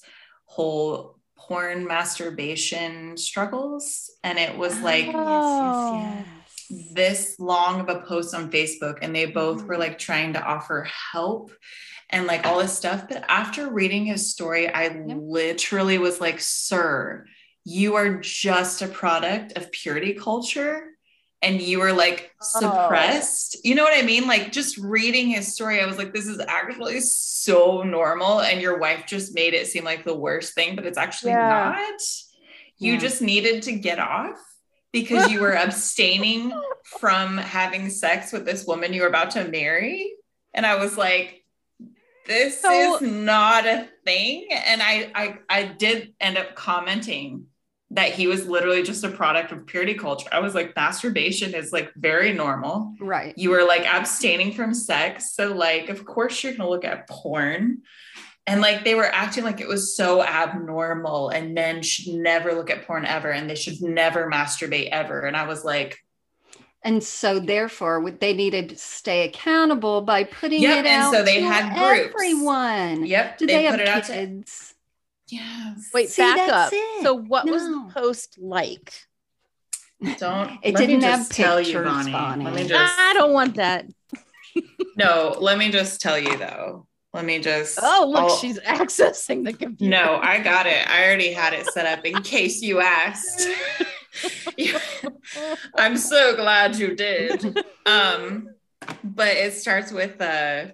whole 0.48 1.18
porn 1.36 1.86
masturbation 1.86 3.16
struggles 3.16 4.10
and 4.24 4.38
it 4.38 4.56
was 4.56 4.74
ah, 4.78 4.82
like 4.82 5.06
Oh. 5.14 5.94
yes, 5.94 6.26
yes. 6.68 6.92
this 6.94 7.36
long 7.38 7.80
of 7.80 7.88
a 7.88 8.00
post 8.00 8.34
on 8.34 8.50
facebook 8.50 8.98
and 9.02 9.14
they 9.14 9.26
both 9.26 9.62
were 9.62 9.74
mm-hmm. 9.74 9.82
like 9.82 9.98
trying 9.98 10.32
to 10.32 10.42
offer 10.42 10.88
help 11.12 11.52
and 12.10 12.26
like 12.26 12.44
all 12.44 12.58
this 12.58 12.76
stuff 12.76 13.04
but 13.08 13.24
after 13.28 13.70
reading 13.70 14.06
his 14.06 14.30
story 14.30 14.68
i 14.68 14.88
literally 15.06 15.98
was 15.98 16.20
like 16.20 16.40
sir 16.40 17.24
you 17.64 17.94
are 17.94 18.18
just 18.18 18.82
a 18.82 18.88
product 18.88 19.56
of 19.56 19.70
purity 19.70 20.14
culture 20.14 20.97
and 21.42 21.60
you 21.60 21.78
were 21.78 21.92
like 21.92 22.32
oh. 22.40 22.60
suppressed. 22.60 23.64
You 23.64 23.74
know 23.74 23.84
what 23.84 23.96
I 23.96 24.04
mean? 24.04 24.26
Like 24.26 24.52
just 24.52 24.76
reading 24.78 25.28
his 25.28 25.54
story, 25.54 25.80
I 25.80 25.86
was 25.86 25.98
like, 25.98 26.12
this 26.12 26.26
is 26.26 26.40
actually 26.40 27.00
so 27.00 27.82
normal. 27.82 28.40
And 28.40 28.60
your 28.60 28.78
wife 28.78 29.06
just 29.06 29.34
made 29.34 29.54
it 29.54 29.66
seem 29.66 29.84
like 29.84 30.04
the 30.04 30.16
worst 30.16 30.54
thing, 30.54 30.74
but 30.74 30.86
it's 30.86 30.98
actually 30.98 31.32
Yeah. 31.32 31.74
not. 31.76 32.00
You 32.78 32.94
Yeah. 32.94 32.98
just 32.98 33.22
needed 33.22 33.62
to 33.64 33.72
get 33.72 33.98
off 33.98 34.38
because 34.92 35.30
you 35.30 35.40
were 35.40 35.52
abstaining 35.56 36.52
from 36.98 37.38
having 37.38 37.90
sex 37.90 38.32
with 38.32 38.44
this 38.44 38.66
woman 38.66 38.92
you 38.92 39.02
were 39.02 39.08
about 39.08 39.30
to 39.32 39.44
marry. 39.46 40.12
And 40.54 40.66
I 40.66 40.76
was 40.76 40.96
like, 40.96 41.44
this 42.26 42.60
So- 42.60 42.96
is 42.96 43.00
not 43.00 43.64
a 43.64 43.88
thing. 44.04 44.48
And 44.50 44.82
I, 44.82 45.10
I 45.14 45.38
I 45.48 45.64
did 45.64 46.14
end 46.20 46.36
up 46.36 46.54
commenting 46.54 47.46
that 47.90 48.12
he 48.12 48.26
was 48.26 48.46
literally 48.46 48.82
just 48.82 49.02
a 49.04 49.08
product 49.08 49.50
of 49.50 49.64
purity 49.66 49.94
culture. 49.94 50.28
I 50.30 50.40
was 50.40 50.54
like, 50.54 50.76
masturbation 50.76 51.54
is 51.54 51.72
like 51.72 51.90
very 51.96 52.32
normal. 52.34 52.94
Right. 53.00 53.32
You 53.38 53.50
were 53.50 53.64
like 53.64 53.86
abstaining 53.86 54.52
from 54.52 54.74
sex. 54.74 55.32
So, 55.34 55.54
like, 55.54 55.88
of 55.88 56.04
course, 56.04 56.42
you're 56.44 56.52
going 56.52 56.60
to 56.66 56.68
look 56.68 56.84
at 56.84 57.08
porn. 57.08 57.78
And 58.46 58.60
like, 58.60 58.84
they 58.84 58.94
were 58.94 59.06
acting 59.06 59.44
like 59.44 59.60
it 59.60 59.68
was 59.68 59.96
so 59.96 60.22
abnormal 60.22 61.30
and 61.30 61.54
men 61.54 61.82
should 61.82 62.12
never 62.14 62.52
look 62.54 62.68
at 62.70 62.86
porn 62.86 63.04
ever 63.06 63.30
and 63.30 63.48
they 63.48 63.54
should 63.54 63.80
never 63.82 64.30
masturbate 64.30 64.88
ever. 64.90 65.20
And 65.22 65.36
I 65.36 65.46
was 65.46 65.64
like, 65.64 65.98
And 66.82 67.02
so, 67.02 67.40
therefore, 67.40 68.10
they 68.10 68.34
needed 68.34 68.68
to 68.70 68.76
stay 68.76 69.26
accountable 69.26 70.02
by 70.02 70.24
putting 70.24 70.60
Yep, 70.62 70.84
it 70.84 70.86
and 70.86 71.02
out 71.04 71.12
so 71.12 71.22
they 71.22 71.40
had 71.42 71.74
groups. 71.74 72.14
everyone. 72.14 73.06
yep, 73.06 73.38
Do 73.38 73.46
they, 73.46 73.66
put 73.70 73.80
it 73.80 73.88
have 73.88 73.98
out 73.98 74.04
to 74.06 74.12
kids? 74.12 74.74
Yes. 75.28 75.90
Wait, 75.94 76.08
See, 76.08 76.22
back 76.22 76.50
up. 76.52 76.70
it. 76.72 77.02
So, 77.02 77.14
what 77.14 77.46
was 77.48 77.62
the 77.62 77.90
post 77.94 78.38
like? 78.40 78.92
Don't 80.18 80.58
It 80.62 80.74
let 80.74 80.80
didn't 80.86 81.02
have 81.02 81.20
just 81.20 81.32
tell 81.32 81.58
you, 81.60 81.66
pictures, 81.66 81.86
Bonnie. 81.86 82.12
Bonnie. 82.12 82.44
Let 82.44 82.54
me 82.54 82.66
just 82.68 82.98
I 82.98 83.12
don't 83.14 83.32
want 83.32 83.56
that. 83.56 83.86
no, 84.96 85.36
let 85.40 85.58
me 85.58 85.70
just 85.70 86.00
tell 86.00 86.18
you 86.18 86.36
though. 86.36 86.86
Let 87.12 87.24
me 87.24 87.40
just 87.40 87.78
Oh, 87.82 88.06
look, 88.08 88.20
I'll- 88.30 88.36
she's 88.36 88.58
accessing 88.66 89.44
the 89.44 89.52
computer. 89.52 89.90
No, 89.90 90.20
I 90.22 90.38
got 90.40 90.66
it. 90.66 90.88
I 90.88 91.04
already 91.04 91.32
had 91.32 91.52
it 91.52 91.66
set 91.66 91.84
up 91.86 92.04
in 92.04 92.22
case 92.22 92.62
you 92.62 92.80
asked. 92.80 93.48
I'm 95.76 95.96
so 95.96 96.36
glad 96.36 96.76
you 96.76 96.94
did. 96.94 97.58
Um, 97.86 98.50
but 99.02 99.28
it 99.36 99.54
starts 99.54 99.90
with 99.92 100.20
uh 100.20 100.66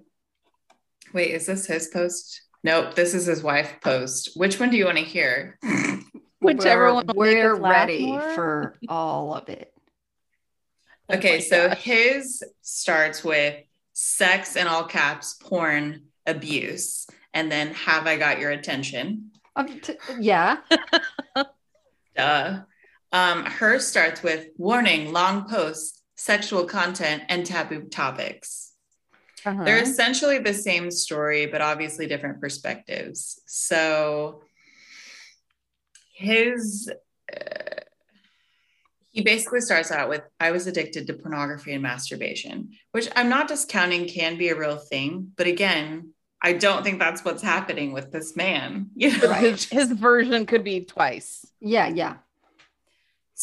wait, 1.13 1.31
is 1.31 1.47
this 1.47 1.67
his 1.67 1.89
post? 1.89 2.43
Nope, 2.65 2.95
this 2.95 3.13
is 3.15 3.27
his 3.27 3.43
wife 3.43 3.75
post. 3.83 4.31
Which 4.37 4.59
one 4.59 4.71
do 4.71 4.77
you 4.79 4.87
want 4.87 4.97
to 4.99 5.05
hear? 5.05 5.59
Whichever 6.41 6.87
we're, 6.87 6.95
one 6.95 7.07
we're 7.15 7.55
ready 7.55 8.19
for 8.35 8.77
all 8.89 9.35
of 9.35 9.49
it. 9.51 9.71
Oh 11.11 11.17
Okay, 11.17 11.35
my 11.37 11.41
so 11.41 11.69
gosh. 11.69 11.83
his 11.83 12.43
starts 12.63 13.23
with 13.23 13.63
sex 13.93 14.57
in 14.57 14.67
all 14.67 14.85
caps, 14.85 15.35
porn, 15.35 16.05
abuse, 16.27 17.07
and 17.35 17.53
then 17.53 17.75
have 17.75 18.07
I 18.07 18.17
got 18.17 18.41
your 18.41 18.51
attention? 18.51 19.31
Um, 19.55 19.81
t- 19.81 19.97
yeah. 20.19 20.57
Duh. 22.17 22.61
Um, 23.13 23.45
hers 23.45 23.87
starts 23.87 24.23
with 24.23 24.49
warning, 24.57 25.13
long 25.13 25.49
posts, 25.49 26.01
sexual 26.17 26.65
content, 26.65 27.25
and 27.29 27.45
taboo 27.45 27.83
topics. 27.89 28.73
Uh-huh. 29.45 29.65
They're 29.65 29.83
essentially 29.83 30.39
the 30.39 30.55
same 30.55 30.91
story, 30.91 31.47
but 31.47 31.61
obviously 31.61 32.07
different 32.07 32.41
perspectives. 32.41 33.41
So 33.47 34.43
his 36.15 36.91
uh, 37.33 37.81
he 39.11 39.23
basically 39.23 39.61
starts 39.61 39.93
out 39.93 40.09
with 40.09 40.23
I 40.41 40.51
was 40.51 40.67
addicted 40.67 41.07
to 41.07 41.15
pornography 41.15 41.73
and 41.73 41.83
masturbation, 41.83 42.71
which 42.93 43.09
I'm 43.15 43.29
not 43.29 43.49
discounting 43.49 44.09
can 44.09 44.37
be 44.37 44.49
a 44.49 44.59
real 44.59 44.77
thing, 44.77 45.33
but 45.37 45.47
again, 45.47 46.15
I 46.43 46.53
don't 46.53 46.83
think 46.83 46.99
that's 46.99 47.25
what's 47.25 47.43
happening 47.43 47.93
with 47.93 48.13
this 48.13 48.37
man. 48.37 48.91
You 48.97 49.13
know, 49.13 49.29
But 49.29 49.41
his, 49.41 49.65
his 49.65 49.93
version 49.93 50.45
could 50.47 50.63
be 50.63 50.85
twice. 50.85 51.47
Yeah. 51.61 51.89
Yeah. 51.89 52.17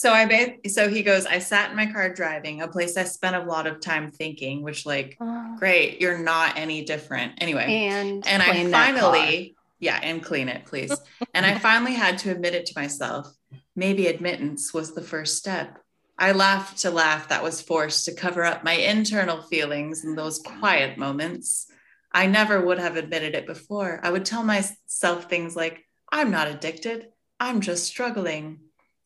So 0.02 0.12
I 0.12 0.26
ba- 0.26 0.68
so 0.68 0.90
he 0.90 1.04
goes, 1.04 1.28
I 1.28 1.38
sat 1.38 1.70
in 1.70 1.78
my 1.78 1.86
car 1.86 2.12
driving, 2.12 2.64
a 2.64 2.68
place 2.68 2.98
I 2.98 3.04
spent 3.04 3.36
a 3.36 3.44
lot 3.44 3.68
of 3.68 3.80
time 3.80 4.10
thinking, 4.10 4.64
which 4.64 4.84
like 4.84 5.16
ah. 5.22 5.56
great, 5.60 6.02
you're 6.02 6.18
not 6.18 6.58
any 6.58 6.84
different. 6.84 7.34
Anyway. 7.38 7.66
And 7.66 8.26
and 8.26 8.42
I 8.42 8.50
clean 8.50 8.72
that 8.72 8.96
car. 8.96 9.14
finally, 9.14 9.56
yeah, 9.80 10.00
and 10.02 10.24
clean 10.24 10.50
it, 10.50 10.66
please. 10.66 10.92
and 11.36 11.46
I 11.46 11.60
finally 11.60 11.94
had 11.94 12.18
to 12.18 12.32
admit 12.32 12.56
it 12.56 12.66
to 12.66 12.80
myself. 12.80 13.32
Maybe 13.76 14.08
admittance 14.08 14.74
was 14.74 14.96
the 14.96 15.04
first 15.04 15.38
step. 15.38 15.78
I 16.18 16.32
laughed 16.32 16.80
to 16.80 16.90
laugh 16.90 17.30
that 17.30 17.44
was 17.44 17.62
forced 17.62 18.06
to 18.06 18.16
cover 18.16 18.44
up 18.44 18.64
my 18.64 18.74
internal 18.74 19.44
feelings 19.44 20.04
in 20.04 20.16
those 20.16 20.40
quiet 20.40 20.98
moments. 20.98 21.68
I 22.12 22.26
never 22.26 22.60
would 22.60 22.80
have 22.80 22.98
admitted 22.98 23.36
it 23.36 23.46
before. 23.46 24.00
I 24.02 24.10
would 24.10 24.26
tell 24.26 24.44
myself 24.44 25.30
things 25.30 25.56
like, 25.56 25.86
I'm 26.12 26.32
not 26.32 26.48
addicted, 26.48 27.10
I'm 27.40 27.62
just 27.62 27.86
struggling. 27.86 28.62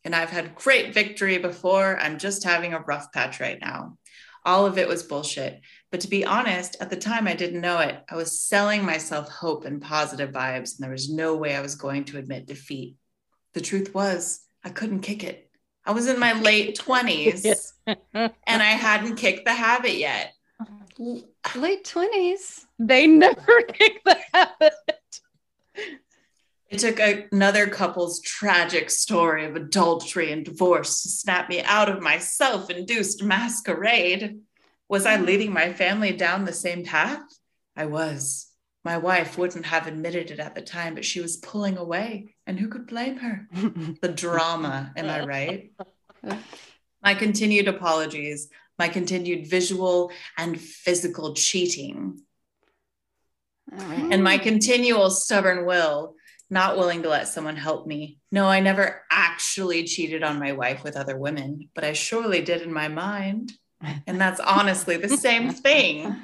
And 0.05 0.15
I've 0.15 0.29
had 0.29 0.55
great 0.55 0.93
victory 0.93 1.39
before. 1.39 1.97
I'm 1.99 2.17
just 2.17 2.43
having 2.43 2.73
a 2.73 2.79
rough 2.79 3.11
patch 3.11 3.41
right 3.41 3.59
now. 3.59 3.97
All 4.45 4.67
of 4.67 4.77
it 4.77 4.87
was 4.87 5.03
bullshit. 5.03 5.59
But 5.91 6.01
to 6.01 6.07
be 6.07 6.23
honest, 6.23 6.77
at 6.79 6.91
the 6.91 6.95
time 6.95 7.27
I 7.27 7.33
didn't 7.33 7.59
know 7.61 7.79
it. 7.79 8.01
I 8.07 8.15
was 8.15 8.39
selling 8.39 8.85
myself 8.85 9.27
hope 9.27 9.65
and 9.65 9.81
positive 9.81 10.31
vibes, 10.31 10.77
and 10.77 10.83
there 10.83 10.91
was 10.91 11.09
no 11.09 11.35
way 11.35 11.55
I 11.55 11.61
was 11.61 11.75
going 11.75 12.05
to 12.05 12.19
admit 12.19 12.45
defeat. 12.45 12.95
The 13.53 13.61
truth 13.61 13.93
was, 13.93 14.41
I 14.63 14.69
couldn't 14.69 15.01
kick 15.01 15.23
it. 15.23 15.49
I 15.85 15.91
was 15.91 16.07
in 16.07 16.19
my 16.19 16.33
late 16.33 16.77
20s 16.77 17.71
and 18.13 18.31
I 18.47 18.63
hadn't 18.63 19.15
kicked 19.15 19.45
the 19.45 19.53
habit 19.53 19.95
yet. 19.95 20.33
late 21.55 21.85
twenties. 21.85 22.65
They 22.79 23.07
never 23.25 23.61
kick 23.63 24.01
the 24.03 24.17
habit. 24.33 24.73
It 26.69 26.79
took 26.79 26.99
a- 26.99 27.27
another 27.31 27.67
couple's 27.67 28.21
tragic 28.21 28.89
story 28.89 29.45
of 29.45 29.55
adultery 29.55 30.31
and 30.31 30.43
divorce 30.43 31.03
to 31.03 31.09
snap 31.09 31.49
me 31.49 31.61
out 31.61 31.89
of 31.89 32.01
my 32.01 32.17
self 32.17 32.69
induced 32.69 33.23
masquerade. 33.23 34.39
Was 34.89 35.05
I 35.05 35.17
leading 35.17 35.53
my 35.53 35.73
family 35.73 36.11
down 36.11 36.45
the 36.45 36.53
same 36.53 36.83
path? 36.83 37.21
I 37.75 37.85
was. 37.85 38.51
My 38.83 38.97
wife 38.97 39.37
wouldn't 39.37 39.65
have 39.65 39.87
admitted 39.87 40.29
it 40.29 40.39
at 40.39 40.53
the 40.53 40.61
time, 40.61 40.93
but 40.93 41.05
she 41.05 41.19
was 41.19 41.37
pulling 41.37 41.77
away. 41.77 42.35
And 42.45 42.59
who 42.59 42.67
could 42.67 42.87
blame 42.87 43.17
her? 43.17 43.47
The 44.01 44.09
drama, 44.09 44.91
am 44.95 45.09
I 45.09 45.25
right? 45.25 45.71
My 47.03 47.13
continued 47.13 47.67
apologies, 47.67 48.49
my 48.79 48.87
continued 48.87 49.47
visual 49.47 50.11
and 50.37 50.59
physical 50.59 51.35
cheating, 51.35 52.19
mm. 53.71 54.13
and 54.13 54.23
my 54.23 54.39
continual 54.39 55.11
stubborn 55.11 55.67
will, 55.67 56.14
not 56.49 56.77
willing 56.77 57.03
to 57.03 57.09
let 57.09 57.27
someone 57.27 57.55
help 57.55 57.87
me. 57.87 58.19
No, 58.31 58.47
I 58.47 58.59
never 58.59 59.01
actually 59.11 59.83
cheated 59.83 60.23
on 60.23 60.39
my 60.39 60.51
wife 60.51 60.83
with 60.83 60.95
other 60.95 61.17
women, 61.17 61.69
but 61.73 61.83
I 61.83 61.93
surely 61.93 62.41
did 62.41 62.61
in 62.61 62.71
my 62.71 62.87
mind. 62.87 63.53
And 64.07 64.19
that's 64.19 64.39
honestly 64.39 64.97
the 64.97 65.09
same 65.09 65.49
thing. 65.53 66.15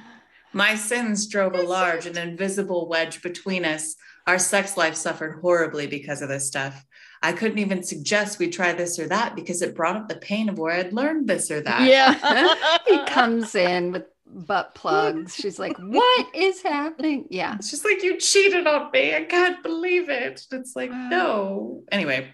My 0.53 0.75
sins 0.75 1.27
drove 1.27 1.55
a 1.55 1.61
large 1.61 2.05
and 2.05 2.17
invisible 2.17 2.87
wedge 2.87 3.21
between 3.21 3.65
us. 3.65 3.95
Our 4.27 4.37
sex 4.37 4.77
life 4.77 4.95
suffered 4.95 5.39
horribly 5.41 5.87
because 5.87 6.21
of 6.21 6.29
this 6.29 6.47
stuff. 6.47 6.85
I 7.23 7.33
couldn't 7.33 7.59
even 7.59 7.83
suggest 7.83 8.39
we 8.39 8.49
try 8.49 8.73
this 8.73 8.99
or 8.99 9.07
that 9.07 9.35
because 9.35 9.61
it 9.61 9.75
brought 9.75 9.95
up 9.95 10.09
the 10.09 10.15
pain 10.15 10.49
of 10.49 10.57
where 10.57 10.73
I'd 10.73 10.93
learned 10.93 11.27
this 11.27 11.51
or 11.51 11.61
that. 11.61 11.81
Yeah. 11.83 12.55
he 12.87 13.05
comes 13.05 13.55
in 13.55 13.91
with 13.91 14.05
butt 14.33 14.75
plugs. 14.75 15.35
She's 15.35 15.59
like, 15.59 15.77
"What 15.77 16.27
is 16.35 16.61
happening?" 16.61 17.27
Yeah. 17.29 17.57
She's 17.57 17.85
like 17.85 18.03
you 18.03 18.17
cheated 18.17 18.67
on 18.67 18.91
me. 18.91 19.15
I 19.15 19.23
can't 19.23 19.61
believe 19.63 20.09
it. 20.09 20.45
It's 20.51 20.75
like, 20.75 20.91
no. 20.91 21.83
Anyway. 21.91 22.31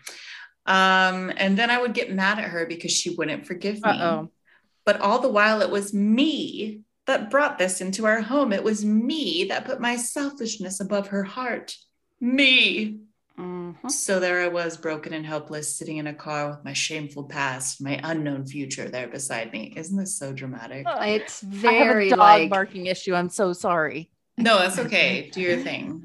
Um, 0.65 1.31
and 1.37 1.57
then 1.57 1.69
I 1.69 1.81
would 1.81 1.93
get 1.93 2.11
mad 2.11 2.39
at 2.39 2.45
her 2.45 2.65
because 2.65 2.91
she 2.91 3.15
wouldn't 3.15 3.47
forgive 3.47 3.75
me. 3.75 3.89
Uh-oh. 3.89 4.31
But 4.85 4.99
all 4.99 5.19
the 5.19 5.29
while, 5.29 5.61
it 5.61 5.69
was 5.69 5.93
me 5.93 6.81
that 7.05 7.29
brought 7.29 7.57
this 7.57 7.81
into 7.81 8.05
our 8.05 8.21
home. 8.21 8.51
It 8.51 8.63
was 8.63 8.83
me 8.85 9.45
that 9.45 9.65
put 9.65 9.79
my 9.79 9.95
selfishness 9.95 10.79
above 10.81 11.07
her 11.07 11.23
heart. 11.23 11.75
Me. 12.19 12.99
Mhm. 13.67 13.91
So 13.91 14.19
there 14.19 14.41
I 14.41 14.47
was, 14.47 14.77
broken 14.77 15.13
and 15.13 15.25
helpless, 15.25 15.75
sitting 15.75 15.97
in 15.97 16.07
a 16.07 16.13
car 16.13 16.49
with 16.49 16.63
my 16.63 16.73
shameful 16.73 17.25
past, 17.25 17.81
my 17.81 17.99
unknown 18.03 18.45
future 18.45 18.89
there 18.89 19.07
beside 19.07 19.51
me. 19.51 19.73
Isn't 19.75 19.97
this 19.97 20.17
so 20.17 20.33
dramatic? 20.33 20.85
It's 20.87 21.43
I 21.43 21.73
have 21.73 21.87
very 21.87 22.07
a 22.07 22.15
dog 22.15 22.19
like, 22.19 22.49
barking 22.49 22.85
issue. 22.85 23.13
I'm 23.15 23.29
so 23.29 23.53
sorry. 23.53 24.09
No, 24.37 24.59
that's 24.59 24.79
okay. 24.79 25.29
Do 25.31 25.41
your 25.41 25.57
thing. 25.57 26.03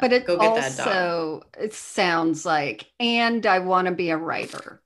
But 0.00 0.12
it 0.12 0.26
Go 0.26 0.36
get 0.38 0.54
that 0.56 0.76
dog. 0.76 0.86
also 0.86 1.42
it 1.58 1.72
sounds 1.72 2.44
like, 2.44 2.86
and 3.00 3.46
I 3.46 3.60
want 3.60 3.88
to 3.88 3.94
be 3.94 4.10
a 4.10 4.16
writer. 4.16 4.82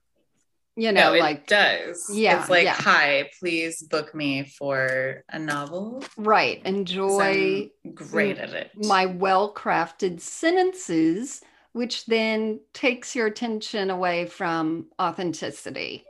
You 0.77 0.93
No, 0.93 1.09
know, 1.09 1.13
it 1.15 1.19
like 1.19 1.45
does. 1.47 2.09
Yeah, 2.13 2.39
It's 2.39 2.49
like, 2.49 2.63
yeah. 2.63 2.73
hi, 2.73 3.29
please 3.37 3.83
book 3.83 4.15
me 4.15 4.43
for 4.57 5.25
a 5.27 5.37
novel. 5.37 6.05
right, 6.15 6.61
enjoy 6.63 7.69
I'm 7.85 7.93
great 7.93 8.37
at 8.37 8.51
it. 8.51 8.71
my 8.77 9.05
well-crafted 9.05 10.21
sentences, 10.21 11.41
which 11.73 12.05
then 12.05 12.59
takes 12.73 13.15
your 13.15 13.27
attention 13.27 13.89
away 13.89 14.25
from 14.25 14.87
authenticity. 14.99 16.05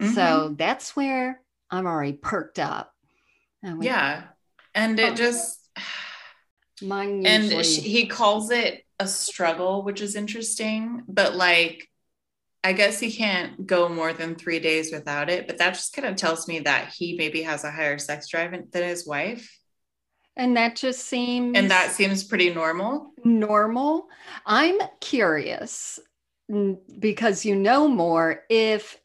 Mhm. 0.00 0.14
So 0.14 0.54
that's 0.58 0.96
where 0.96 1.40
I'm 1.70 1.86
already 1.86 2.12
perked 2.14 2.58
up. 2.58 2.92
And 3.62 3.78
we- 3.78 3.86
yeah. 3.86 4.24
And 4.74 4.98
it 4.98 5.12
Oh. 5.12 5.14
just, 5.14 5.60
mine 6.82 7.24
and 7.26 7.44
usually. 7.44 7.62
sh 7.64 7.78
he 7.80 8.06
calls 8.06 8.50
it 8.50 8.84
a 8.98 9.06
struggle, 9.08 9.82
which 9.82 10.00
is 10.00 10.16
interesting. 10.16 11.02
But 11.08 11.34
like, 11.34 11.88
I 12.62 12.72
guess 12.72 12.98
he 12.98 13.12
can't 13.12 13.66
go 13.66 13.88
more 13.88 14.12
than 14.12 14.34
three 14.36 14.58
days 14.58 14.90
without 14.92 15.28
it. 15.30 15.46
But 15.46 15.58
that 15.58 15.74
just 15.74 15.92
kind 15.94 16.08
of 16.08 16.16
tells 16.16 16.48
me 16.48 16.60
that 16.60 16.92
he 16.94 17.14
maybe 17.16 17.42
has 17.42 17.62
a 17.62 17.70
higher 17.70 17.98
sex 17.98 18.28
drive 18.28 18.52
than 18.72 18.82
his 18.88 19.06
wife. 19.06 19.58
And 20.36 20.56
that 20.56 20.76
just 20.76 21.06
seems 21.06 21.56
And 21.56 21.70
that 21.70 21.90
seems 21.92 22.24
pretty 22.24 22.52
normal. 22.52 23.12
normal. 23.24 24.08
I'm 24.46 24.78
curious 25.00 25.98
because 26.98 27.44
you 27.44 27.56
know 27.56 27.88
more 27.88 28.42
if 28.50 28.98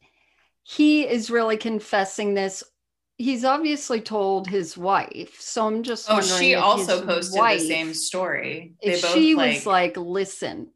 he 0.62 1.06
is 1.06 1.30
really 1.30 1.56
confessing 1.56 2.34
this. 2.34 2.62
He's 3.16 3.44
obviously 3.44 4.00
told 4.00 4.46
his 4.46 4.78
wife. 4.78 5.38
So 5.40 5.66
I'm 5.66 5.82
just 5.82 6.06
Oh, 6.10 6.20
she 6.22 6.54
also 6.54 7.04
posted 7.04 7.38
wife- 7.38 7.60
the 7.60 7.66
same 7.68 7.92
story. 7.94 8.74
If 8.80 9.04
she 9.04 9.34
was 9.34 9.66
like, 9.66 9.96
listen, 9.98 10.68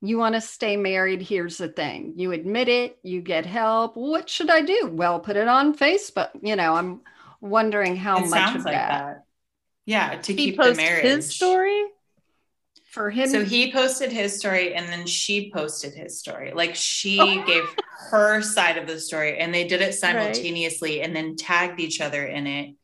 you 0.00 0.18
want 0.18 0.34
to 0.34 0.40
stay 0.40 0.76
married, 0.76 1.22
here's 1.22 1.56
the 1.58 1.68
thing. 1.68 2.14
You 2.16 2.32
admit 2.32 2.68
it, 2.68 2.98
you 3.04 3.20
get 3.20 3.46
help. 3.46 3.96
What 3.96 4.28
should 4.28 4.50
I 4.50 4.60
do? 4.62 4.90
Well, 4.92 5.20
put 5.20 5.36
it 5.36 5.46
on 5.48 5.76
Facebook. 5.76 6.30
You 6.42 6.56
know, 6.56 6.74
I'm 6.74 7.00
wondering 7.40 7.94
how 7.96 8.24
it 8.24 8.28
much 8.30 8.56
of 8.56 8.64
like 8.64 8.74
that. 8.74 8.88
that. 8.88 9.24
Yeah, 9.88 10.16
to 10.20 10.32
he 10.32 10.36
keep 10.52 10.56
the 10.58 10.74
marriage. 10.74 11.02
his 11.02 11.34
story. 11.34 11.82
for 12.90 13.10
him. 13.10 13.28
So 13.28 13.44
he 13.44 13.72
posted 13.72 14.12
his 14.12 14.38
story 14.38 14.74
and 14.74 14.86
then 14.88 15.06
she 15.06 15.50
posted 15.50 15.94
his 15.94 16.18
story. 16.18 16.52
Like 16.54 16.74
she 16.74 17.18
Oh. 17.20 17.44
gave 17.46 17.64
her 18.10 18.42
side 18.42 18.76
of 18.76 18.86
the 18.86 19.00
story 19.00 19.38
and 19.38 19.52
they 19.54 19.66
did 19.66 19.80
it 19.80 19.94
simultaneously 19.94 21.00
and 21.02 21.14
then 21.16 21.36
tagged 21.36 21.80
each 21.80 22.00
other 22.02 22.24
in 22.26 22.46
it. 22.46 22.74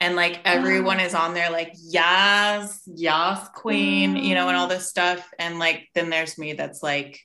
And 0.00 0.16
like 0.16 0.40
everyone 0.44 1.00
is 1.00 1.14
on 1.14 1.32
there, 1.34 1.50
like, 1.50 1.72
yes, 1.80 2.82
yes, 2.86 3.48
queen, 3.54 4.16
you 4.16 4.34
know, 4.34 4.48
and 4.48 4.56
all 4.56 4.66
this 4.68 4.88
stuff. 4.90 5.26
And 5.38 5.58
like, 5.58 5.88
then 5.94 6.10
there's 6.10 6.36
me 6.36 6.52
that's 6.52 6.82
like, 6.82 7.20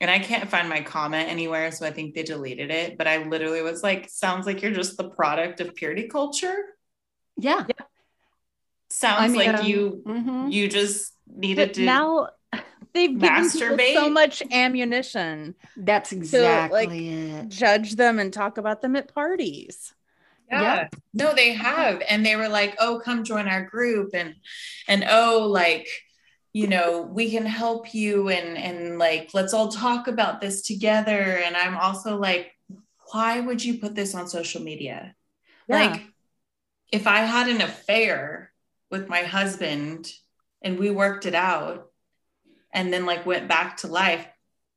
and 0.00 0.10
I 0.10 0.18
can't 0.20 0.48
find 0.48 0.68
my 0.68 0.80
comment 0.82 1.28
anywhere. 1.28 1.70
So 1.70 1.86
I 1.86 1.90
think 1.90 2.14
they 2.14 2.22
deleted 2.22 2.70
it. 2.70 2.96
But 2.98 3.08
I 3.08 3.24
literally 3.28 3.62
was 3.62 3.82
like, 3.82 4.08
sounds 4.10 4.46
like 4.46 4.62
you're 4.62 4.72
just 4.72 4.96
the 4.96 5.08
product 5.10 5.60
of 5.60 5.74
purity 5.74 6.08
culture. 6.08 6.56
yeah. 7.36 7.64
Sounds 9.04 9.20
I 9.20 9.28
mean, 9.28 9.36
like 9.52 9.60
um, 9.60 9.66
you 9.66 10.02
mhm. 10.06 10.52
you 10.52 10.68
just 10.68 11.12
needed 11.26 11.68
But 11.70 11.74
to 11.74 11.82
now 11.84 12.28
they've 12.94 13.18
given 13.18 13.44
Masturbate? 13.44 13.94
so 13.94 14.08
much 14.08 14.42
ammunition 14.52 15.54
That's 15.76 16.12
like, 16.12 16.18
exactly 16.18 17.08
it. 17.10 17.48
judge 17.48 17.96
them 17.96 18.18
and 18.18 18.32
talk 18.32 18.58
about 18.58 18.82
them 18.82 18.96
at 18.96 19.12
parties 19.14 19.92
Yeah. 20.50 20.62
Yeah. 20.62 20.88
No, 21.12 21.34
they 21.34 21.54
have. 21.54 22.02
And 22.08 22.24
they 22.24 22.36
were 22.36 22.48
like, 22.48 22.76
oh, 22.78 23.00
come 23.04 23.24
join 23.24 23.48
our 23.48 23.64
group. 23.64 24.10
And 24.14 24.36
and 24.88 25.04
oh, 25.08 25.46
like, 25.50 25.88
you 26.52 26.68
know, 26.68 27.02
we 27.02 27.30
can 27.30 27.46
help 27.46 27.94
you 27.94 28.28
and 28.28 28.56
and 28.58 28.98
like 28.98 29.30
let's 29.34 29.54
all 29.54 29.68
talk 29.68 30.06
about 30.08 30.40
this 30.40 30.62
together. 30.62 31.20
And 31.44 31.56
I'm 31.56 31.76
also 31.76 32.16
like, 32.16 32.52
why 33.12 33.40
would 33.40 33.64
you 33.64 33.78
put 33.78 33.94
this 33.94 34.14
on 34.14 34.28
social 34.28 34.62
media? 34.62 35.14
Yeah. 35.68 35.76
Like, 35.90 36.02
if 36.92 37.06
I 37.06 37.20
had 37.20 37.48
an 37.48 37.60
affair 37.60 38.52
with 38.90 39.08
my 39.08 39.22
husband 39.22 40.10
and 40.62 40.78
we 40.78 40.90
worked 40.90 41.26
it 41.26 41.34
out 41.34 41.90
and 42.72 42.92
then 42.92 43.06
like 43.06 43.26
went 43.26 43.48
back 43.48 43.78
to 43.78 43.86
life, 43.86 44.26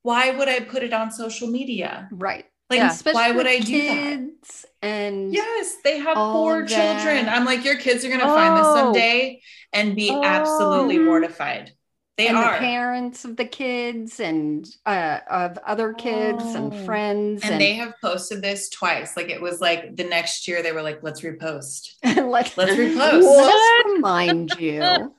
why 0.03 0.31
would 0.31 0.47
I 0.47 0.59
put 0.61 0.83
it 0.83 0.93
on 0.93 1.11
social 1.11 1.47
media? 1.47 2.07
Right. 2.11 2.45
Like, 2.69 2.77
Yeah. 2.79 2.91
Especially 2.91 3.15
why 3.21 3.31
would 3.31 3.47
I 3.47 3.59
do 3.59 3.81
that? 3.87 4.65
and 4.81 5.33
Yes, 5.33 5.77
they 5.83 5.99
have 5.99 6.15
four 6.15 6.61
of 6.63 6.67
children. 6.69 7.25
that. 7.25 7.35
I'm 7.35 7.45
like, 7.45 7.63
your 7.63 7.77
kids 7.77 8.03
are 8.05 8.09
gonna 8.09 8.23
find 8.25 8.57
this 8.57 8.67
Oh. 8.67 8.75
someday 8.75 9.41
and 9.73 9.95
be 9.95 10.09
absolutely 10.11 10.97
Oh. 10.99 11.03
mortified. 11.03 11.71
They 12.17 12.27
and 12.29 12.37
are. 12.37 12.53
the 12.53 12.59
parents 12.59 13.25
of 13.25 13.37
the 13.37 13.45
kids 13.45 14.19
and 14.19 14.67
uh, 14.87 15.19
of 15.29 15.57
other 15.59 15.93
kids 15.93 16.43
and 16.43 16.73
Oh. 16.73 16.85
friends 16.85 17.43
and 17.43 17.61
they 17.61 17.73
have 17.75 17.93
posted 18.01 18.41
this 18.41 18.69
twice. 18.69 19.15
Like 19.15 19.29
it 19.29 19.39
was 19.39 19.61
like 19.61 19.95
the 19.95 20.03
next 20.03 20.47
year 20.47 20.63
they 20.63 20.71
were 20.71 20.81
like, 20.81 21.03
let's 21.03 21.21
repost. 21.21 21.93
let's, 22.03 22.57
Let's 22.57 22.71
repost. 22.71 23.21
Let 23.21 23.53
us 23.53 23.85
remind 23.93 24.59
you. 24.59 25.13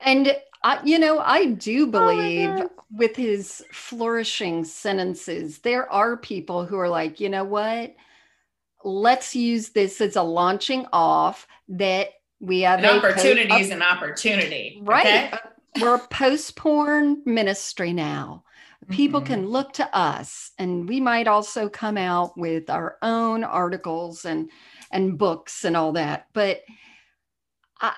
and 0.00 0.36
I, 0.62 0.80
you 0.84 0.98
know, 1.00 1.18
I 1.18 1.46
do 1.46 1.86
believe 1.88 2.48
God. 2.56 2.68
with 2.96 3.16
his 3.16 3.64
flourishing 3.72 4.64
sentences, 4.64 5.58
there 5.58 5.90
are 5.92 6.16
people 6.16 6.64
who 6.64 6.78
are 6.78 6.88
like, 6.88 7.18
you 7.20 7.28
know 7.28 7.44
what? 7.44 7.94
Let's 8.84 9.34
use 9.34 9.70
this 9.70 10.00
as 10.00 10.14
a 10.16 10.22
launching 10.22 10.86
off 10.92 11.46
that 11.70 12.10
we 12.40 12.60
have 12.60 12.78
An 12.78 12.84
a 12.84 12.88
opportunity 12.98 13.48
post- 13.48 13.62
is 13.62 13.70
an 13.70 13.82
opportunity. 13.82 14.78
Right. 14.82 15.06
okay? 15.34 15.38
We're 15.80 15.96
a 15.96 16.08
post 16.08 16.56
porn 16.56 17.22
ministry 17.24 17.92
now. 17.92 18.44
People 18.90 19.20
Mhm. 19.22 19.26
can 19.26 19.48
look 19.48 19.72
to 19.74 19.96
us, 19.96 20.52
and 20.58 20.88
we 20.88 21.00
might 21.00 21.26
also 21.26 21.68
come 21.68 21.96
out 21.96 22.36
with 22.36 22.68
our 22.70 22.98
own 23.02 23.42
articles 23.44 24.24
and 24.24 24.50
and 24.90 25.18
books 25.18 25.64
and 25.64 25.76
all 25.76 25.92
that. 25.92 26.28
But 26.32 26.62
I 27.80 27.94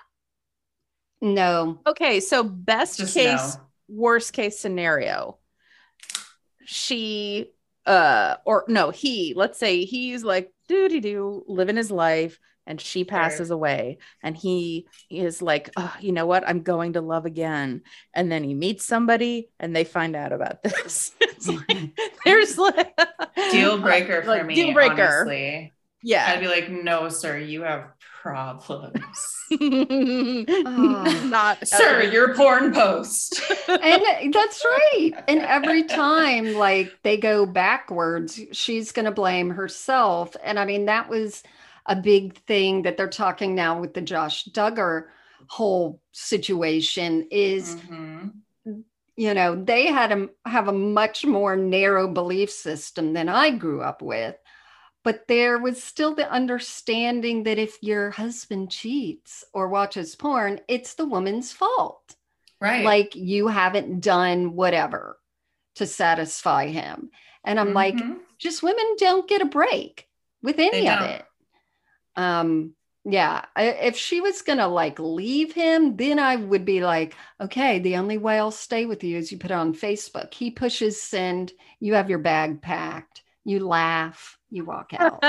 no, 1.20 1.81
okay 1.86 2.20
so 2.20 2.43
best 2.43 2.98
Just 2.98 3.15
case 3.15 3.57
no. 3.57 3.62
worst 3.89 4.32
case 4.32 4.59
scenario 4.59 5.39
she 6.65 7.51
uh 7.86 8.36
or 8.44 8.65
no 8.69 8.90
he 8.90 9.32
let's 9.36 9.59
say 9.59 9.85
he's 9.85 10.24
like 10.24 10.53
doo 10.69 10.89
doo 10.89 11.01
doo 11.01 11.44
living 11.47 11.77
his 11.77 11.90
life 11.90 12.39
and 12.66 12.80
she 12.80 13.05
passes 13.05 13.51
away 13.51 13.98
and 14.22 14.36
he 14.36 14.86
is 15.10 15.40
like 15.43 15.70
oh, 15.76 15.94
you 16.01 16.12
know 16.12 16.26
what 16.26 16.47
i'm 16.48 16.62
going 16.62 16.94
to 16.94 17.01
love 17.01 17.24
again 17.26 17.82
and 18.14 18.30
then 18.30 18.43
he 18.44 18.55
meets 18.55 18.84
somebody 18.84 19.48
and 19.60 19.74
they 19.74 19.84
find 19.84 20.16
out 20.16 20.32
about 20.32 20.62
this 20.64 21.12
It's 21.20 21.48
like- 21.48 21.90
there's 22.24 22.59
like 22.59 22.98
Deal 23.51 23.78
breaker 23.78 24.22
for 24.22 24.28
Like, 24.30 24.47
me. 24.47 24.55
deal 24.55 24.72
breaker. 24.72 25.02
Honestly. 25.20 25.72
yeah 26.02 26.26
I'd 26.28 26.40
be 26.40 26.48
like, 26.48 26.70
no, 26.70 27.09
sir, 27.09 27.38
you 27.38 27.62
have 27.62 27.84
problems. 28.22 28.98
not 31.30 31.66
sir, 31.66 32.02
your 32.02 32.34
porn 32.34 32.72
post. 32.72 33.40
and 33.68 34.34
that's 34.34 34.64
right. 34.64 35.12
And 35.28 35.40
every 35.40 35.84
time 35.84 36.55
like 36.55 36.93
they 37.02 37.16
go 37.16 37.47
backwards, 37.47 38.40
she's 38.52 38.93
going 38.93 39.05
to 39.05 39.12
blame 39.12 39.51
herself. 39.51 40.34
And 40.43 40.59
I 40.59 40.64
mean, 40.64 40.86
that 40.86 41.09
was 41.09 41.43
a 41.87 41.97
big 41.97 42.37
thing 42.47 42.83
that 42.83 42.97
they're 42.97 43.09
talking 43.09 43.55
now 43.55 43.81
with 43.81 43.95
the 43.95 44.01
Josh 44.03 44.45
Duggar 44.47 45.07
whole 45.49 46.01
situation 46.13 47.29
is 47.31 47.77
Mhm. 47.77 48.33
you 49.17 49.33
know 49.33 49.55
they 49.55 49.87
had 49.87 50.13
a 50.13 50.29
have 50.45 50.69
a 50.69 50.73
much 50.73 51.25
more 51.25 51.57
narrow 51.57 52.09
belief 52.09 52.51
system 52.51 53.13
than 53.13 53.29
I 53.29 53.51
grew 53.51 53.81
up 53.83 54.03
with 54.03 54.37
but 55.05 55.29
there 55.29 55.59
was 55.59 55.81
still 55.81 56.17
the 56.17 56.29
understanding 56.29 57.45
that 57.45 57.59
if 57.59 57.81
your 57.81 58.11
husband 58.11 58.73
cheats 58.73 59.45
or 59.55 59.69
watches 59.69 60.17
porn 60.17 60.61
it's 60.69 60.95
the 60.95 61.07
woman's 61.07 61.53
fault 61.53 62.17
Right. 62.61 62.85
like 62.85 63.15
you 63.15 63.47
haven't 63.49 64.01
done 64.01 64.57
whatever 64.57 65.19
to 65.77 65.87
satisfy 65.87 66.67
him 66.69 67.11
and 67.45 67.61
i'm 67.61 67.73
like 67.73 67.95
Mhm. 67.95 68.19
just 68.39 68.63
women 68.63 68.97
don't 68.99 69.29
get 69.29 69.43
a 69.43 69.47
break 69.47 70.09
with 70.43 70.59
any 70.59 70.89
of 70.89 71.03
it 71.03 71.25
um 72.16 72.74
yeah 73.05 73.44
I, 73.55 73.66
if 73.66 73.97
she 73.97 74.20
was 74.20 74.43
gonna 74.43 74.68
like 74.68 74.98
leave 74.98 75.52
him 75.52 75.97
then 75.97 76.18
i 76.18 76.36
would 76.36 76.64
be 76.64 76.82
like 76.82 77.14
okay 77.40 77.78
the 77.78 77.97
only 77.97 78.18
way 78.18 78.38
i'll 78.38 78.51
stay 78.51 78.86
with 78.86 79.05
you 79.05 79.16
is 79.16 79.30
you 79.30 79.38
put 79.38 79.51
it 79.51 79.55
on 79.55 79.74
facebook. 79.74 80.34
He 80.34 80.51
pushes 80.51 81.01
send 81.01 81.52
you 81.80 81.94
have 81.94 82.10
your 82.10 82.18
bag 82.18 82.62
packed. 82.62 83.22
You 83.44 83.66
laugh. 83.66 84.38
You 84.51 84.64
walk 84.64 84.93
out. 84.98 85.22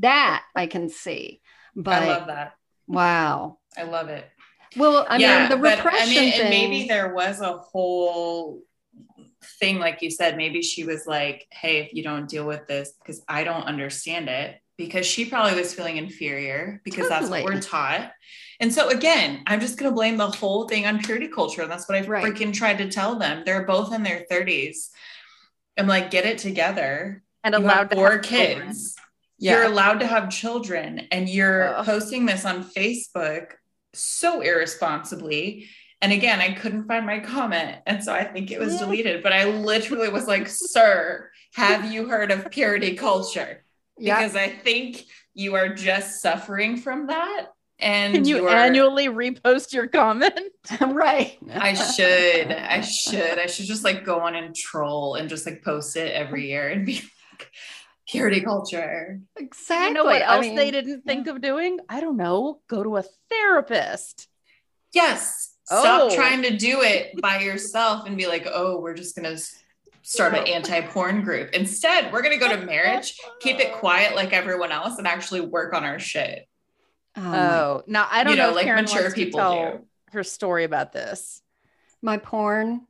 That 0.00 0.44
i 0.56 0.66
can 0.66 0.88
see. 0.88 1.40
But 1.76 2.02
I 2.02 2.08
love 2.08 2.26
that. 2.26 2.54
wow. 2.88 3.58
I 3.76 3.84
love 3.84 4.08
it. 4.08 4.28
well 4.76 5.06
i 5.08 5.18
mean 5.18 5.48
the 5.48 5.56
but, 5.56 5.78
repression 5.78 6.02
I 6.02 6.06
mean, 6.06 6.32
thing 6.32 6.40
and 6.40 6.50
maybe 6.50 6.88
there 6.88 7.14
was 7.14 7.40
a 7.40 7.58
whole 7.58 8.62
thing, 9.58 9.78
like 9.78 10.02
you 10.02 10.10
said, 10.10 10.36
maybe 10.36 10.62
she 10.62 10.84
was 10.84 11.06
like, 11.06 11.46
hey, 11.50 11.78
if 11.78 11.94
you 11.94 12.02
don't 12.02 12.28
deal 12.28 12.46
with 12.46 12.66
this, 12.66 12.92
because 12.98 13.22
I 13.28 13.44
don't 13.44 13.64
understand 13.64 14.28
it, 14.28 14.60
because 14.80 15.06
she 15.06 15.26
probably 15.26 15.54
was 15.60 15.74
feeling 15.74 15.98
inferior 15.98 16.80
because 16.84 17.08
that's 17.08 17.28
what 17.28 17.44
we're 17.44 17.60
taught. 17.60 18.12
And 18.60 18.72
so 18.72 18.88
again, 18.88 19.42
I'm 19.46 19.60
just 19.60 19.78
gonna 19.78 19.92
blame 19.92 20.16
the 20.16 20.28
whole 20.30 20.66
thing 20.66 20.86
on 20.86 21.02
purity 21.02 21.28
culture. 21.28 21.62
And 21.62 21.70
that's 21.70 21.86
what 21.88 21.98
I 21.98 22.06
Right. 22.06 22.24
freaking 22.24 22.52
tried 22.52 22.78
to 22.78 22.88
tell 22.90 23.16
them. 23.18 23.42
They're 23.44 23.64
both 23.64 23.92
in 23.92 24.02
their 24.02 24.24
30s. 24.30 24.90
I'm 25.78 25.86
like, 25.86 26.10
get 26.10 26.24
it 26.26 26.38
together. 26.38 27.22
and 27.44 27.54
You 27.54 27.60
allowed 27.60 27.76
have 27.76 27.88
to 27.90 27.96
four 27.96 28.18
kids. 28.18 28.96
Yeah. 29.38 29.52
You're 29.56 29.64
allowed 29.64 30.00
to 30.00 30.06
have 30.06 30.28
children, 30.28 31.08
and 31.10 31.26
you're 31.26 31.74
Ugh. 31.74 31.86
posting 31.86 32.26
this 32.26 32.44
on 32.44 32.62
Facebook 32.62 33.52
so 33.94 34.42
irresponsibly. 34.42 35.66
And 36.02 36.12
again, 36.12 36.40
I 36.40 36.52
couldn't 36.52 36.86
find 36.86 37.06
my 37.06 37.18
comment. 37.20 37.78
And 37.86 38.04
so 38.04 38.12
I 38.12 38.24
think 38.24 38.50
it 38.50 38.58
was 38.60 38.76
deleted, 38.78 39.22
but 39.22 39.32
I 39.32 39.44
literally 39.44 40.08
was 40.10 40.26
like, 40.26 40.48
Sir, 40.48 41.30
have 41.54 41.90
you 41.90 42.08
heard 42.08 42.30
of 42.30 42.50
purity 42.50 42.94
culture? 42.94 43.64
Yeah 44.00 44.18
Because 44.20 44.36
I 44.36 44.48
think 44.48 45.04
you 45.34 45.54
are 45.54 45.68
just 45.68 46.20
suffering 46.20 46.76
from 46.76 47.06
that. 47.08 47.46
And 47.78 48.12
Can 48.14 48.24
you 48.26 48.46
are- 48.46 48.54
annually 48.54 49.06
repost 49.08 49.72
your 49.72 49.86
comment? 49.86 50.38
right 50.80 51.38
I 51.50 51.72
should, 51.74 52.50
I 52.52 52.80
should, 52.98 53.38
I 53.38 53.46
should 53.46 53.66
just 53.66 53.84
like 53.84 54.04
go 54.04 54.20
on 54.20 54.34
and 54.34 54.54
troll 54.54 55.14
and 55.14 55.28
just 55.28 55.46
like 55.46 55.62
post 55.62 55.96
it 55.96 56.12
every 56.12 56.48
year 56.50 56.68
and 56.68 56.84
be 56.84 56.94
like, 57.38 57.50
purity 58.08 58.40
culture. 58.42 59.20
exactly 59.36 59.88
You 59.88 59.94
know 59.94 60.04
what 60.04 60.20
I 60.22 60.34
else 60.36 60.46
mean, 60.46 60.56
they 60.56 60.70
didn't 60.70 61.02
think 61.02 61.26
of 61.28 61.40
doing? 61.40 61.78
I 61.88 62.00
don't 62.00 62.16
know. 62.18 62.60
Go 62.68 62.82
to 62.82 62.96
a 62.98 63.04
therapist. 63.30 64.28
Yes. 64.92 65.54
Stop 65.64 66.10
Oh. 66.10 66.14
trying 66.14 66.42
to 66.42 66.56
do 66.56 66.82
it 66.82 67.20
by 67.22 67.38
yourself 67.40 68.04
and 68.06 68.16
be 68.16 68.26
like, 68.26 68.46
oh, 68.52 68.80
we're 68.80 68.94
just 68.94 69.14
going 69.16 69.36
to 69.36 69.42
start 70.02 70.34
an 70.34 70.46
anti 70.46 70.80
porn 70.82 71.22
group. 71.22 71.50
Instead, 71.52 72.12
we're 72.12 72.22
going 72.22 72.38
to 72.38 72.44
go 72.44 72.54
to 72.56 72.64
marriage, 72.64 73.16
keep 73.40 73.58
it 73.60 73.72
quiet 73.74 74.14
like 74.14 74.32
everyone 74.32 74.72
else, 74.72 74.98
and 74.98 75.06
actually 75.06 75.40
work 75.42 75.74
on 75.74 75.84
our 75.84 75.98
shit. 75.98 76.46
oh, 77.16 77.20
my 77.22 77.38
Oh, 77.38 77.82
now 77.86 78.06
I 78.10 78.24
don't 78.24 78.32
You 78.32 78.38
know, 78.38 78.44
know, 78.44 78.50
if 78.50 78.56
like 78.56 78.64
Karen 78.66 78.84
mature 78.84 79.02
wants 79.02 79.14
to 79.14 79.24
people 79.24 79.40
tell 79.40 79.72
do. 79.78 79.84
her 80.12 80.22
story 80.24 80.64
about 80.64 80.92
this. 80.92 81.42
my 82.02 82.16
porn 82.18 82.82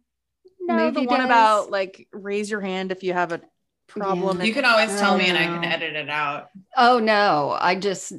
No, 0.60 0.90
the 0.90 1.02
one 1.02 1.18
days? 1.20 1.26
about 1.26 1.70
like 1.70 2.06
raise 2.12 2.50
your 2.50 2.60
hand 2.60 2.92
if 2.92 3.02
you 3.02 3.12
have 3.12 3.32
a 3.32 3.40
problem. 3.88 4.38
Yeah. 4.38 4.44
You 4.44 4.54
can 4.54 4.64
always 4.64 4.94
tell 5.00 5.16
me 5.18 5.26
and 5.26 5.36
I 5.38 5.46
can 5.46 5.64
edit 5.64 5.96
it 5.96 6.08
out. 6.08 6.48
oh 6.76 7.00
no 7.00 7.56
i 7.60 7.74
just 7.74 8.12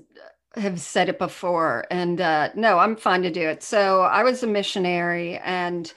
have 0.56 0.82
said 0.82 1.08
it 1.08 1.18
before 1.18 1.86
and 1.90 2.20
uh 2.20 2.50
no 2.56 2.78
i'm 2.78 2.98
fine 2.98 3.22
to 3.22 3.32
do 3.32 3.48
it 3.48 3.64
so 3.64 4.02
i 4.02 4.22
was 4.24 4.44
a 4.44 4.48
missionary 4.48 5.38
and 5.38 5.94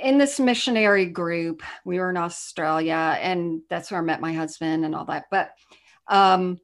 in 0.00 0.18
this 0.18 0.40
missionary 0.40 1.06
group 1.06 1.62
we 1.84 1.98
were 1.98 2.10
in 2.10 2.16
australia 2.16 3.16
and 3.20 3.60
that's 3.70 3.90
where 3.90 4.00
i 4.00 4.02
met 4.02 4.20
my 4.20 4.32
husband 4.32 4.84
and 4.84 4.94
all 4.94 5.04
that 5.04 5.24
but 5.30 5.50
um 6.08 6.58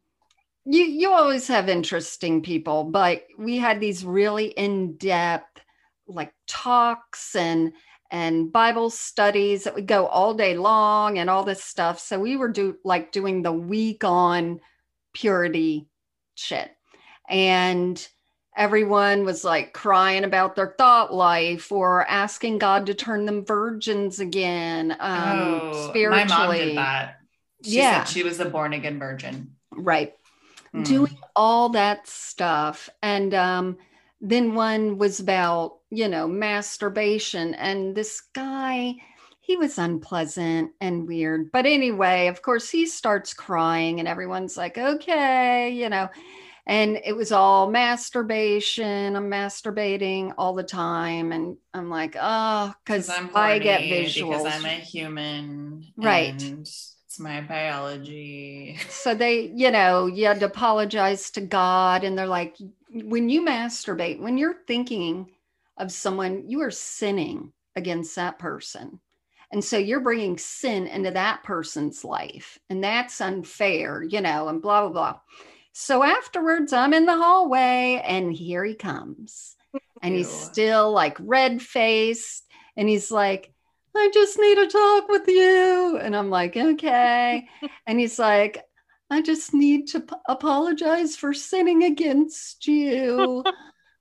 you 0.65 0.83
you 0.83 1.13
always 1.13 1.47
have 1.47 1.69
interesting 1.69 2.43
people 2.43 2.85
but 2.85 3.25
we 3.39 3.57
had 3.57 3.81
these 3.81 4.05
really 4.05 4.47
in-depth 4.47 5.61
like 6.07 6.33
talks 6.49 7.37
and 7.37 7.73
and 8.11 8.53
bible 8.53 8.91
studies 8.91 9.65
that 9.65 9.75
would 9.75 9.87
go 9.87 10.07
all 10.07 10.35
day 10.35 10.57
long 10.57 11.19
and 11.19 11.31
all 11.31 11.45
this 11.45 11.63
stuff 11.63 12.01
so 12.01 12.19
we 12.19 12.37
were 12.37 12.49
do 12.49 12.77
like 12.85 13.13
doing 13.13 13.43
the 13.43 13.53
week 13.53 14.03
on 14.03 14.61
purity 15.15 15.87
shit. 16.35 16.71
And 17.29 18.07
everyone 18.57 19.25
was 19.25 19.45
like 19.45 19.73
crying 19.73 20.25
about 20.25 20.57
their 20.57 20.75
thought 20.79 21.13
life 21.13 21.73
or 21.73 22.07
asking 22.09 22.59
God 22.59 22.87
to 22.87 22.95
turn 22.95 23.25
them 23.25 23.45
virgins 23.45 24.21
again. 24.21 24.97
Um, 25.01 25.61
oh, 25.63 25.89
spiritually. 25.91 26.25
my 26.29 26.47
mom 26.47 26.55
did 26.55 26.77
that. 26.77 27.21
She 27.65 27.77
Yeah. 27.79 28.05
she 28.05 28.23
was 28.23 28.41
a 28.41 28.45
born 28.45 28.73
again 28.73 28.99
virgin. 28.99 29.57
Right. 29.71 30.15
Mm. 30.75 30.85
doing 30.85 31.19
all 31.37 31.69
that 31.69 32.09
stuff 32.09 32.91
and 33.01 33.33
um 33.33 33.77
then 34.21 34.55
one 34.55 34.99
was 34.99 35.21
about 35.21 35.77
you 35.91 36.09
know 36.09 36.27
masturbation 36.27 37.55
and 37.55 37.95
this 37.95 38.21
guy 38.35 38.95
he 39.39 39.57
was 39.57 39.79
unpleasant 39.79 40.73
and 40.81 41.07
weird 41.07 41.53
but 41.53 41.65
anyway 41.65 42.27
of 42.27 42.43
course 42.43 42.69
he 42.71 42.87
starts 42.87 43.33
crying 43.33 44.01
and 44.01 44.09
everyone's 44.09 44.57
like 44.57 44.77
okay 44.77 45.71
you 45.71 45.89
know 45.89 46.09
and 46.67 46.99
it 47.05 47.15
was 47.15 47.33
all 47.33 47.71
masturbation 47.71 49.17
i'm 49.17 49.31
masturbating 49.31 50.33
all 50.39 50.55
the 50.55 50.63
time 50.63 51.33
and 51.33 51.57
i'm 51.75 51.91
like 51.91 52.17
oh 52.21 52.73
because 52.85 53.09
I'm 53.09 53.29
get 53.59 53.83
visuals 53.83 54.45
because 54.45 54.47
I'm 54.47 54.65
a 54.67 54.69
human, 54.69 55.87
Right. 55.97 56.43
It's 57.15 57.21
my 57.21 57.41
biology. 57.43 58.77
so 58.89 59.15
they 59.15 59.53
you 59.55 59.71
know 59.71 60.07
you 60.07 60.27
had 60.27 60.41
to 60.41 60.47
apologize 60.47 61.31
to 61.31 61.41
god 61.41 62.03
and 62.05 62.19
they're 62.19 62.27
like 62.27 62.57
when 62.91 63.29
you 63.29 63.43
masturbate 63.45 64.21
when 64.21 64.37
you're 64.37 64.63
thinking 64.67 65.31
of 65.77 65.93
someone 65.93 66.49
you 66.49 66.61
are 66.61 66.71
sinning 66.71 67.53
against 67.77 68.17
that 68.17 68.39
person 68.39 68.99
and 69.53 69.65
so 69.65 69.79
you're 69.79 70.01
bringing 70.01 70.37
sin 70.39 70.87
into 70.89 71.11
that 71.13 71.43
person's 71.45 72.05
life 72.05 72.59
and 72.69 72.83
that's 72.83 73.21
unfair 73.21 74.03
you 74.03 74.21
know 74.21 74.49
and 74.49 74.61
blah 74.61 74.81
blah 74.89 74.91
blah 74.91 75.21
so 75.77 76.05
afterwards 76.05 76.73
i'm 76.73 76.95
in 76.95 77.05
the 77.05 77.17
hallway 77.17 78.01
and 78.07 78.33
here 78.33 78.65
he 78.65 78.75
comes. 78.75 79.57
And 80.03 80.15
he's 80.15 80.31
still 80.31 80.93
like 80.93 81.17
red 81.19 81.61
faced 81.61 82.45
and 82.77 82.89
he's 82.89 83.11
like 83.11 83.53
i 83.97 84.09
just 84.15 84.39
need 84.39 84.55
to 84.57 84.69
talk 84.69 85.09
with 85.09 85.27
you. 85.27 85.99
And 86.01 86.15
i'm 86.15 86.31
like 86.31 86.57
okay. 86.57 87.49
And 87.87 87.99
he's 87.99 88.19
like 88.19 88.63
i 89.11 89.21
just 89.21 89.53
need 89.53 89.89
to 89.89 90.01
p- 90.01 90.15
apologize 90.29 91.17
for 91.17 91.35
sinning 91.35 91.83
against 91.85 92.69
you 92.69 93.43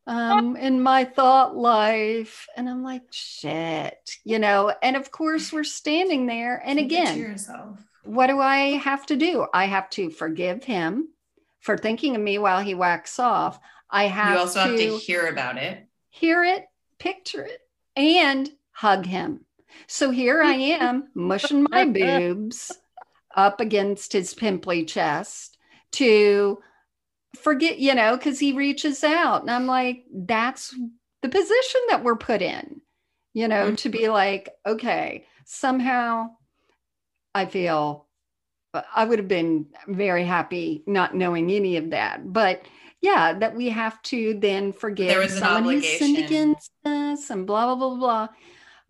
um 0.06 0.56
in 0.68 0.80
my 0.80 1.06
thought 1.06 1.56
life. 1.56 2.46
And 2.56 2.70
i'm 2.70 2.84
like 2.84 3.04
shit 3.10 3.98
you 4.24 4.38
know? 4.38 4.72
And 4.84 4.96
of 4.96 5.10
course 5.10 5.52
we're 5.52 5.64
standing 5.64 6.28
there 6.28 6.62
and 6.64 6.78
again 6.78 7.18
yourself. 7.18 7.80
what 8.04 8.28
do 8.28 8.40
i 8.40 8.78
have 8.78 9.08
to 9.08 9.16
do? 9.16 9.48
I 9.54 9.66
have 9.66 9.90
to 9.92 10.12
forgive 10.12 10.64
him 10.64 11.08
for 11.64 11.78
thinking 11.78 12.16
of 12.16 12.22
me 12.22 12.38
while 12.38 12.62
he 12.62 12.76
whacks 12.76 13.18
off 13.18 13.60
i 13.90 14.06
have 14.06 14.34
You 14.34 14.40
also 14.40 14.64
to 14.64 14.70
have 14.70 14.78
to 14.78 14.98
hear 14.98 15.28
about 15.28 15.58
it. 15.58 15.88
hear 16.10 16.44
it, 16.44 16.66
picture 17.00 17.44
it, 17.44 17.60
and 17.96 18.50
hug 18.72 19.06
him. 19.06 19.46
So 19.88 20.12
here 20.12 20.42
I 20.42 20.54
am 20.54 21.10
mushing 21.14 21.66
my 21.70 21.86
boobs 21.90 22.72
up 23.36 23.60
against 23.60 24.14
his 24.14 24.34
pimply 24.34 24.86
chest 24.86 25.58
to 25.94 26.60
forget, 27.36 27.80
you 27.80 27.96
know, 27.96 28.16
because 28.16 28.40
he 28.40 28.54
reaches 28.54 29.04
out. 29.04 29.42
And 29.42 29.52
I'm 29.52 29.66
like, 29.66 30.06
that's 30.14 30.76
the 31.22 31.30
position 31.30 31.82
that 31.90 32.04
we're 32.04 32.16
put 32.16 32.42
in, 32.42 32.82
you 33.34 33.48
know, 33.48 33.74
to 33.76 33.90
be 33.90 34.00
mm-hmm. 34.00 34.12
like, 34.12 34.50
okay, 34.66 35.26
somehow 35.46 36.30
I 37.34 37.46
feel 37.46 38.08
I 38.74 39.06
would 39.06 39.20
have 39.20 39.28
been 39.28 39.68
very 39.88 40.26
happy 40.26 40.84
not 40.88 41.16
knowing 41.16 41.52
any 41.52 41.78
of 41.78 41.92
that. 41.92 42.32
But 42.34 42.62
yeah, 43.02 43.34
that 43.38 43.56
we 43.56 43.70
have 43.70 44.02
to 44.04 44.34
then 44.40 44.74
forgive 44.74 45.10
There 45.10 45.20
was 45.20 45.34
an 45.34 45.40
someone 45.40 45.64
who 45.66 45.82
sinned 45.82 46.18
obligation. 46.18 46.26
against 46.26 46.72
us 46.86 47.30
and 47.30 47.46
blah 47.46 47.66
blah 47.68 47.76
blah 47.76 47.98
blah. 47.98 48.28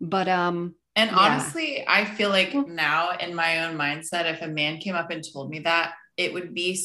But 0.00 0.28
um, 0.28 0.74
And 0.96 1.10
Yeah. 1.10 1.16
honestly, 1.18 1.84
I 1.86 2.04
feel 2.04 2.30
like 2.30 2.54
now 2.66 3.10
in 3.18 3.34
my 3.34 3.64
own 3.66 3.76
mindset, 3.76 4.30
if 4.32 4.42
a 4.42 4.48
man 4.48 4.78
came 4.78 4.94
up 4.94 5.10
and 5.10 5.22
told 5.32 5.50
me 5.50 5.60
that, 5.60 5.94
it 6.16 6.32
would 6.32 6.54
be, 6.54 6.80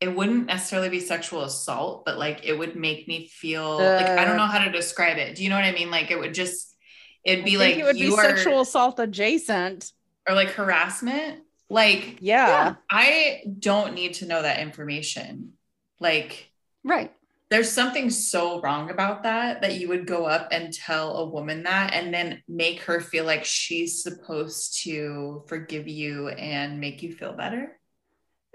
it 0.00 0.08
wouldn't 0.14 0.46
necessarily 0.46 0.90
be 0.90 1.00
sexual 1.00 1.42
assault, 1.44 2.04
but 2.04 2.18
like 2.18 2.44
it 2.44 2.58
would 2.58 2.76
make 2.76 3.08
me 3.08 3.28
feel 3.28 3.94
like 3.96 4.10
I 4.18 4.24
don't 4.24 4.34
Uh. 4.34 4.36
know 4.36 4.46
how 4.46 4.62
to 4.64 4.70
describe 4.70 5.16
it. 5.18 5.34
Do 5.36 5.42
you 5.42 5.48
know 5.48 5.56
what 5.56 5.64
I 5.64 5.72
mean? 5.72 5.90
Like 5.90 6.10
it 6.10 6.18
would 6.18 6.34
just, 6.34 6.76
it'd 7.24 7.44
be 7.44 7.56
I 7.56 7.58
like 7.60 7.76
it 7.78 7.84
would 7.84 7.98
be 7.98 8.08
are, 8.08 8.20
sexual 8.36 8.60
assault 8.60 9.00
adjacent. 9.00 9.92
or 10.28 10.34
like 10.34 10.50
harassment. 10.50 11.40
Like 11.68 12.22
Yeah. 12.46 12.46
yeah, 12.46 12.76
I 12.90 13.42
don't 13.58 13.94
need 13.94 14.14
to 14.14 14.26
know 14.26 14.42
that 14.42 14.60
information. 14.60 15.54
Like 16.00 16.50
right, 16.84 17.12
there's 17.50 17.70
something 17.70 18.10
so 18.10 18.60
wrong 18.60 18.90
about 18.90 19.22
that 19.22 19.62
that 19.62 19.74
you 19.74 19.88
would 19.88 20.06
go 20.06 20.24
up 20.26 20.48
and 20.50 20.72
tell 20.72 21.16
a 21.18 21.28
woman 21.28 21.62
that 21.64 21.92
and 21.92 22.12
then 22.12 22.42
make 22.48 22.80
her 22.82 23.00
feel 23.00 23.24
like 23.24 23.44
she's 23.44 24.02
supposed 24.02 24.82
to 24.82 25.44
forgive 25.46 25.86
you 25.86 26.28
and 26.28 26.80
make 26.80 27.02
you 27.02 27.12
feel 27.14 27.32
better. 27.34 27.78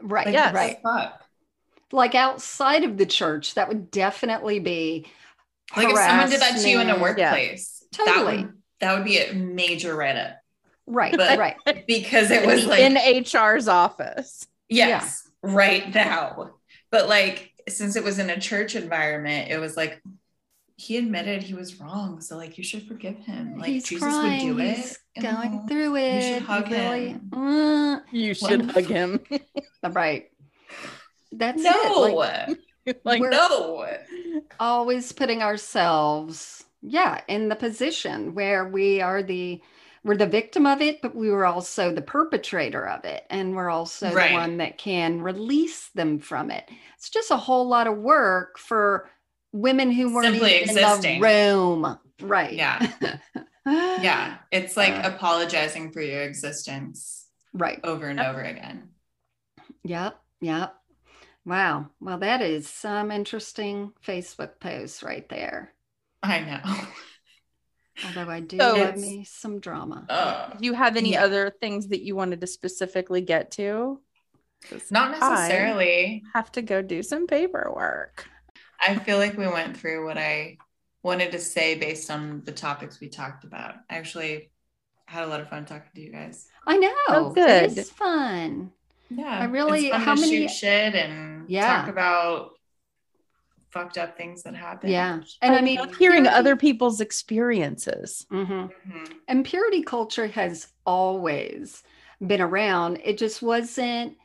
right, 0.01 0.25
Like, 0.25 0.33
the 0.43 0.49
right. 0.53 0.77
fuck? 0.83 1.23
Like 1.91 2.13
outside 2.15 2.83
of 2.83 2.97
the 2.97 3.05
church, 3.05 3.55
that 3.55 3.67
would 3.67 3.89
definitely 3.91 4.59
be 4.59 5.07
Like 5.75 5.89
if 5.89 5.97
someone 5.97 6.29
did 6.29 6.41
that 6.41 6.59
to 6.59 6.69
you 6.69 6.79
in 6.79 6.89
a 6.89 6.99
workplace, 6.99 7.83
that 8.05 8.15
Totally. 8.15 8.25
would 8.25 8.53
that 8.79 8.93
would 8.95 9.05
be 9.05 9.17
a 9.19 9.33
major 9.33 9.95
write 9.95 10.15
up 10.17 10.37
Right, 10.89 11.15
but- 11.15 11.37
right, 11.37 11.55
because 11.87 12.31
it 12.31 12.45
was 12.45 12.65
like 12.65 12.79
in 12.81 12.97
HR's 13.23 13.67
office. 13.67 14.45
yes, 14.67 15.29
right 15.43 15.93
now. 15.93 16.51
But 16.91 17.07
like 17.07 17.51
since 17.69 17.95
it 17.95 18.03
was 18.03 18.17
in 18.19 18.29
a 18.31 18.39
church 18.39 18.75
environment, 18.75 19.51
it 19.51 19.59
was 19.59 19.77
like 19.77 20.01
he 20.75 20.97
admitted 20.97 21.43
he 21.43 21.53
was 21.53 21.79
wrong. 21.79 22.21
So 22.21 22.37
like 22.37 22.57
you 22.57 22.63
should 22.63 22.87
forgive 22.87 23.17
him. 23.17 23.57
Like 23.59 23.67
he's 23.69 23.83
Jesus 23.83 24.03
crying. 24.07 24.47
would 24.55 24.57
do 24.57 24.63
it. 24.63 24.77
He's 24.77 24.97
going 25.21 25.61
Oh. 25.63 25.67
through 25.67 25.95
it. 25.97 26.15
You 26.15 26.33
should 26.33 26.41
hug 26.43 26.71
really- 26.71 27.07
him. 27.09 27.29
Uh, 27.33 27.99
You 28.11 28.33
should 28.33 28.61
Well- 28.65 28.73
hug 28.73 28.85
him. 28.85 29.19
right. 29.91 30.31
That's 31.31 31.61
No, 31.61 32.21
it. 32.23 32.57
Like, 32.87 33.01
like 33.03 33.21
no. 33.21 33.85
always 34.59 35.11
putting 35.11 35.43
ourselves 35.43 36.63
yeah 36.81 37.19
in 37.27 37.49
the 37.49 37.55
position 37.55 38.33
where 38.33 38.65
we 38.67 39.01
are 39.01 39.21
the 39.21 39.61
we're 40.03 40.17
the 40.17 40.25
victim 40.27 40.65
of 40.65 40.81
it 40.81 41.01
but 41.01 41.15
we 41.15 41.29
were 41.29 41.45
also 41.45 41.93
the 41.93 42.01
perpetrator 42.01 42.87
of 42.87 43.03
it 43.05 43.23
and 43.29 43.55
we're 43.55 43.69
also 43.69 44.13
Right. 44.13 44.29
the 44.29 44.33
one 44.35 44.57
that 44.57 44.77
can 44.77 45.21
release 45.21 45.89
them 45.95 46.19
from 46.19 46.51
it 46.51 46.69
it's 46.97 47.09
just 47.09 47.31
a 47.31 47.37
whole 47.37 47.67
lot 47.67 47.87
of 47.87 47.97
work 47.97 48.57
for 48.57 49.09
women 49.51 49.91
who 49.91 50.13
weren't 50.13 50.27
Simply 50.33 50.61
even 50.61 50.69
existing. 50.77 51.15
in 51.15 51.21
the 51.21 51.27
room 51.27 51.97
right 52.21 52.53
Yeah. 52.53 52.91
Yeah. 53.65 54.37
It's 54.51 54.75
like 54.75 54.93
Uh, 55.05 55.11
apologizing 55.13 55.91
for 55.91 56.01
your 56.01 56.23
existence 56.23 57.27
right 57.53 57.79
over 57.83 58.07
and 58.07 58.19
over 58.19 58.41
again. 58.41 58.89
yep 59.83 60.19
yep 60.41 60.75
wow 61.45 61.87
well 61.99 62.17
that 62.19 62.41
is 62.41 62.67
some 62.67 63.11
interesting 63.11 63.91
facebook 64.05 64.59
post 64.59 65.03
right 65.03 65.27
there 65.29 65.73
I 66.23 66.39
know. 66.41 66.59
although 68.05 68.29
i 68.29 68.39
do 68.39 68.57
So 68.57 68.75
love 68.75 68.97
me 68.97 69.23
some 69.25 69.59
drama 69.59 70.05
Uh, 70.09 70.49
do 70.57 70.65
you 70.65 70.73
have 70.73 70.95
any 70.97 71.11
Yeah. 71.13 71.23
other 71.23 71.49
things 71.61 71.87
that 71.89 72.01
you 72.01 72.15
wanted 72.15 72.41
to 72.41 72.47
specifically 72.47 73.21
get 73.21 73.51
to? 73.51 73.99
'Cause 74.69 74.91
not 74.91 75.11
necessarily. 75.11 76.21
I 76.33 76.37
have 76.37 76.51
to 76.53 76.61
go 76.61 76.81
do 76.81 77.01
some 77.01 77.27
paperwork. 77.27 78.27
I 78.85 78.95
feel 78.95 79.17
like 79.17 79.37
we 79.37 79.47
went 79.47 79.77
through 79.77 80.05
what 80.05 80.17
I 80.17 80.57
wanted 81.01 81.31
to 81.31 81.39
say 81.39 81.75
based 81.77 82.11
on 82.11 82.41
the 82.43 82.51
topics 82.51 82.99
we 82.99 83.07
talked 83.07 83.45
about. 83.45 83.75
I 83.89 83.95
actually 83.95 84.51
had 85.05 85.23
a 85.23 85.27
lot 85.27 85.39
of 85.39 85.49
fun 85.49 85.65
talking 85.65 85.89
to 85.95 86.01
you 86.01 86.11
guys. 86.11 86.47
I 86.67 86.75
know. 86.77 86.93
Oh, 87.07 87.29
good. 87.31 87.77
It's 87.77 87.89
fun. 87.89 88.71
Yeah. 89.09 89.39
I 89.39 89.45
really- 89.45 89.87
it's 89.87 89.95
fun 89.95 90.01
how 90.01 90.15
to 90.15 90.21
many- 90.21 90.47
shoot 90.47 90.51
shit 90.51 90.93
and 90.93 91.49
Yeah. 91.49 91.77
talk 91.77 91.87
about 91.89 92.51
fucked 93.69 93.97
up 93.97 94.17
things 94.17 94.43
that 94.43 94.55
happen. 94.55 94.89
Yeah. 94.89 95.19
And 95.41 95.55
I 95.55 95.59
I 95.59 95.61
mean, 95.61 95.77
love 95.79 95.95
hearing 95.95 96.23
purity- 96.23 96.29
other 96.39 96.55
people's 96.55 97.01
experiences. 97.01 98.25
Mhm. 98.31 98.71
Mhm. 98.87 99.13
And 99.27 99.45
purity 99.45 99.83
culture 99.83 100.27
has 100.27 100.67
always 100.85 101.83
been 102.25 102.41
around. 102.41 102.99
It 103.03 103.17
just 103.17 103.41
wasn't 103.41 104.17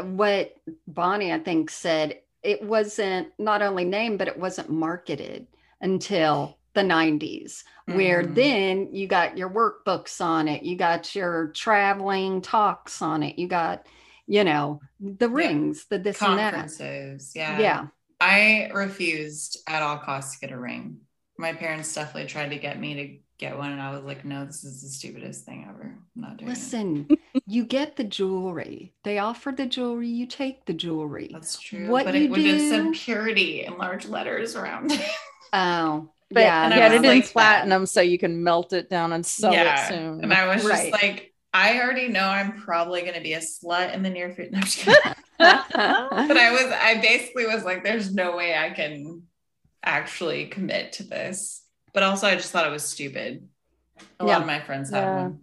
what 0.00 0.54
Bonnie, 0.86 1.32
I 1.32 1.38
think, 1.38 1.70
said. 1.70 2.20
It 2.42 2.62
wasn't 2.62 3.28
not 3.38 3.62
only 3.62 3.84
named, 3.84 4.18
but 4.18 4.28
it 4.28 4.38
wasn't 4.38 4.68
marketed 4.70 5.46
until 5.80 6.58
the 6.74 6.82
90s, 6.82 7.64
where 7.86 8.22
Mhm. 8.22 8.34
then 8.34 8.88
you 8.94 9.06
got 9.06 9.36
your 9.36 9.50
workbooks 9.50 10.20
on 10.24 10.48
it, 10.48 10.62
you 10.62 10.74
got 10.76 11.14
your 11.14 11.48
traveling 11.48 12.40
talks 12.40 13.02
on 13.02 13.22
it, 13.22 13.38
you 13.38 13.46
got, 13.46 13.86
you 14.26 14.42
know, 14.42 14.80
the 14.98 15.28
rings, 15.28 15.84
the 15.86 15.98
this 15.98 16.22
and 16.22 16.38
that. 16.38 16.52
conferences. 16.54 17.32
Yeah. 17.36 17.58
Yeah. 17.60 17.86
I 18.22 18.70
refused 18.74 19.58
at 19.68 19.82
all 19.82 19.98
costs 19.98 20.38
to 20.38 20.46
get 20.46 20.54
a 20.54 20.58
ring. 20.58 21.00
my 21.38 21.52
parents 21.52 21.94
definitely 21.94 22.28
tried 22.28 22.50
to 22.50 22.58
get 22.58 22.78
me 22.78 22.94
to 22.94 23.18
get 23.38 23.58
one, 23.58 23.72
and 23.72 23.80
I 23.82 23.90
was 23.92 24.04
like, 24.04 24.24
no, 24.24 24.44
this 24.44 24.64
is 24.64 24.82
the 24.82 24.88
stupidest 24.88 25.44
thing 25.44 25.66
ever. 25.68 25.98
I'm 26.16 26.22
not 26.22 26.36
doing 26.36 26.52
it. 26.52 26.58
Listen, 26.58 27.08
you 27.46 27.64
get 27.64 27.96
the 27.96 28.04
jewelry. 28.04 28.94
They 29.04 29.18
offer 29.18 29.52
the 29.52 29.66
jewelry, 29.66 30.08
you 30.08 30.26
take 30.26 30.66
the 30.66 30.72
jewelry. 30.74 31.28
That's 31.32 31.58
true. 31.58 31.88
What 31.88 32.04
but 32.04 32.14
you 32.14 32.24
it 32.24 32.30
would 32.30 32.46
have 32.46 32.60
said 32.60 32.92
purity 32.92 33.64
in 33.64 33.78
large 33.78 34.06
letters 34.06 34.54
around 34.56 34.92
it. 34.92 35.00
Oh, 35.52 36.10
But 36.32 36.40
yeah. 36.42 36.64
and 36.64 36.72
I 36.74 36.78
get 36.78 36.92
was 36.92 36.92
it 36.92 37.04
in 37.04 37.06
like 37.06 37.24
that. 37.24 37.32
platinum 37.32 37.86
so 37.86 38.00
you 38.00 38.18
can 38.18 38.42
melt 38.42 38.72
it 38.72 38.88
down 38.88 39.12
and 39.12 39.24
sell 39.24 39.54
Yeah, 39.54 39.66
it 39.66 39.78
soon. 39.78 40.20
And 40.22 40.32
I 40.32 40.46
was 40.54 40.64
Right. 40.64 40.70
just 40.70 40.92
like, 40.92 41.31
I 41.52 41.80
already 41.80 42.08
know 42.08 42.24
I'm 42.26 42.60
probably 42.62 43.02
going 43.02 43.14
to 43.14 43.20
be 43.20 43.34
a 43.34 43.40
slut 43.40 43.94
in 43.94 44.02
the 44.02 44.10
near 44.10 44.32
future. 44.32 44.50
No, 44.52 44.58
I'm 44.58 44.64
just 44.64 44.78
kidding. 44.78 44.94
but 45.38 46.36
I 46.36 46.52
was, 46.52 46.72
I 46.72 47.00
basically 47.02 47.46
was 47.46 47.64
like, 47.64 47.84
there's 47.84 48.14
no 48.14 48.36
way 48.36 48.56
I 48.56 48.70
can 48.70 49.22
actually 49.82 50.46
commit 50.46 50.92
to 50.94 51.02
this. 51.02 51.62
But 51.92 52.02
also, 52.04 52.26
I 52.26 52.36
just 52.36 52.52
thought 52.52 52.66
it 52.66 52.70
was 52.70 52.84
stupid. 52.84 53.48
A 54.20 54.24
Yeah. 54.24 54.34
lot 54.34 54.40
of 54.42 54.46
my 54.46 54.60
friends 54.60 54.90
had 54.90 55.04
Yeah. 55.04 55.14
one. 55.14 55.38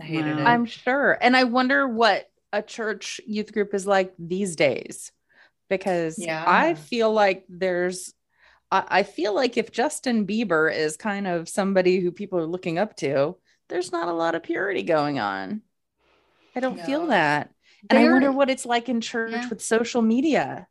I 0.00 0.04
hated 0.04 0.36
Wow. 0.36 0.42
it. 0.42 0.46
I'm 0.46 0.64
sure. 0.66 1.18
And 1.20 1.36
I 1.36 1.44
wonder 1.44 1.86
what 1.86 2.28
a 2.52 2.62
church 2.62 3.20
youth 3.26 3.52
group 3.52 3.74
is 3.74 3.86
like 3.86 4.14
these 4.18 4.56
days. 4.56 5.12
Because 5.70 6.18
Yeah. 6.18 6.44
I 6.46 6.74
feel 6.74 7.12
like 7.12 7.44
there's 7.48 8.12
I, 8.70 8.84
I 8.88 9.02
feel 9.02 9.34
like 9.34 9.56
if 9.56 9.70
Justin 9.70 10.26
Bieber 10.26 10.74
is 10.74 10.96
kind 10.96 11.26
of 11.26 11.48
somebody 11.48 12.00
who 12.00 12.10
people 12.12 12.38
are 12.38 12.46
looking 12.46 12.78
up 12.78 12.96
to, 12.96 13.36
there's 13.68 13.92
not 13.92 14.08
a 14.08 14.12
lot 14.12 14.34
of 14.34 14.42
purity 14.42 14.82
going 14.82 15.18
on. 15.18 15.62
I 16.56 16.60
don't 16.60 16.80
feel 16.80 17.06
that. 17.08 17.50
And 17.90 17.98
I 17.98 18.04
wonder 18.10 18.32
what 18.32 18.50
it's 18.50 18.64
like 18.66 18.88
in 18.88 19.00
church 19.00 19.32
Yeah. 19.32 19.48
with 19.50 19.60
social 19.62 20.02
media. 20.02 20.68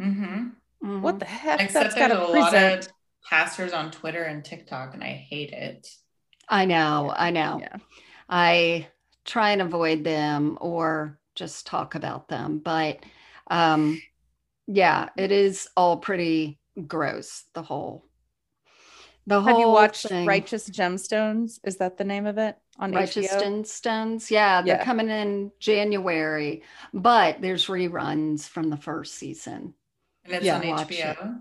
Mhm. 0.00 0.56
Mhm. 0.82 1.00
What 1.02 1.18
the 1.18 1.24
heck? 1.26 1.60
Except 1.60 1.84
That's 1.84 1.94
there's 1.94 2.08
gotta 2.10 2.26
a 2.26 2.38
lot 2.40 2.54
of 2.54 2.88
pastors 3.28 3.72
on 3.72 3.90
Twitter 3.90 4.22
and 4.22 4.44
TikTok, 4.44 4.94
and 4.94 5.02
I 5.02 5.12
hate 5.12 5.52
it. 5.52 5.88
I 6.48 6.64
know, 6.64 7.12
I 7.14 7.30
know. 7.30 7.60
Yeah. 7.60 7.76
I 8.28 8.88
try 9.24 9.50
and 9.50 9.62
avoid 9.62 10.04
them 10.04 10.58
or 10.60 11.18
just 11.34 11.66
talk 11.66 11.94
about 11.94 12.28
them. 12.28 12.58
But 12.58 13.00
um, 13.48 14.02
yeah, 14.66 15.10
it 15.18 15.32
is 15.32 15.68
all 15.76 15.98
pretty 15.98 16.60
gross. 16.86 17.44
The 17.54 17.62
whole, 17.62 18.07
the 19.28 19.40
whole. 19.40 19.48
Have 19.48 19.58
you 19.60 19.68
watched 19.68 20.08
thing. 20.08 20.26
Righteous 20.26 20.68
Gemstones? 20.68 21.60
Is 21.64 21.76
that 21.76 21.98
the 21.98 22.04
name 22.04 22.26
of 22.26 22.38
it 22.38 22.56
on 22.78 22.92
Righteous 22.92 23.28
HBO? 23.32 23.42
Gemstones? 23.42 24.30
Yeah, 24.30 24.62
they're 24.62 24.76
Yeah. 24.76 24.84
coming 24.84 25.08
in 25.10 25.52
January, 25.60 26.62
but 26.92 27.40
there's 27.40 27.66
reruns 27.66 28.48
from 28.48 28.70
the 28.70 28.76
first 28.76 29.14
season. 29.14 29.74
And 30.24 30.34
it's 30.34 30.44
Yeah, 30.44 30.56
on 30.58 30.66
watch 30.68 30.88
HBO. 30.88 31.40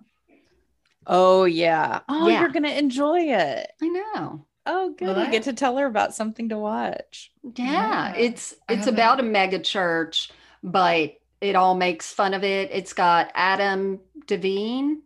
Oh 1.06 1.46
yeah. 1.46 2.02
Oh, 2.10 2.28
Yeah. 2.28 2.42
you're 2.42 2.50
gonna 2.50 2.70
enjoy 2.70 3.22
it. 3.22 3.72
I 3.82 3.88
know. 3.88 4.46
Oh, 4.66 4.90
good. 4.98 5.08
Will 5.08 5.18
You 5.20 5.28
I? 5.28 5.32
get 5.32 5.44
to 5.44 5.54
tell 5.54 5.78
her 5.78 5.86
about 5.86 6.14
something 6.14 6.50
to 6.50 6.58
watch. 6.58 7.32
Yeah, 7.56 7.66
Yeah, 7.66 8.14
it's 8.18 8.54
it's 8.70 8.80
haven't- 8.86 8.94
about 8.94 9.20
a 9.22 9.24
mega 9.24 9.60
church, 9.60 10.30
but 10.62 11.14
it 11.40 11.56
all 11.56 11.76
makes 11.76 12.12
fun 12.12 12.34
of 12.34 12.44
it. 12.44 12.70
It's 12.74 12.92
got 12.94 13.32
Adam 13.34 14.02
DeVine. 14.26 14.98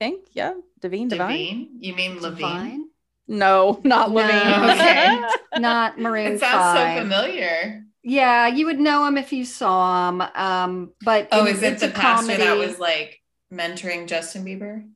I 0.00 0.04
think, 0.04 0.28
yeah. 0.32 0.54
DeVine 0.80 1.10
DeVine. 1.10 1.18
Levine? 1.18 1.68
You 1.80 1.94
mean 1.94 2.20
Levine? 2.20 2.36
Divine? 2.38 2.84
No, 3.28 3.80
not 3.84 4.10
No. 4.10 4.14
Levine. 4.16 4.70
Okay. 4.70 5.22
Not 5.60 5.98
Maroon 5.98 6.32
It 6.32 6.40
sounds 6.40 6.78
Five. 6.78 6.96
so 6.98 7.02
familiar. 7.02 7.84
Yeah, 8.02 8.46
you 8.46 8.64
would 8.66 8.80
know 8.80 9.04
him 9.04 9.18
if 9.18 9.32
you 9.32 9.44
saw 9.44 10.08
him. 10.08 10.22
Um, 10.22 10.92
but 11.04 11.28
Oh, 11.32 11.44
it- 11.46 11.56
is 11.56 11.62
it 11.62 11.80
the 11.80 11.88
a 11.88 11.90
pastor 11.90 12.36
that 12.36 12.56
was 12.56 12.78
like 12.78 13.20
mentoring 13.52 14.06
Justin 14.06 14.44
Bieber? 14.44 14.88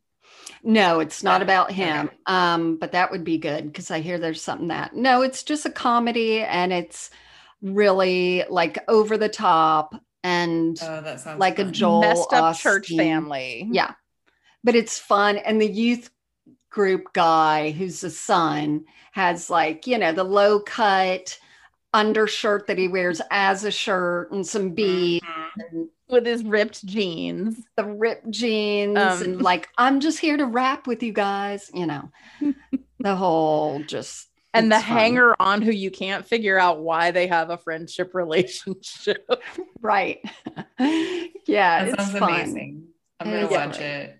No, 0.62 1.00
it's 1.00 1.22
not 1.22 1.42
Oh, 1.42 1.44
about 1.44 1.70
him. 1.72 2.06
okay. 2.06 2.16
Um, 2.24 2.76
but 2.78 2.92
that 2.92 3.10
would 3.10 3.24
be 3.24 3.36
good 3.36 3.66
because 3.66 3.90
I 3.90 4.00
hear 4.00 4.16
there's 4.18 4.40
something 4.40 4.68
that 4.68 4.96
no, 4.96 5.20
it's 5.20 5.42
just 5.42 5.66
a 5.66 5.70
comedy 5.70 6.40
and 6.40 6.72
it's 6.72 7.10
really 7.60 8.44
like 8.48 8.78
over 8.88 9.18
the 9.18 9.28
top 9.28 9.94
and 10.22 10.78
Oh, 10.82 11.02
that 11.02 11.20
sounds 11.20 11.38
Like 11.38 11.58
a 11.58 11.64
fun. 11.64 11.72
Joel 11.74 12.00
Messed 12.00 12.32
up 12.32 12.56
church 12.56 12.88
family. 12.88 13.68
yeah, 13.70 13.92
but 14.64 14.74
it's 14.74 14.98
fun. 14.98 15.36
And 15.38 15.60
the 15.60 15.70
youth 15.70 16.10
group 16.70 17.12
guy 17.12 17.70
who's 17.70 18.00
the 18.00 18.10
son 18.10 18.84
has 19.12 19.48
like, 19.48 19.86
you 19.86 19.96
know, 19.98 20.10
the 20.12 20.24
low 20.24 20.58
cut 20.58 21.38
undershirt 21.92 22.66
that 22.66 22.76
he 22.78 22.88
wears 22.88 23.20
as 23.30 23.62
a 23.62 23.70
shirt 23.70 24.32
and 24.32 24.44
some 24.44 24.70
beads 24.70 25.24
Mhm. 25.24 25.64
and 25.70 25.88
With 26.08 26.26
his 26.26 26.42
ripped 26.42 26.84
jeans. 26.84 27.64
the 27.76 27.84
ripped 27.84 28.28
jeans 28.32 28.98
Um. 28.98 29.22
and 29.22 29.42
like 29.50 29.68
i'm 29.78 30.00
just 30.00 30.18
here 30.18 30.36
to 30.36 30.44
rap 30.44 30.88
with 30.88 31.04
you 31.04 31.12
guys 31.12 31.70
you 31.72 31.86
know 31.86 32.10
the 32.98 33.14
whole 33.14 33.78
just 33.84 34.28
And 34.52 34.72
the 34.72 34.76
fun. 34.76 34.82
hanger 34.82 35.36
on 35.38 35.62
who 35.62 35.70
you 35.70 35.92
can't 35.92 36.26
figure 36.26 36.58
out 36.58 36.80
why 36.80 37.12
they 37.12 37.28
have 37.28 37.50
a 37.50 37.58
friendship 37.58 38.12
relationship. 38.14 39.24
right 39.80 40.18
yeah 40.80 41.84
That 41.84 41.88
it's 41.90 42.04
sounds 42.06 42.18
fun 42.18 42.30
amazing. 42.32 42.86
I'm 43.20 43.30
gonna 43.30 43.46
is 43.46 43.50
watch 43.52 43.76
great. 43.78 43.86
it. 43.86 44.18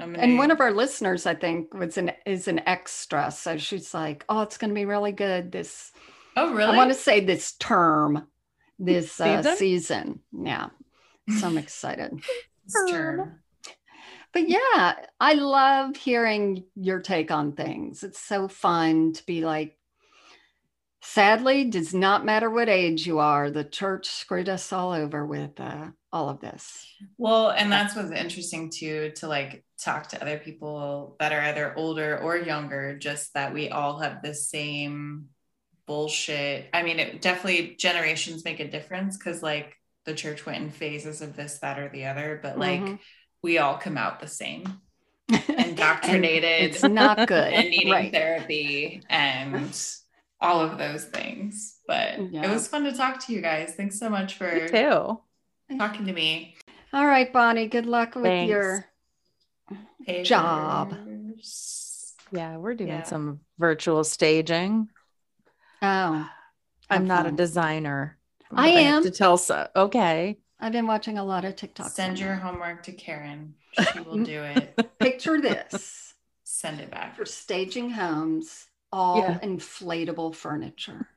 Gonna, 0.00 0.18
and 0.18 0.38
one 0.38 0.50
of 0.50 0.60
our 0.60 0.72
listeners 0.72 1.24
i 1.24 1.34
think 1.34 1.72
was 1.72 1.96
an 1.96 2.12
is 2.26 2.48
an 2.48 2.60
extra 2.66 3.30
so 3.30 3.56
she's 3.56 3.94
like 3.94 4.24
oh 4.28 4.42
it's 4.42 4.58
going 4.58 4.70
to 4.70 4.74
be 4.74 4.86
really 4.86 5.12
good 5.12 5.52
this 5.52 5.92
oh 6.36 6.52
really? 6.52 6.72
i 6.72 6.76
want 6.76 6.90
to 6.90 6.98
say 6.98 7.20
this 7.20 7.52
term 7.52 8.26
this 8.78 9.20
uh, 9.20 9.42
Season? 9.42 9.56
season 9.56 10.20
yeah 10.44 10.68
so 11.38 11.46
i'm 11.46 11.58
excited 11.64 12.20
This 12.66 12.90
term. 12.90 13.40
But 14.32 14.48
yeah, 14.48 14.94
I 15.20 15.34
love 15.34 15.96
hearing 15.96 16.64
your 16.74 17.00
take 17.00 17.30
on 17.30 17.52
things. 17.52 18.02
It's 18.02 18.18
so 18.18 18.48
fun 18.48 19.12
to 19.12 19.24
be 19.26 19.44
like, 19.44 19.78
sadly, 21.02 21.64
does 21.70 21.94
not 21.94 22.24
matter 22.24 22.50
what 22.50 22.68
age 22.68 23.06
you 23.06 23.20
are. 23.20 23.48
The 23.48 23.62
church 23.62 24.08
screwed 24.08 24.48
us 24.48 24.72
all 24.72 24.90
over 24.90 25.24
with 25.24 25.60
uh, 25.60 25.90
all 26.14 26.28
of 26.28 26.40
this. 26.40 26.86
Well, 27.18 27.50
and 27.50 27.70
that's 27.70 27.96
what's 27.96 28.12
interesting 28.12 28.70
too, 28.70 29.12
to 29.16 29.26
like 29.26 29.64
talk 29.82 30.08
to 30.10 30.22
other 30.22 30.38
people 30.38 31.16
that 31.18 31.32
are 31.32 31.40
either 31.40 31.74
older 31.76 32.16
or 32.18 32.36
younger, 32.38 32.96
just 32.96 33.34
that 33.34 33.52
we 33.52 33.68
all 33.68 33.98
have 33.98 34.22
the 34.22 34.32
same 34.32 35.26
bullshit. 35.86 36.68
I 36.72 36.82
mean, 36.84 37.00
it 37.00 37.20
definitely 37.20 37.74
generations 37.78 38.44
make 38.44 38.60
a 38.60 38.70
difference 38.70 39.18
because 39.18 39.42
like 39.42 39.74
the 40.06 40.14
church 40.14 40.46
went 40.46 40.62
in 40.62 40.70
phases 40.70 41.20
of 41.20 41.34
this, 41.34 41.58
that, 41.58 41.78
or 41.80 41.88
the 41.88 42.06
other, 42.06 42.38
but 42.40 42.58
like 42.58 42.80
Mhm. 42.80 42.98
we 43.42 43.58
all 43.58 43.76
come 43.76 43.98
out 43.98 44.20
the 44.20 44.28
same, 44.28 44.80
And 45.28 45.42
indoctrinated 45.70 46.44
it's 46.74 46.82
not 46.84 47.26
good. 47.28 47.52
and 47.52 47.70
needing 47.70 47.92
right. 47.92 48.12
therapy 48.12 49.02
and 49.10 49.76
all 50.40 50.60
of 50.60 50.78
those 50.78 51.04
things. 51.06 51.80
But 51.88 52.20
Yeah. 52.32 52.44
it 52.44 52.50
was 52.50 52.68
fun 52.68 52.84
to 52.84 52.92
talk 52.92 53.18
to 53.26 53.32
you 53.32 53.40
guys. 53.40 53.74
Thanks 53.74 53.98
so 53.98 54.08
much 54.08 54.34
for 54.34 54.68
too. 54.68 55.18
Talking 55.78 56.06
to 56.06 56.12
me. 56.12 56.56
All 56.92 57.06
right, 57.06 57.32
Bonnie, 57.32 57.66
good 57.68 57.86
luck 57.86 58.14
with 58.14 58.24
Thanks. 58.24 58.50
your. 58.50 58.86
Job. 60.22 60.94
Yeah, 62.30 62.56
we're 62.58 62.74
doing 62.74 62.88
Yeah. 62.90 63.02
some 63.04 63.40
virtual 63.58 64.04
staging. 64.04 64.90
Oh, 65.80 66.28
I'm 66.90 67.00
have 67.00 67.04
not 67.04 67.26
a 67.26 67.32
designer. 67.32 68.18
I 68.52 68.68
am. 68.68 69.02
have 69.02 69.02
to 69.04 69.10
tell 69.10 69.36
so. 69.38 69.68
Okay. 69.74 70.38
I've 70.60 70.72
been 70.72 70.86
watching 70.86 71.18
a 71.18 71.24
lot 71.24 71.44
of 71.44 71.56
TikTok. 71.56 71.90
Send 71.90 72.18
your 72.18 72.34
homework 72.34 72.82
to 72.84 72.92
Karen. 72.92 73.54
She 73.92 74.00
will 74.00 74.22
do 74.22 74.42
it. 74.42 74.78
picture 75.00 75.40
this 75.40 76.14
Send 76.44 76.80
it 76.80 76.90
back. 76.90 77.16
for 77.16 77.24
staging 77.26 77.90
homes, 77.90 78.66
all 78.92 79.18
Yeah. 79.18 79.38
inflatable 79.40 80.34
furniture. 80.34 81.08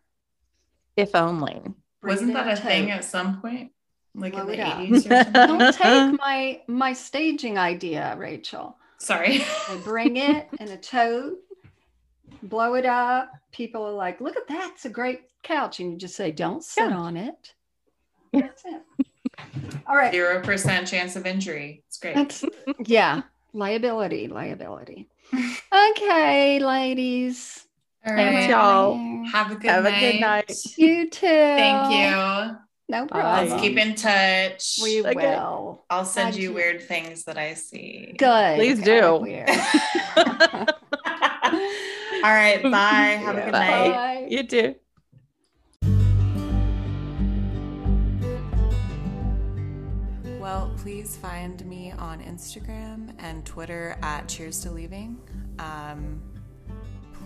If 0.96 1.14
only. 1.14 1.62
Bring 2.02 2.16
Wasn't 2.16 2.34
that 2.34 2.48
a 2.48 2.56
thing 2.56 2.90
at 2.90 3.04
some 3.04 3.42
point? 3.42 3.74
Like 4.16 4.34
Blow 4.34 4.48
in 4.48 4.50
it 4.50 4.58
the 4.58 4.64
up. 4.64 4.78
80s 4.80 4.98
or 4.98 5.00
something? 5.24 5.34
Don't 5.34 5.74
take 5.76 6.20
my 6.20 6.62
my 6.68 6.94
staging 6.94 7.58
idea, 7.58 8.16
Rachel. 8.18 8.78
Sorry. 9.00 9.40
They 9.70 9.78
bring 9.84 10.18
it 10.18 10.48
in 10.60 10.70
a 10.70 10.78
tote, 10.78 11.38
blow 12.44 12.74
it 12.74 12.86
up. 12.86 13.32
People 13.52 13.84
are 13.86 13.92
like, 13.94 14.20
"Look 14.22 14.36
at 14.38 14.48
that! 14.48 14.72
It's 14.74 14.86
a 14.86 14.90
great 14.90 15.22
couch," 15.44 15.80
and 15.80 15.92
you 15.92 15.98
just 15.98 16.16
say, 16.16 16.32
"Don't 16.32 16.64
sit 16.64 16.90
Yeah. 16.90 16.98
on 16.98 17.16
it." 17.18 17.54
That's 18.34 18.64
it. 18.66 18.82
All 19.88 19.96
right. 19.96 20.12
Zero 20.12 20.42
percent 20.42 20.88
chance 20.88 21.16
of 21.16 21.26
injury. 21.28 21.84
It's 21.88 21.98
great. 22.00 22.16
That's 22.16 22.44
yeah. 22.86 23.22
Liability, 23.54 24.28
liability. 24.28 25.08
Okay, 25.92 26.60
ladies. 26.60 27.66
All 28.06 28.14
Am 28.14 28.20
I 28.20 28.34
right. 28.40 28.50
y'all. 28.50 29.26
Have 29.32 29.52
a 29.52 29.56
good 29.56 29.70
Have 29.70 29.86
a 29.86 29.92
good 29.92 30.20
night. 30.20 30.52
You 30.78 31.10
too. 31.10 31.28
Thank 31.28 31.92
you. 31.94 32.58
No 32.90 33.06
problem. 33.06 33.50
Let's 33.50 33.62
keep 33.62 33.78
in 33.78 33.96
touch. 33.96 34.80
We 34.82 35.02
Okay. 35.06 35.14
will. 35.14 35.84
I'll 35.90 36.06
send 36.06 36.36
you 36.36 36.44
you. 36.50 36.54
weird 36.54 36.82
things 36.84 37.26
that 37.26 37.38
I 37.38 37.54
see. 37.54 38.14
Good. 38.18 38.56
Please 38.56 38.80
I 38.82 38.84
do. 38.84 39.16
weird. 39.18 39.50
All 42.24 42.34
right. 42.34 42.62
Bye. 42.72 43.20
Have 43.22 43.38
a 43.38 43.42
good 43.42 43.52
Bye. 43.52 43.68
night. 43.68 43.92
Bye. 43.94 44.28
You 44.30 44.44
too. 44.48 44.76
Well, 50.40 50.72
please 50.78 51.18
find 51.18 51.64
me 51.66 51.92
on 51.98 52.22
Instagram 52.22 53.14
and 53.20 53.46
Twitter 53.46 53.98
at 54.02 54.28
Cheers 54.28 54.62
to 54.62 54.72
Leaving. 54.72 55.18
Um, 55.60 56.22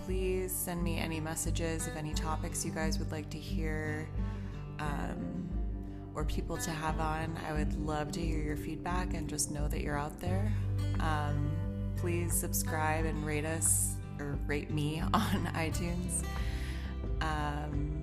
please 0.04 0.52
send 0.52 0.82
me 0.82 0.98
any 0.98 1.20
messages 1.20 1.86
of 1.86 1.96
any 1.96 2.14
topics 2.14 2.64
you 2.64 2.72
guys 2.72 2.98
would 2.98 3.12
like 3.12 3.30
to 3.30 3.38
hear 3.38 4.08
um, 4.80 5.48
or 6.14 6.24
people 6.24 6.56
to 6.58 6.70
have 6.70 7.00
on. 7.00 7.36
I 7.48 7.52
would 7.52 7.74
love 7.84 8.12
to 8.12 8.20
hear 8.20 8.38
your 8.38 8.56
feedback 8.56 9.14
and 9.14 9.28
just 9.28 9.50
know 9.50 9.68
that 9.68 9.80
you're 9.80 9.98
out 9.98 10.20
there. 10.20 10.52
Um, 11.00 11.50
please 11.96 12.32
subscribe 12.32 13.04
and 13.04 13.24
rate 13.24 13.44
us 13.44 13.94
or 14.18 14.38
rate 14.46 14.70
me 14.70 15.00
on 15.14 15.50
iTunes 15.54 16.24
um, 17.20 18.02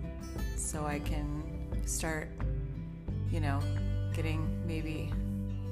so 0.56 0.86
I 0.86 0.99
can 0.99 1.44
start, 1.86 2.30
you 3.31 3.40
know, 3.40 3.60
getting 4.14 4.65
maybe 4.65 5.11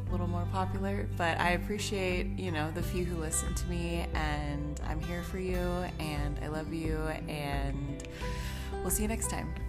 a 0.07 0.11
little 0.11 0.27
more 0.27 0.47
popular. 0.51 1.07
But 1.18 1.39
I 1.39 1.51
appreciate, 1.51 2.27
you 2.38 2.51
know, 2.51 2.72
the 2.72 2.84
few 2.84 3.03
who 3.03 3.19
listen 3.19 3.53
to 3.53 3.68
me, 3.68 4.05
and 4.14 4.80
I'm 4.88 5.01
here 5.01 5.23
for 5.23 5.39
you, 5.39 5.57
and 5.99 6.39
I 6.43 6.47
love 6.47 6.73
you, 6.73 6.97
and 7.27 8.07
we'll 8.81 8.91
see 8.91 9.03
you 9.03 9.09
next 9.09 9.30
time. 9.30 9.66